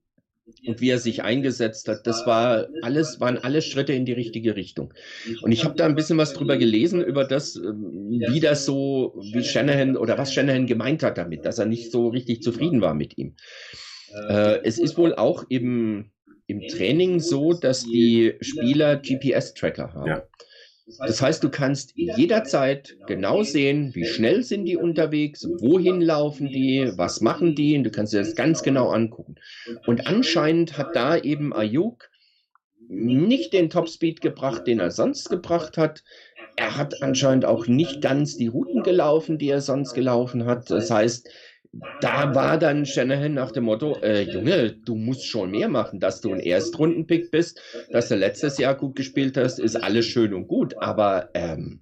und 0.65 0.81
wie 0.81 0.89
er 0.89 0.99
sich 0.99 1.23
eingesetzt 1.23 1.87
hat, 1.87 2.05
das 2.05 2.25
war 2.25 2.67
alles, 2.81 3.19
waren 3.19 3.37
alle 3.37 3.61
Schritte 3.61 3.93
in 3.93 4.05
die 4.05 4.13
richtige 4.13 4.55
Richtung. 4.55 4.93
Und 5.41 5.51
ich 5.51 5.63
habe 5.63 5.75
da 5.75 5.85
ein 5.85 5.95
bisschen 5.95 6.17
was 6.17 6.33
drüber 6.33 6.57
gelesen, 6.57 7.03
über 7.03 7.25
das, 7.25 7.55
ähm, 7.55 8.21
wie 8.29 8.39
das 8.39 8.65
so, 8.65 9.13
wie 9.33 9.43
Shanahan 9.43 9.97
oder 9.97 10.17
was 10.17 10.33
Shanahan 10.33 10.67
gemeint 10.67 11.03
hat 11.03 11.17
damit, 11.17 11.45
dass 11.45 11.59
er 11.59 11.65
nicht 11.65 11.91
so 11.91 12.09
richtig 12.09 12.41
zufrieden 12.41 12.81
war 12.81 12.93
mit 12.93 13.17
ihm. 13.17 13.35
Äh, 14.29 14.59
es 14.63 14.77
ist 14.77 14.97
wohl 14.97 15.15
auch 15.15 15.45
im, 15.49 16.11
im 16.47 16.61
Training 16.67 17.19
so, 17.19 17.53
dass 17.53 17.83
die 17.83 18.35
Spieler 18.41 18.97
GPS-Tracker 18.97 19.93
haben. 19.93 20.07
Ja. 20.07 20.23
Das 20.99 21.21
heißt, 21.21 21.43
du 21.43 21.49
kannst 21.49 21.93
jederzeit 21.95 22.97
genau 23.07 23.43
sehen, 23.43 23.91
wie 23.93 24.05
schnell 24.05 24.43
sind 24.43 24.65
die 24.65 24.77
unterwegs, 24.77 25.47
wohin 25.59 26.01
laufen 26.01 26.47
die, 26.47 26.91
was 26.95 27.21
machen 27.21 27.55
die, 27.55 27.77
und 27.77 27.83
du 27.83 27.91
kannst 27.91 28.13
dir 28.13 28.19
das 28.19 28.35
ganz 28.35 28.63
genau 28.63 28.89
angucken. 28.89 29.35
Und 29.85 30.07
anscheinend 30.07 30.77
hat 30.77 30.95
da 30.95 31.17
eben 31.17 31.53
Ayuk 31.53 32.09
nicht 32.87 33.53
den 33.53 33.69
Topspeed 33.69 34.21
gebracht, 34.21 34.67
den 34.67 34.79
er 34.79 34.91
sonst 34.91 35.29
gebracht 35.29 35.77
hat. 35.77 36.03
Er 36.57 36.75
hat 36.75 37.01
anscheinend 37.01 37.45
auch 37.45 37.67
nicht 37.67 38.01
ganz 38.01 38.35
die 38.35 38.47
Routen 38.47 38.83
gelaufen, 38.83 39.37
die 39.37 39.49
er 39.49 39.61
sonst 39.61 39.93
gelaufen 39.93 40.45
hat. 40.45 40.69
Das 40.69 40.91
heißt, 40.91 41.29
da 42.01 42.35
war 42.35 42.57
dann 42.57 42.85
Shanahan 42.85 43.33
nach 43.33 43.51
dem 43.51 43.63
Motto, 43.63 43.97
äh, 44.01 44.23
Junge, 44.23 44.73
du 44.73 44.95
musst 44.95 45.25
schon 45.25 45.51
mehr 45.51 45.69
machen, 45.69 45.99
dass 45.99 46.19
du 46.19 46.33
ein 46.33 46.41
Erstrundenpick 46.41 47.31
bist, 47.31 47.61
dass 47.91 48.09
du 48.09 48.15
letztes 48.15 48.57
Jahr 48.57 48.75
gut 48.75 48.95
gespielt 48.95 49.37
hast, 49.37 49.59
ist 49.59 49.77
alles 49.77 50.05
schön 50.05 50.33
und 50.33 50.47
gut, 50.47 50.75
aber 50.79 51.29
ähm, 51.33 51.81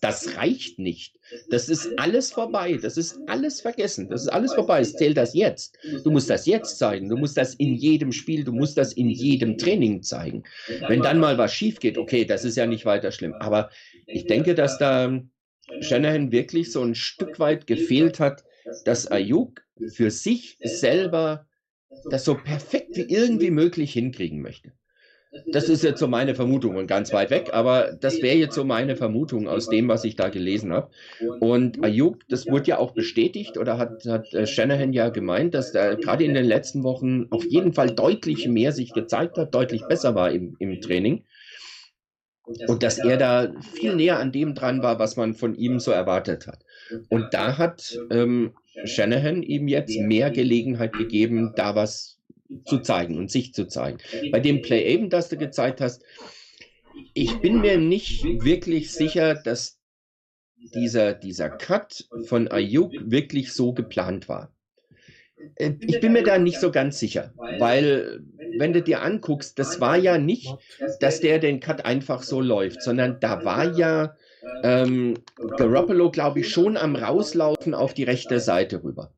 das 0.00 0.36
reicht 0.36 0.78
nicht. 0.78 1.18
Das 1.50 1.68
ist 1.68 1.98
alles 1.98 2.32
vorbei, 2.32 2.78
das 2.80 2.96
ist 2.96 3.18
alles 3.26 3.60
vergessen, 3.60 4.08
das 4.08 4.22
ist 4.22 4.28
alles 4.28 4.54
vorbei, 4.54 4.80
es 4.80 4.94
zählt 4.94 5.18
das 5.18 5.34
jetzt. 5.34 5.76
Du 6.02 6.10
musst 6.10 6.30
das 6.30 6.46
jetzt 6.46 6.78
zeigen, 6.78 7.08
du 7.08 7.16
musst 7.16 7.36
das 7.36 7.54
in 7.54 7.74
jedem 7.74 8.12
Spiel, 8.12 8.42
du 8.42 8.52
musst 8.52 8.78
das 8.78 8.94
in 8.94 9.10
jedem 9.10 9.58
Training 9.58 10.02
zeigen. 10.02 10.44
Wenn 10.88 11.02
dann 11.02 11.18
mal 11.18 11.36
was 11.36 11.52
schief 11.52 11.78
geht, 11.78 11.98
okay, 11.98 12.24
das 12.24 12.44
ist 12.44 12.56
ja 12.56 12.66
nicht 12.66 12.86
weiter 12.86 13.12
schlimm, 13.12 13.34
aber 13.34 13.70
ich 14.06 14.26
denke, 14.26 14.54
dass 14.54 14.78
da 14.78 15.20
Shanahan 15.80 16.32
wirklich 16.32 16.72
so 16.72 16.82
ein 16.82 16.94
Stück 16.94 17.38
weit 17.38 17.66
gefehlt 17.66 18.18
hat, 18.18 18.44
dass 18.84 19.10
Ayuk 19.10 19.62
für 19.92 20.10
sich 20.10 20.58
selber 20.62 21.46
das 22.10 22.24
so 22.24 22.34
perfekt 22.34 22.96
wie 22.96 23.08
irgendwie 23.08 23.50
möglich 23.50 23.92
hinkriegen 23.92 24.40
möchte. 24.42 24.72
Das 25.52 25.68
ist 25.68 25.82
jetzt 25.82 26.00
so 26.00 26.08
meine 26.08 26.34
Vermutung 26.34 26.76
und 26.76 26.86
ganz 26.86 27.12
weit 27.12 27.30
weg, 27.30 27.50
aber 27.52 27.92
das 28.00 28.22
wäre 28.22 28.36
jetzt 28.36 28.54
so 28.54 28.64
meine 28.64 28.96
Vermutung 28.96 29.48
aus 29.48 29.68
dem, 29.68 29.88
was 29.88 30.04
ich 30.04 30.16
da 30.16 30.28
gelesen 30.28 30.72
habe. 30.72 30.90
Und 31.40 31.84
Ayuk, 31.84 32.26
das 32.28 32.46
wurde 32.46 32.68
ja 32.68 32.78
auch 32.78 32.92
bestätigt 32.92 33.58
oder 33.58 33.76
hat, 33.76 34.04
hat 34.06 34.32
äh, 34.32 34.46
Shanahan 34.46 34.92
ja 34.92 35.10
gemeint, 35.10 35.54
dass 35.54 35.74
er 35.74 35.96
gerade 35.96 36.24
in 36.24 36.34
den 36.34 36.46
letzten 36.46 36.84
Wochen 36.84 37.26
auf 37.30 37.44
jeden 37.44 37.72
Fall 37.72 37.90
deutlich 37.90 38.48
mehr 38.48 38.72
sich 38.72 38.92
gezeigt 38.92 39.36
hat, 39.36 39.54
deutlich 39.54 39.82
besser 39.86 40.14
war 40.14 40.30
im, 40.30 40.56
im 40.58 40.80
Training. 40.80 41.24
Und 42.66 42.82
dass 42.82 42.98
er 42.98 43.16
da 43.16 43.52
viel 43.74 43.96
näher 43.96 44.18
an 44.18 44.32
dem 44.32 44.54
dran 44.54 44.82
war, 44.82 44.98
was 44.98 45.16
man 45.16 45.34
von 45.34 45.54
ihm 45.54 45.80
so 45.80 45.90
erwartet 45.90 46.46
hat. 46.46 46.64
Und 47.08 47.32
da 47.32 47.58
hat 47.58 47.98
ähm, 48.10 48.54
Shanahan 48.84 49.42
ihm 49.42 49.68
jetzt 49.68 49.98
mehr 49.98 50.30
Gelegenheit 50.30 50.92
gegeben, 50.92 51.52
da 51.56 51.74
was 51.74 52.20
zu 52.64 52.78
zeigen 52.78 53.16
und 53.18 53.30
sich 53.30 53.52
zu 53.54 53.66
zeigen. 53.66 53.98
Bei 54.30 54.40
dem 54.40 54.62
Play 54.62 54.84
eben, 54.84 55.10
das 55.10 55.28
du 55.28 55.36
gezeigt 55.36 55.80
hast, 55.80 56.04
ich 57.14 57.40
bin 57.40 57.60
mir 57.60 57.78
nicht 57.78 58.24
wirklich 58.24 58.92
sicher, 58.92 59.34
dass 59.34 59.78
dieser, 60.74 61.14
dieser 61.14 61.50
Cut 61.50 62.04
von 62.24 62.48
Ayuk 62.48 62.92
wirklich 63.10 63.52
so 63.52 63.72
geplant 63.72 64.28
war. 64.28 64.52
Äh, 65.56 65.72
Ich 65.80 66.00
bin 66.00 66.12
mir 66.12 66.22
da 66.22 66.38
nicht 66.38 66.58
so 66.60 66.70
ganz 66.70 66.98
sicher, 66.98 67.32
weil 67.58 68.20
wenn 68.58 68.72
du 68.72 68.82
dir 68.82 69.02
anguckst, 69.02 69.58
das 69.58 69.80
war 69.80 69.96
ja 69.96 70.18
nicht, 70.18 70.48
dass 71.00 71.20
der 71.20 71.38
den 71.38 71.60
Cut 71.60 71.84
einfach 71.84 72.22
so 72.22 72.40
läuft, 72.40 72.82
sondern 72.82 73.20
da 73.20 73.44
war 73.44 73.76
ja 73.76 74.16
ähm, 74.62 75.14
Garoppolo, 75.56 76.10
glaube 76.10 76.40
ich, 76.40 76.48
schon 76.48 76.76
am 76.76 76.96
Rauslaufen 76.96 77.74
auf 77.74 77.94
die 77.94 78.04
rechte 78.04 78.40
Seite 78.40 78.82
rüber. 78.82 79.12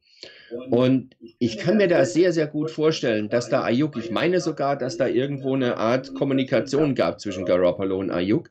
Und 0.71 1.15
ich 1.39 1.59
kann 1.59 1.77
mir 1.77 1.89
da 1.89 2.05
sehr, 2.05 2.33
sehr 2.33 2.47
gut 2.47 2.71
vorstellen, 2.71 3.29
dass 3.29 3.49
da 3.49 3.63
Ayuk, 3.63 3.97
ich 3.97 4.11
meine 4.11 4.41
sogar, 4.41 4.77
dass 4.77 4.97
da 4.97 5.07
irgendwo 5.07 5.55
eine 5.55 5.77
Art 5.77 6.15
Kommunikation 6.15 6.95
gab 6.95 7.21
zwischen 7.21 7.45
Garoppolo 7.45 7.99
und 7.99 8.11
Ayuk. 8.11 8.51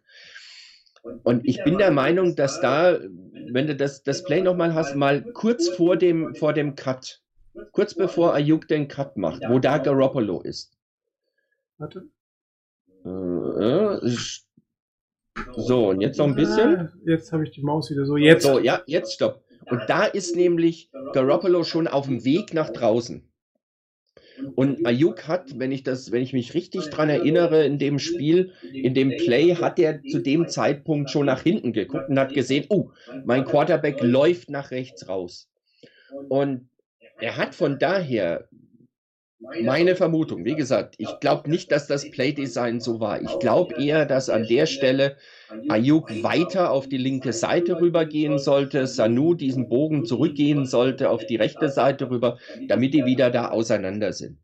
Und 1.23 1.45
ich 1.45 1.63
bin 1.63 1.77
der 1.77 1.91
Meinung, 1.91 2.35
dass 2.35 2.59
da, 2.61 2.99
wenn 2.99 3.67
du 3.67 3.75
das, 3.75 4.03
das 4.03 4.23
Play 4.23 4.41
nochmal 4.41 4.73
hast, 4.73 4.95
mal 4.95 5.23
kurz 5.23 5.69
vor 5.69 5.95
dem, 5.97 6.35
vor 6.35 6.53
dem 6.53 6.75
Cut, 6.75 7.21
kurz 7.71 7.93
bevor 7.95 8.33
Ayuk 8.33 8.67
den 8.67 8.87
Cut 8.87 9.17
macht, 9.17 9.41
wo 9.47 9.59
da 9.59 9.77
Garoppolo 9.77 10.41
ist. 10.41 10.77
Warte. 11.77 12.07
Äh, 13.05 14.07
so, 15.55 15.89
und 15.89 16.01
jetzt 16.01 16.17
noch 16.17 16.27
ein 16.27 16.35
bisschen. 16.35 16.75
Ah, 16.77 16.93
jetzt 17.05 17.31
habe 17.31 17.43
ich 17.43 17.51
die 17.51 17.61
Maus 17.61 17.89
wieder 17.89 18.05
so. 18.05 18.17
Jetzt. 18.17 18.43
So, 18.43 18.59
ja, 18.59 18.81
jetzt 18.85 19.13
stopp. 19.13 19.43
Und 19.69 19.81
da 19.87 20.05
ist 20.05 20.35
nämlich 20.35 20.89
Garoppolo 21.13 21.63
schon 21.63 21.87
auf 21.87 22.05
dem 22.05 22.23
Weg 22.23 22.53
nach 22.53 22.69
draußen. 22.69 23.27
Und 24.55 24.85
Ayuk 24.85 25.27
hat, 25.27 25.57
wenn 25.59 25.71
ich 25.71 25.83
das, 25.83 26.11
wenn 26.11 26.21
ich 26.21 26.31
mich 26.31 26.53
richtig 26.53 26.89
dran 26.89 27.09
erinnere, 27.09 27.65
in 27.65 27.79
dem 27.79 27.97
Spiel, 27.97 28.51
in 28.71 28.93
dem 28.93 29.09
Play, 29.09 29.55
hat 29.55 29.79
er 29.79 30.03
zu 30.03 30.19
dem 30.19 30.47
Zeitpunkt 30.47 31.09
schon 31.09 31.25
nach 31.25 31.41
hinten 31.41 31.73
geguckt 31.73 32.09
und 32.09 32.19
hat 32.19 32.33
gesehen, 32.33 32.65
oh, 32.69 32.91
mein 33.25 33.45
Quarterback 33.45 34.01
läuft 34.01 34.49
nach 34.49 34.71
rechts 34.71 35.09
raus. 35.09 35.49
Und 36.29 36.69
er 37.19 37.35
hat 37.37 37.55
von 37.55 37.79
daher 37.79 38.47
meine 39.39 39.95
Vermutung, 39.95 40.45
wie 40.45 40.55
gesagt, 40.55 40.95
ich 40.97 41.19
glaube 41.19 41.49
nicht, 41.49 41.71
dass 41.71 41.87
das 41.87 42.09
Playdesign 42.09 42.79
so 42.79 42.99
war. 42.99 43.21
Ich 43.21 43.39
glaube 43.39 43.75
eher, 43.75 44.05
dass 44.05 44.29
an 44.29 44.47
der 44.47 44.65
Stelle 44.65 45.17
Ayuk 45.67 46.23
weiter 46.23 46.71
auf 46.71 46.87
die 46.87 46.97
linke 46.97 47.33
Seite 47.33 47.79
rübergehen 47.79 48.37
sollte, 48.39 48.87
Sanu 48.87 49.33
diesen 49.35 49.67
Bogen 49.69 50.05
zurückgehen 50.05 50.65
sollte 50.65 51.09
auf 51.09 51.25
die 51.25 51.35
rechte 51.37 51.69
Seite 51.69 52.09
rüber, 52.09 52.37
damit 52.67 52.93
die 52.93 53.05
wieder 53.05 53.29
da 53.31 53.49
auseinander 53.49 54.13
sind. 54.13 54.39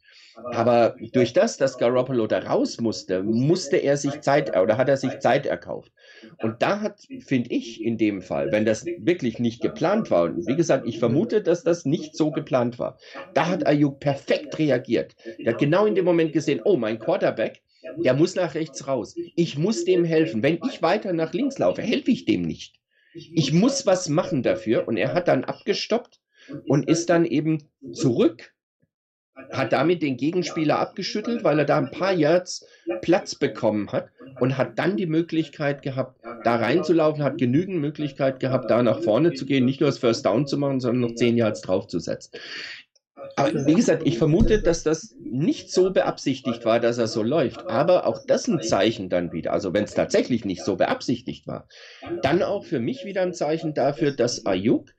Aber 0.50 0.96
durch 1.12 1.34
das, 1.34 1.58
dass 1.58 1.78
Garoppolo 1.78 2.28
da 2.28 2.40
raus 2.40 2.80
musste, 2.80 3.24
musste 3.24 3.78
er 3.78 3.98
sich 3.98 4.22
Zeit 4.22 4.56
oder 4.56 4.78
hat 4.78 4.90
er 4.90 4.98
sich 4.98 5.20
Zeit 5.20 5.46
erkauft. 5.46 5.92
Und 6.40 6.62
da 6.62 6.82
hat, 6.82 7.02
finde 7.20 7.52
ich, 7.52 7.84
in 7.84 7.98
dem 7.98 8.22
Fall, 8.22 8.52
wenn 8.52 8.66
das 8.66 8.86
wirklich 8.86 9.40
nicht 9.40 9.62
geplant 9.62 10.12
war, 10.12 10.24
und 10.26 10.48
wie 10.48 10.56
gesagt, 10.56 10.88
ich 10.88 11.00
vermute, 11.00 11.42
dass 11.42 11.64
das 11.64 11.86
nicht 11.86 12.16
so 12.16 12.32
geplant 12.32 12.80
war, 12.80 12.98
da 13.34 13.48
hat 13.48 13.68
Ayuk 13.68 14.00
perfekt 14.00 14.58
reagiert. 14.60 15.16
Er 15.40 15.54
hat 15.54 15.60
genau 15.60 15.86
in 15.86 15.96
dem 15.96 16.06
Moment 16.06 16.34
gesehen, 16.34 16.62
oh, 16.64 16.78
mein 16.78 17.00
Quarterback, 17.00 17.62
der 17.98 18.14
muss 18.14 18.36
nach 18.36 18.56
rechts 18.56 18.88
raus. 18.88 19.16
Ich 19.36 19.58
muss 19.58 19.86
dem 19.86 20.04
helfen. 20.06 20.42
Wenn 20.42 20.60
ich 20.68 20.82
weiter 20.82 21.14
nach 21.14 21.34
links 21.34 21.58
laufe, 21.60 21.82
helfe 21.82 22.12
ich 22.12 22.26
dem 22.26 22.44
nicht. 22.44 22.80
ich 23.14 23.54
muss 23.54 23.86
was 23.86 24.10
machen 24.10 24.42
dafür. 24.44 24.88
Und 24.88 24.98
er 24.98 25.14
hat 25.14 25.28
dann 25.28 25.44
abgestoppt 25.44 26.20
und 26.68 26.88
ist 26.90 27.10
dann 27.10 27.26
eben 27.26 27.70
zurück, 27.92 28.53
hat 29.52 29.74
damit 29.74 30.02
den 30.02 30.18
Gegenspieler 30.18 30.80
abgeschüttelt, 30.80 31.44
weil 31.44 31.60
er 31.60 31.66
da 31.66 31.78
ein 31.78 31.92
paar 31.92 32.14
Yards 32.14 32.66
Platz 33.02 33.36
bekommen 33.36 33.92
hat 33.92 34.10
und 34.40 34.58
hat 34.58 34.78
dann 34.78 34.98
die 34.98 35.06
Möglichkeit 35.06 35.82
gehabt, 35.82 36.20
da 36.44 36.56
reinzulaufen, 36.56 37.24
hat 37.24 37.38
genügend 37.38 37.80
Möglichkeit 37.80 38.40
gehabt, 38.40 38.70
da 38.70 38.84
nach 38.84 39.02
vorne 39.02 39.34
zu 39.34 39.46
gehen, 39.46 39.66
nicht 39.66 39.80
nur 39.80 39.90
das 39.90 39.98
First 39.98 40.26
Down 40.26 40.46
zu 40.48 40.58
machen, 40.58 40.80
sondern 40.80 41.10
noch 41.10 41.16
zehn 41.16 41.38
Yards 41.38 41.62
draufzusetzen. 41.62 42.40
Aber 43.36 43.66
wie 43.66 43.74
gesagt, 43.74 44.04
ich 44.06 44.18
vermute, 44.18 44.62
dass 44.62 44.84
das 44.84 45.16
nicht 45.20 45.72
so 45.72 45.92
beabsichtigt 45.92 46.66
war, 46.66 46.80
dass 46.80 46.98
er 46.98 47.08
so 47.08 47.24
läuft. 47.24 47.68
Aber 47.70 48.06
auch 48.06 48.20
das 48.28 48.48
ein 48.48 48.62
Zeichen 48.62 49.10
dann 49.10 49.32
wieder. 49.32 49.54
Also 49.54 49.74
wenn 49.74 49.86
es 49.86 49.94
tatsächlich 49.94 50.46
nicht 50.46 50.64
so 50.64 50.76
beabsichtigt 50.76 51.48
war, 51.48 51.68
dann 52.22 52.44
auch 52.44 52.66
für 52.66 52.80
mich 52.80 53.06
wieder 53.06 53.22
ein 53.22 53.34
Zeichen 53.34 53.74
dafür, 53.74 54.12
dass 54.12 54.46
Ayuk 54.46 54.90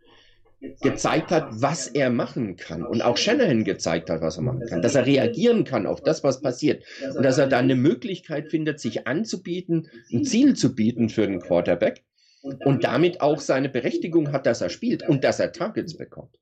gezeigt 0.82 1.31
hat, 1.31 1.49
was 1.51 1.86
er 1.86 2.11
machen 2.11 2.57
kann. 2.57 2.85
Und 2.85 3.03
auch 3.03 3.16
Shanahan 3.16 3.65
gezeigt 3.65 4.11
hat, 4.11 4.20
was 4.20 4.36
er 4.36 4.43
machen 4.43 4.66
kann. 4.69 4.82
Dass 4.82 4.95
er 4.95 5.07
reagieren 5.07 5.65
kann 5.65 5.86
auf 5.86 6.03
das, 6.03 6.24
was 6.24 6.41
passiert. 6.41 6.85
Und 7.16 7.23
dass 7.24 7.39
er 7.39 7.47
da 7.47 7.59
eine 7.59 7.77
Möglichkeit 7.77 8.51
findet, 8.51 8.81
sich 8.81 9.07
anzubieten, 9.07 9.89
ein 10.12 10.24
Ziel 10.24 10.55
zu 10.55 10.74
bieten 10.74 11.09
für 11.09 11.27
den 11.27 11.41
Quarterback. 11.41 12.05
Und 12.43 12.85
damit 12.85 13.20
auch 13.20 13.41
seine 13.41 13.70
Berechtigung 13.70 14.32
hat, 14.32 14.45
dass 14.47 14.61
er 14.61 14.69
spielt 14.69 15.09
und 15.09 15.24
dass 15.24 15.41
er 15.41 15.53
Targets 15.53 15.97
bekommt. 15.97 16.39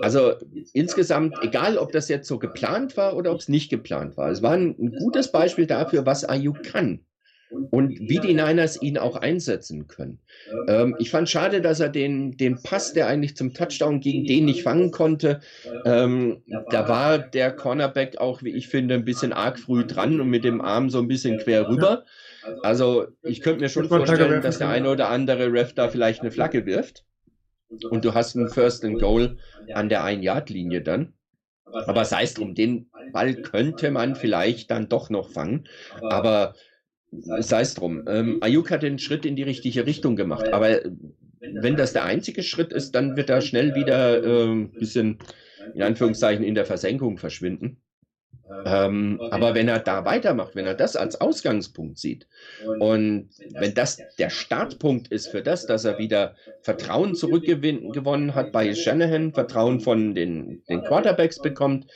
Also 0.00 0.34
insgesamt, 0.72 1.34
egal 1.42 1.76
ob 1.76 1.90
das 1.90 2.08
jetzt 2.08 2.28
so 2.28 2.38
geplant 2.38 2.96
war 2.96 3.16
oder 3.16 3.32
ob 3.32 3.40
es 3.40 3.48
nicht 3.48 3.68
geplant 3.68 4.16
war, 4.16 4.30
es 4.30 4.40
war 4.40 4.52
ein, 4.52 4.76
gutes 4.98 5.32
Beispiel 5.32 5.66
dafür, 5.66 6.06
was 6.06 6.24
Ayuk 6.24 6.62
kann 6.62 7.00
und 7.70 8.00
wie 8.00 8.18
die 8.18 8.34
Niners 8.34 8.80
ihn 8.80 8.98
auch 8.98 9.16
einsetzen 9.16 9.86
können. 9.88 10.18
Ähm, 10.68 10.96
ich 10.98 11.10
fand 11.10 11.28
schade, 11.28 11.60
dass 11.60 11.80
er 11.80 11.88
den, 11.88 12.36
den 12.36 12.62
Pass, 12.62 12.92
der 12.92 13.06
eigentlich 13.06 13.36
zum 13.36 13.54
Touchdown 13.54 14.00
ging, 14.00 14.24
den 14.24 14.46
nicht 14.46 14.62
fangen 14.62 14.90
konnte. 14.90 15.40
Ähm, 15.84 16.42
da 16.70 16.88
war 16.88 17.18
der 17.18 17.52
Cornerback 17.52 18.18
auch, 18.18 18.42
wie 18.42 18.50
ich 18.50 18.68
finde, 18.68 18.94
ein 18.94 19.04
bisschen 19.04 19.32
arg 19.32 19.58
früh 19.58 19.84
dran 19.84 20.20
und 20.20 20.28
mit 20.28 20.44
dem 20.44 20.60
Arm 20.60 20.90
so 20.90 20.98
ein 20.98 21.08
bisschen 21.08 21.38
quer 21.38 21.68
rüber. 21.68 22.04
Also 22.62 23.06
ich 23.22 23.40
könnte 23.40 23.60
mir 23.60 23.68
schon 23.68 23.88
vorstellen, 23.88 24.42
dass 24.42 24.58
der 24.58 24.68
eine 24.68 24.90
oder 24.90 25.08
andere 25.10 25.52
Ref 25.52 25.74
da 25.74 25.88
vielleicht 25.88 26.22
eine 26.22 26.30
Flagge 26.30 26.66
wirft. 26.66 27.04
Und 27.90 28.04
du 28.04 28.12
hast 28.14 28.36
einen 28.36 28.50
First 28.50 28.84
and 28.84 29.00
Goal 29.00 29.38
an 29.72 29.88
der 29.88 30.04
Ein-Yard-Linie 30.04 30.82
dann. 30.82 31.14
Aber 31.64 32.04
sei 32.04 32.24
es 32.24 32.34
drum, 32.34 32.54
den 32.54 32.90
Ball 33.12 33.34
könnte 33.34 33.90
man 33.90 34.14
vielleicht 34.14 34.70
dann 34.70 34.88
doch 34.88 35.08
noch 35.08 35.30
fangen. 35.30 35.68
Aber 36.02 36.54
sei 37.12 37.60
es 37.60 37.74
drum. 37.74 38.04
Ähm, 38.08 38.38
Ayuk 38.40 38.70
hat 38.70 38.82
den 38.82 38.98
Schritt 38.98 39.24
in 39.24 39.36
die 39.36 39.42
richtige 39.42 39.86
Richtung 39.86 40.16
gemacht. 40.16 40.52
Aber 40.52 40.80
wenn 41.40 41.76
das 41.76 41.92
der 41.92 42.04
einzige 42.04 42.42
Schritt 42.42 42.72
ist, 42.72 42.92
dann 42.92 43.16
wird 43.16 43.30
er 43.30 43.40
schnell 43.40 43.74
wieder 43.74 44.24
äh, 44.24 44.46
ein 44.46 44.72
bisschen, 44.72 45.18
in 45.74 45.82
Anführungszeichen, 45.82 46.44
in 46.44 46.54
der 46.54 46.64
Versenkung 46.64 47.18
verschwinden. 47.18 47.78
Ähm, 48.66 49.20
aber 49.30 49.54
wenn 49.54 49.68
er 49.68 49.78
da 49.78 50.04
weitermacht, 50.04 50.54
wenn 50.54 50.66
er 50.66 50.74
das 50.74 50.94
als 50.94 51.20
Ausgangspunkt 51.20 51.98
sieht 51.98 52.26
und 52.80 53.30
wenn 53.54 53.74
das 53.74 53.98
der 54.18 54.30
Startpunkt 54.30 55.08
ist 55.08 55.28
für 55.28 55.42
das, 55.42 55.66
dass 55.66 55.84
er 55.84 55.98
wieder 55.98 56.36
Vertrauen 56.60 57.14
zurückgewonnen 57.14 58.34
hat 58.34 58.52
bei 58.52 58.74
Shanahan, 58.74 59.32
Vertrauen 59.32 59.80
von 59.80 60.14
den, 60.14 60.62
den 60.68 60.82
Quarterbacks 60.82 61.40
bekommt, 61.40 61.90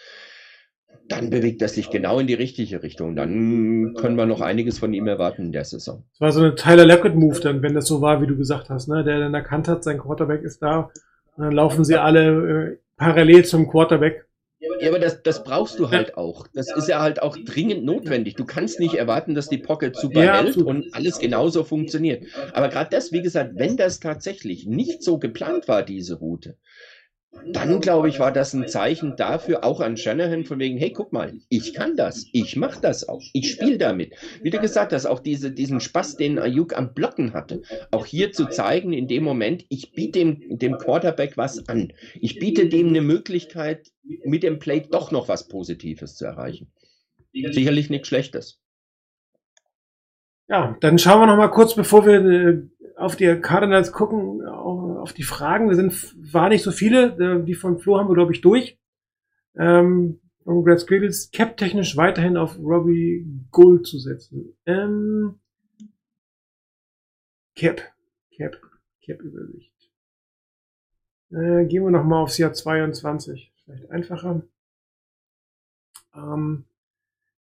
dann 1.08 1.30
bewegt 1.30 1.62
er 1.62 1.68
sich 1.68 1.90
genau 1.90 2.18
in 2.18 2.26
die 2.26 2.34
richtige 2.34 2.82
Richtung. 2.82 3.16
Dann 3.16 3.94
können 3.94 4.16
wir 4.16 4.26
noch 4.26 4.40
einiges 4.40 4.78
von 4.78 4.92
ihm 4.92 5.06
erwarten 5.06 5.46
in 5.46 5.52
der 5.52 5.64
Saison. 5.64 6.04
Das 6.12 6.20
war 6.20 6.32
so 6.32 6.40
eine 6.40 6.54
Tyler 6.54 6.84
Lockett-Move 6.84 7.40
dann, 7.40 7.62
wenn 7.62 7.74
das 7.74 7.86
so 7.86 8.00
war, 8.00 8.20
wie 8.22 8.26
du 8.26 8.36
gesagt 8.36 8.70
hast, 8.70 8.88
ne? 8.88 9.04
der 9.04 9.20
dann 9.20 9.34
erkannt 9.34 9.68
hat, 9.68 9.84
sein 9.84 9.98
Quarterback 9.98 10.42
ist 10.42 10.62
da 10.62 10.90
und 11.36 11.44
dann 11.44 11.52
laufen 11.52 11.84
sie 11.84 11.96
alle 11.96 12.72
äh, 12.72 12.78
parallel 12.96 13.44
zum 13.44 13.68
Quarterback. 13.68 14.26
Ja, 14.80 14.88
aber 14.88 14.98
das, 14.98 15.22
das 15.22 15.44
brauchst 15.44 15.78
du 15.78 15.90
halt 15.90 16.16
auch. 16.16 16.46
Das 16.54 16.74
ist 16.74 16.88
ja 16.88 17.00
halt 17.00 17.22
auch 17.22 17.36
dringend 17.36 17.84
notwendig. 17.84 18.36
Du 18.36 18.46
kannst 18.46 18.80
nicht 18.80 18.94
erwarten, 18.94 19.34
dass 19.34 19.48
die 19.48 19.58
Pocket 19.58 19.94
super 19.94 20.24
Ja, 20.24 20.42
hält 20.42 20.56
und 20.56 20.94
alles 20.94 21.18
genauso 21.18 21.62
funktioniert. 21.62 22.24
Aber 22.52 22.68
gerade 22.68 22.88
das, 22.90 23.12
wie 23.12 23.22
gesagt, 23.22 23.52
wenn 23.56 23.76
das 23.76 24.00
tatsächlich 24.00 24.66
nicht 24.66 25.02
so 25.02 25.18
geplant 25.18 25.68
war, 25.68 25.82
diese 25.82 26.18
Route, 26.18 26.56
dann 27.52 27.80
glaube 27.80 28.08
ich, 28.08 28.18
war 28.18 28.32
das 28.32 28.52
ein 28.54 28.68
Zeichen 28.68 29.16
dafür, 29.16 29.64
auch 29.64 29.80
an 29.80 29.96
Shanahan, 29.96 30.44
von 30.44 30.58
wegen, 30.58 30.78
hey, 30.78 30.92
guck 30.92 31.12
mal, 31.12 31.34
ich 31.48 31.74
kann 31.74 31.96
das, 31.96 32.26
ich 32.32 32.56
mache 32.56 32.80
das 32.80 33.08
auch, 33.08 33.22
ich 33.32 33.52
spiele 33.52 33.78
damit. 33.78 34.14
Wie 34.42 34.50
du 34.50 34.58
gesagt 34.58 34.92
hast, 34.92 35.06
auch 35.06 35.20
diese, 35.20 35.52
diesen 35.52 35.80
Spaß, 35.80 36.16
den 36.16 36.38
Ayuk 36.38 36.76
am 36.76 36.94
Blocken 36.94 37.32
hatte, 37.32 37.62
auch 37.90 38.06
hier 38.06 38.32
zu 38.32 38.46
zeigen, 38.46 38.92
in 38.92 39.08
dem 39.08 39.24
Moment, 39.24 39.64
ich 39.68 39.92
biete 39.92 40.18
dem, 40.18 40.58
dem 40.58 40.78
Quarterback 40.78 41.36
was 41.36 41.68
an. 41.68 41.92
Ich 42.20 42.38
biete 42.38 42.68
dem 42.68 42.88
eine 42.88 43.00
Möglichkeit, 43.00 43.90
mit 44.24 44.42
dem 44.42 44.58
Play 44.58 44.80
doch 44.90 45.10
noch 45.10 45.28
was 45.28 45.48
Positives 45.48 46.16
zu 46.16 46.24
erreichen. 46.24 46.72
Sicherlich 47.32 47.90
nichts 47.90 48.08
Schlechtes. 48.08 48.60
Ja, 50.48 50.76
dann 50.80 50.98
schauen 50.98 51.20
wir 51.20 51.26
noch 51.26 51.36
mal 51.36 51.48
kurz, 51.48 51.74
bevor 51.74 52.06
wir 52.06 52.24
äh, 52.24 52.62
auf 52.96 53.16
die 53.16 53.26
Cardinals 53.40 53.92
gucken, 53.92 54.46
au- 54.46 54.98
auf 55.00 55.12
die 55.12 55.24
Fragen. 55.24 55.68
Wir 55.68 55.76
sind, 55.76 55.92
war 56.32 56.48
nicht 56.48 56.62
so 56.62 56.70
viele, 56.70 57.16
äh, 57.40 57.44
die 57.44 57.54
von 57.54 57.78
Flo 57.78 57.98
haben 57.98 58.08
wir, 58.08 58.14
glaube 58.14 58.32
ich, 58.32 58.40
durch. 58.40 58.78
Ähm, 59.56 60.20
um 60.44 60.62
Brad 60.62 60.78
Squiggles 60.80 61.30
cap-technisch 61.32 61.96
weiterhin 61.96 62.36
auf 62.36 62.56
Robbie 62.58 63.26
Gold 63.50 63.86
zu 63.86 63.98
setzen. 63.98 64.56
Ähm, 64.66 65.40
Cap. 67.56 67.80
Cap. 68.36 68.56
Cap-Übersicht. 69.04 69.72
Äh, 71.32 71.64
gehen 71.66 71.82
wir 71.84 71.90
noch 71.90 72.04
mal 72.04 72.22
aufs 72.22 72.38
Jahr 72.38 72.52
22. 72.52 73.52
Vielleicht 73.64 73.90
einfacher. 73.90 74.42
Ähm, 76.14 76.64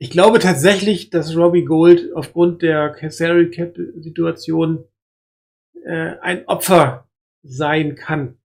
ich 0.01 0.10
glaube 0.10 0.39
tatsächlich, 0.39 1.10
dass 1.10 1.36
Robbie 1.36 1.64
Gold 1.64 2.14
aufgrund 2.14 2.62
der 2.62 2.97
Salary 3.10 3.51
Cap 3.51 3.77
Situation 3.98 4.85
äh, 5.85 6.16
ein 6.20 6.48
Opfer 6.48 7.06
sein 7.43 7.97
kann. 7.97 8.39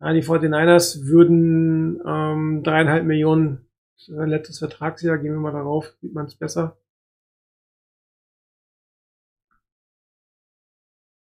Ja, 0.00 0.12
die 0.12 0.22
49ers 0.22 1.06
würden 1.06 2.02
ähm, 2.06 2.62
dreieinhalb 2.62 3.04
Millionen 3.04 3.66
sein 3.96 4.28
letztes 4.28 4.58
Vertragsjahr, 4.58 5.18
gehen 5.18 5.32
wir 5.32 5.40
mal 5.40 5.52
darauf, 5.52 5.94
sieht 6.02 6.12
man 6.12 6.26
es 6.26 6.34
besser. 6.36 6.76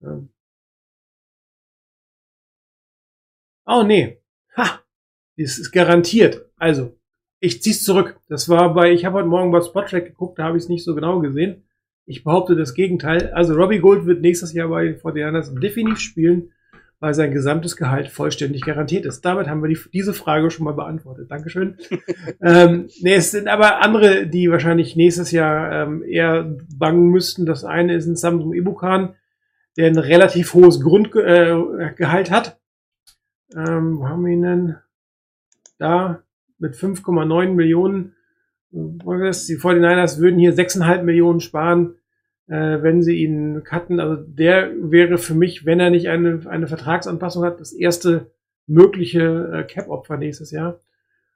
Ja. 0.01 0.21
Oh 3.65 3.83
nee. 3.83 4.21
Ha! 4.57 4.81
Das 5.37 5.59
ist 5.59 5.71
garantiert. 5.71 6.49
Also, 6.57 6.98
ich 7.39 7.61
zieh's 7.61 7.83
zurück. 7.83 8.19
Das 8.27 8.49
war 8.49 8.73
bei, 8.73 8.91
ich 8.91 9.05
habe 9.05 9.17
heute 9.17 9.27
Morgen 9.27 9.51
bei 9.51 9.61
Spottrack 9.61 10.05
geguckt, 10.05 10.39
da 10.39 10.43
habe 10.43 10.57
ich 10.57 10.63
es 10.63 10.69
nicht 10.69 10.83
so 10.83 10.95
genau 10.95 11.19
gesehen. 11.19 11.63
Ich 12.05 12.23
behaupte 12.23 12.55
das 12.55 12.73
Gegenteil. 12.73 13.31
Also 13.33 13.53
Robbie 13.53 13.79
Gold 13.79 14.05
wird 14.05 14.21
nächstes 14.21 14.53
Jahr 14.53 14.69
bei 14.69 14.85
den 14.85 14.95
49ers 14.95 15.57
definitiv 15.59 15.99
spielen, 15.99 16.51
weil 16.99 17.13
sein 17.13 17.31
gesamtes 17.31 17.77
Gehalt 17.77 18.09
vollständig 18.09 18.63
garantiert 18.63 19.05
ist. 19.05 19.21
Damit 19.21 19.47
haben 19.47 19.61
wir 19.61 19.69
die, 19.69 19.79
diese 19.93 20.13
Frage 20.13 20.49
schon 20.49 20.65
mal 20.65 20.73
beantwortet. 20.73 21.29
Dankeschön. 21.29 21.77
ähm, 22.41 22.89
nee, 23.01 23.13
es 23.13 23.31
sind 23.31 23.47
aber 23.47 23.81
andere, 23.81 24.25
die 24.27 24.49
wahrscheinlich 24.49 24.95
nächstes 24.95 25.31
Jahr 25.31 25.83
ähm, 25.83 26.03
eher 26.03 26.57
bangen 26.75 27.09
müssten. 27.09 27.45
Das 27.45 27.63
eine 27.63 27.93
ist 27.93 28.07
ein 28.07 28.15
Samsung 28.15 28.53
Ibukan, 28.53 29.15
der 29.77 29.87
ein 29.87 29.97
relativ 29.97 30.53
hohes 30.55 30.81
Grundgehalt 30.81 31.99
äh, 31.99 32.31
hat. 32.31 32.59
Ähm, 33.55 33.99
wo 33.99 34.07
haben 34.07 34.25
wir 34.25 34.33
ihn 34.33 34.41
denn? 34.41 34.75
Da 35.77 36.23
mit 36.59 36.75
5,9 36.75 37.53
Millionen. 37.53 38.13
Das, 38.71 39.47
die 39.47 39.57
49ers 39.57 40.19
würden 40.19 40.39
hier 40.39 40.53
6,5 40.53 41.01
Millionen 41.01 41.39
sparen, 41.39 41.95
äh, 42.47 42.81
wenn 42.81 43.01
sie 43.01 43.23
ihn 43.23 43.63
cutten. 43.63 43.99
Also 43.99 44.15
der 44.15 44.71
wäre 44.79 45.17
für 45.17 45.33
mich, 45.33 45.65
wenn 45.65 45.79
er 45.79 45.89
nicht 45.89 46.09
eine, 46.09 46.41
eine 46.47 46.67
Vertragsanpassung 46.67 47.43
hat, 47.43 47.59
das 47.59 47.73
erste 47.73 48.27
mögliche 48.67 49.51
äh, 49.51 49.63
Cap-Opfer 49.63 50.17
nächstes 50.17 50.51
Jahr. 50.51 50.79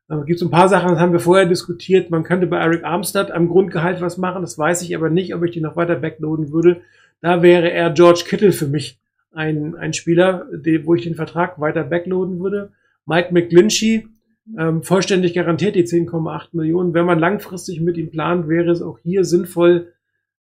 Also 0.08 0.26
gibt 0.26 0.40
es 0.40 0.46
ein 0.46 0.52
paar 0.52 0.70
Sachen, 0.70 0.90
das 0.90 1.00
haben 1.00 1.14
wir 1.14 1.20
vorher 1.20 1.46
diskutiert. 1.46 2.12
Man 2.12 2.24
könnte 2.24 2.46
bei 2.46 2.60
Eric 2.60 2.84
Armstead 2.84 3.32
am 3.32 3.48
Grundgehalt 3.48 4.02
was 4.02 4.18
machen. 4.18 4.42
Das 4.42 4.58
weiß 4.58 4.84
ich 4.84 4.96
aber 4.96 5.10
nicht, 5.10 5.34
ob 5.34 5.44
ich 5.44 5.52
den 5.52 5.64
noch 5.64 5.76
weiter 5.76 5.96
backloaden 5.96 6.52
würde. 6.52 6.82
Da 7.22 7.42
wäre 7.42 7.72
er 7.72 7.90
George 7.90 8.24
Kittle 8.28 8.52
für 8.52 8.68
mich 8.68 9.00
ein, 9.32 9.76
ein 9.76 9.94
Spieler, 9.94 10.46
die, 10.54 10.86
wo 10.86 10.94
ich 10.94 11.04
den 11.04 11.16
Vertrag 11.16 11.60
weiter 11.60 11.84
backloaden 11.84 12.40
würde. 12.40 12.72
Mike 13.06 13.34
McGlinchey, 13.34 14.08
ähm, 14.58 14.84
vollständig 14.84 15.34
garantiert 15.34 15.76
die 15.76 15.86
10,8 15.86 16.50
Millionen. 16.54 16.94
Wenn 16.94 17.06
man 17.06 17.20
langfristig 17.20 17.80
mit 17.82 17.98
ihm 17.98 18.12
plant, 18.12 18.48
wäre 18.48 18.72
es 18.72 18.82
auch 18.82 19.00
hier 19.00 19.24
sinnvoll, 19.24 19.94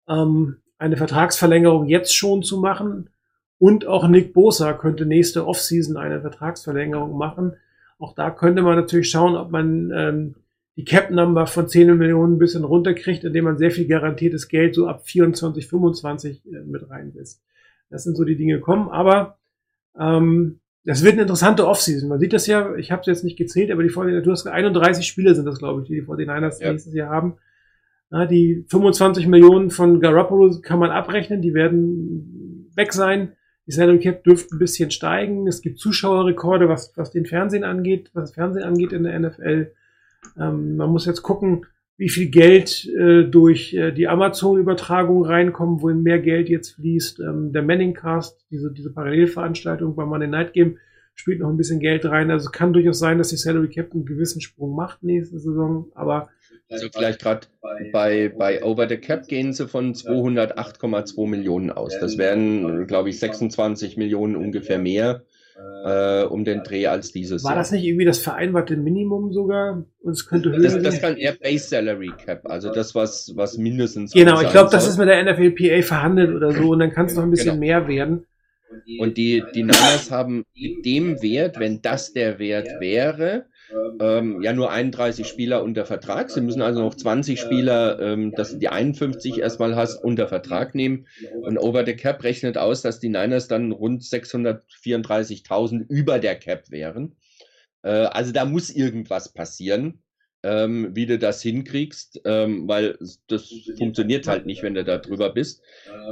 ähm, 0.08 0.56
eine 0.78 0.96
Vertragsverlängerung 0.96 1.86
jetzt 1.86 2.14
schon 2.14 2.42
zu 2.42 2.60
machen. 2.60 3.10
Und 3.58 3.86
auch 3.86 4.06
Nick 4.06 4.34
Bosa 4.34 4.74
könnte 4.74 5.06
nächste 5.06 5.46
Offseason 5.46 5.96
eine 5.96 6.20
Vertragsverlängerung 6.20 7.16
machen. 7.16 7.54
Auch 7.98 8.14
da 8.14 8.30
könnte 8.30 8.60
man 8.62 8.76
natürlich 8.76 9.08
schauen, 9.08 9.34
ob 9.36 9.50
man 9.50 9.90
ähm, 9.94 10.34
die 10.76 10.84
Cap-Number 10.84 11.46
von 11.46 11.66
10 11.68 11.96
Millionen 11.96 12.34
ein 12.34 12.38
bisschen 12.38 12.64
runterkriegt, 12.64 13.24
indem 13.24 13.44
man 13.44 13.56
sehr 13.56 13.70
viel 13.70 13.86
garantiertes 13.86 14.48
Geld 14.48 14.74
so 14.74 14.86
ab 14.86 15.08
24, 15.08 15.66
25 15.66 16.44
äh, 16.44 16.60
mit 16.66 16.88
reinsetzt. 16.90 17.42
Das 17.88 18.04
sind 18.04 18.16
so 18.16 18.24
die 18.24 18.36
Dinge 18.36 18.60
kommen, 18.60 18.88
aber 18.90 19.38
ähm, 19.98 20.60
das 20.86 21.02
wird 21.02 21.14
eine 21.14 21.22
interessante 21.22 21.66
Offseason. 21.66 22.08
Man 22.08 22.18
sieht 22.20 22.32
das 22.32 22.46
ja, 22.46 22.74
ich 22.76 22.90
habe 22.92 23.00
es 23.00 23.06
jetzt 23.06 23.24
nicht 23.24 23.36
gezählt, 23.36 23.70
aber 23.70 23.82
die 23.82 23.90
49 23.90 24.24
du 24.24 24.30
hast 24.30 24.46
31 24.46 25.06
Spiele 25.06 25.34
sind 25.34 25.44
das, 25.44 25.58
glaube 25.58 25.82
ich, 25.82 25.88
die 25.88 25.94
die 25.96 26.02
49ers 26.02 26.62
Ja. 26.62 26.70
nächstes 26.72 26.94
Jahr 26.94 27.10
haben. 27.10 27.34
Ja, 28.10 28.24
die 28.24 28.64
25 28.68 29.26
Millionen 29.26 29.70
von 29.70 30.00
Garoppolo 30.00 30.60
kann 30.62 30.78
man 30.78 30.90
abrechnen, 30.90 31.42
die 31.42 31.54
werden 31.54 32.70
weg 32.76 32.92
sein. 32.92 33.32
Die 33.66 33.72
Salary 33.72 33.98
Cap 33.98 34.22
dürfte 34.22 34.54
ein 34.54 34.60
bisschen 34.60 34.92
steigen. 34.92 35.48
Es 35.48 35.60
gibt 35.60 35.80
Zuschauerrekorde, 35.80 36.68
was, 36.68 36.92
was 36.96 37.10
den 37.10 37.26
Fernsehen 37.26 37.64
angeht, 37.64 38.10
was 38.14 38.30
das 38.30 38.34
Fernsehen 38.34 38.62
angeht 38.62 38.92
in 38.92 39.02
der 39.02 39.18
NFL. 39.18 39.72
Ähm, 40.38 40.76
man 40.76 40.90
muss 40.90 41.04
jetzt 41.04 41.22
gucken, 41.22 41.66
wie 41.98 42.10
viel 42.10 42.28
Geld 42.28 42.86
äh, 42.86 43.24
durch 43.24 43.72
äh, 43.72 43.90
die 43.90 44.06
Amazon-Übertragung 44.06 45.24
reinkommt, 45.24 45.80
wohin 45.80 46.02
mehr 46.02 46.18
Geld 46.18 46.48
jetzt 46.48 46.74
fließt. 46.74 47.20
Ähm, 47.20 47.52
der 47.52 47.62
Manning-Cast, 47.62 48.46
diese, 48.50 48.72
diese 48.72 48.92
Parallelveranstaltung 48.92 49.96
beim 49.96 50.08
Monday 50.08 50.28
Night 50.28 50.52
Game, 50.52 50.78
spielt 51.14 51.40
noch 51.40 51.48
ein 51.48 51.56
bisschen 51.56 51.80
Geld 51.80 52.04
rein. 52.04 52.30
Also 52.30 52.50
kann 52.50 52.74
durchaus 52.74 52.98
sein, 52.98 53.16
dass 53.16 53.28
die 53.28 53.36
Salary 53.36 53.68
Cap 53.68 53.92
einen 53.92 54.04
gewissen 54.04 54.42
Sprung 54.42 54.76
macht 54.76 55.02
nächste 55.02 55.38
Saison, 55.38 55.90
aber 55.94 56.28
Also 56.68 56.88
vielleicht 56.92 57.20
gerade 57.22 57.46
bei, 57.92 58.28
bei 58.28 58.62
Over 58.62 58.86
the 58.86 58.98
Cap 58.98 59.26
gehen 59.26 59.54
sie 59.54 59.66
von 59.66 59.94
208,2 59.94 61.26
Millionen 61.26 61.70
aus. 61.70 61.98
Das 61.98 62.18
wären, 62.18 62.86
glaube 62.86 63.08
ich, 63.08 63.18
26 63.18 63.96
Millionen 63.96 64.36
ungefähr 64.36 64.78
mehr 64.78 65.24
äh, 65.84 66.22
um 66.24 66.44
den 66.44 66.62
Dreh 66.62 66.86
als 66.86 67.12
dieses 67.12 67.44
war 67.44 67.52
Jahr. 67.52 67.58
das 67.60 67.70
nicht 67.70 67.84
irgendwie 67.84 68.04
das 68.04 68.18
vereinbarte 68.18 68.76
Minimum 68.76 69.32
sogar? 69.32 69.84
Und 70.02 70.12
es 70.12 70.26
könnte 70.26 70.50
höher 70.50 70.60
Das, 70.62 70.82
das 70.82 71.00
kann 71.00 71.16
eher 71.16 71.32
Base 71.34 71.68
Salary 71.68 72.12
Cap, 72.24 72.46
also 72.46 72.72
das, 72.72 72.94
was, 72.94 73.32
was 73.36 73.56
mindestens. 73.58 74.12
Genau, 74.12 74.40
ich 74.40 74.50
glaube, 74.50 74.70
das 74.70 74.86
ist 74.88 74.98
mit 74.98 75.08
der 75.08 75.22
NFLPA 75.24 75.82
verhandelt 75.82 76.34
oder 76.34 76.52
so 76.52 76.70
und 76.70 76.78
dann 76.80 76.92
kann 76.92 77.06
es 77.06 77.14
noch 77.14 77.22
ein 77.22 77.30
bisschen 77.30 77.60
Genau. 77.60 77.60
mehr 77.60 77.88
werden. 77.88 78.26
Und 78.98 79.16
die, 79.16 79.42
die 79.54 79.62
Niners 79.62 80.10
haben 80.10 80.44
mit 80.54 80.84
dem 80.84 81.22
Wert, 81.22 81.58
wenn 81.58 81.80
das 81.82 82.12
der 82.12 82.38
Wert 82.38 82.68
wäre, 82.80 83.46
ähm, 84.00 84.42
ja 84.42 84.52
nur 84.52 84.70
31 84.70 85.26
Spieler 85.26 85.62
unter 85.62 85.84
Vertrag. 85.84 86.30
Sie 86.30 86.40
müssen 86.40 86.62
also 86.62 86.80
noch 86.80 86.94
20 86.94 87.40
Spieler, 87.40 88.00
ähm, 88.00 88.32
dass 88.32 88.52
du 88.52 88.58
die 88.58 88.68
51 88.68 89.38
erstmal 89.38 89.76
hast, 89.76 90.02
unter 90.02 90.28
Vertrag 90.28 90.74
nehmen. 90.74 91.06
Und 91.42 91.58
Over 91.58 91.84
the 91.84 91.94
Cap 91.94 92.22
rechnet 92.22 92.58
aus, 92.58 92.82
dass 92.82 93.00
die 93.00 93.08
Niners 93.08 93.48
dann 93.48 93.72
rund 93.72 94.02
634.000 94.02 95.86
über 95.88 96.18
der 96.18 96.36
Cap 96.36 96.70
wären. 96.70 97.16
Äh, 97.82 97.90
also 97.90 98.32
da 98.32 98.44
muss 98.44 98.70
irgendwas 98.70 99.32
passieren, 99.32 100.02
ähm, 100.46 100.90
wie 100.94 101.06
du 101.06 101.18
das 101.18 101.42
hinkriegst, 101.42 102.20
ähm, 102.24 102.68
weil 102.68 102.96
das 103.26 103.52
funktioniert 103.76 104.28
halt 104.28 104.46
nicht, 104.46 104.62
wenn 104.62 104.74
du 104.74 104.84
da 104.84 104.98
drüber 104.98 105.30
bist. 105.30 105.62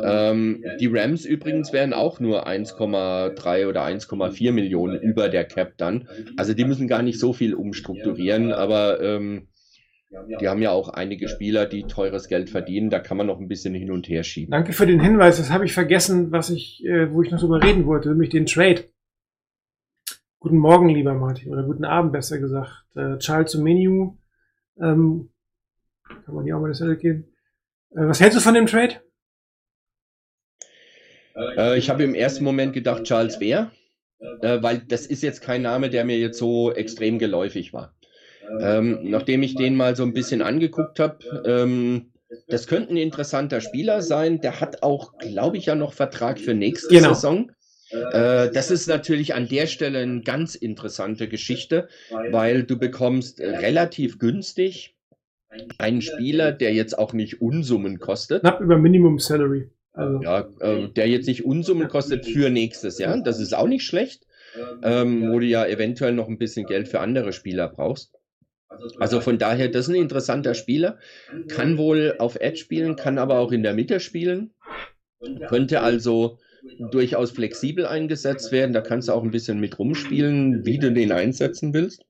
Ähm, 0.02 0.64
die 0.80 0.88
Rams 0.88 1.24
übrigens 1.24 1.72
wären 1.72 1.92
auch 1.92 2.18
nur 2.18 2.46
1,3 2.46 3.68
oder 3.68 3.84
1,4 3.84 4.52
Millionen 4.52 5.00
über 5.00 5.28
der 5.28 5.44
Cap 5.44 5.74
dann. 5.76 6.08
Also 6.36 6.52
die 6.52 6.64
müssen 6.64 6.88
gar 6.88 7.02
nicht 7.02 7.20
so 7.20 7.32
viel 7.32 7.54
umstrukturieren, 7.54 8.52
aber 8.52 9.00
ähm, 9.00 9.46
die 10.40 10.48
haben 10.48 10.62
ja 10.62 10.70
auch 10.70 10.88
einige 10.88 11.28
Spieler, 11.28 11.66
die 11.66 11.84
teures 11.84 12.28
Geld 12.28 12.50
verdienen. 12.50 12.90
Da 12.90 12.98
kann 13.00 13.16
man 13.16 13.26
noch 13.26 13.40
ein 13.40 13.48
bisschen 13.48 13.74
hin 13.74 13.90
und 13.90 14.08
her 14.08 14.22
schieben. 14.22 14.50
Danke 14.50 14.72
für 14.72 14.86
den 14.86 15.00
Hinweis. 15.00 15.38
Das 15.38 15.50
habe 15.50 15.64
ich 15.64 15.72
vergessen, 15.72 16.32
was 16.32 16.50
ich, 16.50 16.84
äh, 16.84 17.12
wo 17.12 17.22
ich 17.22 17.30
noch 17.30 17.40
drüber 17.40 17.62
reden 17.62 17.86
wollte, 17.86 18.08
nämlich 18.08 18.30
den 18.30 18.46
Trade. 18.46 18.84
Guten 20.38 20.58
Morgen, 20.58 20.90
lieber 20.90 21.14
Martin, 21.14 21.50
oder 21.50 21.62
guten 21.62 21.84
Abend, 21.84 22.12
besser 22.12 22.38
gesagt. 22.38 22.84
Äh, 22.94 23.16
Charles 23.18 23.56
Omeniu, 23.56 24.18
ähm, 24.80 25.30
kann 26.24 26.34
man 26.34 26.44
hier 26.44 26.56
auch 26.56 26.60
mal 26.60 26.68
das 26.68 26.78
Zettel 26.78 26.96
geben. 26.96 27.24
Äh, 27.92 28.06
was 28.06 28.20
hältst 28.20 28.36
du 28.38 28.42
von 28.42 28.54
dem 28.54 28.66
Trade? 28.66 29.00
Äh, 31.56 31.78
ich 31.78 31.90
habe 31.90 32.04
im 32.04 32.14
ersten 32.14 32.44
Moment 32.44 32.72
gedacht, 32.72 33.04
Charles 33.04 33.40
Wehr, 33.40 33.70
äh, 34.42 34.62
weil 34.62 34.78
das 34.78 35.06
ist 35.06 35.22
jetzt 35.22 35.40
kein 35.40 35.62
Name, 35.62 35.90
der 35.90 36.04
mir 36.04 36.18
jetzt 36.18 36.38
so 36.38 36.72
extrem 36.72 37.18
geläufig 37.18 37.72
war. 37.72 37.94
Ähm, 38.60 38.98
nachdem 39.04 39.42
ich 39.42 39.54
den 39.56 39.74
mal 39.74 39.96
so 39.96 40.02
ein 40.02 40.12
bisschen 40.12 40.42
angeguckt 40.42 41.00
habe, 41.00 41.18
ähm, 41.46 42.12
das 42.48 42.66
könnte 42.66 42.92
ein 42.92 42.98
interessanter 42.98 43.60
Spieler 43.60 44.02
sein. 44.02 44.40
Der 44.40 44.60
hat 44.60 44.82
auch, 44.82 45.16
glaube 45.18 45.56
ich, 45.56 45.66
ja 45.66 45.74
noch 45.74 45.92
Vertrag 45.92 46.38
für 46.38 46.54
nächste 46.54 46.88
Genau. 46.88 47.14
Saison. 47.14 47.50
Äh, 47.94 48.50
das 48.50 48.70
ist 48.70 48.86
natürlich 48.86 49.34
an 49.34 49.48
der 49.48 49.66
Stelle 49.66 50.00
eine 50.00 50.22
ganz 50.22 50.54
interessante 50.54 51.28
Geschichte, 51.28 51.88
weil 52.30 52.64
du 52.64 52.78
bekommst 52.78 53.40
äh, 53.40 53.56
relativ 53.56 54.18
günstig 54.18 54.96
einen 55.78 56.02
Spieler, 56.02 56.52
der 56.52 56.74
jetzt 56.74 56.98
auch 56.98 57.12
nicht 57.12 57.40
Unsummen 57.40 58.00
kostet. 58.00 58.40
Knapp 58.40 58.60
über 58.60 58.76
Minimum 58.76 59.18
Salary. 59.18 59.70
Also, 59.92 60.20
Ja, 60.22 60.48
äh, 60.60 60.88
der 60.88 61.08
jetzt 61.08 61.26
nicht 61.26 61.44
Unsummen 61.44 61.88
kostet 61.88 62.26
für 62.26 62.50
nächstes 62.50 62.98
Jahr. 62.98 63.22
Das 63.22 63.38
ist 63.38 63.54
auch 63.54 63.68
nicht 63.68 63.84
schlecht, 63.84 64.26
ähm, 64.82 65.30
wo 65.30 65.38
du 65.38 65.46
ja 65.46 65.64
eventuell 65.64 66.12
noch 66.12 66.28
ein 66.28 66.38
bisschen 66.38 66.66
Geld 66.66 66.88
für 66.88 67.00
andere 67.00 67.32
Spieler 67.32 67.68
brauchst. 67.68 68.12
Also 68.98 69.20
von 69.20 69.38
daher, 69.38 69.68
das 69.68 69.86
ist 69.86 69.94
ein 69.94 70.00
interessanter 70.00 70.54
Spieler. 70.54 70.98
Kann 71.46 71.78
wohl 71.78 72.16
auf 72.18 72.34
Edge 72.40 72.56
spielen, 72.56 72.96
kann 72.96 73.18
aber 73.18 73.38
auch 73.38 73.52
in 73.52 73.62
der 73.62 73.74
Mitte 73.74 74.00
spielen. 74.00 74.52
Könnte 75.48 75.80
also 75.80 76.38
durchaus 76.90 77.30
flexibel 77.30 77.86
eingesetzt 77.86 78.52
werden. 78.52 78.72
Da 78.72 78.80
kannst 78.80 79.08
du 79.08 79.12
auch 79.12 79.22
ein 79.22 79.30
bisschen 79.30 79.60
mit 79.60 79.78
rumspielen, 79.78 80.64
wie 80.64 80.78
du 80.78 80.92
den 80.92 81.12
einsetzen 81.12 81.74
willst. 81.74 82.04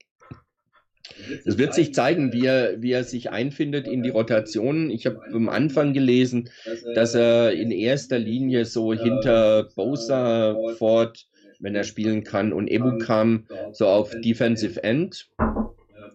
Es 1.45 1.59
wird 1.59 1.75
sich 1.75 1.95
zeigen, 1.95 2.33
wie 2.33 2.47
er, 2.47 2.83
wie 2.83 2.93
er 2.93 3.05
sich 3.05 3.31
einfindet 3.31 3.87
in 3.87 4.03
die 4.03 4.11
Rotation. 4.11 4.91
Ich 4.91 5.07
habe 5.07 5.21
am 5.33 5.49
Anfang 5.49 5.93
gelesen, 5.93 6.51
dass 6.95 7.15
er 7.15 7.53
in 7.53 7.71
erster 7.71 8.19
Linie 8.19 8.65
so 8.65 8.93
hinter 8.93 9.69
Bosa, 9.75 10.57
Ford, 10.79 11.27
wenn 11.61 11.75
er 11.75 11.85
spielen 11.85 12.25
kann, 12.25 12.53
und 12.53 12.69
Ebukam 12.69 13.47
so 13.73 13.87
auf 13.87 14.15
Defensive 14.23 14.83
End 14.83 15.29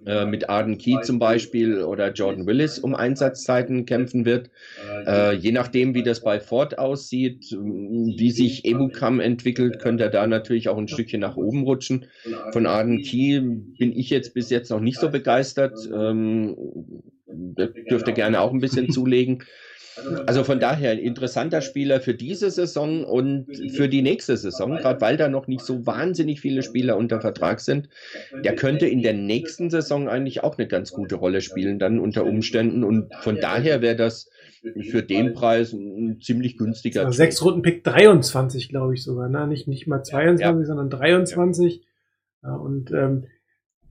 äh, 0.06 0.26
mit 0.26 0.50
Arden 0.50 0.78
Key 0.78 1.02
zum 1.02 1.20
Beispiel 1.20 1.84
oder 1.84 2.12
Jordan 2.12 2.46
Willis 2.46 2.80
um 2.80 2.96
Einsatzzeiten 2.96 3.86
kämpfen 3.86 4.26
wird. 4.26 4.50
Äh, 5.06 5.36
je 5.36 5.52
nachdem, 5.52 5.94
wie 5.94 6.04
das 6.04 6.22
bei 6.22 6.40
Ford 6.40 6.78
aussieht, 6.80 7.52
wie 7.52 8.32
sich 8.32 8.66
Ebukam 8.66 9.20
entwickelt, 9.20 9.80
könnte 9.80 10.06
er 10.06 10.10
da 10.10 10.26
natürlich 10.28 10.70
auch 10.70 10.78
ein 10.78 10.88
Stückchen 10.88 11.20
nach 11.20 11.36
oben 11.36 11.64
rutschen. 11.64 12.06
Von 12.52 12.66
Arden 12.66 13.02
Key 13.02 13.40
bin 13.40 13.92
ich 13.96 14.10
jetzt 14.10 14.34
bis 14.34 14.50
jetzt 14.50 14.70
noch 14.70 14.80
nicht 14.80 15.00
so 15.00 15.10
begeistert. 15.10 15.78
Ähm, 15.94 16.56
dürfte 17.28 18.14
gerne 18.14 18.42
auch 18.42 18.52
ein 18.52 18.62
bisschen 18.62 18.90
zulegen. 18.90 19.44
Also 20.26 20.44
von 20.44 20.60
daher 20.60 20.92
ein 20.92 21.00
interessanter 21.00 21.62
Spieler 21.62 22.02
für 22.02 22.14
diese 22.14 22.50
Saison 22.52 23.04
und 23.04 23.48
für 23.76 23.90
die 23.90 24.02
nächste 24.02 24.38
Saison, 24.38 24.78
gerade 24.78 25.02
weil 25.02 25.18
da 25.18 25.28
noch 25.30 25.48
nicht 25.48 25.62
so 25.62 25.86
wahnsinnig 25.86 26.42
viele 26.42 26.64
Spieler 26.64 26.98
unter 26.98 27.22
Vertrag 27.22 27.60
sind. 27.60 27.90
Der 28.44 28.56
könnte 28.56 28.88
in 28.88 29.02
der 29.02 29.14
nächsten 29.14 29.70
Saison 29.70 30.08
eigentlich 30.10 30.44
auch 30.44 30.58
eine 30.58 30.68
ganz 30.68 30.92
gute 30.92 31.16
Rolle 31.16 31.42
spielen, 31.42 31.80
dann 31.80 32.00
unter 32.00 32.26
Umständen. 32.26 32.84
Und 32.84 33.14
von 33.22 33.40
daher 33.40 33.82
wäre 33.82 33.96
das 33.96 34.30
für 34.90 35.04
den 35.04 35.34
Preis 35.34 35.74
ein 35.74 36.20
ziemlich 36.22 36.58
günstiger. 36.58 37.06
also 37.06 37.16
sechs 37.16 37.44
Runden 37.44 37.62
Pick 37.62 37.84
23, 37.84 38.70
glaube 38.70 38.94
ich 38.94 39.04
sogar. 39.04 39.30
Ne? 39.30 39.48
Nicht, 39.48 39.68
nicht 39.68 39.88
mal 39.88 40.04
22, 40.04 40.42
Ja. 40.42 40.66
sondern 40.66 40.90
23. 40.90 41.82
Ja, 42.44 42.56
und 42.56 42.92
ähm, 42.92 43.26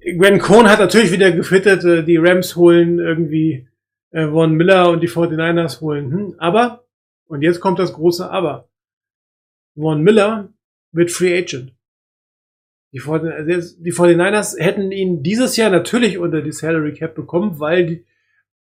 Gwen 0.01 0.39
Cohn 0.39 0.68
hat 0.68 0.78
natürlich 0.78 1.12
wieder 1.12 1.32
gefittert, 1.32 1.85
äh, 1.85 2.05
die 2.05 2.16
Rams 2.16 2.56
holen 2.56 2.98
irgendwie 2.98 3.67
Von 4.10 4.55
Miller 4.55 4.90
und 4.90 5.01
die 5.01 5.09
49ers 5.09 5.80
holen. 5.80 6.10
Hm, 6.10 6.35
aber, 6.39 6.85
und 7.26 7.43
jetzt 7.43 7.60
kommt 7.60 7.78
das 7.78 7.93
große 7.93 8.30
Aber. 8.30 8.68
Von 9.76 10.02
Miller 10.02 10.52
wird 10.93 11.10
Free 11.10 11.36
Agent. 11.39 11.72
Die, 12.93 13.01
49 13.01 13.35
also 13.35 14.02
49ers 14.02 14.59
hätten 14.59 14.93
ihn 14.93 15.22
dieses 15.22 15.56
Jahr 15.56 15.70
natürlich 15.70 16.18
unter 16.18 16.40
die 16.40 16.52
Salary 16.52 16.94
Cap 16.94 17.14
bekommen, 17.14 17.60
weil 17.60 17.86
die, 17.86 18.05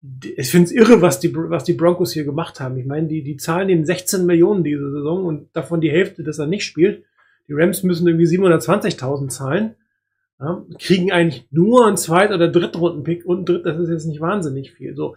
die, 0.00 0.34
ich 0.34 0.50
finde 0.50 0.66
es 0.66 0.72
irre, 0.72 1.00
was 1.00 1.18
die, 1.18 1.34
was 1.34 1.64
die 1.64 1.72
Broncos 1.72 2.12
hier 2.12 2.24
gemacht 2.24 2.60
haben. 2.60 2.76
Ich 2.76 2.86
meine, 2.86 3.08
die, 3.08 3.22
die 3.22 3.38
zahlen 3.38 3.70
ihm 3.70 3.84
16 3.86 4.26
Millionen 4.26 4.64
diese 4.64 4.90
Saison 4.90 5.24
und 5.24 5.48
davon 5.56 5.80
die 5.80 5.90
Hälfte, 5.90 6.22
dass 6.22 6.38
er 6.38 6.46
nicht 6.46 6.64
spielt. 6.64 7.04
Die 7.48 7.54
Rams 7.54 7.82
müssen 7.82 8.06
irgendwie 8.06 8.26
720.000 8.26 9.28
zahlen. 9.28 9.74
Ja, 10.38 10.64
kriegen 10.78 11.10
eigentlich 11.10 11.48
nur 11.50 11.86
einen 11.86 11.96
Zweit- 11.96 12.30
oder 12.30 12.48
Drittrunden-Pick 12.48 13.24
und 13.24 13.48
Dritt, 13.48 13.66
das 13.66 13.80
ist 13.80 13.88
jetzt 13.88 14.04
nicht 14.04 14.20
wahnsinnig 14.20 14.72
viel. 14.72 14.94
So. 14.94 15.16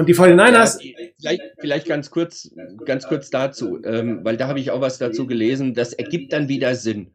Und 0.00 0.08
die 0.08 0.14
49ers, 0.14 0.78
Ja, 0.82 0.90
vielleicht, 1.18 1.42
vielleicht 1.58 1.86
ganz 1.86 2.10
kurz, 2.10 2.50
ganz 2.86 3.06
kurz 3.06 3.28
dazu, 3.28 3.78
ähm, 3.84 4.20
weil 4.24 4.38
da 4.38 4.48
habe 4.48 4.58
ich 4.58 4.70
auch 4.70 4.80
was 4.80 4.96
dazu 4.96 5.26
gelesen. 5.26 5.74
Das 5.74 5.92
ergibt 5.92 6.32
dann 6.32 6.48
wieder 6.48 6.74
Sinn. 6.74 7.12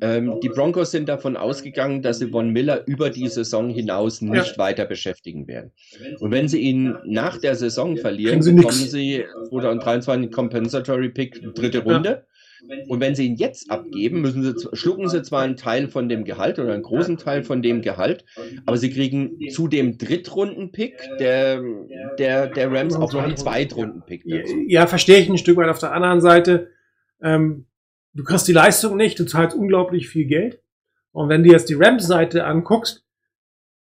Ähm, 0.00 0.40
die 0.42 0.48
Broncos 0.48 0.90
sind 0.90 1.08
davon 1.08 1.36
ausgegangen, 1.36 2.02
dass 2.02 2.18
sie 2.18 2.26
Von 2.26 2.50
Miller 2.50 2.82
über 2.86 3.10
die 3.10 3.28
Saison 3.28 3.70
hinaus 3.70 4.20
nicht 4.20 4.58
weiter 4.58 4.84
beschäftigen 4.84 5.46
werden. 5.46 5.70
Und 6.18 6.32
wenn 6.32 6.48
sie 6.48 6.58
ihn 6.58 6.96
nach 7.04 7.38
der 7.38 7.54
Saison 7.54 7.96
verlieren, 7.96 8.40
bekommen 8.40 8.72
sie 8.72 9.24
2023 9.48 10.32
Compensatory 10.32 11.10
Pick 11.10 11.54
dritte 11.54 11.84
Runde. 11.84 12.26
Und 12.88 13.00
wenn 13.00 13.14
sie 13.14 13.26
ihn 13.26 13.36
jetzt 13.36 13.70
abgeben, 13.70 14.20
müssen 14.20 14.42
sie, 14.42 14.68
schlucken 14.76 15.08
sie 15.08 15.22
zwar 15.22 15.42
einen 15.42 15.56
Teil 15.56 15.88
von 15.88 16.08
dem 16.08 16.24
Gehalt 16.24 16.58
oder 16.58 16.72
einen 16.72 16.82
großen 16.82 17.16
Teil 17.16 17.42
von 17.42 17.62
dem 17.62 17.82
Gehalt, 17.82 18.24
aber 18.66 18.76
sie 18.76 18.90
kriegen 18.90 19.38
zu 19.50 19.68
dem 19.68 19.98
Drittrunden-Pick 19.98 20.94
der, 21.18 21.62
der, 22.18 22.48
der 22.48 22.72
Rams 22.72 22.94
auch 22.94 23.12
noch 23.12 23.22
einen 23.22 23.36
Zweitrunden-Pick 23.36 24.22
ja, 24.24 24.38
dazu. 24.38 24.54
ja, 24.66 24.86
verstehe 24.86 25.18
ich 25.18 25.28
ein 25.28 25.38
Stück 25.38 25.56
weit 25.56 25.68
auf 25.68 25.78
der 25.78 25.92
anderen 25.92 26.20
Seite. 26.20 26.70
ähm, 27.22 27.66
du 28.14 28.24
kriegst 28.24 28.48
die 28.48 28.52
Leistung 28.52 28.96
nicht, 28.96 29.18
du 29.18 29.24
zahlst 29.24 29.56
unglaublich 29.56 30.08
viel 30.08 30.26
Geld. 30.26 30.60
Und 31.12 31.28
wenn 31.28 31.44
du 31.44 31.50
jetzt 31.50 31.68
die 31.68 31.74
Rams-Seite 31.74 32.44
anguckst, 32.44 33.04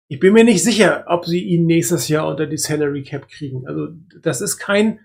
ich 0.08 0.20
bin 0.20 0.34
mir 0.34 0.44
nicht 0.44 0.64
sicher, 0.64 1.06
ob 1.08 1.26
sie 1.26 1.44
ihn 1.44 1.66
nächstes 1.66 2.08
Jahr 2.08 2.28
unter 2.28 2.46
die 2.46 2.58
Salary 2.58 3.04
Cap 3.04 3.28
kriegen. 3.30 3.66
Also 3.68 3.88
das 4.22 4.42
ist 4.42 4.58
kein, 4.58 5.00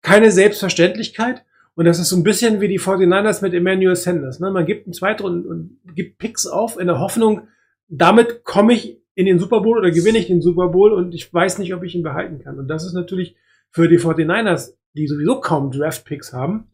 keine 0.00 0.30
Selbstverständlichkeit. 0.30 1.44
Und 1.76 1.86
das 1.86 1.98
ist 1.98 2.08
so 2.08 2.16
ein 2.16 2.22
bisschen 2.22 2.60
wie 2.60 2.68
die 2.68 2.78
49ers 2.78 3.42
mit 3.42 3.52
Emmanuel 3.52 3.96
Sanders. 3.96 4.38
Ne? 4.40 4.50
Man 4.50 4.66
gibt 4.66 4.86
einen 4.86 4.92
Zweitrunden 4.92 5.46
und 5.46 5.80
gibt 5.94 6.18
Picks 6.18 6.46
auf 6.46 6.78
in 6.78 6.86
der 6.86 7.00
Hoffnung, 7.00 7.48
damit 7.88 8.44
komme 8.44 8.74
ich 8.74 9.00
in 9.14 9.26
den 9.26 9.38
Super 9.38 9.60
Bowl 9.60 9.78
oder 9.78 9.90
gewinne 9.90 10.18
ich 10.18 10.26
den 10.26 10.42
Super 10.42 10.68
Bowl 10.68 10.92
und 10.92 11.14
ich 11.14 11.32
weiß 11.32 11.58
nicht, 11.58 11.74
ob 11.74 11.82
ich 11.82 11.94
ihn 11.94 12.02
behalten 12.02 12.38
kann. 12.38 12.58
Und 12.58 12.68
das 12.68 12.84
ist 12.84 12.94
natürlich 12.94 13.36
für 13.70 13.88
die 13.88 13.98
49ers, 13.98 14.74
die 14.94 15.06
sowieso 15.06 15.40
kaum 15.40 15.70
Draft-Picks 15.70 16.32
haben, 16.32 16.70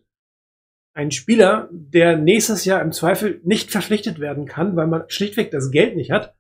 ein 0.93 1.11
Spieler, 1.11 1.69
der 1.73 2.17
nächstes 2.17 2.65
Jahr 2.65 2.83
im 2.83 2.93
Zweifel 2.93 3.41
nicht 3.45 3.71
verpflichtet 3.71 4.21
werden 4.21 4.45
kann, 4.45 4.77
weil 4.77 4.87
man 4.87 5.05
schlichtweg 5.09 5.51
das 5.51 5.71
Geld 5.71 5.97
nicht 5.97 6.11
hat, 6.11 6.35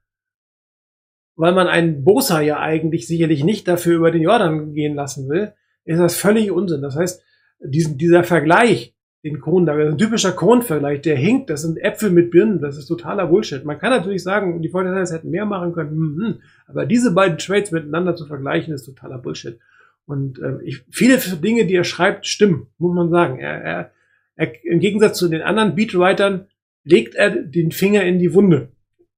weil 1.36 1.52
man 1.52 1.68
einen 1.68 2.04
Bosa 2.04 2.40
ja 2.40 2.58
eigentlich 2.58 3.06
sicherlich 3.06 3.44
nicht 3.44 3.68
dafür 3.68 3.96
über 3.96 4.10
den 4.10 4.22
Jordan 4.22 4.74
gehen 4.74 4.94
lassen 4.94 5.28
will, 5.28 5.54
ist 5.84 5.98
das 5.98 6.16
völlig 6.16 6.50
Unsinn. 6.50 6.82
Das 6.82 6.96
heißt, 6.96 7.22
diesen, 7.60 7.98
dieser 7.98 8.24
Vergleich, 8.24 8.94
den 9.22 9.40
Kohn, 9.40 9.66
da 9.66 9.74
ein 9.74 9.98
typischer 9.98 10.32
Kohn-Vergleich, 10.32 11.02
der 11.02 11.16
hinkt, 11.16 11.50
das 11.50 11.62
sind 11.62 11.76
Äpfel 11.78 12.10
mit 12.10 12.30
Birnen, 12.30 12.60
das 12.60 12.78
ist 12.78 12.86
totaler 12.86 13.26
Bullshit. 13.26 13.64
Man 13.64 13.78
kann 13.78 13.90
natürlich 13.90 14.22
sagen, 14.22 14.62
die 14.62 14.70
49ers 14.70 15.12
hätten 15.12 15.30
mehr 15.30 15.44
machen 15.44 15.74
können, 15.74 15.90
hm, 15.90 16.22
hm, 16.22 16.34
aber 16.66 16.86
diese 16.86 17.12
beiden 17.12 17.36
Trades 17.36 17.70
miteinander 17.70 18.16
zu 18.16 18.24
vergleichen, 18.26 18.72
ist 18.72 18.86
totaler 18.86 19.18
Bullshit. 19.18 19.58
Und 20.06 20.40
äh, 20.40 20.62
ich, 20.64 20.84
viele 20.90 21.18
Dinge, 21.18 21.66
die 21.66 21.74
er 21.74 21.84
schreibt, 21.84 22.26
stimmen, 22.26 22.66
muss 22.78 22.94
man 22.94 23.10
sagen. 23.10 23.38
Er, 23.38 23.62
er, 23.62 23.90
er, 24.36 24.64
Im 24.64 24.80
Gegensatz 24.80 25.18
zu 25.18 25.28
den 25.28 25.42
anderen 25.42 25.74
Beatwritern 25.74 26.46
legt 26.82 27.14
er 27.14 27.30
den 27.30 27.72
Finger 27.72 28.02
in 28.04 28.18
die 28.18 28.32
Wunde. 28.34 28.68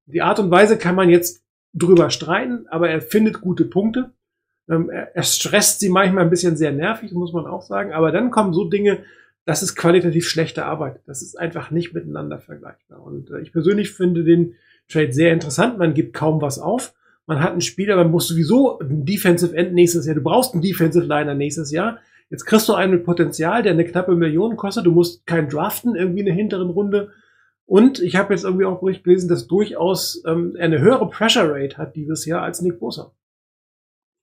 Die 0.07 0.21
Art 0.21 0.41
und 0.41 0.51
Weise 0.51 0.77
kann 0.77 0.97
man 0.97 1.09
jetzt 1.09 1.45
drüber 1.73 2.11
streiten, 2.11 2.67
aber 2.69 2.91
er 2.91 3.01
findet 3.01 3.41
gute 3.41 3.65
Punkte. 3.65 4.11
Ähm, 4.73 4.91
er, 4.91 5.23
stresst 5.23 5.81
sie 5.81 5.89
manchmal 5.89 6.25
ein 6.25 6.31
bisschen 6.31 6.57
sehr 6.57 6.73
nervig, 6.73 7.13
muss 7.13 7.33
man 7.33 7.47
auch 7.47 7.63
sagen. 7.63 7.93
Aber 7.93 8.11
dann 8.11 8.31
kommen 8.31 8.53
so 8.53 8.65
Dinge, 8.65 9.01
das 9.45 9.63
ist 9.63 9.75
qualitativ 9.75 10.29
schlechte 10.29 10.65
Arbeit. 10.65 11.01
Das 11.07 11.23
ist 11.23 11.39
einfach 11.39 11.71
nicht 11.71 11.93
miteinander 11.95 12.39
vergleichbar. 12.39 13.03
Und 13.03 13.31
äh, 13.31 13.41
ich 13.41 13.53
persönlich 13.53 13.93
finde 13.93 14.25
den 14.25 14.55
Trade 14.89 15.13
sehr 15.13 15.33
interessant. 15.33 15.79
Man 15.79 15.95
gibt 15.95 16.15
kaum 16.15 16.41
was 16.41 16.59
auf. 16.59 16.95
Man 17.27 17.41
hat 17.41 17.53
einen 17.53 17.61
Spieler, 17.61 17.97
man 17.97 18.11
muss 18.11 18.29
sowieso 18.29 18.79
ein 18.79 19.05
Defensive 19.05 19.57
End 19.57 19.75
nächstes 19.75 20.07
Jahr. 20.07 20.15
Du 20.15 20.23
brauchst 20.23 20.55
einen 20.55 20.63
Defensive 20.63 21.05
Liner 21.05 21.35
nächstes 21.35 21.71
Jahr. 21.71 21.99
Jetzt 22.31 22.47
kriegst 22.47 22.69
du 22.69 22.75
einen 22.75 22.93
mit 22.93 23.05
Potenzial, 23.05 23.63
der 23.63 23.73
eine 23.73 23.85
knappe 23.85 24.17
Million 24.17 24.57
kostet. 24.57 24.87
Du 24.87 24.91
musst 24.91 25.27
keinen 25.27 25.49
draften, 25.49 25.95
irgendwie 25.95 26.21
in 26.21 26.27
der 26.27 26.35
hinteren 26.35 26.71
Runde. 26.71 27.11
Und 27.67 28.01
ich 28.01 28.17
habe 28.17 28.35
jetzt 28.35 28.45
irgendwie 28.45 28.65
auch 28.65 28.81
Bericht 28.81 29.05
gelesen, 29.05 29.29
dass 29.29 29.47
durchaus 29.47 30.23
ähm, 30.27 30.57
eine 30.59 30.81
höhere 30.81 31.09
Pressure 31.09 31.49
Rate 31.49 31.77
hat 31.79 31.95
dieses 31.95 32.27
Jahr 32.27 32.43
als 32.43 32.61
Nick 32.61 32.81
Bosa. 32.81 33.13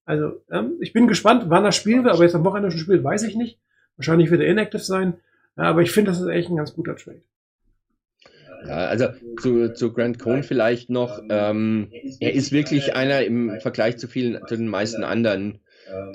Also 0.10 0.42
ähm, 0.50 0.78
ich 0.80 0.92
bin 0.92 1.08
gespannt, 1.08 1.44
wann 1.50 1.66
er 1.66 1.72
spielen 1.72 2.04
wird, 2.04 2.16
aber 2.16 2.24
jetzt 2.24 2.34
am 2.34 2.44
Wochenende 2.44 2.72
schon 2.72 2.80
spielt, 2.80 3.04
weiß 3.04 3.22
ich 3.22 3.36
nicht. 3.36 3.60
Wahrscheinlich 3.96 4.32
wird 4.32 4.42
er 4.42 4.48
inactive 4.48 4.82
sein. 4.82 5.14
Ja, 5.56 5.66
aber 5.66 5.84
ich 5.84 5.92
finde, 5.92 6.10
das 6.10 6.20
ist 6.20 6.28
echt 6.28 6.50
ein 6.50 6.56
ganz 6.56 6.74
guter 6.74 6.96
Trade. 6.96 7.22
Ja, 8.66 8.88
also 8.88 9.10
zu, 9.40 9.72
zu 9.72 9.94
Grant 9.94 10.18
Cohn 10.18 10.42
vielleicht 10.42 10.90
noch. 10.90 11.22
Ähm, 11.30 11.92
er 12.20 12.34
ist 12.34 12.52
wirklich 12.52 12.96
einer 12.96 13.22
im 13.22 13.60
Vergleich 13.60 13.98
zu 13.98 14.08
vielen, 14.08 14.40
zu 14.48 14.58
den 14.58 14.68
meisten 14.68 15.04
anderen 15.04 15.60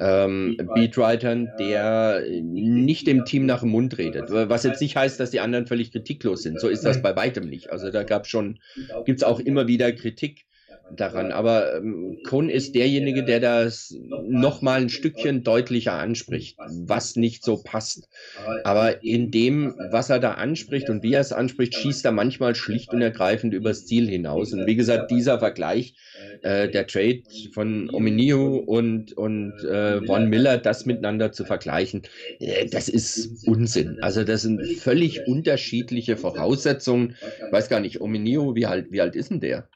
ähm, 0.01 0.57
Beatwritern, 0.75 1.53
der 1.61 2.21
nicht 2.43 3.07
dem 3.07 3.25
Team 3.25 3.47
nach 3.47 3.61
dem 3.61 3.69
Mund 3.69 3.97
redet. 3.97 4.29
Was 4.29 4.65
jetzt 4.65 4.81
nicht 4.81 4.97
heißt, 4.97 5.21
dass 5.21 5.31
die 5.31 5.39
anderen 5.39 5.69
völlig 5.69 5.93
kritiklos 5.93 6.43
sind. 6.43 6.59
So 6.59 6.67
ist 6.67 6.85
das 6.85 7.01
bei 7.01 7.15
weitem 7.15 7.49
nicht. 7.49 7.71
Also 7.71 7.93
da 7.93 8.03
gab 8.03 8.27
schon, 8.27 8.59
gibt's 9.05 9.23
auch 9.23 9.39
immer 9.39 9.69
wieder 9.69 9.93
Kritik 9.93 10.47
daran. 10.91 11.33
Aber 11.33 11.77
ähm, 11.77 12.19
Kohn 12.27 12.49
ist 12.49 12.75
derjenige, 12.75 13.25
der 13.25 13.41
das 13.41 13.95
noch 14.27 14.63
mal 14.63 14.81
ein 14.81 14.89
Stückchen 14.89 15.43
deutlicher 15.43 15.95
anspricht, 15.95 16.59
was 16.59 17.17
nicht 17.17 17.45
so 17.45 17.63
passt. 17.63 18.09
Aber 18.65 19.03
in 19.03 19.31
dem, 19.31 19.75
was 19.91 20.11
er 20.11 20.19
da 20.19 20.33
anspricht 20.33 20.91
und 20.91 21.03
wie 21.03 21.15
er 21.15 21.21
es 21.21 21.33
anspricht, 21.33 21.75
schießt 21.75 22.05
er 22.05 22.13
manchmal 22.13 22.55
schlicht 22.55 22.93
und 22.93 23.03
ergreifend 23.03 23.55
übers 23.55 23.87
Ziel 23.87 24.09
hinaus. 24.09 24.53
Und 24.53 24.67
wie 24.67 24.77
gesagt, 24.77 25.11
dieser 25.11 25.39
Vergleich, 25.39 25.95
äh, 26.43 26.69
der 26.69 26.87
Trade 26.87 27.23
von 27.53 27.91
Ominio 27.91 28.57
und, 28.57 29.13
und 29.17 29.53
äh, 29.65 30.03
Von 30.05 30.29
Miller, 30.29 30.59
das 30.59 30.87
miteinander 30.87 31.33
zu 31.33 31.45
vergleichen, 31.45 32.03
äh, 32.39 32.67
das 32.69 32.89
ist 32.89 33.47
Unsinn. 33.47 33.99
Also 34.01 34.25
das 34.25 34.43
sind 34.43 34.65
völlig 34.79 35.27
unterschiedliche 35.27 36.17
Voraussetzungen. 36.17 37.17
Ich 37.47 37.53
weiß 37.53 37.69
gar 37.69 37.81
nicht, 37.81 38.01
Ominio, 38.01 38.55
wie 38.55 38.67
alt, 38.67 38.91
wie 38.91 39.01
alt 39.01 39.17
ist 39.17 39.31
denn 39.31 39.41
der? 39.41 39.69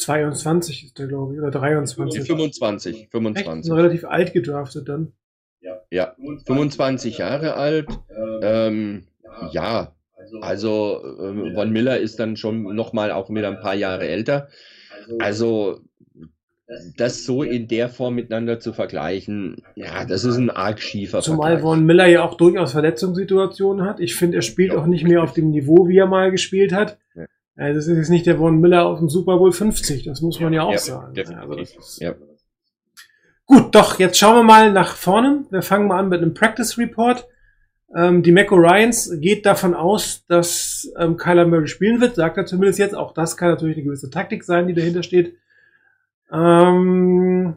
22 0.00 0.84
ist 0.86 0.98
der, 0.98 1.06
glaube 1.06 1.34
ich, 1.34 1.40
oder 1.40 1.50
23. 1.50 2.24
25, 2.24 2.96
Echt? 2.96 3.10
25. 3.10 3.70
Ist 3.70 3.76
relativ 3.76 4.04
alt 4.04 4.32
gedraftet 4.32 4.88
dann. 4.88 5.12
Ja, 5.90 6.14
25 6.46 7.18
Jahre 7.18 7.54
alt. 7.54 7.88
Ähm, 8.42 9.04
ja, 9.52 9.94
also 10.40 11.02
ähm, 11.20 11.54
Von 11.54 11.70
Miller 11.70 11.98
ist 11.98 12.18
dann 12.18 12.36
schon 12.36 12.74
nochmal 12.74 13.12
auch 13.12 13.30
wieder 13.30 13.48
ein 13.48 13.60
paar 13.60 13.74
Jahre 13.74 14.06
älter. 14.06 14.48
Also 15.18 15.80
das 16.96 17.24
so 17.24 17.42
in 17.42 17.66
der 17.66 17.88
Form 17.88 18.14
miteinander 18.14 18.60
zu 18.60 18.72
vergleichen, 18.72 19.62
ja, 19.74 20.04
das 20.04 20.24
ist 20.24 20.36
ein 20.36 20.50
arg 20.50 20.80
schiefer 20.80 21.20
Zumal 21.20 21.52
Vergleich. 21.52 21.62
Von 21.62 21.84
Miller 21.84 22.06
ja 22.06 22.22
auch 22.22 22.34
durchaus 22.34 22.72
Verletzungssituationen 22.72 23.84
hat. 23.84 23.98
Ich 23.98 24.14
finde, 24.14 24.36
er 24.36 24.42
spielt 24.42 24.74
auch 24.74 24.86
nicht 24.86 25.04
mehr 25.04 25.22
auf 25.22 25.32
dem 25.32 25.50
Niveau, 25.50 25.88
wie 25.88 25.98
er 25.98 26.06
mal 26.06 26.30
gespielt 26.30 26.72
hat. 26.72 26.98
Ja. 27.60 27.66
Also 27.66 27.78
das 27.78 27.86
ist 27.86 27.96
jetzt 27.96 28.08
nicht 28.10 28.26
der 28.26 28.38
Von 28.38 28.60
Miller 28.60 28.86
aus 28.86 28.98
dem 28.98 29.08
Super 29.08 29.36
Bowl 29.38 29.52
50, 29.52 30.04
das 30.04 30.20
muss 30.22 30.40
man 30.40 30.52
ja 30.52 30.62
auch 30.62 30.72
Ja, 30.72 30.78
sagen. 30.78 31.14
definitiv. 31.14 31.48
Also 31.50 31.60
ist, 31.60 32.00
Ja. 32.00 32.14
Gut, 33.46 33.74
doch, 33.74 33.98
jetzt 33.98 34.16
schauen 34.18 34.36
wir 34.36 34.42
mal 34.44 34.72
nach 34.72 34.94
vorne. 34.94 35.44
Wir 35.50 35.62
fangen 35.62 35.88
mal 35.88 35.98
an 35.98 36.08
mit 36.08 36.22
einem 36.22 36.34
Practice 36.34 36.78
Report. 36.78 37.26
Ähm, 37.96 38.22
die 38.22 38.30
Mecco 38.30 38.54
Ryans 38.54 39.10
geht 39.20 39.44
davon 39.44 39.74
aus, 39.74 40.24
dass 40.26 40.88
ähm, 40.96 41.16
Kyler 41.16 41.46
Murray 41.46 41.66
spielen 41.66 42.00
wird, 42.00 42.14
sagt 42.14 42.36
er 42.36 42.46
zumindest 42.46 42.78
jetzt. 42.78 42.94
Auch 42.94 43.12
das 43.12 43.36
kann 43.36 43.48
natürlich 43.50 43.76
eine 43.76 43.84
gewisse 43.86 44.08
Taktik 44.10 44.44
sein, 44.44 44.68
die 44.68 44.74
dahinter 44.74 45.02
steht. 45.02 45.36
Ähm, 46.32 47.56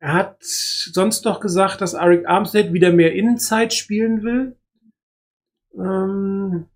er 0.00 0.12
hat 0.14 0.38
sonst 0.42 1.24
noch 1.24 1.38
gesagt, 1.38 1.80
dass 1.80 1.94
Arik 1.94 2.28
Armstead 2.28 2.72
wieder 2.72 2.92
mehr 2.92 3.12
Innenzeit 3.14 3.72
spielen 3.72 4.24
will. 4.24 4.56
Ähm, 5.76 6.66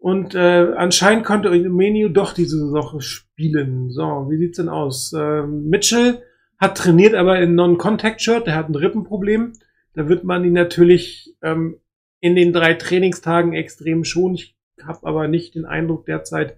und 0.00 0.34
äh, 0.34 0.72
anscheinend 0.76 1.26
konnte 1.26 1.50
Menio 1.50 2.08
doch 2.08 2.32
diese 2.32 2.72
Woche 2.72 3.02
spielen. 3.02 3.90
So, 3.90 4.28
wie 4.30 4.38
sieht's 4.38 4.56
denn 4.56 4.70
aus? 4.70 5.12
Ähm, 5.12 5.68
Mitchell 5.68 6.22
hat 6.58 6.78
trainiert, 6.78 7.14
aber 7.14 7.38
in 7.38 7.54
Non-Contact-Shirt. 7.54 8.46
Der 8.46 8.56
hat 8.56 8.70
ein 8.70 8.74
Rippenproblem. 8.74 9.52
Da 9.92 10.08
wird 10.08 10.24
man 10.24 10.42
ihn 10.42 10.54
natürlich 10.54 11.36
ähm, 11.42 11.76
in 12.18 12.34
den 12.34 12.54
drei 12.54 12.72
Trainingstagen 12.72 13.52
extrem 13.52 14.04
schonen. 14.04 14.36
Ich 14.36 14.56
habe 14.82 15.06
aber 15.06 15.28
nicht 15.28 15.54
den 15.54 15.66
Eindruck 15.66 16.06
derzeit, 16.06 16.56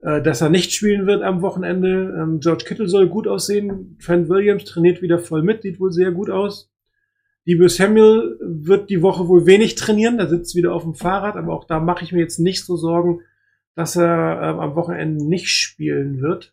äh, 0.00 0.22
dass 0.22 0.40
er 0.40 0.48
nicht 0.48 0.72
spielen 0.72 1.06
wird 1.06 1.22
am 1.22 1.42
Wochenende. 1.42 2.16
Ähm, 2.18 2.40
George 2.40 2.64
Kittle 2.66 2.88
soll 2.88 3.08
gut 3.08 3.28
aussehen. 3.28 3.98
Trent 4.02 4.30
Williams 4.30 4.64
trainiert 4.64 5.02
wieder 5.02 5.18
voll 5.18 5.42
mit, 5.42 5.60
sieht 5.60 5.78
wohl 5.78 5.92
sehr 5.92 6.10
gut 6.10 6.30
aus. 6.30 6.72
Debo 7.46 7.68
Samuel 7.68 8.38
wird 8.40 8.90
die 8.90 9.02
Woche 9.02 9.28
wohl 9.28 9.46
wenig 9.46 9.74
trainieren, 9.74 10.18
der 10.18 10.28
sitzt 10.28 10.54
wieder 10.54 10.74
auf 10.74 10.82
dem 10.82 10.94
Fahrrad, 10.94 11.36
aber 11.36 11.54
auch 11.54 11.64
da 11.64 11.80
mache 11.80 12.04
ich 12.04 12.12
mir 12.12 12.20
jetzt 12.20 12.38
nicht 12.38 12.64
so 12.64 12.76
Sorgen, 12.76 13.20
dass 13.74 13.96
er 13.96 14.42
ähm, 14.42 14.60
am 14.60 14.74
Wochenende 14.74 15.24
nicht 15.24 15.48
spielen 15.48 16.20
wird. 16.20 16.52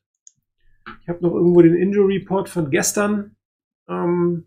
Ich 1.02 1.10
habe 1.10 1.24
noch 1.24 1.34
irgendwo 1.34 1.62
den 1.62 1.76
Injury 1.76 2.18
Report 2.18 2.48
von 2.50 2.70
gestern. 2.70 3.36
Ähm, 3.90 4.46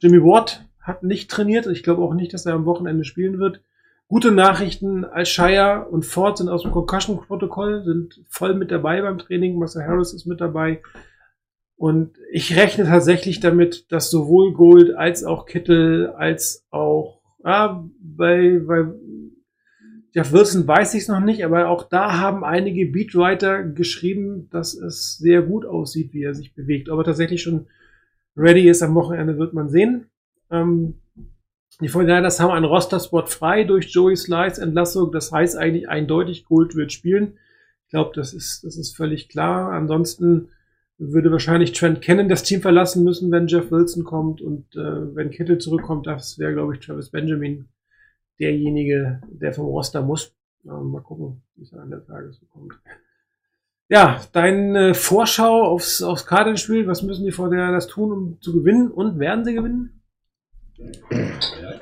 Jimmy 0.00 0.22
Ward 0.22 0.66
hat 0.80 1.02
nicht 1.02 1.30
trainiert. 1.30 1.66
Ich 1.66 1.82
glaube 1.82 2.02
auch 2.02 2.14
nicht, 2.14 2.34
dass 2.34 2.46
er 2.46 2.54
am 2.54 2.64
Wochenende 2.64 3.04
spielen 3.04 3.38
wird. 3.38 3.60
Gute 4.08 4.32
Nachrichten. 4.32 5.04
Alshaya 5.04 5.80
und 5.80 6.04
Ford 6.04 6.38
sind 6.38 6.48
aus 6.48 6.62
dem 6.62 6.70
Concussion-Protokoll, 6.70 7.84
sind 7.84 8.20
voll 8.28 8.54
mit 8.54 8.70
dabei 8.70 9.00
beim 9.00 9.18
Training. 9.18 9.58
Marcel 9.58 9.84
Harris 9.84 10.12
ist 10.12 10.26
mit 10.26 10.40
dabei. 10.40 10.82
Und 11.82 12.16
ich 12.30 12.56
rechne 12.56 12.84
tatsächlich 12.84 13.40
damit, 13.40 13.90
dass 13.90 14.08
sowohl 14.08 14.52
Gold 14.52 14.94
als 14.94 15.24
auch 15.24 15.46
Kittel 15.46 16.10
als 16.10 16.64
auch 16.70 17.20
ah, 17.42 17.84
bei, 17.98 18.60
bei 18.64 18.86
Jeff 20.14 20.30
Wilson 20.32 20.64
weiß 20.64 20.94
ich 20.94 21.02
es 21.02 21.08
noch 21.08 21.18
nicht, 21.18 21.44
aber 21.44 21.66
auch 21.66 21.88
da 21.88 22.20
haben 22.20 22.44
einige 22.44 22.86
Beatwriter 22.86 23.64
geschrieben, 23.64 24.48
dass 24.50 24.74
es 24.74 25.18
sehr 25.18 25.42
gut 25.42 25.66
aussieht, 25.66 26.12
wie 26.12 26.22
er 26.22 26.34
sich 26.34 26.54
bewegt. 26.54 26.88
Ob 26.88 27.00
er 27.00 27.04
tatsächlich 27.04 27.42
schon 27.42 27.66
ready 28.36 28.68
ist 28.68 28.82
am 28.82 28.94
Wochenende, 28.94 29.36
wird 29.36 29.52
man 29.52 29.68
sehen. 29.68 30.06
Ähm, 30.52 31.00
die 31.80 31.90
49ers 31.90 32.38
haben 32.38 32.52
einen 32.52 32.64
Roster-Spot 32.64 33.26
frei 33.26 33.64
durch 33.64 33.90
Joey 33.92 34.14
Slice 34.14 34.62
Entlassung. 34.62 35.10
Das 35.10 35.32
heißt 35.32 35.56
eigentlich 35.56 35.88
eindeutig, 35.88 36.44
Gold 36.44 36.76
wird 36.76 36.92
spielen. 36.92 37.38
Ich 37.86 37.90
glaube, 37.90 38.12
das 38.14 38.32
ist, 38.34 38.62
das 38.62 38.76
ist 38.76 38.96
völlig 38.96 39.28
klar. 39.28 39.72
Ansonsten 39.72 40.50
würde 40.98 41.32
wahrscheinlich 41.32 41.72
Trent 41.72 42.02
Cannon 42.02 42.28
das 42.28 42.42
Team 42.42 42.60
verlassen 42.60 43.04
müssen, 43.04 43.30
wenn 43.30 43.46
Jeff 43.46 43.70
Wilson 43.70 44.04
kommt 44.04 44.40
und 44.40 44.74
äh, 44.76 45.14
wenn 45.14 45.30
Kittel 45.30 45.58
zurückkommt, 45.58 46.06
das 46.06 46.38
wäre, 46.38 46.52
glaube 46.52 46.74
ich, 46.74 46.80
Travis 46.80 47.10
Benjamin 47.10 47.68
derjenige, 48.38 49.20
der 49.28 49.52
vom 49.52 49.66
Roster 49.66 50.02
muss. 50.02 50.34
Ähm, 50.64 50.90
mal 50.90 51.02
gucken, 51.02 51.42
wie 51.56 51.62
es 51.62 51.74
an 51.74 51.90
der 51.90 52.04
Tages 52.04 52.38
so 52.38 52.46
kommt. 52.46 52.74
Ja, 53.88 54.20
deine 54.32 54.94
Vorschau 54.94 55.64
aufs, 55.64 56.02
aufs 56.02 56.26
Cardinals-Spiel, 56.26 56.86
was 56.86 57.02
müssen 57.02 57.24
die 57.24 57.32
vor 57.32 57.50
der 57.50 57.72
das 57.72 57.88
tun, 57.88 58.12
um 58.12 58.40
zu 58.40 58.52
gewinnen 58.52 58.90
und 58.90 59.18
werden 59.18 59.44
sie 59.44 59.54
gewinnen? 59.54 60.01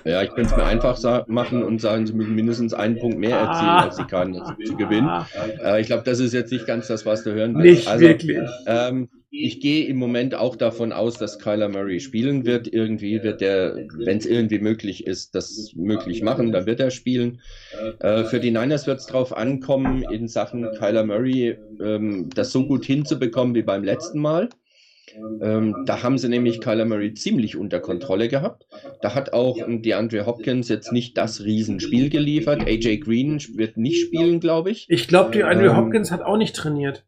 Ja, 0.05 0.23
ich 0.23 0.31
könnte 0.31 0.51
es 0.51 0.57
mir 0.57 0.65
einfach 0.65 0.99
machen 1.29 1.63
und 1.63 1.81
sagen, 1.81 2.07
sie 2.07 2.13
müssen 2.13 2.35
mindestens 2.35 2.75
einen 2.75 2.99
Punkt 2.99 3.19
mehr 3.19 3.37
erzielen, 3.39 3.69
Ah. 3.71 3.85
als 3.85 3.97
sie 3.97 4.05
kann, 4.05 4.35
zu 4.65 4.77
gewinnen. 4.77 5.09
Ah, 5.09 5.27
Äh, 5.63 5.81
ich 5.81 5.87
glaube, 5.87 6.03
das 6.05 6.19
ist 6.21 6.33
jetzt 6.35 6.51
nicht 6.53 6.67
ganz 6.67 6.89
das, 6.89 7.07
was 7.07 7.23
du 7.23 7.33
hören 7.33 7.55
willst. 7.57 7.87
nicht 7.89 8.01
wirklich. 8.01 8.39
Ähm, 8.67 9.09
ich 9.33 9.61
gehe 9.61 9.87
im 9.87 9.97
Moment 9.97 10.35
auch 10.35 10.57
davon 10.57 10.93
aus, 10.93 11.17
dass 11.17 11.39
Kyler 11.39 11.69
Murray 11.69 12.01
spielen 12.01 12.45
wird. 12.45 12.67
Irgendwie 12.73 13.23
wird 13.23 13.41
er, 13.43 13.77
wenn 13.97 14.19
es 14.19 14.27
irgendwie 14.27 14.59
möglich 14.59 15.07
ist, 15.07 15.37
das 15.37 15.73
möglich 15.77 16.23
machen, 16.23 16.51
dann 16.51 16.67
wird 16.67 16.81
er 16.81 16.91
spielen. 16.91 17.41
Äh, 18.01 18.25
für 18.25 18.41
die 18.41 18.51
Niners 18.51 18.89
wird 18.89 18.99
es 18.99 19.07
darauf 19.07 19.37
ankommen, 19.37 20.03
in 20.11 20.27
Sachen 20.27 20.69
Kyler 20.79 21.05
Murray 21.05 21.57
ähm, 21.81 22.29
das 22.35 22.51
so 22.51 22.67
gut 22.67 22.85
hinzubekommen 22.85 23.55
wie 23.55 23.63
beim 23.63 23.85
letzten 23.85 24.19
Mal. 24.19 24.49
Ähm, 25.41 25.85
da 25.87 26.03
haben 26.03 26.19
sie 26.19 26.29
nämlich 26.29 26.61
Kyler 26.61 26.85
Murray 26.85 27.15
ziemlich 27.15 27.57
unter 27.57 27.81
Kontrolle 27.81 28.29
gehabt. 28.29 28.67
Da 29.03 29.15
hat 29.15 29.33
auch 29.33 29.59
DeAndre 29.67 30.27
Hopkins 30.27 30.69
jetzt 30.69 30.93
nicht 30.93 31.17
das 31.17 31.43
Riesenspiel 31.43 32.11
geliefert. 32.11 32.67
AJ 32.67 32.99
Green 32.99 33.41
wird 33.55 33.77
nicht 33.77 34.01
spielen, 34.01 34.41
glaube 34.41 34.71
ich. 34.71 34.87
Ich 34.89 35.09
glaube, 35.09 35.31
die 35.33 35.45
Andrew 35.45 35.71
Ähm, 35.71 35.77
Hopkins 35.77 36.11
hat 36.11 36.23
auch 36.23 36.37
nicht 36.37 36.55
trainiert. 36.55 37.05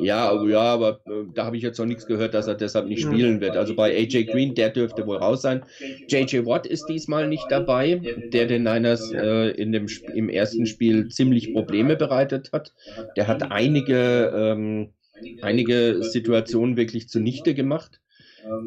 Ja, 0.00 0.30
aber, 0.30 0.48
ja, 0.48 0.60
aber 0.60 1.00
äh, 1.06 1.24
da 1.34 1.44
habe 1.44 1.58
ich 1.58 1.62
jetzt 1.62 1.78
noch 1.78 1.84
nichts 1.84 2.06
gehört, 2.06 2.32
dass 2.32 2.46
er 2.46 2.54
deshalb 2.54 2.86
nicht 2.86 3.02
spielen 3.02 3.40
wird. 3.42 3.56
Also 3.56 3.74
bei 3.76 3.94
AJ 3.94 4.24
Green, 4.24 4.54
der 4.54 4.70
dürfte 4.70 5.06
wohl 5.06 5.18
raus 5.18 5.42
sein. 5.42 5.62
JJ 6.08 6.46
Watt 6.46 6.66
ist 6.66 6.86
diesmal 6.86 7.28
nicht 7.28 7.46
dabei, 7.50 8.00
der 8.32 8.46
den 8.46 8.62
Niners 8.62 9.12
äh, 9.12 9.50
in 9.50 9.72
dem, 9.72 9.86
im 10.14 10.30
ersten 10.30 10.64
Spiel 10.64 11.08
ziemlich 11.08 11.52
Probleme 11.52 11.96
bereitet 11.96 12.50
hat. 12.52 12.72
Der 13.16 13.26
hat 13.26 13.52
einige, 13.52 14.32
ähm, 14.34 14.94
einige 15.42 16.02
Situationen 16.02 16.76
wirklich 16.76 17.08
zunichte 17.08 17.54
gemacht. 17.54 18.00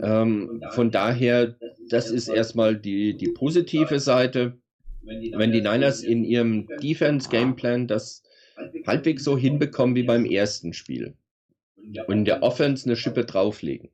Ähm, 0.01 0.61
von 0.71 0.91
daher, 0.91 1.55
das 1.89 2.11
ist 2.11 2.27
erstmal 2.27 2.75
die, 2.75 3.15
die 3.15 3.29
positive 3.29 3.99
Seite. 3.99 4.57
Wenn 5.03 5.51
die 5.51 5.61
Niners 5.61 6.03
in 6.03 6.23
ihrem 6.23 6.67
Defense-Gameplan 6.81 7.87
das 7.87 8.23
halbwegs 8.85 9.23
so 9.23 9.37
hinbekommen 9.37 9.95
wie 9.95 10.03
beim 10.03 10.25
ersten 10.25 10.73
Spiel 10.73 11.15
und 12.07 12.17
in 12.19 12.25
der 12.25 12.43
Offense 12.43 12.85
eine 12.85 12.95
Schippe 12.95 13.25
drauflegen, 13.25 13.89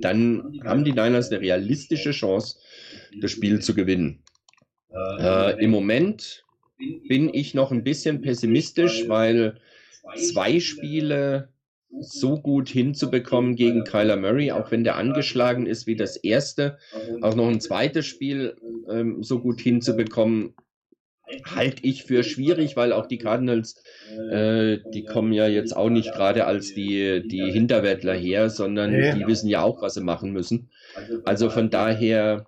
dann 0.00 0.60
haben 0.64 0.84
die 0.84 0.92
Niners 0.92 1.30
eine 1.30 1.40
realistische 1.40 2.10
Chance, 2.10 2.58
das 3.20 3.30
Spiel 3.30 3.60
zu 3.60 3.74
gewinnen. 3.74 4.22
Äh, 5.18 5.62
Im 5.62 5.70
Moment 5.70 6.44
bin 7.08 7.32
ich 7.32 7.54
noch 7.54 7.70
ein 7.70 7.84
bisschen 7.84 8.20
pessimistisch, 8.20 9.08
weil 9.08 9.60
zwei 10.14 10.60
Spiele 10.60 11.48
so 12.00 12.40
gut 12.40 12.68
hinzubekommen 12.68 13.56
gegen 13.56 13.84
Kyler 13.84 14.16
Murray, 14.16 14.52
auch 14.52 14.70
wenn 14.70 14.84
der 14.84 14.96
angeschlagen 14.96 15.66
ist 15.66 15.86
wie 15.86 15.96
das 15.96 16.16
erste, 16.16 16.78
auch 17.22 17.34
noch 17.34 17.48
ein 17.48 17.60
zweites 17.60 18.06
Spiel 18.06 18.56
ähm, 18.88 19.22
so 19.22 19.40
gut 19.40 19.60
hinzubekommen, 19.60 20.54
halte 21.44 21.84
ich 21.84 22.04
für 22.04 22.22
schwierig, 22.22 22.76
weil 22.76 22.92
auch 22.92 23.06
die 23.06 23.18
Cardinals, 23.18 23.82
äh, 24.30 24.78
die 24.92 25.04
kommen 25.04 25.32
ja 25.32 25.48
jetzt 25.48 25.76
auch 25.76 25.90
nicht 25.90 26.12
gerade 26.12 26.46
als 26.46 26.74
die, 26.74 27.26
die 27.26 27.50
Hinterwäldler 27.50 28.14
her, 28.14 28.48
sondern 28.48 28.92
die 28.92 29.26
wissen 29.26 29.48
ja 29.48 29.62
auch, 29.62 29.82
was 29.82 29.94
sie 29.94 30.02
machen 30.02 30.32
müssen. 30.32 30.70
Also 31.24 31.50
von 31.50 31.70
daher, 31.70 32.46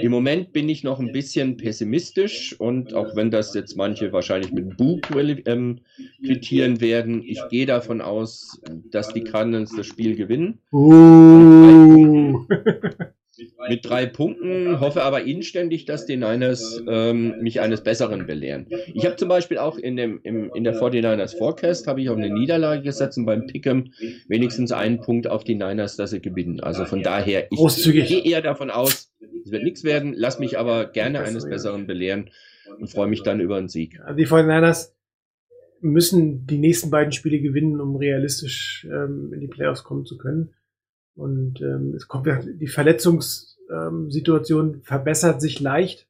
im 0.00 0.10
Moment 0.10 0.52
bin 0.52 0.68
ich 0.68 0.82
noch 0.82 0.98
ein 0.98 1.12
bisschen 1.12 1.56
pessimistisch 1.56 2.58
und 2.58 2.94
auch 2.94 3.14
wenn 3.16 3.30
das 3.30 3.54
jetzt 3.54 3.76
manche 3.76 4.12
wahrscheinlich 4.12 4.50
mit 4.52 4.76
quali- 4.78 5.42
ähm, 5.46 5.80
quittieren 6.24 6.80
werden, 6.80 7.22
ich 7.22 7.40
gehe 7.50 7.66
davon 7.66 8.00
aus, 8.00 8.60
dass 8.90 9.12
die 9.12 9.24
Cardinals 9.24 9.74
das 9.76 9.86
Spiel 9.86 10.16
gewinnen. 10.16 10.60
Uh. 10.72 12.46
Mit 13.68 13.88
drei 13.88 14.06
Punkten, 14.06 14.80
hoffe 14.80 15.02
aber 15.02 15.22
inständig, 15.22 15.84
dass 15.84 16.06
die 16.06 16.16
Niners 16.16 16.82
ähm, 16.88 17.34
mich 17.40 17.60
eines 17.60 17.82
Besseren 17.82 18.26
belehren. 18.26 18.66
Ich 18.94 19.04
habe 19.04 19.14
zum 19.14 19.28
Beispiel 19.28 19.58
auch 19.58 19.78
in, 19.78 19.96
dem, 19.96 20.18
im, 20.24 20.50
in 20.54 20.64
der 20.64 20.74
49ers 20.74 21.36
Forecast 21.36 21.86
habe 21.86 22.00
ich 22.00 22.08
auf 22.08 22.16
eine 22.16 22.30
Niederlage 22.30 22.82
gesetzt 22.82 23.16
und 23.18 23.26
beim 23.26 23.42
Pick'em 23.42 23.92
wenigstens 24.26 24.72
einen 24.72 25.00
Punkt 25.00 25.28
auf 25.28 25.44
die 25.44 25.54
Niners, 25.54 25.96
dass 25.96 26.10
sie 26.10 26.20
gewinnen. 26.20 26.60
Also 26.60 26.84
von 26.84 27.02
daher, 27.02 27.46
ich 27.52 27.84
gehe 27.84 28.24
eher 28.24 28.42
davon 28.42 28.70
aus, 28.70 29.12
es 29.48 29.52
wird 29.52 29.64
nichts 29.64 29.84
werden, 29.84 30.14
lass 30.14 30.38
mich 30.38 30.58
aber 30.58 30.86
gerne 30.86 31.20
eines 31.20 31.46
Besseren 31.48 31.86
belehren 31.86 32.30
und 32.78 32.90
freue 32.90 33.08
mich 33.08 33.22
dann 33.22 33.40
über 33.40 33.56
einen 33.56 33.68
Sieg. 33.68 33.98
Also 34.00 34.16
die 34.16 34.26
49ers 34.26 34.90
müssen 35.80 36.46
die 36.46 36.58
nächsten 36.58 36.90
beiden 36.90 37.12
Spiele 37.12 37.40
gewinnen, 37.40 37.80
um 37.80 37.96
realistisch 37.96 38.86
ähm, 38.90 39.32
in 39.32 39.40
die 39.40 39.48
Playoffs 39.48 39.84
kommen 39.84 40.04
zu 40.04 40.18
können. 40.18 40.50
Und 41.14 41.62
ähm, 41.62 41.94
es 41.96 42.08
kommt 42.08 42.26
ja, 42.26 42.42
die 42.42 42.66
Verletzungssituation 42.66 44.74
ähm, 44.74 44.82
verbessert 44.82 45.40
sich 45.40 45.60
leicht. 45.60 46.06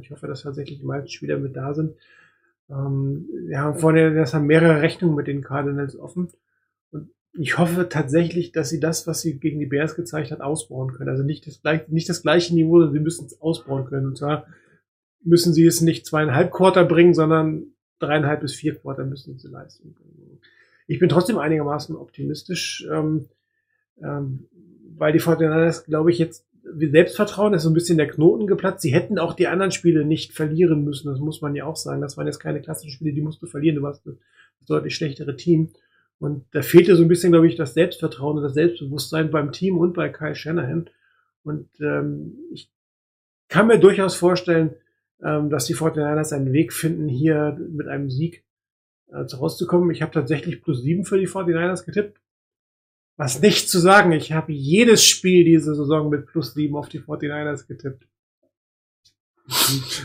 Ich 0.00 0.10
hoffe, 0.10 0.26
dass 0.26 0.42
tatsächlich 0.42 0.78
die 0.78 0.86
meisten 0.86 1.08
Spieler 1.08 1.38
mit 1.38 1.56
da 1.56 1.72
sind. 1.74 1.94
Ähm, 2.70 3.26
wir 3.46 3.60
haben 3.60 3.78
vorne 3.78 4.14
das 4.14 4.34
haben 4.34 4.46
mehrere 4.46 4.82
Rechnungen 4.82 5.16
mit 5.16 5.26
den 5.26 5.42
Cardinals 5.42 5.98
offen. 5.98 6.28
Ich 7.34 7.58
hoffe 7.58 7.88
tatsächlich, 7.88 8.52
dass 8.52 8.68
sie 8.68 8.80
das, 8.80 9.06
was 9.06 9.20
sie 9.20 9.38
gegen 9.38 9.58
die 9.58 9.66
Bears 9.66 9.94
gezeigt 9.94 10.30
hat, 10.30 10.40
ausbauen 10.40 10.92
können. 10.92 11.10
Also 11.10 11.22
nicht 11.22 11.46
das, 11.46 11.60
nicht 11.88 12.08
das 12.08 12.22
gleiche 12.22 12.54
Niveau, 12.54 12.78
sondern 12.78 12.94
sie 12.94 13.00
müssen 13.00 13.26
es 13.26 13.40
ausbauen 13.40 13.84
können. 13.84 14.06
Und 14.06 14.18
zwar 14.18 14.46
müssen 15.22 15.52
sie 15.52 15.66
es 15.66 15.80
nicht 15.80 16.06
zweieinhalb 16.06 16.50
Quarter 16.50 16.84
bringen, 16.84 17.14
sondern 17.14 17.66
dreieinhalb 17.98 18.40
bis 18.40 18.54
vier 18.54 18.74
Quarter 18.76 19.04
müssen 19.04 19.38
sie 19.38 19.48
leisten. 19.48 19.94
Ich 20.86 20.98
bin 20.98 21.08
trotzdem 21.08 21.38
einigermaßen 21.38 21.96
optimistisch, 21.96 22.86
ähm, 22.90 23.26
ähm, 24.02 24.48
weil 24.96 25.12
die 25.12 25.18
Fortinanders, 25.18 25.84
glaube 25.84 26.10
ich, 26.10 26.18
jetzt 26.18 26.48
Selbstvertrauen 26.76 27.54
ist 27.54 27.62
so 27.62 27.70
ein 27.70 27.74
bisschen 27.74 27.98
der 27.98 28.08
Knoten 28.08 28.46
geplatzt. 28.46 28.82
Sie 28.82 28.92
hätten 28.92 29.18
auch 29.18 29.34
die 29.34 29.46
anderen 29.46 29.70
Spiele 29.70 30.04
nicht 30.04 30.32
verlieren 30.32 30.84
müssen. 30.84 31.08
Das 31.08 31.18
muss 31.18 31.40
man 31.40 31.54
ja 31.54 31.64
auch 31.64 31.76
sagen. 31.76 32.00
Das 32.00 32.16
waren 32.16 32.26
jetzt 32.26 32.40
keine 32.40 32.60
klassischen 32.60 32.90
Spiele, 32.90 33.12
die 33.12 33.22
musst 33.22 33.40
du 33.42 33.46
verlieren. 33.46 33.76
Du 33.76 33.82
warst 33.82 34.06
das 34.06 34.16
deutlich 34.66 34.94
schlechtere 34.94 35.36
Team. 35.36 35.70
Und 36.18 36.46
da 36.52 36.62
fehlte 36.62 36.96
so 36.96 37.02
ein 37.02 37.08
bisschen, 37.08 37.32
glaube 37.32 37.46
ich, 37.46 37.54
das 37.54 37.74
Selbstvertrauen 37.74 38.38
und 38.38 38.42
das 38.42 38.54
Selbstbewusstsein 38.54 39.30
beim 39.30 39.52
Team 39.52 39.78
und 39.78 39.94
bei 39.94 40.08
Kyle 40.08 40.34
Shanahan. 40.34 40.90
Und 41.44 41.68
ähm, 41.80 42.36
ich 42.52 42.70
kann 43.48 43.68
mir 43.68 43.78
durchaus 43.78 44.16
vorstellen, 44.16 44.74
ähm, 45.22 45.48
dass 45.48 45.66
die 45.66 45.74
49ers 45.74 46.34
einen 46.34 46.52
Weg 46.52 46.72
finden, 46.72 47.08
hier 47.08 47.56
mit 47.70 47.86
einem 47.86 48.10
Sieg 48.10 48.44
äh, 49.08 49.18
rauszukommen. 49.18 49.90
Ich 49.90 50.02
habe 50.02 50.12
tatsächlich 50.12 50.62
plus 50.62 50.82
sieben 50.82 51.04
für 51.04 51.18
die 51.18 51.28
49ers 51.28 51.84
getippt. 51.84 52.20
Was 53.16 53.40
nicht 53.40 53.68
zu 53.68 53.78
sagen, 53.78 54.12
ich 54.12 54.32
habe 54.32 54.52
jedes 54.52 55.04
Spiel 55.04 55.44
diese 55.44 55.74
Saison 55.74 56.08
mit 56.08 56.26
plus 56.26 56.54
sieben 56.54 56.76
auf 56.76 56.88
die 56.88 57.00
49ers 57.00 57.66
getippt. 57.66 58.06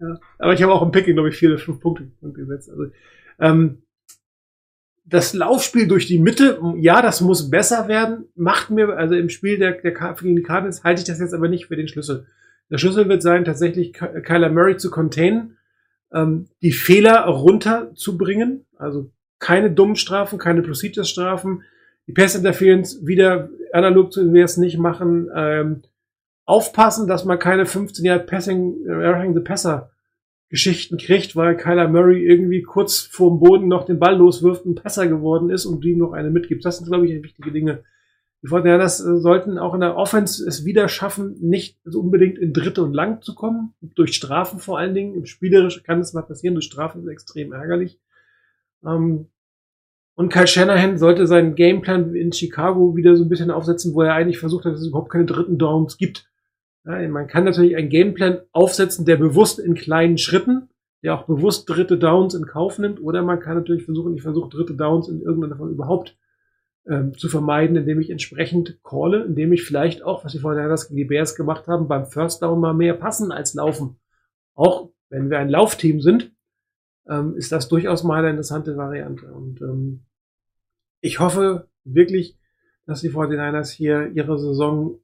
ja, 0.00 0.18
aber 0.38 0.54
ich 0.54 0.62
habe 0.62 0.72
auch 0.72 0.82
im 0.82 0.90
Picking, 0.90 1.14
glaube 1.14 1.28
ich, 1.28 1.36
vier 1.36 1.50
oder 1.50 1.58
fünf 1.58 1.80
Punkte, 1.80 2.04
Punkte 2.20 2.40
gesetzt. 2.40 2.70
Also, 2.70 2.90
ähm, 3.38 3.82
das 5.08 5.34
Laufspiel 5.34 5.86
durch 5.86 6.06
die 6.06 6.18
Mitte, 6.18 6.60
ja, 6.78 7.00
das 7.00 7.20
muss 7.20 7.48
besser 7.48 7.86
werden, 7.86 8.24
macht 8.34 8.70
mir, 8.70 8.96
also 8.96 9.14
im 9.14 9.28
Spiel 9.28 9.56
der, 9.58 9.72
der 9.80 9.92
gegen 9.92 10.36
die 10.36 10.42
Cardinals 10.42 10.82
halte 10.82 11.00
ich 11.00 11.06
das 11.06 11.20
jetzt 11.20 11.32
aber 11.32 11.48
nicht 11.48 11.66
für 11.66 11.76
den 11.76 11.86
Schlüssel. 11.88 12.26
Der 12.70 12.78
Schlüssel 12.78 13.08
wird 13.08 13.22
sein, 13.22 13.44
tatsächlich 13.44 13.92
Ky- 13.92 14.20
Kyler 14.22 14.50
Murray 14.50 14.76
zu 14.76 14.90
containen, 14.90 15.56
ähm, 16.12 16.48
die 16.60 16.72
Fehler 16.72 17.20
runterzubringen, 17.24 18.66
also 18.76 19.12
keine 19.38 19.70
dummen 19.70 19.96
Strafen, 19.96 20.38
keine 20.38 20.62
Procedures-Strafen, 20.62 21.62
die 22.08 22.12
Pass-Interference 22.12 23.06
wieder 23.06 23.48
analog 23.72 24.12
zu 24.12 24.32
wir 24.32 24.44
es 24.44 24.56
nicht 24.56 24.78
machen, 24.78 25.28
ähm, 25.34 25.82
aufpassen, 26.44 27.06
dass 27.06 27.24
man 27.24 27.38
keine 27.38 27.66
15 27.66 28.04
Jahre 28.04 28.20
Passing, 28.20 28.86
äh, 28.86 28.92
Roughing 28.92 29.34
the 29.34 29.40
Passer 29.40 29.90
Geschichten 30.48 30.96
kriegt, 30.96 31.34
weil 31.34 31.56
Kyler 31.56 31.88
Murray 31.88 32.24
irgendwie 32.24 32.62
kurz 32.62 33.00
vorm 33.00 33.40
Boden 33.40 33.68
noch 33.68 33.84
den 33.84 33.98
Ball 33.98 34.16
loswirft, 34.16 34.64
ein 34.64 34.76
Passer 34.76 35.08
geworden 35.08 35.50
ist 35.50 35.66
und 35.66 35.84
ihm 35.84 35.98
noch 35.98 36.12
eine 36.12 36.30
mitgibt. 36.30 36.64
Das 36.64 36.78
sind, 36.78 36.86
glaube 36.86 37.06
ich, 37.06 37.22
wichtige 37.22 37.50
Dinge. 37.50 37.82
Die 38.42 38.48
Fortinanders 38.48 39.00
äh, 39.00 39.18
sollten 39.18 39.58
auch 39.58 39.74
in 39.74 39.80
der 39.80 39.96
Offense 39.96 40.46
es 40.46 40.64
wieder 40.64 40.88
schaffen, 40.88 41.36
nicht 41.40 41.78
unbedingt 41.86 42.38
in 42.38 42.52
Dritte 42.52 42.82
und 42.82 42.92
Lang 42.92 43.22
zu 43.22 43.34
kommen. 43.34 43.74
Durch 43.80 44.14
Strafen 44.14 44.60
vor 44.60 44.78
allen 44.78 44.94
Dingen. 44.94 45.14
Im 45.14 45.26
Spielerisch 45.26 45.82
kann 45.82 45.98
es 46.00 46.12
mal 46.12 46.22
passieren. 46.22 46.54
Durch 46.54 46.66
Strafen 46.66 47.02
ist 47.02 47.08
extrem 47.08 47.52
ärgerlich. 47.52 47.98
Ähm, 48.84 49.26
und 50.14 50.32
Kyle 50.32 50.46
Shanahan 50.46 50.96
sollte 50.96 51.26
seinen 51.26 51.56
Gameplan 51.56 52.14
in 52.14 52.32
Chicago 52.32 52.96
wieder 52.96 53.16
so 53.16 53.24
ein 53.24 53.28
bisschen 53.28 53.50
aufsetzen, 53.50 53.94
wo 53.94 54.02
er 54.02 54.14
eigentlich 54.14 54.38
versucht 54.38 54.64
hat, 54.64 54.72
dass 54.72 54.80
es 54.80 54.88
überhaupt 54.88 55.10
keine 55.10 55.26
dritten 55.26 55.58
Downs 55.58 55.98
gibt. 55.98 56.30
Ja, 56.86 57.08
man 57.08 57.26
kann 57.26 57.44
natürlich 57.44 57.76
einen 57.76 57.88
Gameplan 57.88 58.40
aufsetzen, 58.52 59.04
der 59.04 59.16
bewusst 59.16 59.58
in 59.58 59.74
kleinen 59.74 60.18
Schritten, 60.18 60.68
der 61.02 61.14
auch 61.14 61.26
bewusst 61.26 61.68
dritte 61.68 61.98
Downs 61.98 62.34
in 62.34 62.46
Kauf 62.46 62.78
nimmt, 62.78 63.02
oder 63.02 63.22
man 63.22 63.40
kann 63.40 63.56
natürlich 63.56 63.84
versuchen, 63.84 64.14
ich 64.14 64.22
versuche 64.22 64.48
dritte 64.48 64.74
Downs 64.74 65.08
in 65.08 65.20
irgendeiner 65.20 65.56
Form 65.56 65.70
überhaupt 65.70 66.16
ähm, 66.86 67.18
zu 67.18 67.28
vermeiden, 67.28 67.76
indem 67.76 68.00
ich 68.00 68.10
entsprechend 68.10 68.78
calle, 68.84 69.24
indem 69.24 69.52
ich 69.52 69.64
vielleicht 69.64 70.04
auch, 70.04 70.24
was 70.24 70.32
die 70.32 70.38
Fortinanders 70.38 70.86
gegen 70.86 70.98
die 70.98 71.04
Bears 71.04 71.34
gemacht 71.34 71.66
haben, 71.66 71.88
beim 71.88 72.06
First 72.06 72.42
Down 72.42 72.60
mal 72.60 72.74
mehr 72.74 72.94
passen 72.94 73.32
als 73.32 73.54
laufen. 73.54 73.98
Auch 74.54 74.90
wenn 75.08 75.28
wir 75.28 75.38
ein 75.40 75.48
Laufteam 75.48 76.00
sind, 76.00 76.32
ähm, 77.08 77.34
ist 77.36 77.50
das 77.50 77.68
durchaus 77.68 78.04
mal 78.04 78.20
eine 78.20 78.30
interessante 78.30 78.76
Variante. 78.76 79.26
Und 79.32 79.60
ähm, 79.60 80.04
ich 81.00 81.18
hoffe 81.18 81.68
wirklich, 81.82 82.38
dass 82.86 83.00
die 83.00 83.10
49ers 83.10 83.70
hier 83.70 84.12
ihre 84.14 84.38
Saison 84.38 85.00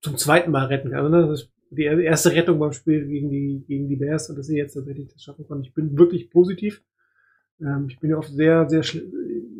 zum 0.00 0.16
zweiten 0.16 0.50
Mal 0.50 0.66
retten 0.66 0.90
können. 0.90 1.04
Also, 1.04 1.16
ne, 1.16 1.26
das 1.28 1.42
ist 1.42 1.52
die 1.70 1.84
erste 1.84 2.32
Rettung 2.32 2.58
beim 2.58 2.72
Spiel 2.72 3.06
gegen 3.06 3.30
die, 3.30 3.64
gegen 3.66 3.88
die 3.88 3.96
Bears 3.96 4.30
und 4.30 4.36
dass 4.36 4.46
sie 4.46 4.56
jetzt 4.56 4.74
tatsächlich 4.74 5.08
das 5.08 5.22
schaffen 5.22 5.46
konnten. 5.46 5.64
Ich 5.64 5.74
bin 5.74 5.98
wirklich 5.98 6.30
positiv. 6.30 6.82
Ähm, 7.60 7.86
ich 7.88 7.98
bin 7.98 8.10
ja 8.10 8.18
oft 8.18 8.32
sehr, 8.32 8.68
sehr 8.68 8.84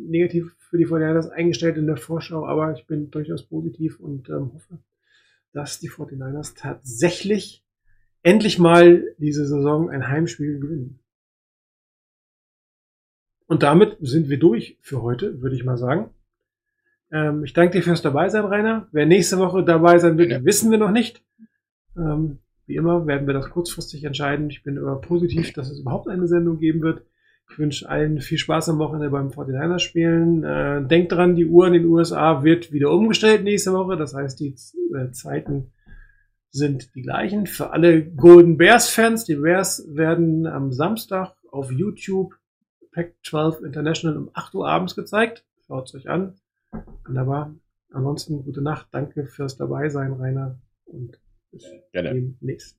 negativ 0.07 0.55
für 0.57 0.77
die 0.77 0.87
49ers 0.87 1.29
eingestellt 1.29 1.77
in 1.77 1.87
der 1.87 1.97
Vorschau, 1.97 2.45
aber 2.45 2.73
ich 2.73 2.85
bin 2.87 3.11
durchaus 3.11 3.43
positiv 3.43 3.99
und 3.99 4.29
ähm, 4.29 4.53
hoffe, 4.53 4.79
dass 5.53 5.79
die 5.79 5.89
49ers 5.89 6.55
tatsächlich 6.57 7.65
endlich 8.23 8.59
mal 8.59 9.03
diese 9.17 9.45
Saison 9.45 9.89
ein 9.89 10.07
Heimspiel 10.07 10.59
gewinnen. 10.59 10.99
Und 13.47 13.63
damit 13.63 13.97
sind 14.01 14.27
wir 14.27 14.39
durch 14.39 14.77
für 14.81 15.01
heute, 15.01 15.41
würde 15.41 15.55
ich 15.55 15.63
mal 15.63 15.77
sagen. 15.77 16.09
Ähm, 17.11 17.43
ich 17.43 17.53
danke 17.53 17.77
dir 17.77 17.83
fürs 17.83 18.01
Dabeisein, 18.01 18.45
Rainer. 18.45 18.87
Wer 18.91 19.05
nächste 19.05 19.37
Woche 19.37 19.63
dabei 19.63 19.99
sein 19.99 20.17
wird, 20.17 20.29
Gerne. 20.29 20.45
wissen 20.45 20.71
wir 20.71 20.77
noch 20.77 20.91
nicht. 20.91 21.23
Ähm, 21.95 22.39
wie 22.65 22.75
immer 22.75 23.07
werden 23.07 23.27
wir 23.27 23.33
das 23.33 23.49
kurzfristig 23.49 24.03
entscheiden. 24.03 24.49
Ich 24.49 24.63
bin 24.63 24.77
aber 24.77 24.99
positiv, 24.99 25.53
dass 25.53 25.69
es 25.69 25.79
überhaupt 25.79 26.09
eine 26.09 26.27
Sendung 26.27 26.59
geben 26.59 26.81
wird. 26.81 27.03
Ich 27.49 27.57
wünsche 27.57 27.87
allen 27.87 28.19
viel 28.19 28.37
Spaß 28.37 28.69
am 28.69 28.79
Wochenende 28.79 29.09
beim 29.09 29.29
49ers 29.29 29.79
spielen. 29.79 30.43
Äh, 30.43 30.85
denkt 30.85 31.13
dran, 31.13 31.35
die 31.35 31.45
Uhr 31.45 31.67
in 31.67 31.73
den 31.73 31.85
USA 31.85 32.43
wird 32.43 32.73
wieder 32.73 32.91
umgestellt 32.91 33.43
nächste 33.43 33.71
Woche. 33.71 33.95
Das 33.95 34.13
heißt, 34.13 34.39
die 34.41 34.55
äh, 34.93 35.11
Zeiten 35.11 35.71
sind 36.51 36.93
die 36.95 37.03
gleichen. 37.03 37.47
Für 37.47 37.71
alle 37.71 38.03
Golden 38.05 38.57
Bears 38.57 38.89
Fans, 38.89 39.23
die 39.23 39.35
Bears 39.35 39.87
werden 39.89 40.45
am 40.45 40.73
Samstag 40.73 41.35
auf 41.51 41.71
YouTube 41.71 42.33
Pac-12 42.91 43.63
International 43.63 44.17
um 44.17 44.29
8 44.33 44.53
Uhr 44.55 44.67
abends 44.67 44.95
gezeigt. 44.95 45.45
Schaut 45.67 45.87
es 45.87 45.95
euch 45.95 46.09
an. 46.09 46.35
Wunderbar. 47.05 47.55
Ansonsten 47.91 48.43
gute 48.43 48.61
Nacht. 48.61 48.87
Danke 48.91 49.25
fürs 49.25 49.57
Dabeisein, 49.57 50.13
Rainer. 50.13 50.59
Und 50.85 51.19
bis 51.51 51.65
Gerne. 51.91 52.13
demnächst. 52.13 52.77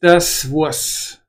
Das 0.00 0.50
war's. 0.52 1.20